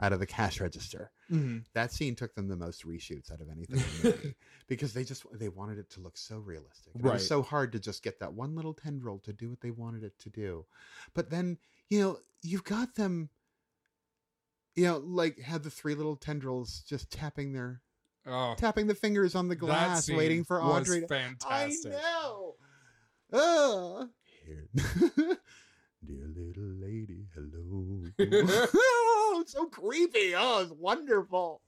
out 0.01 0.13
of 0.13 0.19
the 0.21 0.27
cash 0.27 0.61
register. 0.61 1.11
Mhm. 1.31 1.65
That 1.75 1.93
scene 1.93 2.15
took 2.17 2.35
them 2.35 2.49
the 2.49 2.57
most 2.57 2.87
reshoots 2.87 3.31
out 3.31 3.41
of 3.41 3.51
anything 3.51 3.77
the 4.03 4.09
movie 4.11 4.35
because 4.67 4.95
they 4.95 5.05
just 5.05 5.25
they 5.39 5.49
wanted 5.49 5.79
it 5.79 5.91
to 5.91 6.01
look 6.01 6.17
so 6.17 6.39
realistic. 6.39 6.95
And 6.95 7.05
It 7.05 7.13
was 7.13 7.27
so 7.29 7.43
hard 7.43 7.73
to 7.73 7.79
just 7.81 8.03
get 8.03 8.19
that 8.21 8.33
one 8.33 8.55
little 8.55 8.73
tendril 8.75 9.19
to 9.21 9.33
do 9.33 9.51
what 9.51 9.61
they 9.61 9.71
wanted 9.71 10.03
it 10.05 10.19
to 10.21 10.31
do. 10.31 10.65
But 11.13 11.29
then, 11.31 11.59
you 11.91 12.01
know, 12.01 12.19
you've 12.43 12.65
got 12.65 12.95
them 12.95 13.29
you 14.77 14.85
know, 14.87 14.99
like 14.99 15.39
had 15.41 15.63
the 15.63 15.71
three 15.71 15.95
little 15.95 16.17
tendrils 16.17 16.83
just 16.89 17.11
tapping 17.11 17.53
their 17.53 17.83
Oh, 18.27 18.55
tapping 18.57 18.87
the 18.87 18.95
fingers 18.95 19.35
on 19.35 19.49
the 19.49 19.55
that 19.55 19.61
glass 19.61 20.05
scene 20.07 20.17
waiting 20.17 20.45
for 20.45 20.63
Audrey 20.63 21.01
to 21.01 21.07
Fantastic. 21.09 21.93
I 21.93 21.97
know. 21.97 22.55
Uh, 23.33 24.07
here. 24.45 24.69
Dear 26.07 26.27
little 26.35 26.65
lady, 26.81 27.27
hello. 27.35 28.05
oh, 28.75 29.39
it's 29.41 29.53
so 29.53 29.67
creepy. 29.67 30.35
Oh, 30.37 30.61
it's 30.63 30.73
wonderful. 30.73 31.61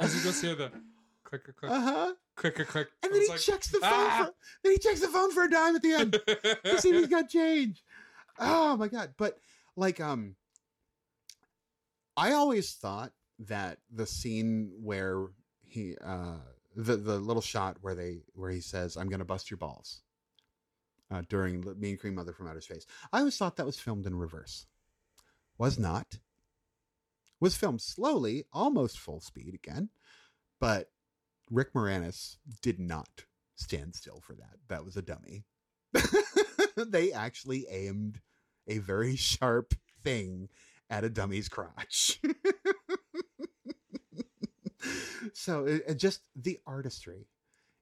As 0.00 0.14
you 0.16 0.22
just 0.22 0.42
hear 0.42 0.54
the 0.54 0.70
click, 1.24 1.44
click, 1.44 1.56
click, 1.56 1.70
Uh 1.72 1.80
huh. 1.80 2.14
click, 2.36 2.54
click, 2.56 2.68
click. 2.68 2.88
And 3.02 3.12
then 3.12 3.20
he 3.20 3.26
It's 3.26 3.44
checks 3.44 3.68
the 3.68 3.78
phone. 3.80 3.90
"Ah!" 3.92 4.24
For, 4.26 4.34
then 4.62 4.72
he 4.72 4.78
checks 4.78 5.00
the 5.00 5.08
phone 5.08 5.32
for 5.32 5.44
a 5.44 5.50
dime 5.50 5.76
at 5.76 5.82
the 5.82 5.92
end 5.92 6.12
to 6.64 6.80
see 6.80 6.90
if 6.90 6.96
he's 6.96 7.06
got 7.08 7.28
change. 7.28 7.82
Oh 8.38 8.76
my 8.76 8.88
god! 8.88 9.14
But 9.16 9.38
like, 9.76 10.00
um, 10.00 10.34
I 12.16 12.32
always 12.32 12.72
thought 12.74 13.12
that 13.40 13.78
the 13.90 14.06
scene 14.06 14.72
where 14.80 15.26
he, 15.64 15.96
uh, 16.04 16.38
the 16.76 16.96
the 16.96 17.18
little 17.18 17.42
shot 17.42 17.78
where 17.80 17.94
they 17.94 18.22
where 18.34 18.50
he 18.50 18.60
says, 18.60 18.96
"I'm 18.96 19.08
gonna 19.08 19.24
bust 19.24 19.50
your 19.50 19.58
balls," 19.58 20.02
uh, 21.10 21.22
during 21.28 21.62
Li- 21.62 21.74
Mean 21.74 21.96
Green 21.96 22.14
Mother 22.14 22.32
from 22.32 22.48
Outer 22.48 22.60
Space, 22.60 22.86
I 23.12 23.18
always 23.18 23.36
thought 23.36 23.56
that 23.56 23.66
was 23.66 23.78
filmed 23.78 24.06
in 24.06 24.16
reverse. 24.16 24.66
Was 25.58 25.78
not. 25.78 26.18
Was 27.40 27.56
filmed 27.56 27.82
slowly, 27.82 28.44
almost 28.52 28.98
full 28.98 29.20
speed 29.20 29.54
again, 29.54 29.90
but 30.60 30.90
Rick 31.50 31.74
Moranis 31.74 32.36
did 32.62 32.78
not 32.78 33.24
stand 33.56 33.94
still 33.94 34.20
for 34.20 34.34
that. 34.34 34.56
That 34.68 34.84
was 34.84 34.96
a 34.96 35.02
dummy. 35.02 35.44
they 36.76 37.12
actually 37.12 37.66
aimed 37.68 38.20
a 38.66 38.78
very 38.78 39.16
sharp 39.16 39.74
thing 40.02 40.48
at 40.90 41.04
a 41.04 41.10
dummy's 41.10 41.48
crotch. 41.48 42.20
so 45.32 45.64
it, 45.64 45.82
it 45.88 45.94
just 45.96 46.20
the 46.36 46.58
artistry 46.66 47.26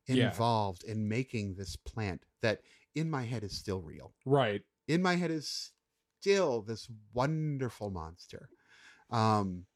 Yeah. 0.06 0.28
involved 0.28 0.84
in 0.84 1.08
making 1.08 1.54
this 1.54 1.76
plant 1.76 2.24
that 2.42 2.60
in 2.94 3.10
my 3.10 3.22
head 3.24 3.42
is 3.44 3.56
still 3.56 3.80
real. 3.80 4.12
Right. 4.24 4.62
In 4.88 5.02
my 5.02 5.16
head 5.16 5.30
is 5.30 5.72
still 6.20 6.62
this 6.62 6.88
wonderful 7.12 7.90
monster. 7.90 8.48
Um 9.10 9.66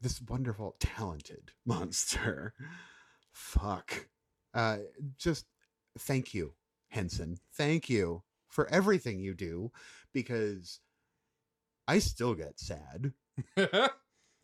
this 0.00 0.20
wonderful 0.22 0.76
talented 0.80 1.52
monster. 1.66 2.54
Fuck. 3.32 4.08
Uh 4.54 4.78
just 5.16 5.46
thank 5.98 6.34
you, 6.34 6.54
Henson. 6.88 7.36
Thank 7.54 7.88
you 7.88 8.22
for 8.48 8.68
everything 8.68 9.20
you 9.20 9.34
do 9.34 9.70
because 10.12 10.80
I 11.90 11.98
still 11.98 12.34
get 12.34 12.58
sad 12.60 13.12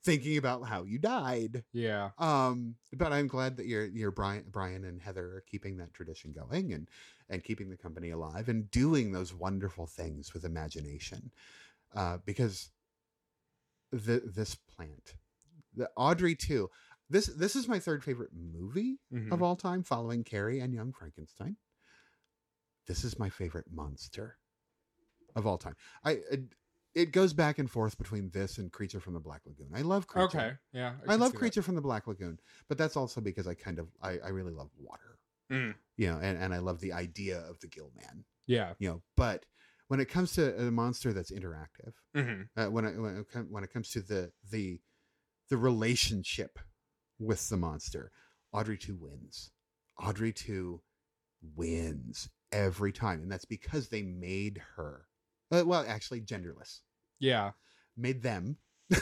thinking 0.05 0.37
about 0.37 0.67
how 0.67 0.83
you 0.85 0.99
died. 0.99 1.65
yeah. 1.73 2.11
Um, 2.19 2.77
but 2.93 3.13
I'm 3.13 3.27
glad 3.29 3.57
that 3.59 3.67
you're 3.67 3.87
you're 3.87 4.11
Brian 4.11 4.45
Brian 4.51 4.85
and 4.85 5.01
Heather 5.01 5.25
are 5.37 5.45
keeping 5.47 5.77
that 5.79 5.95
tradition 5.95 6.33
going 6.33 6.73
and 6.73 6.89
and 7.29 7.43
keeping 7.45 7.71
the 7.71 7.77
company 7.77 8.11
alive 8.11 8.49
and 8.49 8.71
doing 8.71 9.13
those 9.13 9.33
wonderful 9.35 9.87
things 9.87 10.33
with 10.35 10.45
imagination. 10.45 11.31
Uh, 11.95 12.19
because 12.25 12.71
the 13.93 14.23
this 14.25 14.55
plant, 14.55 15.15
the 15.75 15.89
Audrey 15.97 16.35
two. 16.35 16.69
This 17.09 17.27
this 17.27 17.55
is 17.55 17.69
my 17.69 17.79
third 17.79 18.03
favorite 18.03 18.33
movie 18.35 18.99
Mhm. 19.13 19.31
of 19.33 19.41
all 19.43 19.55
time, 19.55 19.85
following 19.85 20.25
Carrie 20.25 20.59
and 20.59 20.75
Young 20.75 20.93
Frankenstein. 20.93 21.57
This 22.87 23.05
is 23.05 23.19
my 23.19 23.31
favorite 23.31 23.67
monster 23.71 24.39
of 25.37 25.47
all 25.47 25.59
time. 25.59 25.77
I 26.05 26.21
it, 26.97 27.13
goes 27.13 27.33
back 27.33 27.59
and 27.59 27.71
forth 27.71 27.99
between 27.99 28.31
this 28.31 28.59
and 28.59 28.73
Creature 28.73 29.01
from 29.01 29.15
the 29.15 29.21
Black 29.21 29.43
Lagoon. 29.47 29.69
I 29.75 29.83
love 29.83 30.07
Creature. 30.07 30.39
Okay. 30.39 30.53
Yeah. 30.73 30.95
I, 31.05 31.13
can 31.13 31.21
love 31.21 31.29
see 31.29 31.33
that. 31.33 31.39
Creature 31.39 31.63
from 31.63 31.75
the 31.75 31.81
Black 31.83 32.07
Lagoon, 32.07 32.41
but 32.69 32.79
that's 32.79 32.97
also 32.97 33.21
because 33.21 33.47
I 33.47 33.55
kind 33.55 33.79
of 33.79 33.89
I, 34.03 34.19
I 34.25 34.29
really 34.29 34.53
love 34.53 34.71
water. 34.79 35.19
Mm. 35.53 35.75
You 35.97 36.09
know, 36.09 36.19
and, 36.21 36.39
and 36.39 36.55
I 36.55 36.59
love 36.59 36.81
the 36.81 36.93
idea 36.93 37.39
of 37.41 37.61
the 37.61 37.69
Gill 37.69 37.93
Man. 37.95 38.25
Yeah. 38.47 38.73
You 38.79 38.89
know, 38.89 39.03
but 39.17 39.45
when 39.89 40.01
it 40.01 40.09
comes 40.09 40.33
to 40.33 40.57
a 40.59 40.71
monster 40.71 41.13
that's 41.13 41.31
interactive, 41.31 41.93
hmm 42.15 42.43
uh, 42.57 42.67
when 42.67 42.85
it, 42.85 42.99
when 42.99 43.19
it 43.19 43.47
when 43.51 43.63
it 43.63 43.73
comes 43.73 43.91
to 43.91 44.01
the 44.01 44.33
the 44.51 44.81
the 45.51 45.57
relationship 45.57 46.59
with 47.19 47.49
the 47.49 47.57
monster, 47.57 48.11
Audrey 48.53 48.79
two 48.79 48.97
wins. 48.97 49.51
Audrey 50.03 50.33
two 50.33 50.81
wins 51.55 52.29
every 52.53 52.93
time, 52.93 53.23
and 53.23 53.31
that's 53.31 53.45
because 53.45 53.89
they 53.89 54.03
made 54.03 54.61
her. 54.77 55.07
Uh, 55.53 55.63
well, 55.65 55.85
actually, 55.87 56.21
genderless 56.21 56.81
Yeah. 57.19 57.53
made 57.97 58.23
them 58.23 58.59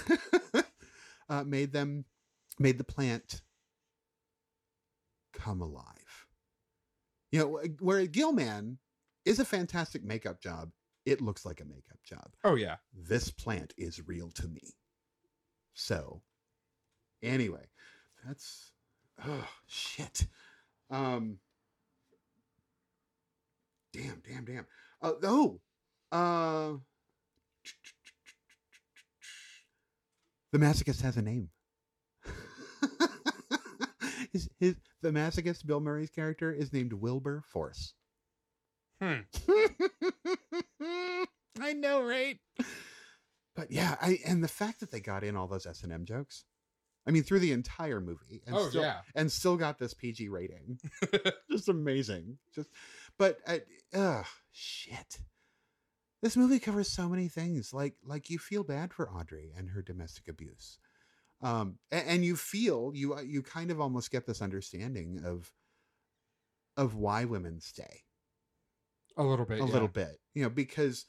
uh, 1.28 1.44
made 1.44 1.72
them 1.72 2.04
made 2.58 2.78
the 2.78 2.84
plant 2.84 3.42
come 5.32 5.60
alive. 5.60 6.26
You 7.32 7.40
know 7.40 7.60
where 7.80 8.06
Gill 8.06 8.32
Man 8.32 8.78
is 9.24 9.40
a 9.40 9.44
fantastic 9.44 10.04
makeup 10.04 10.40
job 10.40 10.70
it 11.04 11.20
looks 11.20 11.44
like 11.44 11.60
a 11.60 11.64
makeup 11.64 11.98
job. 12.04 12.32
Oh 12.44 12.54
yeah. 12.54 12.76
this 12.92 13.30
plant 13.30 13.74
is 13.76 14.06
real 14.06 14.30
to 14.30 14.48
me. 14.48 14.74
So 15.74 16.22
anyway 17.22 17.66
that's 18.24 18.72
oh 19.26 19.48
shit. 19.66 20.26
Um 20.90 21.38
damn 23.92 24.22
damn 24.26 24.44
damn. 24.44 24.66
Uh, 25.02 25.12
oh 25.22 25.60
uh 26.12 26.72
the 30.54 30.58
masochist 30.64 31.02
has 31.02 31.16
a 31.16 31.22
name 31.22 31.50
his, 34.32 34.48
his 34.58 34.76
the 35.02 35.10
masochist 35.10 35.66
bill 35.66 35.80
murray's 35.80 36.10
character 36.10 36.50
is 36.52 36.72
named 36.72 36.92
wilbur 36.94 37.42
force 37.52 37.92
Hmm. 39.02 39.20
I 41.60 41.72
know, 41.72 42.02
right? 42.02 42.38
But 43.56 43.70
yeah, 43.70 43.96
I 44.00 44.18
and 44.24 44.42
the 44.42 44.48
fact 44.48 44.80
that 44.80 44.90
they 44.92 45.00
got 45.00 45.24
in 45.24 45.36
all 45.36 45.46
those 45.48 45.66
S 45.66 45.82
and 45.82 45.92
M 45.92 46.04
jokes, 46.04 46.44
I 47.06 47.10
mean, 47.10 47.22
through 47.24 47.40
the 47.40 47.52
entire 47.52 48.00
movie, 48.00 48.42
and 48.46 48.56
Oh 48.56 48.68
still, 48.68 48.82
yeah. 48.82 49.00
and 49.14 49.30
still 49.30 49.56
got 49.56 49.78
this 49.78 49.94
PG 49.94 50.28
rating, 50.28 50.78
just 51.50 51.68
amazing. 51.68 52.38
Just, 52.54 52.70
but 53.18 53.38
uh, 53.46 53.58
ugh, 53.92 54.24
shit. 54.52 55.18
This 56.24 56.36
movie 56.38 56.58
covers 56.58 56.88
so 56.90 57.08
many 57.08 57.28
things. 57.28 57.74
Like, 57.74 57.96
like 58.04 58.30
you 58.30 58.38
feel 58.40 58.64
bad 58.64 58.94
for 58.94 59.10
Audrey 59.10 59.52
and 59.56 59.70
her 59.70 59.82
domestic 59.82 60.26
abuse, 60.26 60.78
um, 61.42 61.78
and, 61.92 62.08
and 62.08 62.24
you 62.24 62.36
feel 62.36 62.92
you 62.94 63.20
you 63.20 63.42
kind 63.42 63.70
of 63.70 63.80
almost 63.80 64.10
get 64.10 64.26
this 64.26 64.42
understanding 64.42 65.22
of 65.24 65.52
of 66.76 66.96
why 66.96 67.26
women 67.26 67.60
stay 67.60 68.04
A 69.16 69.22
little 69.22 69.44
bit. 69.46 69.60
a 69.60 69.66
yeah. 69.66 69.72
little 69.72 69.88
bit, 69.88 70.18
you 70.34 70.42
know, 70.42 70.50
because 70.50 71.06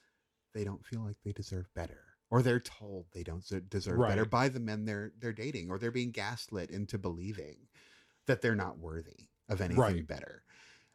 they 0.53 0.63
don't 0.66 0.86
feel 0.86 1.01
like 1.01 1.18
they 1.24 1.32
deserve 1.32 1.74
better, 1.74 2.03
or 2.30 2.41
they're 2.41 2.59
told 2.59 3.07
they 3.13 3.24
don't 3.24 3.43
deserve 3.70 4.05
better 4.07 4.26
by 4.26 4.49
the 4.49 4.59
men 4.59 4.86
they're 4.86 5.13
they're 5.20 5.34
dating, 5.34 5.70
or 5.72 5.80
they're 5.80 5.91
being 5.91 6.11
gaslit 6.11 6.72
into 6.72 6.97
believing 6.97 7.68
that 8.28 8.41
they're 8.41 8.55
not 8.55 8.80
worthy 8.80 9.30
of 9.49 9.61
anything 9.61 9.82
Right. 9.82 10.07
better. 10.07 10.43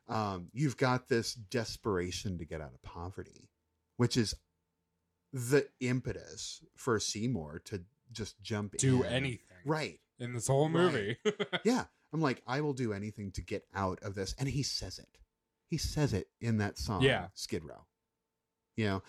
Um, 0.09 0.49
you've 0.53 0.77
got 0.77 1.09
this 1.09 1.35
desperation 1.35 2.39
to 2.39 2.45
get 2.45 2.61
out 2.61 2.75
of 2.75 2.83
poverty, 2.83 3.51
which 4.01 4.17
is 4.17 4.35
the 5.31 5.69
impetus 5.81 6.65
for 6.75 6.99
Seymour 6.99 7.61
to 7.67 7.83
just 8.11 8.41
jump 8.41 8.79
Do 8.79 9.03
in. 9.03 9.13
anything. 9.13 9.59
right? 9.67 10.01
In 10.19 10.33
this 10.33 10.47
whole 10.47 10.71
movie. 10.71 11.19
Yeah, 11.65 11.85
I'm 12.15 12.23
like, 12.23 12.43
I 12.47 12.63
will 12.63 12.73
do 12.73 12.95
anything 12.95 13.31
to 13.33 13.43
get 13.43 13.67
out 13.75 13.99
of 14.03 14.15
this, 14.15 14.35
and 14.39 14.49
he 14.49 14.63
says 14.63 14.99
it. 14.99 15.19
He 15.67 15.77
says 15.77 16.15
it 16.15 16.29
in 16.41 16.57
that 16.59 16.79
song, 16.79 17.03
Yeah. 17.03 17.27
Skid 17.35 17.63
Row. 17.63 17.85
You 18.75 18.87
know, 18.87 19.03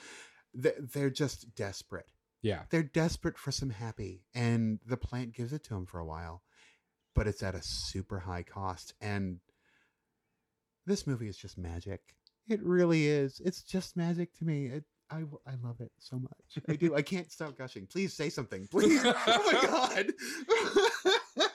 they- 0.54 0.76
they're 0.78 1.10
just 1.10 1.56
desperate. 1.56 2.12
yeah. 2.42 2.64
They're 2.70 2.84
desperate 2.84 3.38
for 3.38 3.54
some 3.54 3.70
happy, 3.70 4.26
and 4.36 4.80
the 4.86 4.98
plant 4.98 5.34
gives 5.34 5.54
it 5.54 5.64
to 5.66 5.76
him 5.76 5.86
for 5.86 6.00
a 6.00 6.06
while, 6.06 6.44
but 7.16 7.28
it's 7.28 7.42
at 7.42 7.56
a 7.56 7.62
super 7.64 8.20
high 8.20 8.44
cost. 8.44 8.94
And 9.00 9.39
this 10.86 11.08
movie 11.08 11.30
is 11.30 11.38
just 11.38 11.58
magic. 11.58 12.02
It 12.52 12.64
really 12.64 13.08
is. 13.08 13.41
It's 13.43 13.62
just 13.64 13.95
magic 13.95 14.34
to 14.39 14.45
me. 14.45 14.68
It, 14.68 14.84
I, 15.10 15.24
I 15.47 15.56
love 15.64 15.80
it 15.80 15.91
so 15.99 16.20
much. 16.20 16.64
I 16.68 16.76
do. 16.76 16.95
I 16.95 17.02
can't 17.02 17.32
stop 17.32 17.58
gushing. 17.58 17.88
Please 17.88 18.14
say 18.14 18.30
something. 18.30 18.68
Please. 18.68 19.02
oh 19.06 19.14
my 19.26 19.68
god. 19.68 20.14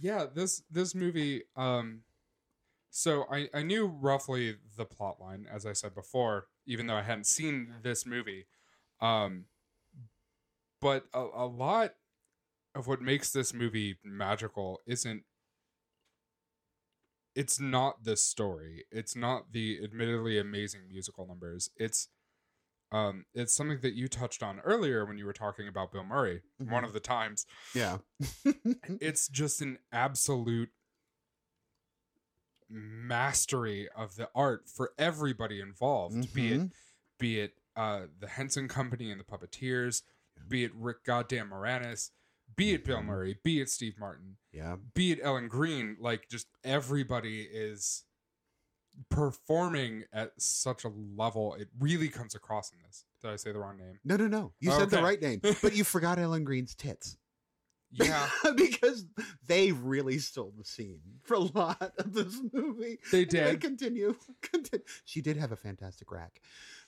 yeah 0.00 0.26
this 0.32 0.62
this 0.70 0.94
movie 0.94 1.42
um 1.56 2.00
so 2.90 3.24
i 3.30 3.48
i 3.52 3.62
knew 3.62 3.86
roughly 3.86 4.56
the 4.76 4.84
plot 4.84 5.20
line 5.20 5.46
as 5.52 5.66
i 5.66 5.72
said 5.72 5.94
before 5.94 6.46
even 6.66 6.86
though 6.86 6.94
i 6.94 7.02
hadn't 7.02 7.26
seen 7.26 7.74
this 7.82 8.06
movie 8.06 8.46
um 9.00 9.44
but 10.80 11.04
a, 11.12 11.20
a 11.20 11.46
lot 11.46 11.94
of 12.74 12.86
what 12.86 13.00
makes 13.00 13.32
this 13.32 13.52
movie 13.52 13.98
magical 14.04 14.80
isn't 14.86 15.24
it's 17.34 17.60
not 17.60 18.04
the 18.04 18.16
story 18.16 18.84
it's 18.90 19.14
not 19.16 19.52
the 19.52 19.78
admittedly 19.82 20.38
amazing 20.38 20.82
musical 20.88 21.26
numbers 21.26 21.70
it's 21.76 22.08
um 22.90 23.24
it's 23.34 23.54
something 23.54 23.80
that 23.82 23.94
you 23.94 24.08
touched 24.08 24.42
on 24.42 24.60
earlier 24.60 25.04
when 25.04 25.18
you 25.18 25.26
were 25.26 25.32
talking 25.32 25.68
about 25.68 25.92
bill 25.92 26.04
murray 26.04 26.42
one 26.58 26.82
Mhm. 26.82 26.86
of 26.86 26.92
the 26.92 27.00
times 27.00 27.46
yeah. 27.74 27.98
it's 29.00 29.28
just 29.28 29.60
an 29.60 29.78
absolute 29.92 30.70
mastery 32.70 33.88
of 33.96 34.16
the 34.16 34.28
art 34.34 34.68
for 34.68 34.92
everybody 34.98 35.60
involved 35.60 36.32
be 36.34 36.52
it 36.52 36.60
Mhm. 36.60 36.70
be 37.18 37.40
it 37.40 37.54
uh 37.76 38.06
the 38.18 38.26
henson 38.28 38.68
company 38.68 39.10
and 39.10 39.18
the 39.20 39.24
puppeteers 39.24 40.02
be 40.48 40.64
it 40.64 40.74
rick 40.74 41.02
goddamn 41.04 41.50
moranis 41.50 42.10
be 42.58 42.74
it 42.74 42.84
bill 42.84 43.02
murray 43.02 43.38
be 43.42 43.60
it 43.60 43.70
steve 43.70 43.94
martin 43.98 44.36
Yeah. 44.52 44.76
be 44.94 45.12
it 45.12 45.20
ellen 45.22 45.48
greene 45.48 45.96
like 46.00 46.28
just 46.28 46.46
everybody 46.64 47.42
is 47.50 48.04
performing 49.10 50.04
at 50.12 50.32
such 50.38 50.84
a 50.84 50.90
level 51.16 51.54
it 51.54 51.68
really 51.78 52.08
comes 52.08 52.34
across 52.34 52.72
in 52.72 52.78
this 52.84 53.04
did 53.22 53.30
i 53.30 53.36
say 53.36 53.52
the 53.52 53.58
wrong 53.58 53.76
name 53.78 53.98
No, 54.04 54.16
no, 54.16 54.26
no. 54.26 54.52
You 54.60 54.72
said 54.72 54.90
the 54.90 55.02
right 55.02 55.20
name, 55.22 55.40
but 55.62 55.74
you 55.76 55.84
forgot 55.94 56.18
Ellen 56.18 56.44
Greene's 56.44 56.74
tits. 56.74 57.16
yeah 57.92 58.28
because 58.56 59.06
they 59.46 59.72
really 59.72 60.18
stole 60.18 60.52
the 60.58 60.64
scene 60.64 61.00
for 61.22 61.34
a 61.34 61.38
lot 61.38 61.92
of 61.98 62.12
this 62.12 62.38
movie. 62.52 62.98
they 63.12 63.18
Anyway, 63.24 63.50
did 63.52 63.60
continue. 63.60 64.14
continue. 64.42 64.84
She 65.04 65.20
did 65.22 65.36
have 65.36 65.52
a 65.52 65.56
fantastic 65.56 66.10
rack. 66.12 66.40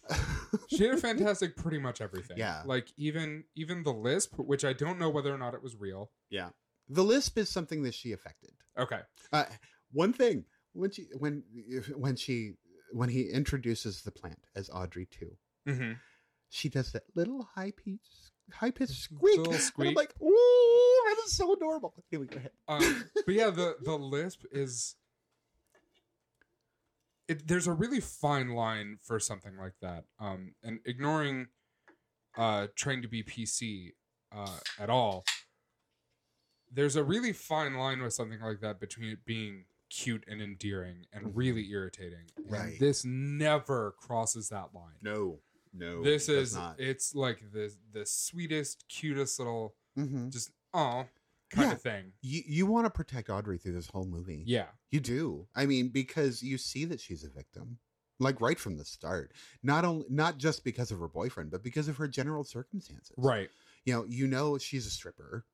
she 0.68 0.84
had 0.84 0.94
a 0.94 0.96
fantastic 0.98 1.56
pretty 1.56 1.78
much 1.78 2.00
everything 2.00 2.36
Yeah. 2.38 2.62
like 2.64 2.92
even 2.96 3.44
even 3.54 3.82
the 3.82 3.92
lisp 3.92 4.38
which 4.38 4.64
i 4.64 4.72
don't 4.72 4.98
know 4.98 5.10
whether 5.10 5.32
or 5.32 5.38
not 5.38 5.54
it 5.54 5.62
was 5.62 5.76
real 5.76 6.10
yeah. 6.30 6.50
The 6.92 7.04
lisp 7.04 7.38
is 7.38 7.48
something 7.48 7.84
that 7.84 7.94
she 7.94 8.12
affected. 8.12 8.50
okay 8.76 9.00
Uh, 9.32 9.44
one 9.92 10.12
thing 10.12 10.44
when 10.72 10.90
she 10.90 11.06
when 11.18 11.44
when 11.96 12.16
she 12.16 12.54
when 12.92 13.08
he 13.08 13.22
introduces 13.30 14.02
the 14.02 14.10
plant 14.10 14.40
as 14.56 14.68
Audrey 14.70 15.06
two, 15.10 15.36
Mm-hmm. 15.68 15.92
she 16.48 16.68
does 16.68 16.90
that 16.92 17.04
little 17.14 17.48
high 17.54 17.72
pitch 17.76 18.00
high 18.52 18.72
pitched 18.72 18.94
squeak. 19.02 19.38
Little 19.38 19.52
And 19.52 19.88
I'm 19.90 19.94
like, 19.94 20.12
ooh, 20.20 21.02
that 21.06 21.16
is 21.24 21.36
so 21.36 21.52
adorable. 21.52 21.94
Anyway, 22.12 22.26
go 22.28 22.38
ahead. 22.38 22.50
Um, 22.66 23.04
but 23.24 23.34
yeah, 23.34 23.50
the 23.60 23.76
the 23.84 23.94
lisp 23.96 24.40
is. 24.50 24.96
It, 27.30 27.46
there's 27.46 27.66
a 27.68 27.72
really 27.72 28.00
fine 28.00 28.48
line 28.50 28.98
for 29.02 29.20
something 29.20 29.56
like 29.56 29.74
that, 29.82 30.04
um, 30.18 30.54
and 30.64 30.80
ignoring 30.84 31.46
uh, 32.36 32.66
trying 32.74 33.02
to 33.02 33.08
be 33.08 33.22
PC 33.22 33.92
uh, 34.34 34.58
at 34.78 34.90
all. 34.90 35.24
There's 36.72 36.96
a 36.96 37.02
really 37.04 37.32
fine 37.32 37.74
line 37.74 38.02
with 38.02 38.12
something 38.12 38.40
like 38.40 38.60
that 38.60 38.78
between 38.80 39.10
it 39.10 39.24
being 39.24 39.64
cute 39.90 40.24
and 40.28 40.40
endearing 40.40 41.06
and 41.12 41.34
really 41.36 41.68
irritating. 41.70 42.26
And 42.36 42.46
Mm-hmm. 42.46 42.54
Right. 42.54 42.78
this 42.80 43.04
never 43.04 43.94
crosses 43.98 44.48
that 44.50 44.68
line. 44.74 44.94
No, 45.02 45.38
no. 45.72 46.02
this 46.02 46.28
is 46.28 46.54
not. 46.56 46.76
it's 46.80 47.14
like 47.14 47.40
the 47.52 47.72
the 47.92 48.06
sweetest, 48.06 48.84
cutest 48.88 49.38
little 49.38 49.74
Mhm. 49.98 50.32
just 50.32 50.50
oh 50.74 51.06
kind 51.50 51.68
Yeah. 51.68 51.74
of 51.74 51.82
thing. 51.82 52.12
You 52.22 52.42
you 52.46 52.66
want 52.66 52.86
to 52.86 52.90
protect 52.90 53.28
Audrey 53.30 53.58
through 53.58 53.72
this 53.74 53.88
whole 53.88 54.06
movie. 54.06 54.42
Yeah. 54.46 54.66
You 54.90 55.00
do. 55.00 55.48
I 55.54 55.66
mean, 55.66 55.88
because 55.88 56.42
you 56.42 56.58
see 56.58 56.84
that 56.86 57.00
she's 57.00 57.24
a 57.24 57.28
victim, 57.30 57.78
like 58.18 58.40
right 58.40 58.58
from 58.58 58.76
the 58.76 58.84
start. 58.84 59.32
Not 59.62 59.84
only 59.84 60.06
not 60.08 60.38
just 60.38 60.64
because 60.64 60.90
of 60.90 60.98
her 61.00 61.08
boyfriend, 61.08 61.50
but 61.50 61.62
because 61.62 61.88
of 61.88 61.96
her 61.98 62.08
general 62.08 62.44
circumstances. 62.44 63.14
Right. 63.16 63.50
You 63.84 63.94
know, 63.94 64.04
you 64.08 64.26
know 64.26 64.58
she's 64.58 64.86
a 64.86 64.90
stripper. 64.90 65.44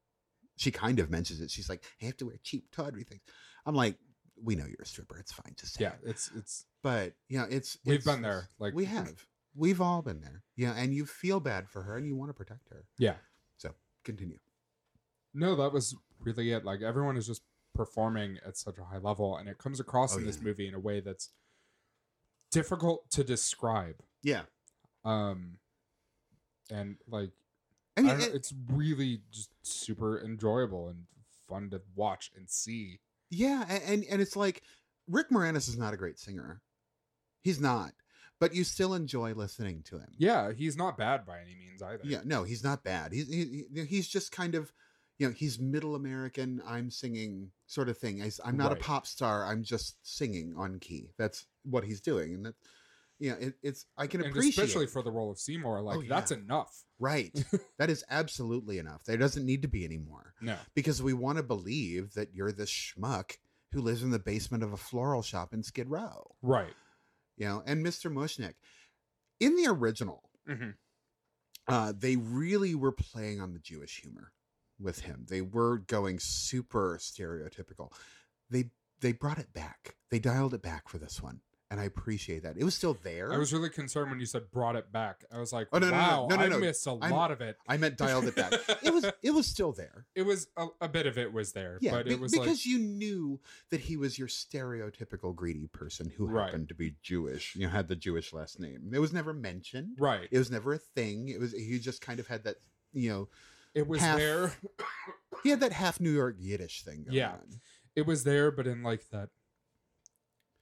She 0.56 0.70
kind 0.70 0.98
of 1.00 1.10
mentions 1.10 1.40
it. 1.40 1.50
She's 1.50 1.68
like, 1.68 1.84
I 2.02 2.06
have 2.06 2.16
to 2.18 2.26
wear 2.26 2.36
cheap 2.42 2.70
tawdry 2.72 3.04
things. 3.04 3.20
I'm 3.66 3.74
like, 3.74 3.96
we 4.42 4.54
know 4.56 4.64
you're 4.66 4.76
a 4.82 4.86
stripper. 4.86 5.18
It's 5.18 5.32
fine. 5.32 5.54
Just 5.58 5.74
say 5.74 5.84
Yeah. 5.84 5.92
it. 6.02 6.10
It's 6.10 6.30
it's 6.36 6.66
But 6.82 7.14
you 7.28 7.38
know, 7.38 7.46
it's 7.50 7.78
We've 7.84 7.96
it's- 8.00 8.04
been 8.14 8.22
there, 8.22 8.48
like- 8.58 8.74
we 8.74 8.84
have. 8.86 9.26
We've 9.54 9.80
all 9.80 10.02
been 10.02 10.20
there. 10.20 10.44
Yeah, 10.54 10.74
and 10.76 10.92
you 10.94 11.06
feel 11.06 11.40
bad 11.40 11.68
for 11.70 11.82
her 11.82 11.96
and 11.96 12.06
you 12.06 12.14
want 12.14 12.28
to 12.28 12.34
protect 12.34 12.68
her. 12.68 12.84
yeah. 12.98 13.16
So 13.56 13.74
continue. 14.04 14.38
No, 15.36 15.54
that 15.56 15.72
was 15.72 15.94
really 16.20 16.50
it. 16.52 16.64
Like 16.64 16.82
everyone 16.82 17.16
is 17.16 17.26
just 17.26 17.42
performing 17.74 18.38
at 18.46 18.56
such 18.56 18.78
a 18.78 18.84
high 18.84 18.98
level, 18.98 19.36
and 19.36 19.48
it 19.48 19.58
comes 19.58 19.80
across 19.80 20.14
Oh, 20.14 20.18
in 20.18 20.24
this 20.26 20.40
movie 20.40 20.66
in 20.66 20.74
a 20.74 20.80
way 20.80 21.00
that's 21.00 21.30
difficult 22.50 23.10
to 23.10 23.24
describe. 23.24 23.96
Yeah. 24.22 24.42
Um, 25.04 25.58
and 26.70 26.96
like 27.08 27.30
I 27.96 28.02
mean, 28.02 28.20
it- 28.20 28.34
it's 28.34 28.52
really 28.68 29.22
just 29.30 29.50
super 29.62 30.20
enjoyable 30.20 30.88
and 30.88 31.06
fun 31.48 31.70
to 31.70 31.82
watch 31.94 32.30
and 32.36 32.48
see. 32.50 33.00
Yeah, 33.30 33.64
and 33.68 34.04
and 34.04 34.20
it's 34.20 34.36
like 34.36 34.62
Rick 35.08 35.30
Moranis 35.30 35.68
is 35.68 35.76
not 35.78 35.94
a 35.94 35.96
great 35.96 36.18
singer. 36.18 36.62
He's 37.42 37.60
not, 37.60 37.92
but 38.40 38.54
you 38.54 38.64
still 38.64 38.94
enjoy 38.94 39.32
listening 39.34 39.82
to 39.84 39.98
him. 39.98 40.08
Yeah, 40.18 40.52
he's 40.52 40.76
not 40.76 40.98
bad 40.98 41.24
by 41.24 41.40
any 41.40 41.54
means 41.54 41.82
either. 41.82 42.00
Yeah, 42.04 42.20
no, 42.24 42.42
he's 42.44 42.64
not 42.64 42.82
bad. 42.84 43.12
He's 43.12 43.28
he, 43.28 43.64
he- 43.72 43.84
he's 43.84 44.08
just 44.08 44.32
kind 44.32 44.54
of, 44.54 44.72
you 45.18 45.26
know, 45.26 45.32
he's 45.32 45.58
middle 45.58 45.94
American. 45.94 46.60
I'm 46.66 46.90
singing 46.90 47.50
sort 47.66 47.88
of 47.88 47.96
thing. 47.98 48.22
I'm 48.44 48.56
not 48.56 48.72
Right. 48.72 48.80
a 48.80 48.84
pop 48.84 49.06
star. 49.06 49.44
I'm 49.46 49.62
just 49.62 49.96
singing 50.02 50.54
on 50.56 50.78
key. 50.78 51.10
That's 51.18 51.46
what 51.64 51.84
he's 51.84 52.00
doing, 52.00 52.34
and 52.34 52.46
that, 52.46 52.54
you 53.18 53.30
know, 53.30 53.36
it, 53.38 53.54
it's 53.62 53.86
I 53.96 54.06
can 54.06 54.20
and 54.20 54.30
appreciate. 54.30 54.64
especially 54.64 54.86
for 54.86 55.02
the 55.02 55.10
role 55.10 55.30
of 55.30 55.38
Seymour, 55.38 55.80
like 55.82 55.98
Oh, 55.98 56.02
that's 56.08 56.30
yeah. 56.30 56.38
enough. 56.38 56.84
right, 56.98 57.32
that 57.78 57.88
is 57.90 58.04
absolutely 58.10 58.78
enough. 58.78 59.04
There 59.04 59.16
doesn't 59.16 59.44
need 59.46 59.62
to 59.62 59.68
be 59.68 59.84
any 59.84 59.98
more. 59.98 60.34
No, 60.40 60.56
because 60.74 61.02
we 61.02 61.12
want 61.14 61.38
to 61.38 61.42
believe 61.42 62.12
that 62.14 62.34
you're 62.34 62.52
this 62.52 62.70
schmuck 62.70 63.38
who 63.72 63.80
lives 63.80 64.02
in 64.02 64.10
the 64.10 64.18
basement 64.18 64.62
of 64.62 64.72
a 64.72 64.76
floral 64.76 65.22
shop 65.22 65.52
in 65.54 65.62
Skid 65.62 65.88
Row, 65.88 66.34
right. 66.42 66.74
you 67.36 67.46
know. 67.46 67.62
And 67.66 67.84
Mr. 67.84 68.12
Mushnik, 68.12 68.54
in 69.40 69.56
the 69.56 69.66
original, 69.66 70.30
hmm 70.46 70.70
uh, 71.68 71.92
they 71.98 72.14
really 72.16 72.74
were 72.76 72.92
playing 72.92 73.40
on 73.40 73.52
the 73.52 73.58
Jewish 73.58 74.00
humor 74.00 74.30
with 74.80 75.00
him. 75.00 75.26
They 75.28 75.40
were 75.40 75.78
going 75.78 76.18
super 76.18 76.98
stereotypical. 77.00 77.92
They 78.50 78.70
they 79.00 79.12
brought 79.12 79.38
it 79.38 79.52
back. 79.52 79.96
They 80.10 80.18
dialed 80.18 80.54
it 80.54 80.62
back 80.62 80.88
for 80.88 80.96
this 80.98 81.22
one, 81.22 81.40
and 81.70 81.78
I 81.80 81.84
appreciate 81.84 82.42
that. 82.44 82.56
It 82.56 82.64
was 82.64 82.74
still 82.74 82.96
there. 83.02 83.32
I 83.32 83.36
was 83.38 83.52
really 83.52 83.68
concerned 83.68 84.10
when 84.10 84.20
you 84.20 84.24
said 84.26 84.50
brought 84.50 84.74
it 84.76 84.90
back. 84.90 85.24
I 85.32 85.38
was 85.38 85.52
like, 85.52 85.68
Oh, 85.72 85.78
no, 85.78 85.90
no, 85.90 85.92
no, 85.92 85.98
wow, 85.98 86.26
no, 86.30 86.36
no, 86.36 86.56
I 86.56 86.60
missed 86.60 86.86
a 86.86 86.90
I'm- 86.92 87.10
lot 87.10 87.30
of 87.30 87.40
it. 87.42 87.56
I 87.68 87.76
meant 87.76 87.98
dialed 87.98 88.24
it 88.24 88.34
back. 88.36 88.52
it 88.82 88.94
was 88.94 89.04
it 89.22 89.32
was 89.32 89.46
still 89.46 89.72
there. 89.72 90.06
It 90.14 90.22
was 90.22 90.46
a, 90.56 90.66
a 90.80 90.88
bit 90.88 91.06
of 91.06 91.18
it 91.18 91.32
was 91.32 91.52
there, 91.52 91.78
Yeah, 91.82 91.90
but 91.92 92.08
it 92.08 92.18
was 92.18 92.32
because 92.32 92.46
like 92.48 92.66
you 92.66 92.78
knew 92.78 93.40
that 93.70 93.80
he 93.80 93.96
was 93.98 94.18
your 94.18 94.28
stereotypical 94.28 95.34
greedy 95.34 95.66
person 95.66 96.10
who 96.16 96.26
Right. 96.26 96.46
happened 96.46 96.68
to 96.68 96.74
be 96.74 96.94
Jewish. 97.02 97.54
You 97.56 97.66
know, 97.66 97.72
had 97.72 97.88
the 97.88 97.96
Jewish 97.96 98.32
last 98.32 98.58
name. 98.60 98.92
It 98.94 98.98
was 98.98 99.12
never 99.12 99.32
mentioned. 99.34 99.96
right. 99.98 100.28
It 100.30 100.38
was 100.38 100.50
never 100.50 100.72
a 100.72 100.78
thing. 100.78 101.28
It 101.28 101.40
was 101.40 101.52
he 101.52 101.78
just 101.78 102.00
kind 102.00 102.18
of 102.20 102.26
had 102.28 102.44
that. 102.44 102.56
You 102.92 103.10
know, 103.10 103.28
It 103.76 103.86
was 103.86 104.00
half- 104.00 104.18
there. 104.18 104.52
he 105.44 105.50
had 105.50 105.60
that 105.60 105.72
half 105.72 106.00
New 106.00 106.10
York 106.10 106.36
Yiddish 106.38 106.82
thing. 106.82 107.04
Going 107.04 107.16
Yeah. 107.16 107.32
on. 107.32 107.60
It 107.94 108.06
was 108.06 108.24
there, 108.24 108.50
but 108.50 108.66
in 108.66 108.82
like 108.82 109.08
that 109.10 109.28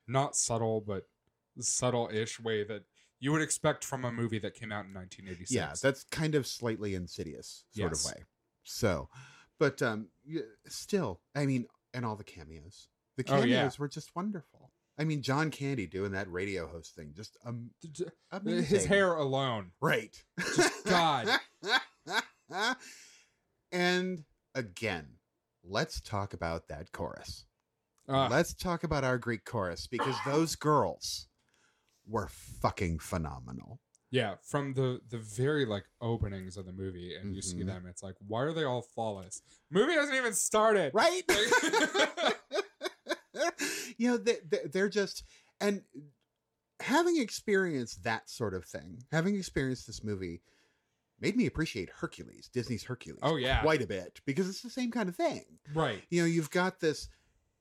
not 0.07 0.37
subtle, 0.37 0.81
but 0.81 1.09
subtle-ish 1.59 2.39
way 2.41 2.65
that 2.65 2.83
you 3.21 3.33
would 3.33 3.41
expect 3.43 3.85
from 3.85 4.05
a 4.05 4.13
movie 4.13 4.39
that 4.41 4.55
came 4.55 4.71
out 4.73 4.85
in 4.85 4.93
1986. 4.93 5.51
yeah. 5.53 5.73
That's 5.81 6.05
kind 6.05 6.35
of 6.35 6.47
slightly 6.47 6.95
insidious 6.95 7.65
sort 7.71 7.93
Yes. 7.93 8.05
of 8.05 8.15
way. 8.17 8.25
So, 8.65 9.09
but 9.59 9.81
um, 9.81 10.09
still, 10.67 11.21
I 11.35 11.47
mean, 11.47 11.67
and 11.95 12.05
all 12.05 12.17
the 12.17 12.25
cameos. 12.25 12.89
The 13.17 13.23
Oh, 13.29 13.41
cameos 13.41 13.49
yeah. 13.49 13.71
were 13.79 13.89
just 13.89 14.15
wonderful. 14.17 14.73
I 14.99 15.05
mean, 15.05 15.23
John 15.23 15.51
Candy 15.51 15.87
doing 15.87 16.13
that 16.13 16.31
radio 16.31 16.67
host 16.69 16.95
thing, 16.95 17.13
just 17.17 17.37
um, 17.45 17.71
amazing. 18.31 18.65
his 18.65 18.85
hair 18.87 19.15
alone. 19.15 19.73
Right. 19.81 20.23
Just 20.57 20.85
God. 20.85 21.29
and 23.75 24.25
again, 24.55 25.07
let's 25.63 26.01
talk 26.01 26.33
about 26.33 26.69
that 26.69 26.93
chorus. 26.93 27.45
Uh, 28.09 28.29
let's 28.31 28.55
talk 28.55 28.85
about 28.85 29.03
our 29.05 29.19
Greek 29.19 29.45
chorus 29.45 29.87
because 29.87 30.15
those 30.27 30.57
girls 30.57 31.27
were 32.07 32.29
fucking 32.63 32.99
phenomenal. 33.01 33.81
yeah, 34.11 34.35
from 34.43 34.75
the 34.75 35.01
the 35.11 35.19
very 35.19 35.65
like 35.67 35.85
openings 36.01 36.57
of 36.57 36.67
the 36.67 36.73
movie, 36.73 37.17
and 37.17 37.35
you 37.35 37.43
see 37.43 37.63
Mhm. 37.63 37.67
them, 37.67 37.87
it's 37.89 38.03
like, 38.03 38.15
why 38.27 38.43
are 38.43 38.53
they 38.53 38.65
all 38.65 38.83
flawless? 38.83 39.43
Movie 39.71 39.95
hasn't 39.95 40.17
even 40.17 40.35
started. 40.35 40.93
Right? 40.95 41.23
you 43.99 44.11
know, 44.11 44.17
they- 44.19 44.41
they're 44.73 44.89
just, 44.89 45.25
and 45.61 45.83
having 46.81 47.19
experienced 47.21 48.03
that 48.05 48.29
sort 48.31 48.55
of 48.55 48.65
thing, 48.65 49.03
having 49.11 49.35
experienced 49.37 49.87
this 49.87 50.05
movie, 50.05 50.43
made 51.21 51.37
me 51.37 51.47
appreciate 51.47 51.89
Hercules, 51.91 52.49
Disney's 52.53 52.85
Hercules, 52.85 53.21
Oh, 53.23 53.37
yeah. 53.37 53.63
quite 53.63 53.83
a 53.83 53.87
bit 53.87 54.21
because 54.27 54.49
it's 54.49 54.63
the 54.63 54.71
same 54.71 54.91
kind 54.91 55.09
of 55.09 55.17
thing. 55.17 55.45
Right. 55.75 56.03
you 56.11 56.21
know 56.21 56.27
you've 56.27 56.51
got 56.51 56.81
this 56.81 57.09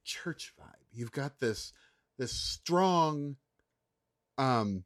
church 0.04 0.54
vibe 0.60 0.88
you've 0.92 1.12
got 1.14 1.40
this 1.40 1.72
this 2.18 2.34
strong 2.34 3.38
um 4.38 4.84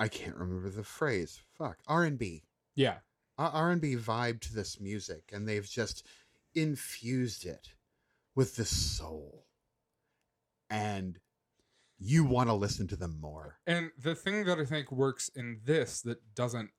i 0.00 0.08
can't 0.08 0.34
remember 0.36 0.68
the 0.68 0.82
phrase 0.82 1.40
fuck 1.56 1.78
r&b 1.86 2.42
Yeah. 2.74 2.96
Uh, 3.38 3.50
r&b 3.52 3.94
vibe 3.96 4.40
to 4.40 4.52
this 4.54 4.80
music 4.80 5.30
and 5.32 5.46
they've 5.48 5.68
just 5.68 6.04
infused 6.56 7.46
it 7.46 7.68
with 8.34 8.56
the 8.56 8.64
soul 8.64 9.46
and 10.68 11.18
you 11.98 12.24
want 12.24 12.48
to 12.48 12.54
listen 12.54 12.86
to 12.88 12.96
them 12.96 13.18
more 13.20 13.58
And 13.66 13.90
the 13.96 14.14
thing 14.14 14.44
that 14.46 14.58
I 14.58 14.64
think 14.64 14.90
works 14.90 15.30
in 15.36 15.60
this 15.64 16.00
that 16.02 16.34
doesn't 16.34 16.70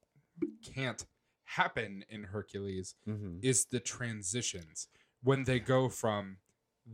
can't 0.63 1.05
happen 1.45 2.03
in 2.09 2.23
Hercules 2.23 2.95
mm-hmm. 3.07 3.37
is 3.41 3.65
the 3.65 3.79
transitions. 3.79 4.87
When 5.23 5.45
they 5.45 5.59
go 5.59 5.89
from 5.89 6.37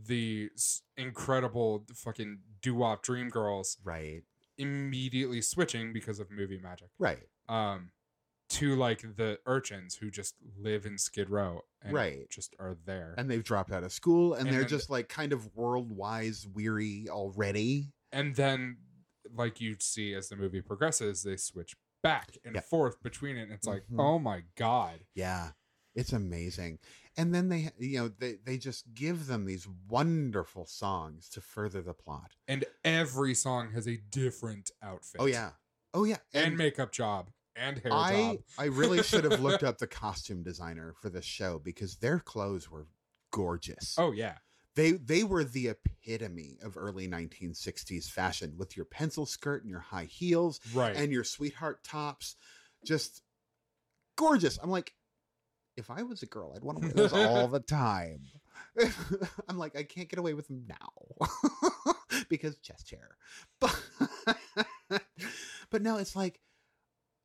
the 0.06 0.50
incredible 0.96 1.84
fucking 1.94 2.38
doo-wop 2.62 3.02
dream 3.02 3.28
girls 3.28 3.78
right. 3.84 4.22
immediately 4.58 5.40
switching 5.40 5.92
because 5.92 6.18
of 6.18 6.30
movie 6.30 6.58
magic 6.58 6.88
right. 6.98 7.28
um 7.48 7.90
to 8.48 8.74
like 8.76 9.00
the 9.16 9.38
urchins 9.46 9.94
who 9.94 10.10
just 10.10 10.34
live 10.60 10.84
in 10.84 10.98
skid 10.98 11.30
row 11.30 11.62
and 11.82 11.92
Right. 11.92 12.28
just 12.28 12.54
are 12.58 12.76
there. 12.84 13.14
And 13.16 13.30
they've 13.30 13.42
dropped 13.42 13.72
out 13.72 13.84
of 13.84 13.92
school 13.92 14.34
and, 14.34 14.48
And 14.48 14.56
they're 14.56 14.64
just 14.64 14.90
like 14.90 15.08
kind 15.08 15.32
of 15.32 15.48
world-wise 15.54 16.46
weary 16.52 17.06
already. 17.08 17.92
And 18.12 18.34
then 18.36 18.76
like 19.34 19.60
you 19.60 19.76
see 19.80 20.14
as 20.14 20.28
the 20.28 20.36
movie 20.36 20.60
progresses 20.60 21.22
they 21.22 21.36
switch 21.36 21.74
back 22.04 22.36
and 22.44 22.54
Yeah. 22.54 22.60
forth 22.60 23.02
between 23.02 23.36
it 23.36 23.42
and 23.44 23.52
it's 23.52 23.66
like 23.66 23.84
Mhm. 23.88 23.98
oh 24.00 24.18
my 24.20 24.44
god 24.54 25.00
Yeah, 25.14 25.52
it's 25.96 26.12
amazing. 26.12 26.78
And 27.16 27.32
then 27.34 27.48
they, 27.48 27.70
you 27.78 27.98
know, 27.98 28.08
they 28.08 28.34
they 28.34 28.58
just 28.58 28.92
give 28.94 29.26
them 29.26 29.44
these 29.46 29.66
wonderful 29.88 30.66
songs 30.66 31.28
to 31.30 31.40
further 31.40 31.82
the 31.82 31.94
plot. 31.94 32.36
and 32.46 32.64
every 32.84 33.34
song 33.34 33.72
has 33.72 33.88
a 33.88 33.96
different 33.96 34.70
outfit 34.82 35.20
Oh 35.20 35.26
yeah, 35.26 35.52
oh 35.94 36.04
yeah. 36.04 36.18
and, 36.32 36.56
makeup 36.56 36.92
job 36.92 37.30
and 37.56 37.78
hair 37.78 37.92
I 37.92 38.10
job 38.12 38.36
I 38.58 38.64
really 38.66 39.02
should 39.02 39.24
have 39.24 39.40
looked 39.40 39.62
up 39.68 39.78
the 39.78 39.86
costume 39.86 40.42
designer 40.42 40.92
for 41.00 41.08
this 41.08 41.24
show 41.24 41.58
because 41.58 41.96
their 41.96 42.18
clothes 42.20 42.68
were 42.70 42.86
gorgeous. 43.30 43.94
oh 43.98 44.12
yeah 44.12 44.38
they 44.76 44.92
they 44.92 45.22
were 45.24 45.44
the 45.44 45.68
epitome 45.68 46.58
of 46.62 46.76
early 46.76 47.06
1960s 47.08 48.10
fashion 48.10 48.54
with 48.56 48.76
your 48.76 48.86
pencil 48.86 49.26
skirt 49.26 49.62
and 49.62 49.70
your 49.70 49.80
high 49.80 50.04
heels 50.04 50.60
Right. 50.72 50.96
and 50.96 51.12
your 51.12 51.24
sweetheart 51.24 51.82
tops. 51.84 52.36
Just 52.84 53.22
gorgeous. 54.16 54.58
I'm 54.62 54.70
like 54.70 54.92
if 55.76 55.90
i 55.90 56.04
was 56.04 56.22
a 56.22 56.26
girl 56.26 56.52
i'd 56.54 56.62
want 56.62 56.80
to 56.80 56.86
wear 56.86 56.92
those 57.08 57.12
all 57.26 57.48
the 57.48 57.58
time. 57.60 58.20
I'm 59.48 59.58
like 59.58 59.76
i 59.76 59.82
can't 59.82 60.08
get 60.08 60.18
away 60.20 60.34
with 60.34 60.46
them 60.48 60.66
now 60.68 61.94
because 62.28 62.56
chest 62.58 62.90
hair. 62.90 63.16
But 63.60 63.80
but 65.70 65.82
no 65.82 65.96
it's 65.98 66.14
like 66.14 66.40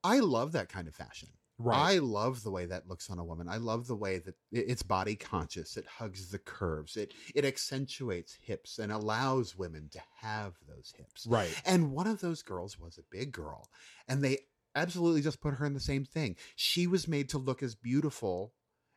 i 0.04 0.20
love 0.20 0.54
that 0.54 0.70
kind 0.70 0.88
of 0.88 0.96
fashion 0.96 1.30
right. 1.60 1.96
I 1.96 1.98
love 2.00 2.42
the 2.44 2.50
way 2.52 2.66
that 2.66 2.88
looks 2.88 3.10
on 3.10 3.20
a 3.20 3.24
woman. 3.24 3.48
I 3.48 3.58
love 3.58 3.86
the 3.88 3.96
way 3.96 4.18
that 4.20 4.36
it's 4.52 4.82
body 4.82 5.16
conscious. 5.16 5.78
It 5.78 5.86
hugs 5.86 6.30
the 6.32 6.40
curves. 6.40 6.98
It 6.98 7.14
it 7.36 7.46
accentuates 7.46 8.34
hips 8.42 8.80
and 8.80 8.92
allows 8.92 9.56
women 9.58 9.90
to 9.92 10.02
have 10.22 10.56
those 10.68 10.94
hips. 10.98 11.28
right. 11.28 11.62
And 11.66 11.92
one 11.92 12.08
of 12.08 12.22
those 12.22 12.42
girls 12.42 12.80
was 12.80 12.98
a 12.98 13.04
big 13.12 13.32
girl, 13.32 13.70
and 14.08 14.24
they 14.24 14.40
absolutely 14.76 15.22
just 15.22 15.42
put 15.42 15.54
her 15.56 15.66
in 15.66 15.74
the 15.74 15.80
same 15.80 16.06
thing. 16.06 16.36
She 16.56 16.88
was 16.88 17.08
made 17.08 17.30
to 17.30 17.38
look 17.38 17.62
as 17.62 17.76
beautiful 17.76 18.54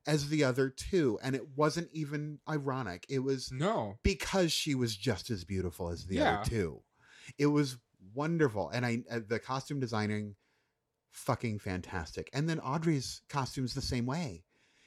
as 0.06 0.28
the 0.30 0.42
other 0.44 0.68
two, 0.68 1.18
and 1.22 1.34
it 1.36 1.56
wasn't 1.56 1.88
even 1.92 2.38
ironic. 2.48 3.06
It 3.08 3.20
was 3.20 3.50
No. 3.52 3.98
because 4.02 4.50
she 4.52 4.74
was 4.74 4.96
just 4.96 5.30
as 5.30 5.44
beautiful 5.44 5.88
as 5.90 6.06
the 6.06 6.16
Yeah. 6.16 6.40
other 6.40 6.50
two. 6.50 6.82
It 7.38 7.46
was 7.46 7.78
wonderful, 8.14 8.68
and 8.70 8.84
I 8.84 9.04
uh, 9.10 9.20
the 9.26 9.38
costume 9.38 9.78
designing 9.80 10.34
fucking 11.12 11.58
fantastic. 11.60 12.28
And 12.32 12.48
then 12.48 12.58
Audrey's 12.60 13.22
costume's 13.28 13.74
the 13.74 13.80
same 13.82 14.06
way. 14.06 14.42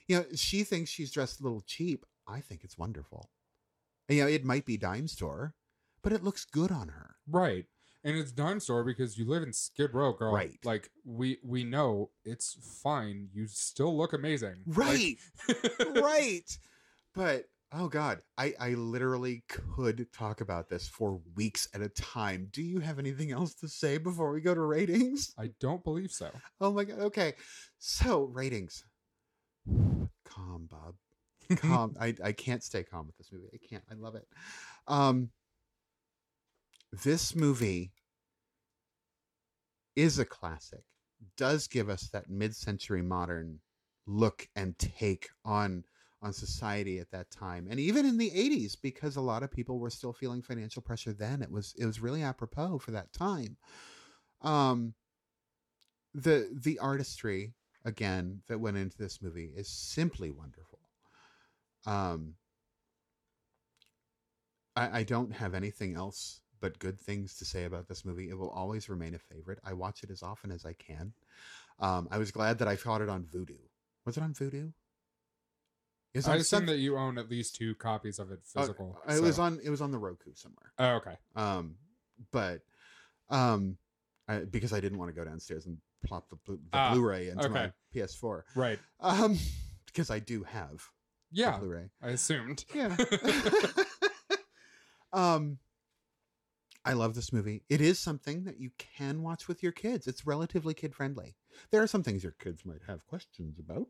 You 0.07 0.17
know, 0.17 0.25
she 0.35 0.63
thinks 0.63 0.89
she's 0.91 1.11
dressed 1.11 1.39
a 1.39 1.43
little 1.43 1.61
cheap. 1.65 2.05
I 2.27 2.39
think 2.41 2.63
it's 2.63 2.77
wonderful. 2.77 3.29
And, 4.09 4.17
you 4.17 4.23
know, 4.23 4.29
it 4.29 4.43
might 4.43 4.65
be 4.65 4.77
dime 4.77 5.07
store, 5.07 5.53
but 6.03 6.13
it 6.13 6.23
looks 6.23 6.45
good 6.45 6.71
on 6.71 6.89
her. 6.89 7.15
Right. 7.29 7.65
And 8.03 8.15
it's 8.15 8.31
dime 8.31 8.59
store 8.59 8.83
because 8.83 9.17
you 9.17 9.25
live 9.27 9.41
in 9.41 9.51
Skid 9.53 9.93
Row, 9.95 10.13
girl. 10.13 10.31
Right. 10.33 10.59
Like 10.63 10.91
we 11.05 11.39
we 11.43 11.63
know 11.63 12.11
it's 12.23 12.55
fine. 12.83 13.29
You 13.33 13.47
still 13.47 13.97
look 13.97 14.13
amazing. 14.13 14.57
Like- 14.67 14.77
Right. 14.77 15.15
right. 15.95 16.57
But 17.15 17.45
oh 17.75 17.87
god, 17.87 18.21
I 18.37 18.53
I 18.59 18.69
literally 18.71 19.43
could 19.47 20.07
talk 20.13 20.41
about 20.41 20.69
this 20.69 20.87
for 20.87 21.21
weeks 21.35 21.67
at 21.73 21.81
a 21.81 21.89
time. 21.89 22.47
Do 22.51 22.61
you 22.61 22.79
have 22.79 22.99
anything 22.99 23.31
else 23.31 23.53
to 23.55 23.67
say 23.67 23.97
before 23.97 24.31
we 24.31 24.41
go 24.41 24.53
to 24.53 24.61
ratings? 24.61 25.33
I 25.37 25.51
don't 25.59 25.83
believe 25.83 26.11
so. 26.11 26.29
Oh 26.61 26.71
my 26.71 26.85
god. 26.85 26.99
Okay. 26.99 27.33
So, 27.77 28.23
ratings. 28.23 28.83
Calm, 29.67 30.69
Bob. 30.69 30.95
Calm. 31.57 31.95
I 31.99 32.15
I 32.23 32.31
can't 32.31 32.63
stay 32.63 32.83
calm 32.83 33.07
with 33.07 33.17
this 33.17 33.31
movie. 33.31 33.49
I 33.53 33.57
can't. 33.69 33.83
I 33.91 33.95
love 33.95 34.15
it. 34.15 34.27
Um 34.87 35.29
this 37.03 37.35
movie 37.35 37.91
is 39.95 40.17
a 40.19 40.25
classic. 40.25 40.83
Does 41.35 41.67
give 41.67 41.89
us 41.89 42.09
that 42.13 42.29
mid-century 42.29 43.01
modern 43.01 43.59
look 44.05 44.47
and 44.55 44.77
take 44.77 45.29
on 45.43 45.83
on 46.21 46.33
society 46.33 46.99
at 46.99 47.11
that 47.11 47.29
time 47.29 47.67
and 47.69 47.79
even 47.79 48.05
in 48.05 48.17
the 48.17 48.31
80s 48.31 48.75
because 48.75 49.15
a 49.15 49.21
lot 49.21 49.43
of 49.43 49.51
people 49.51 49.79
were 49.79 49.89
still 49.89 50.13
feeling 50.13 50.41
financial 50.41 50.81
pressure 50.81 51.13
then 51.13 51.41
it 51.41 51.51
was 51.51 51.75
it 51.77 51.85
was 51.85 51.99
really 51.99 52.23
apropos 52.23 52.79
for 52.79 52.91
that 52.91 53.11
time 53.13 53.57
um 54.41 54.93
the 56.13 56.49
the 56.63 56.79
artistry 56.79 57.53
again 57.83 58.41
that 58.47 58.59
went 58.59 58.77
into 58.77 58.97
this 58.97 59.21
movie 59.21 59.51
is 59.55 59.67
simply 59.67 60.31
wonderful 60.31 60.79
um 61.85 62.35
I, 64.75 64.99
I 64.99 65.03
don't 65.03 65.31
have 65.31 65.53
anything 65.53 65.95
else 65.95 66.41
but 66.61 66.79
good 66.79 66.99
things 66.99 67.35
to 67.35 67.45
say 67.45 67.65
about 67.65 67.87
this 67.87 68.05
movie. 68.05 68.29
It 68.29 68.37
will 68.37 68.49
always 68.49 68.89
remain 68.89 69.13
a 69.13 69.19
favorite. 69.19 69.59
I 69.63 69.73
watch 69.73 70.03
it 70.03 70.09
as 70.09 70.23
often 70.23 70.51
as 70.51 70.65
I 70.65 70.73
can. 70.73 71.13
Um, 71.79 72.07
I 72.09 72.17
was 72.17 72.31
glad 72.31 72.59
that 72.59 72.67
I 72.67 72.75
caught 72.75 73.01
it 73.01 73.09
on 73.09 73.23
Vudu. 73.23 73.57
Was 74.05 74.17
it 74.17 74.23
on 74.23 74.33
Vudu? 74.33 74.73
Is 76.15 76.27
I 76.27 76.37
assume 76.37 76.65
that 76.67 76.77
you 76.77 76.97
own 76.97 77.17
at 77.17 77.29
least 77.29 77.55
two 77.55 77.75
copies 77.75 78.19
of 78.19 78.31
it 78.31 78.39
physical. 78.45 78.97
Uh, 79.07 79.13
it 79.13 79.21
was 79.21 79.37
on. 79.37 79.59
It 79.63 79.69
was 79.69 79.81
on 79.81 79.91
the 79.91 79.97
Roku 79.97 80.31
somewhere. 80.33 80.71
Oh, 80.79 80.95
okay. 80.95 81.17
Um, 81.35 81.75
but 82.31 82.61
um, 83.29 83.77
I, 84.27 84.37
because 84.39 84.71
I 84.71 84.79
didn't 84.79 84.97
want 84.97 85.09
to 85.13 85.15
go 85.15 85.25
downstairs 85.25 85.65
and 85.65 85.77
plop 86.05 86.29
the, 86.29 86.37
the 86.47 86.59
Ah, 86.71 86.93
Blu-ray 86.93 87.29
into 87.29 87.45
okay. 87.45 87.53
my 87.53 87.71
PS4. 87.93 88.43
Right. 88.55 88.79
Um, 89.01 89.37
because 89.87 90.09
I 90.09 90.19
do 90.19 90.43
have 90.43 90.83
the 91.31 91.41
Yeah. 91.41 91.57
Blu-ray. 91.57 91.89
I 92.01 92.09
assumed. 92.09 92.63
Yeah. 92.73 92.95
um 95.13 95.57
I 96.85 96.93
love 96.93 97.15
this 97.15 97.33
movie. 97.33 97.63
It 97.67 97.81
is 97.81 97.97
something 97.99 98.43
that 98.43 98.59
you 98.59 98.69
can 98.77 99.23
watch 99.23 99.47
with 99.47 99.63
your 99.63 99.71
kids. 99.71 100.05
It's 100.07 100.25
relatively 100.27 100.73
kid 100.75 100.93
friendly. 100.95 101.35
There 101.71 101.81
are 101.81 101.87
some 101.87 102.03
things 102.03 102.23
your 102.23 102.35
kids 102.39 102.63
might 102.65 102.83
have 102.87 103.05
questions 103.07 103.57
about. 103.59 103.87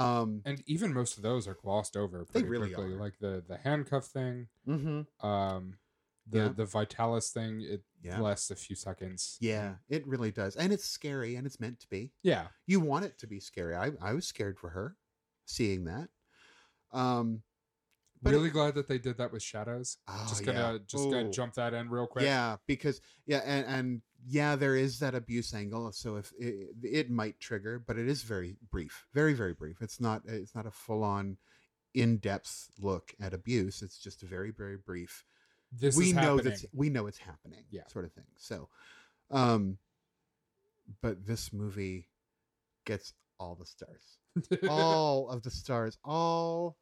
Um 0.00 0.40
and 0.44 0.62
even 0.66 0.94
most 0.94 1.16
of 1.16 1.24
those 1.24 1.48
are 1.48 1.54
glossed 1.60 1.96
over 1.96 2.24
They 2.32 2.40
pretty 2.42 2.48
really 2.48 2.70
quickly. 2.70 2.94
are. 2.94 3.00
Like 3.00 3.18
the 3.20 3.42
the 3.46 3.56
handcuff 3.56 4.06
thing, 4.06 4.46
mhm. 4.66 5.06
um, 5.24 5.78
the 6.28 6.38
Yeah. 6.38 6.48
the 6.54 6.64
Vitalis 6.66 7.30
thing. 7.30 7.62
It 7.62 7.82
yeah. 8.00 8.20
lasts 8.20 8.50
a 8.52 8.56
few 8.56 8.76
seconds. 8.76 9.36
Yeah, 9.40 9.74
it 9.88 10.06
really 10.06 10.30
does. 10.30 10.54
And 10.54 10.72
it's 10.72 10.84
scary 10.84 11.34
and 11.34 11.44
it's 11.46 11.58
meant 11.58 11.80
to 11.80 11.88
be. 11.88 12.12
Yeah. 12.22 12.46
You 12.66 12.78
want 12.78 13.04
it 13.06 13.18
to 13.18 13.26
be 13.26 13.40
scary. 13.40 13.74
I 13.74 13.90
I 14.00 14.12
was 14.12 14.26
scared 14.28 14.58
for 14.60 14.70
her 14.70 14.96
seeing 15.46 15.84
that. 15.86 16.08
Um 16.92 17.42
But 18.22 18.32
really 18.32 18.50
glad 18.50 18.74
that 18.74 18.86
they 18.86 18.98
did 18.98 19.16
that 19.18 19.32
with 19.32 19.42
shadows. 19.42 19.96
oh, 20.06 20.26
just 20.28 20.44
gonna 20.44 20.72
yeah. 20.72 20.78
just 20.86 21.04
Oh. 21.06 21.10
gonna 21.10 21.30
jump 21.30 21.54
that 21.54 21.72
in 21.72 21.88
real 21.88 22.06
quick. 22.06 22.24
Yeah, 22.24 22.56
because 22.66 23.00
yeah, 23.26 23.38
and 23.46 23.66
and 23.66 24.02
yeah, 24.26 24.56
there 24.56 24.76
is 24.76 24.98
that 24.98 25.14
abuse 25.14 25.54
angle. 25.54 25.90
So 25.92 26.16
if 26.16 26.32
it, 26.38 26.68
it 26.82 27.10
might 27.10 27.40
trigger, 27.40 27.78
but 27.78 27.96
it 27.96 28.06
is 28.08 28.22
very 28.22 28.56
brief, 28.70 29.06
very 29.14 29.32
very 29.32 29.54
brief. 29.54 29.80
It's 29.80 30.00
not 30.00 30.22
it's 30.26 30.54
not 30.54 30.66
a 30.66 30.70
full 30.70 31.02
on 31.02 31.38
in 31.94 32.18
depth 32.18 32.68
look 32.78 33.14
at 33.20 33.32
abuse. 33.32 33.80
It's 33.80 33.98
just 33.98 34.22
a 34.22 34.26
very 34.26 34.50
very 34.50 34.76
brief. 34.76 35.24
This 35.72 35.96
we 35.96 36.08
is 36.08 36.14
know 36.14 36.38
that 36.38 36.62
we 36.74 36.90
know 36.90 37.06
it's 37.06 37.18
happening. 37.18 37.64
Yeah. 37.70 37.86
sort 37.88 38.04
of 38.04 38.12
thing. 38.12 38.26
So, 38.36 38.68
um, 39.30 39.78
but 41.00 41.24
this 41.26 41.52
movie 41.52 42.08
gets 42.84 43.14
all 43.38 43.54
the 43.54 43.64
stars, 43.64 44.18
all 44.68 45.30
of 45.30 45.42
the 45.42 45.50
stars, 45.50 45.96
all 46.04 46.76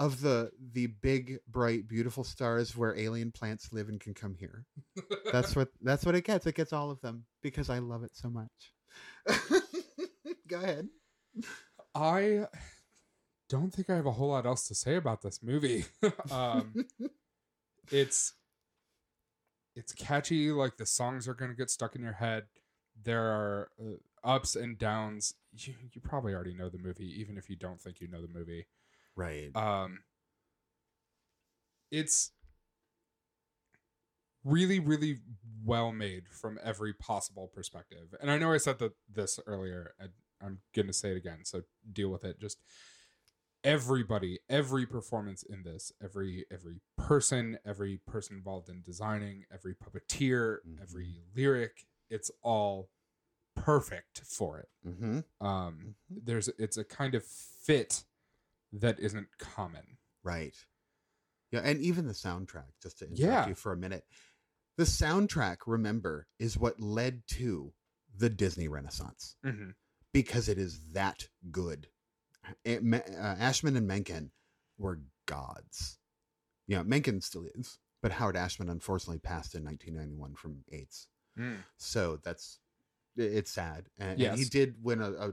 of 0.00 0.20
the 0.20 0.50
the 0.72 0.88
big 0.88 1.38
bright 1.46 1.86
beautiful 1.86 2.24
stars 2.24 2.76
where 2.76 2.98
alien 2.98 3.30
plants 3.30 3.72
live 3.72 3.88
and 3.88 4.00
can 4.00 4.14
come 4.14 4.34
here 4.34 4.64
that's 5.30 5.54
what 5.54 5.68
that's 5.82 6.04
what 6.04 6.16
it 6.16 6.24
gets 6.24 6.46
it 6.46 6.56
gets 6.56 6.72
all 6.72 6.90
of 6.90 7.00
them 7.02 7.24
because 7.42 7.70
i 7.70 7.78
love 7.78 8.02
it 8.02 8.10
so 8.14 8.28
much 8.28 8.72
go 10.48 10.56
ahead 10.56 10.88
I 11.94 12.46
don't 13.48 13.72
think 13.72 13.90
I 13.90 13.96
have 13.96 14.06
a 14.06 14.12
whole 14.12 14.28
lot 14.28 14.46
else 14.46 14.68
to 14.68 14.74
say 14.74 14.96
about 14.96 15.22
this 15.22 15.42
movie. 15.42 15.84
um, 16.30 16.74
it's 17.90 18.34
it's 19.74 19.92
catchy. 19.92 20.50
Like 20.52 20.76
the 20.76 20.86
songs 20.86 21.26
are 21.28 21.34
gonna 21.34 21.54
get 21.54 21.70
stuck 21.70 21.96
in 21.96 22.02
your 22.02 22.12
head. 22.12 22.44
There 23.02 23.22
are 23.22 23.70
uh, 23.80 23.94
ups 24.28 24.56
and 24.56 24.78
downs. 24.78 25.34
You 25.52 25.74
you 25.92 26.00
probably 26.00 26.34
already 26.34 26.54
know 26.54 26.68
the 26.68 26.78
movie, 26.78 27.12
even 27.20 27.36
if 27.36 27.50
you 27.50 27.56
don't 27.56 27.80
think 27.80 28.00
you 28.00 28.08
know 28.08 28.22
the 28.22 28.32
movie. 28.32 28.66
Right 29.16 29.54
Um, 29.54 30.00
it's 31.90 32.32
really, 34.44 34.78
really 34.78 35.18
well 35.64 35.92
made 35.92 36.28
from 36.28 36.58
every 36.62 36.94
possible 36.94 37.48
perspective. 37.52 38.14
And 38.20 38.30
I 38.30 38.38
know 38.38 38.52
I 38.52 38.56
said 38.58 38.78
that 38.78 38.92
this 39.12 39.38
earlier, 39.46 39.94
and 39.98 40.10
I'm 40.40 40.60
gonna 40.74 40.92
say 40.92 41.10
it 41.10 41.16
again, 41.16 41.44
so 41.44 41.62
deal 41.92 42.08
with 42.08 42.24
it. 42.24 42.40
Just 42.40 42.60
everybody, 43.62 44.38
every 44.48 44.86
performance 44.86 45.42
in 45.42 45.62
this, 45.64 45.92
every 46.02 46.46
every 46.50 46.80
person, 46.96 47.58
every 47.66 47.98
person 48.06 48.36
involved 48.36 48.68
in 48.70 48.82
designing, 48.82 49.44
every 49.52 49.74
puppeteer, 49.74 50.58
Mhm. 50.66 50.80
every 50.80 51.22
lyric, 51.36 51.86
it's 52.08 52.30
all 52.42 52.88
perfect 53.56 54.22
for 54.24 54.58
it 54.58 54.68
mm-hmm. 54.86 55.46
um 55.46 55.94
there's 56.08 56.48
it's 56.58 56.78
a 56.78 56.84
kind 56.84 57.14
of 57.14 57.22
fit 57.24 58.04
that 58.72 58.98
isn't 59.00 59.26
common 59.38 59.98
right 60.22 60.54
yeah 61.50 61.60
and 61.64 61.80
even 61.80 62.06
the 62.06 62.12
soundtrack 62.12 62.72
just 62.82 62.98
to 62.98 63.04
interrupt 63.06 63.20
Yeah. 63.20 63.48
you 63.48 63.54
for 63.54 63.72
a 63.72 63.76
minute 63.76 64.04
the 64.76 64.84
soundtrack 64.84 65.58
remember 65.66 66.26
is 66.38 66.56
what 66.56 66.80
led 66.80 67.22
to 67.28 67.72
the 68.16 68.30
disney 68.30 68.68
renaissance 68.68 69.36
mm-hmm. 69.44 69.70
because 70.12 70.48
it 70.48 70.58
is 70.58 70.80
that 70.92 71.28
good. 71.50 71.88
It- 72.64 72.82
uh, 72.92 73.36
Ashman 73.38 73.76
and 73.76 73.86
Menken 73.86 74.30
were 74.78 75.00
gods. 75.26 75.98
Yeah, 76.66 76.82
Menken 76.82 77.20
still 77.20 77.46
is, 77.54 77.78
but 78.02 78.12
Howard 78.12 78.36
Ashman 78.36 78.68
unfortunately 78.70 79.18
passed 79.18 79.54
in 79.54 79.64
1991 79.64 80.34
from 80.34 80.64
AIDS. 80.72 81.08
So 81.76 82.18
that's 82.22 82.58
it's 83.20 83.50
sad, 83.50 83.86
and, 83.98 84.20
and 84.20 84.38
he 84.38 84.44
did 84.44 84.74
win 84.82 85.00
a, 85.00 85.10
a, 85.10 85.28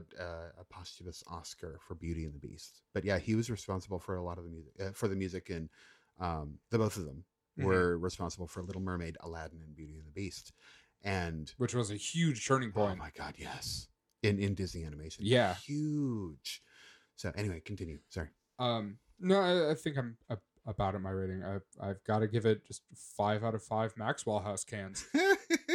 a 0.60 0.64
posthumous 0.70 1.22
Oscar 1.26 1.78
for 1.86 1.94
Beauty 1.94 2.24
and 2.24 2.34
the 2.34 2.38
Beast. 2.38 2.82
But 2.94 3.04
yeah, 3.04 3.18
he 3.18 3.34
was 3.34 3.50
responsible 3.50 3.98
for 3.98 4.16
a 4.16 4.22
lot 4.22 4.38
of 4.38 4.44
the 4.44 4.50
music 4.50 4.72
uh, 4.80 4.90
for 4.92 5.08
the 5.08 5.16
music 5.16 5.50
and 5.50 5.68
Um, 6.20 6.58
the 6.70 6.78
both 6.78 6.96
of 6.96 7.04
them 7.04 7.24
Mhm. 7.58 7.64
were 7.64 7.98
responsible 7.98 8.46
for 8.48 8.62
Little 8.62 8.82
Mermaid, 8.82 9.16
Aladdin, 9.20 9.62
and 9.62 9.74
Beauty 9.74 9.96
and 9.98 10.06
the 10.06 10.12
Beast. 10.12 10.52
And 11.02 11.52
which 11.58 11.74
was 11.74 11.90
a 11.90 11.96
huge 11.96 12.46
turning 12.46 12.72
point. 12.72 12.92
oh 12.92 12.96
my 13.04 13.10
god, 13.16 13.34
yes, 13.38 13.88
in 14.22 14.38
in 14.40 14.54
Disney 14.54 14.84
animation, 14.84 15.24
Yeah. 15.24 15.54
huge. 15.54 16.62
So 17.16 17.32
anyway, 17.36 17.60
continue. 17.64 17.98
Sorry. 18.08 18.28
Um, 18.58 18.98
no, 19.20 19.40
I, 19.40 19.70
I 19.70 19.74
think 19.74 19.96
I'm 19.96 20.16
about 20.66 20.94
at 20.96 21.00
my 21.00 21.10
rating. 21.10 21.42
I've 21.44 21.66
I've 21.80 22.02
got 22.04 22.18
to 22.20 22.26
give 22.28 22.46
it 22.46 22.64
just 22.66 22.82
five 22.94 23.42
out 23.44 23.54
of 23.54 23.62
five 23.62 23.96
Maxwell 23.96 24.40
House 24.40 24.64
cans. 24.64 25.06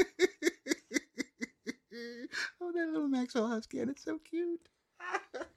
oh, 2.74 2.78
that 2.78 2.92
little 2.92 3.08
Maxwell 3.08 3.48
House 3.48 3.66
can. 3.66 3.90
It's 3.90 4.04
so 4.04 4.20
cute. 4.20 4.68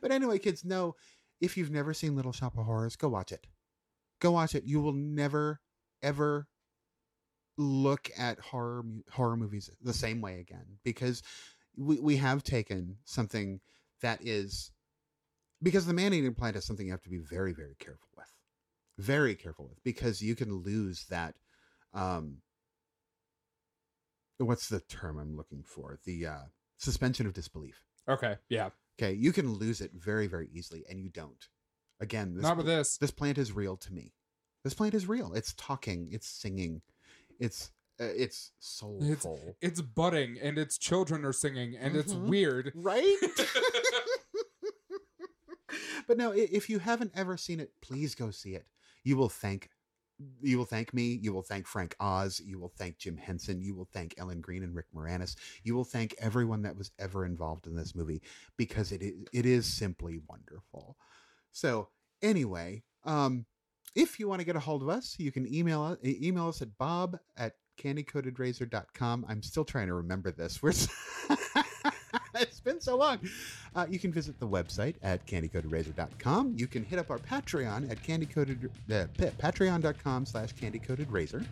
but 0.00 0.10
anyway, 0.10 0.38
kids, 0.38 0.64
no, 0.64 0.94
if 1.40 1.56
you've 1.56 1.70
never 1.70 1.94
seen 1.94 2.16
Little 2.16 2.32
Shop 2.32 2.56
of 2.56 2.64
Horrors, 2.64 2.96
go 2.96 3.08
watch 3.08 3.32
it. 3.32 3.46
Go 4.20 4.32
watch 4.32 4.54
it. 4.54 4.64
You 4.64 4.80
will 4.80 4.92
never, 4.92 5.60
ever 6.02 6.46
look 7.58 8.10
at 8.18 8.38
horror 8.38 8.82
horror 9.10 9.36
movies 9.36 9.70
the 9.82 9.92
same 9.92 10.20
way 10.20 10.40
again 10.40 10.66
because 10.84 11.22
we, 11.76 11.98
we 12.00 12.16
have 12.16 12.42
taken 12.42 12.96
something 13.04 13.60
that 14.02 14.20
is 14.22 14.72
because 15.62 15.86
the 15.86 15.94
man-eating 15.94 16.34
plant 16.34 16.56
is 16.56 16.66
something 16.66 16.86
you 16.86 16.92
have 16.92 17.02
to 17.02 17.08
be 17.08 17.18
very 17.18 17.54
very 17.54 17.74
careful 17.78 18.08
with 18.16 18.30
very 18.98 19.34
careful 19.34 19.66
with 19.66 19.82
because 19.84 20.20
you 20.20 20.34
can 20.34 20.52
lose 20.62 21.06
that 21.08 21.34
um 21.94 22.36
what's 24.38 24.68
the 24.68 24.80
term 24.80 25.18
i'm 25.18 25.36
looking 25.36 25.62
for? 25.64 25.98
The 26.04 26.26
uh 26.26 26.38
suspension 26.76 27.26
of 27.26 27.32
disbelief. 27.32 27.82
Okay, 28.08 28.36
yeah, 28.48 28.70
okay 29.00 29.12
you 29.12 29.32
can 29.32 29.52
lose 29.54 29.80
it 29.80 29.92
very 29.94 30.26
very 30.26 30.48
easily 30.52 30.84
and 30.88 31.00
you 31.00 31.08
don't. 31.08 31.48
Again 32.00 32.34
this, 32.34 32.42
not 32.42 32.58
with 32.58 32.66
this. 32.66 32.98
this 32.98 33.10
plant 33.10 33.38
is 33.38 33.52
real 33.52 33.76
to 33.78 33.92
me. 33.92 34.12
This 34.64 34.74
plant 34.74 34.94
is 34.94 35.06
real. 35.08 35.32
It's 35.34 35.54
talking 35.54 36.08
it's 36.10 36.28
singing 36.28 36.82
it's 37.40 37.70
uh, 37.98 38.04
it's 38.04 38.52
soulful. 38.58 39.40
It's 39.62 39.62
it's, 39.62 39.80
budding 39.80 40.36
and 40.42 40.58
its 40.58 40.76
children 40.76 41.24
are 41.24 41.32
singing 41.32 41.74
and 41.76 41.96
it's 41.96 42.12
Mhm. 42.12 42.28
weird. 42.28 42.72
right? 42.74 43.16
But 46.06 46.18
no 46.18 46.32
if 46.32 46.70
you 46.70 46.78
haven't 46.78 47.12
ever 47.14 47.36
seen 47.36 47.60
it 47.60 47.72
please 47.80 48.14
go 48.14 48.30
see 48.30 48.54
it. 48.54 48.66
You 49.02 49.16
will 49.16 49.28
thank 49.28 49.70
you 50.40 50.56
will 50.56 50.64
thank 50.64 50.94
me 50.94 51.18
you 51.20 51.32
will 51.32 51.42
thank 51.42 51.66
frank 51.66 51.94
oz 52.00 52.40
you 52.44 52.58
will 52.58 52.72
thank 52.78 52.96
jim 52.98 53.16
henson 53.16 53.60
you 53.60 53.74
will 53.74 53.88
thank 53.92 54.14
ellen 54.18 54.40
greene 54.40 54.62
and 54.62 54.74
rick 54.74 54.86
moranis. 54.94 55.36
You 55.62 55.74
will 55.74 55.84
thank 55.84 56.14
everyone 56.18 56.62
that 56.62 56.76
was 56.76 56.90
ever 56.98 57.26
involved 57.26 57.66
in 57.66 57.76
this 57.76 57.94
movie 57.94 58.22
because 58.56 58.92
it 58.92 59.02
is, 59.02 59.14
it 59.32 59.46
is 59.46 59.66
simply 59.66 60.20
wonderful. 60.28 60.96
So 61.52 61.88
anyway 62.22 62.82
um 63.04 63.44
if 63.94 64.18
you 64.18 64.28
want 64.28 64.40
to 64.40 64.46
get 64.46 64.56
a 64.56 64.60
hold 64.60 64.82
of 64.82 64.88
us 64.88 65.16
you 65.18 65.30
can 65.30 65.52
email 65.52 65.82
us 65.82 65.98
email 66.02 66.48
us 66.48 66.62
at 66.62 66.76
bob 66.78 67.18
at 67.36 67.52
candycoatedrazor.com 67.78 69.26
i'm 69.28 69.42
still 69.42 69.64
trying 69.64 69.86
to 69.86 69.94
remember 69.94 70.30
this. 70.30 70.62
We're 70.62 70.72
it's 72.40 72.60
been 72.60 72.80
so 72.80 72.96
long 72.96 73.18
uh, 73.76 73.86
you 73.88 73.98
can 73.98 74.10
visit 74.10 74.40
the 74.40 74.48
website 74.48 74.94
at 75.02 75.24
candycoatedrazor.com. 75.26 76.54
You 76.56 76.66
can 76.66 76.82
hit 76.82 76.98
up 76.98 77.10
our 77.10 77.18
Patreon 77.18 77.90
at 77.90 78.02
candycoated, 78.02 78.70
uh, 78.90 79.06
pa- 79.18 79.50
patreon.com 79.50 80.24
slash 80.24 80.54
candycoatedrazor. 80.54 81.44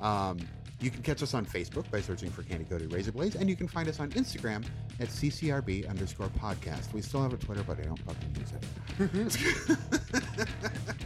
Um, 0.00 0.38
you 0.80 0.90
can 0.90 1.02
catch 1.02 1.22
us 1.22 1.34
on 1.34 1.44
Facebook 1.44 1.88
by 1.90 2.00
searching 2.00 2.30
for 2.30 2.42
Candy 2.42 2.64
Coated 2.64 2.92
Razor 2.92 3.12
Blades, 3.12 3.36
and 3.36 3.48
you 3.48 3.54
can 3.54 3.68
find 3.68 3.88
us 3.88 4.00
on 4.00 4.10
Instagram 4.10 4.64
at 4.98 5.08
CCRB 5.08 5.88
underscore 5.88 6.28
podcast. 6.28 6.92
We 6.92 7.02
still 7.02 7.22
have 7.22 7.32
a 7.32 7.36
Twitter, 7.36 7.62
but 7.64 7.78
I 7.78 7.82
don't 7.82 8.00
fucking 8.00 8.36
use 8.36 8.52
it. 8.52 8.64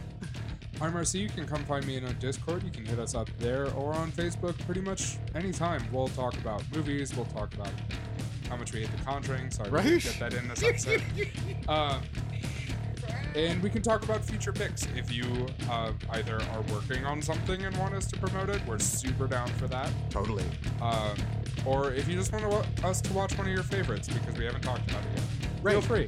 I'm 0.81 0.93
RC. 0.93 1.19
You 1.19 1.29
can 1.29 1.47
come 1.47 1.63
find 1.65 1.85
me 1.85 1.97
in 1.97 2.05
our 2.05 2.13
Discord. 2.13 2.63
You 2.63 2.69
can 2.69 2.85
hit 2.85 2.99
us 2.99 3.15
up 3.15 3.29
there 3.39 3.71
or 3.73 3.93
on 3.93 4.11
Facebook 4.11 4.57
pretty 4.65 4.81
much 4.81 5.17
anytime. 5.35 5.83
We'll 5.91 6.07
talk 6.09 6.35
about 6.37 6.63
movies. 6.75 7.15
We'll 7.15 7.25
talk 7.25 7.53
about 7.55 7.71
how 8.49 8.55
much 8.57 8.73
we 8.73 8.81
hate 8.81 8.97
The 8.97 9.03
Conjuring. 9.03 9.51
Sorry, 9.51 9.69
we 9.69 9.75
Right? 9.77 9.83
didn't 9.85 10.03
get 10.03 10.19
that 10.19 10.33
in 10.33 10.47
this 10.47 10.63
episode. 10.63 11.01
uh, 11.67 11.99
and 13.35 13.61
we 13.61 13.69
can 13.69 13.81
talk 13.81 14.03
about 14.03 14.23
future 14.23 14.51
picks. 14.51 14.87
If 14.95 15.11
you 15.13 15.25
uh, 15.69 15.91
either 16.11 16.35
are 16.53 16.61
working 16.73 17.05
on 17.05 17.21
something 17.21 17.63
and 17.63 17.75
want 17.77 17.93
us 17.93 18.07
to 18.07 18.19
promote 18.19 18.49
it, 18.49 18.61
we're 18.65 18.79
super 18.79 19.27
down 19.27 19.47
for 19.49 19.67
that. 19.67 19.89
totally. 20.09 20.45
Um, 20.81 21.15
or 21.65 21.91
if 21.93 22.07
you 22.07 22.15
just 22.15 22.31
want 22.31 22.43
to 22.45 22.49
wa- 22.49 22.89
us 22.89 23.01
to 23.01 23.13
watch 23.13 23.37
one 23.37 23.47
of 23.47 23.53
your 23.53 23.63
favorites 23.63 24.07
because 24.07 24.35
we 24.37 24.45
haven't 24.45 24.61
talked 24.61 24.89
about 24.89 25.03
it 25.03 25.09
yet, 25.43 25.61
feel 25.71 25.81
free. 25.81 26.07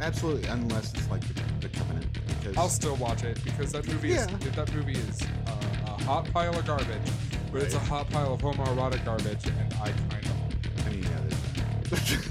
Absolutely. 0.00 0.48
Unless 0.48 0.94
it's 0.94 1.10
like 1.10 1.22
the, 1.26 1.42
the 1.60 1.68
Covenant. 1.70 2.06
Because 2.28 2.56
I'll 2.56 2.68
still 2.68 2.96
watch 2.96 3.24
it 3.24 3.42
because 3.42 3.72
that 3.72 3.86
movie 3.88 4.10
Yeah. 4.10 4.26
is 4.38 4.54
that 4.54 4.72
movie 4.74 4.92
is 4.92 5.22
uh, 5.46 5.52
a 5.86 6.02
hot 6.04 6.30
pile 6.32 6.56
of 6.56 6.64
garbage, 6.66 6.86
but 7.50 7.62
it's 7.62 7.74
a 7.74 7.78
hot 7.80 8.08
pile 8.10 8.34
of 8.34 8.40
homoerotic 8.40 9.04
garbage, 9.04 9.46
and 9.46 9.74
I 9.74 9.90
kind 10.10 10.17
it's 11.90 12.30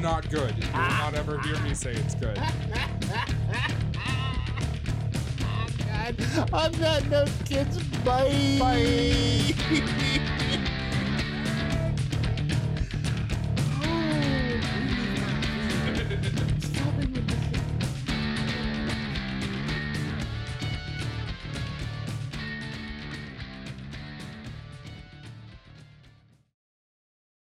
not 0.00 0.28
good. 0.30 0.54
You 0.56 0.64
will 0.72 0.78
not 0.78 1.14
ever 1.14 1.38
hear 1.40 1.58
me 1.60 1.74
say 1.74 1.92
it's 1.92 2.14
good. 2.14 2.38
On 6.52 6.72
that 6.72 7.08
note, 7.08 7.30
kids, 7.44 7.78
bye. 8.04 8.56
Bye. 8.58 9.54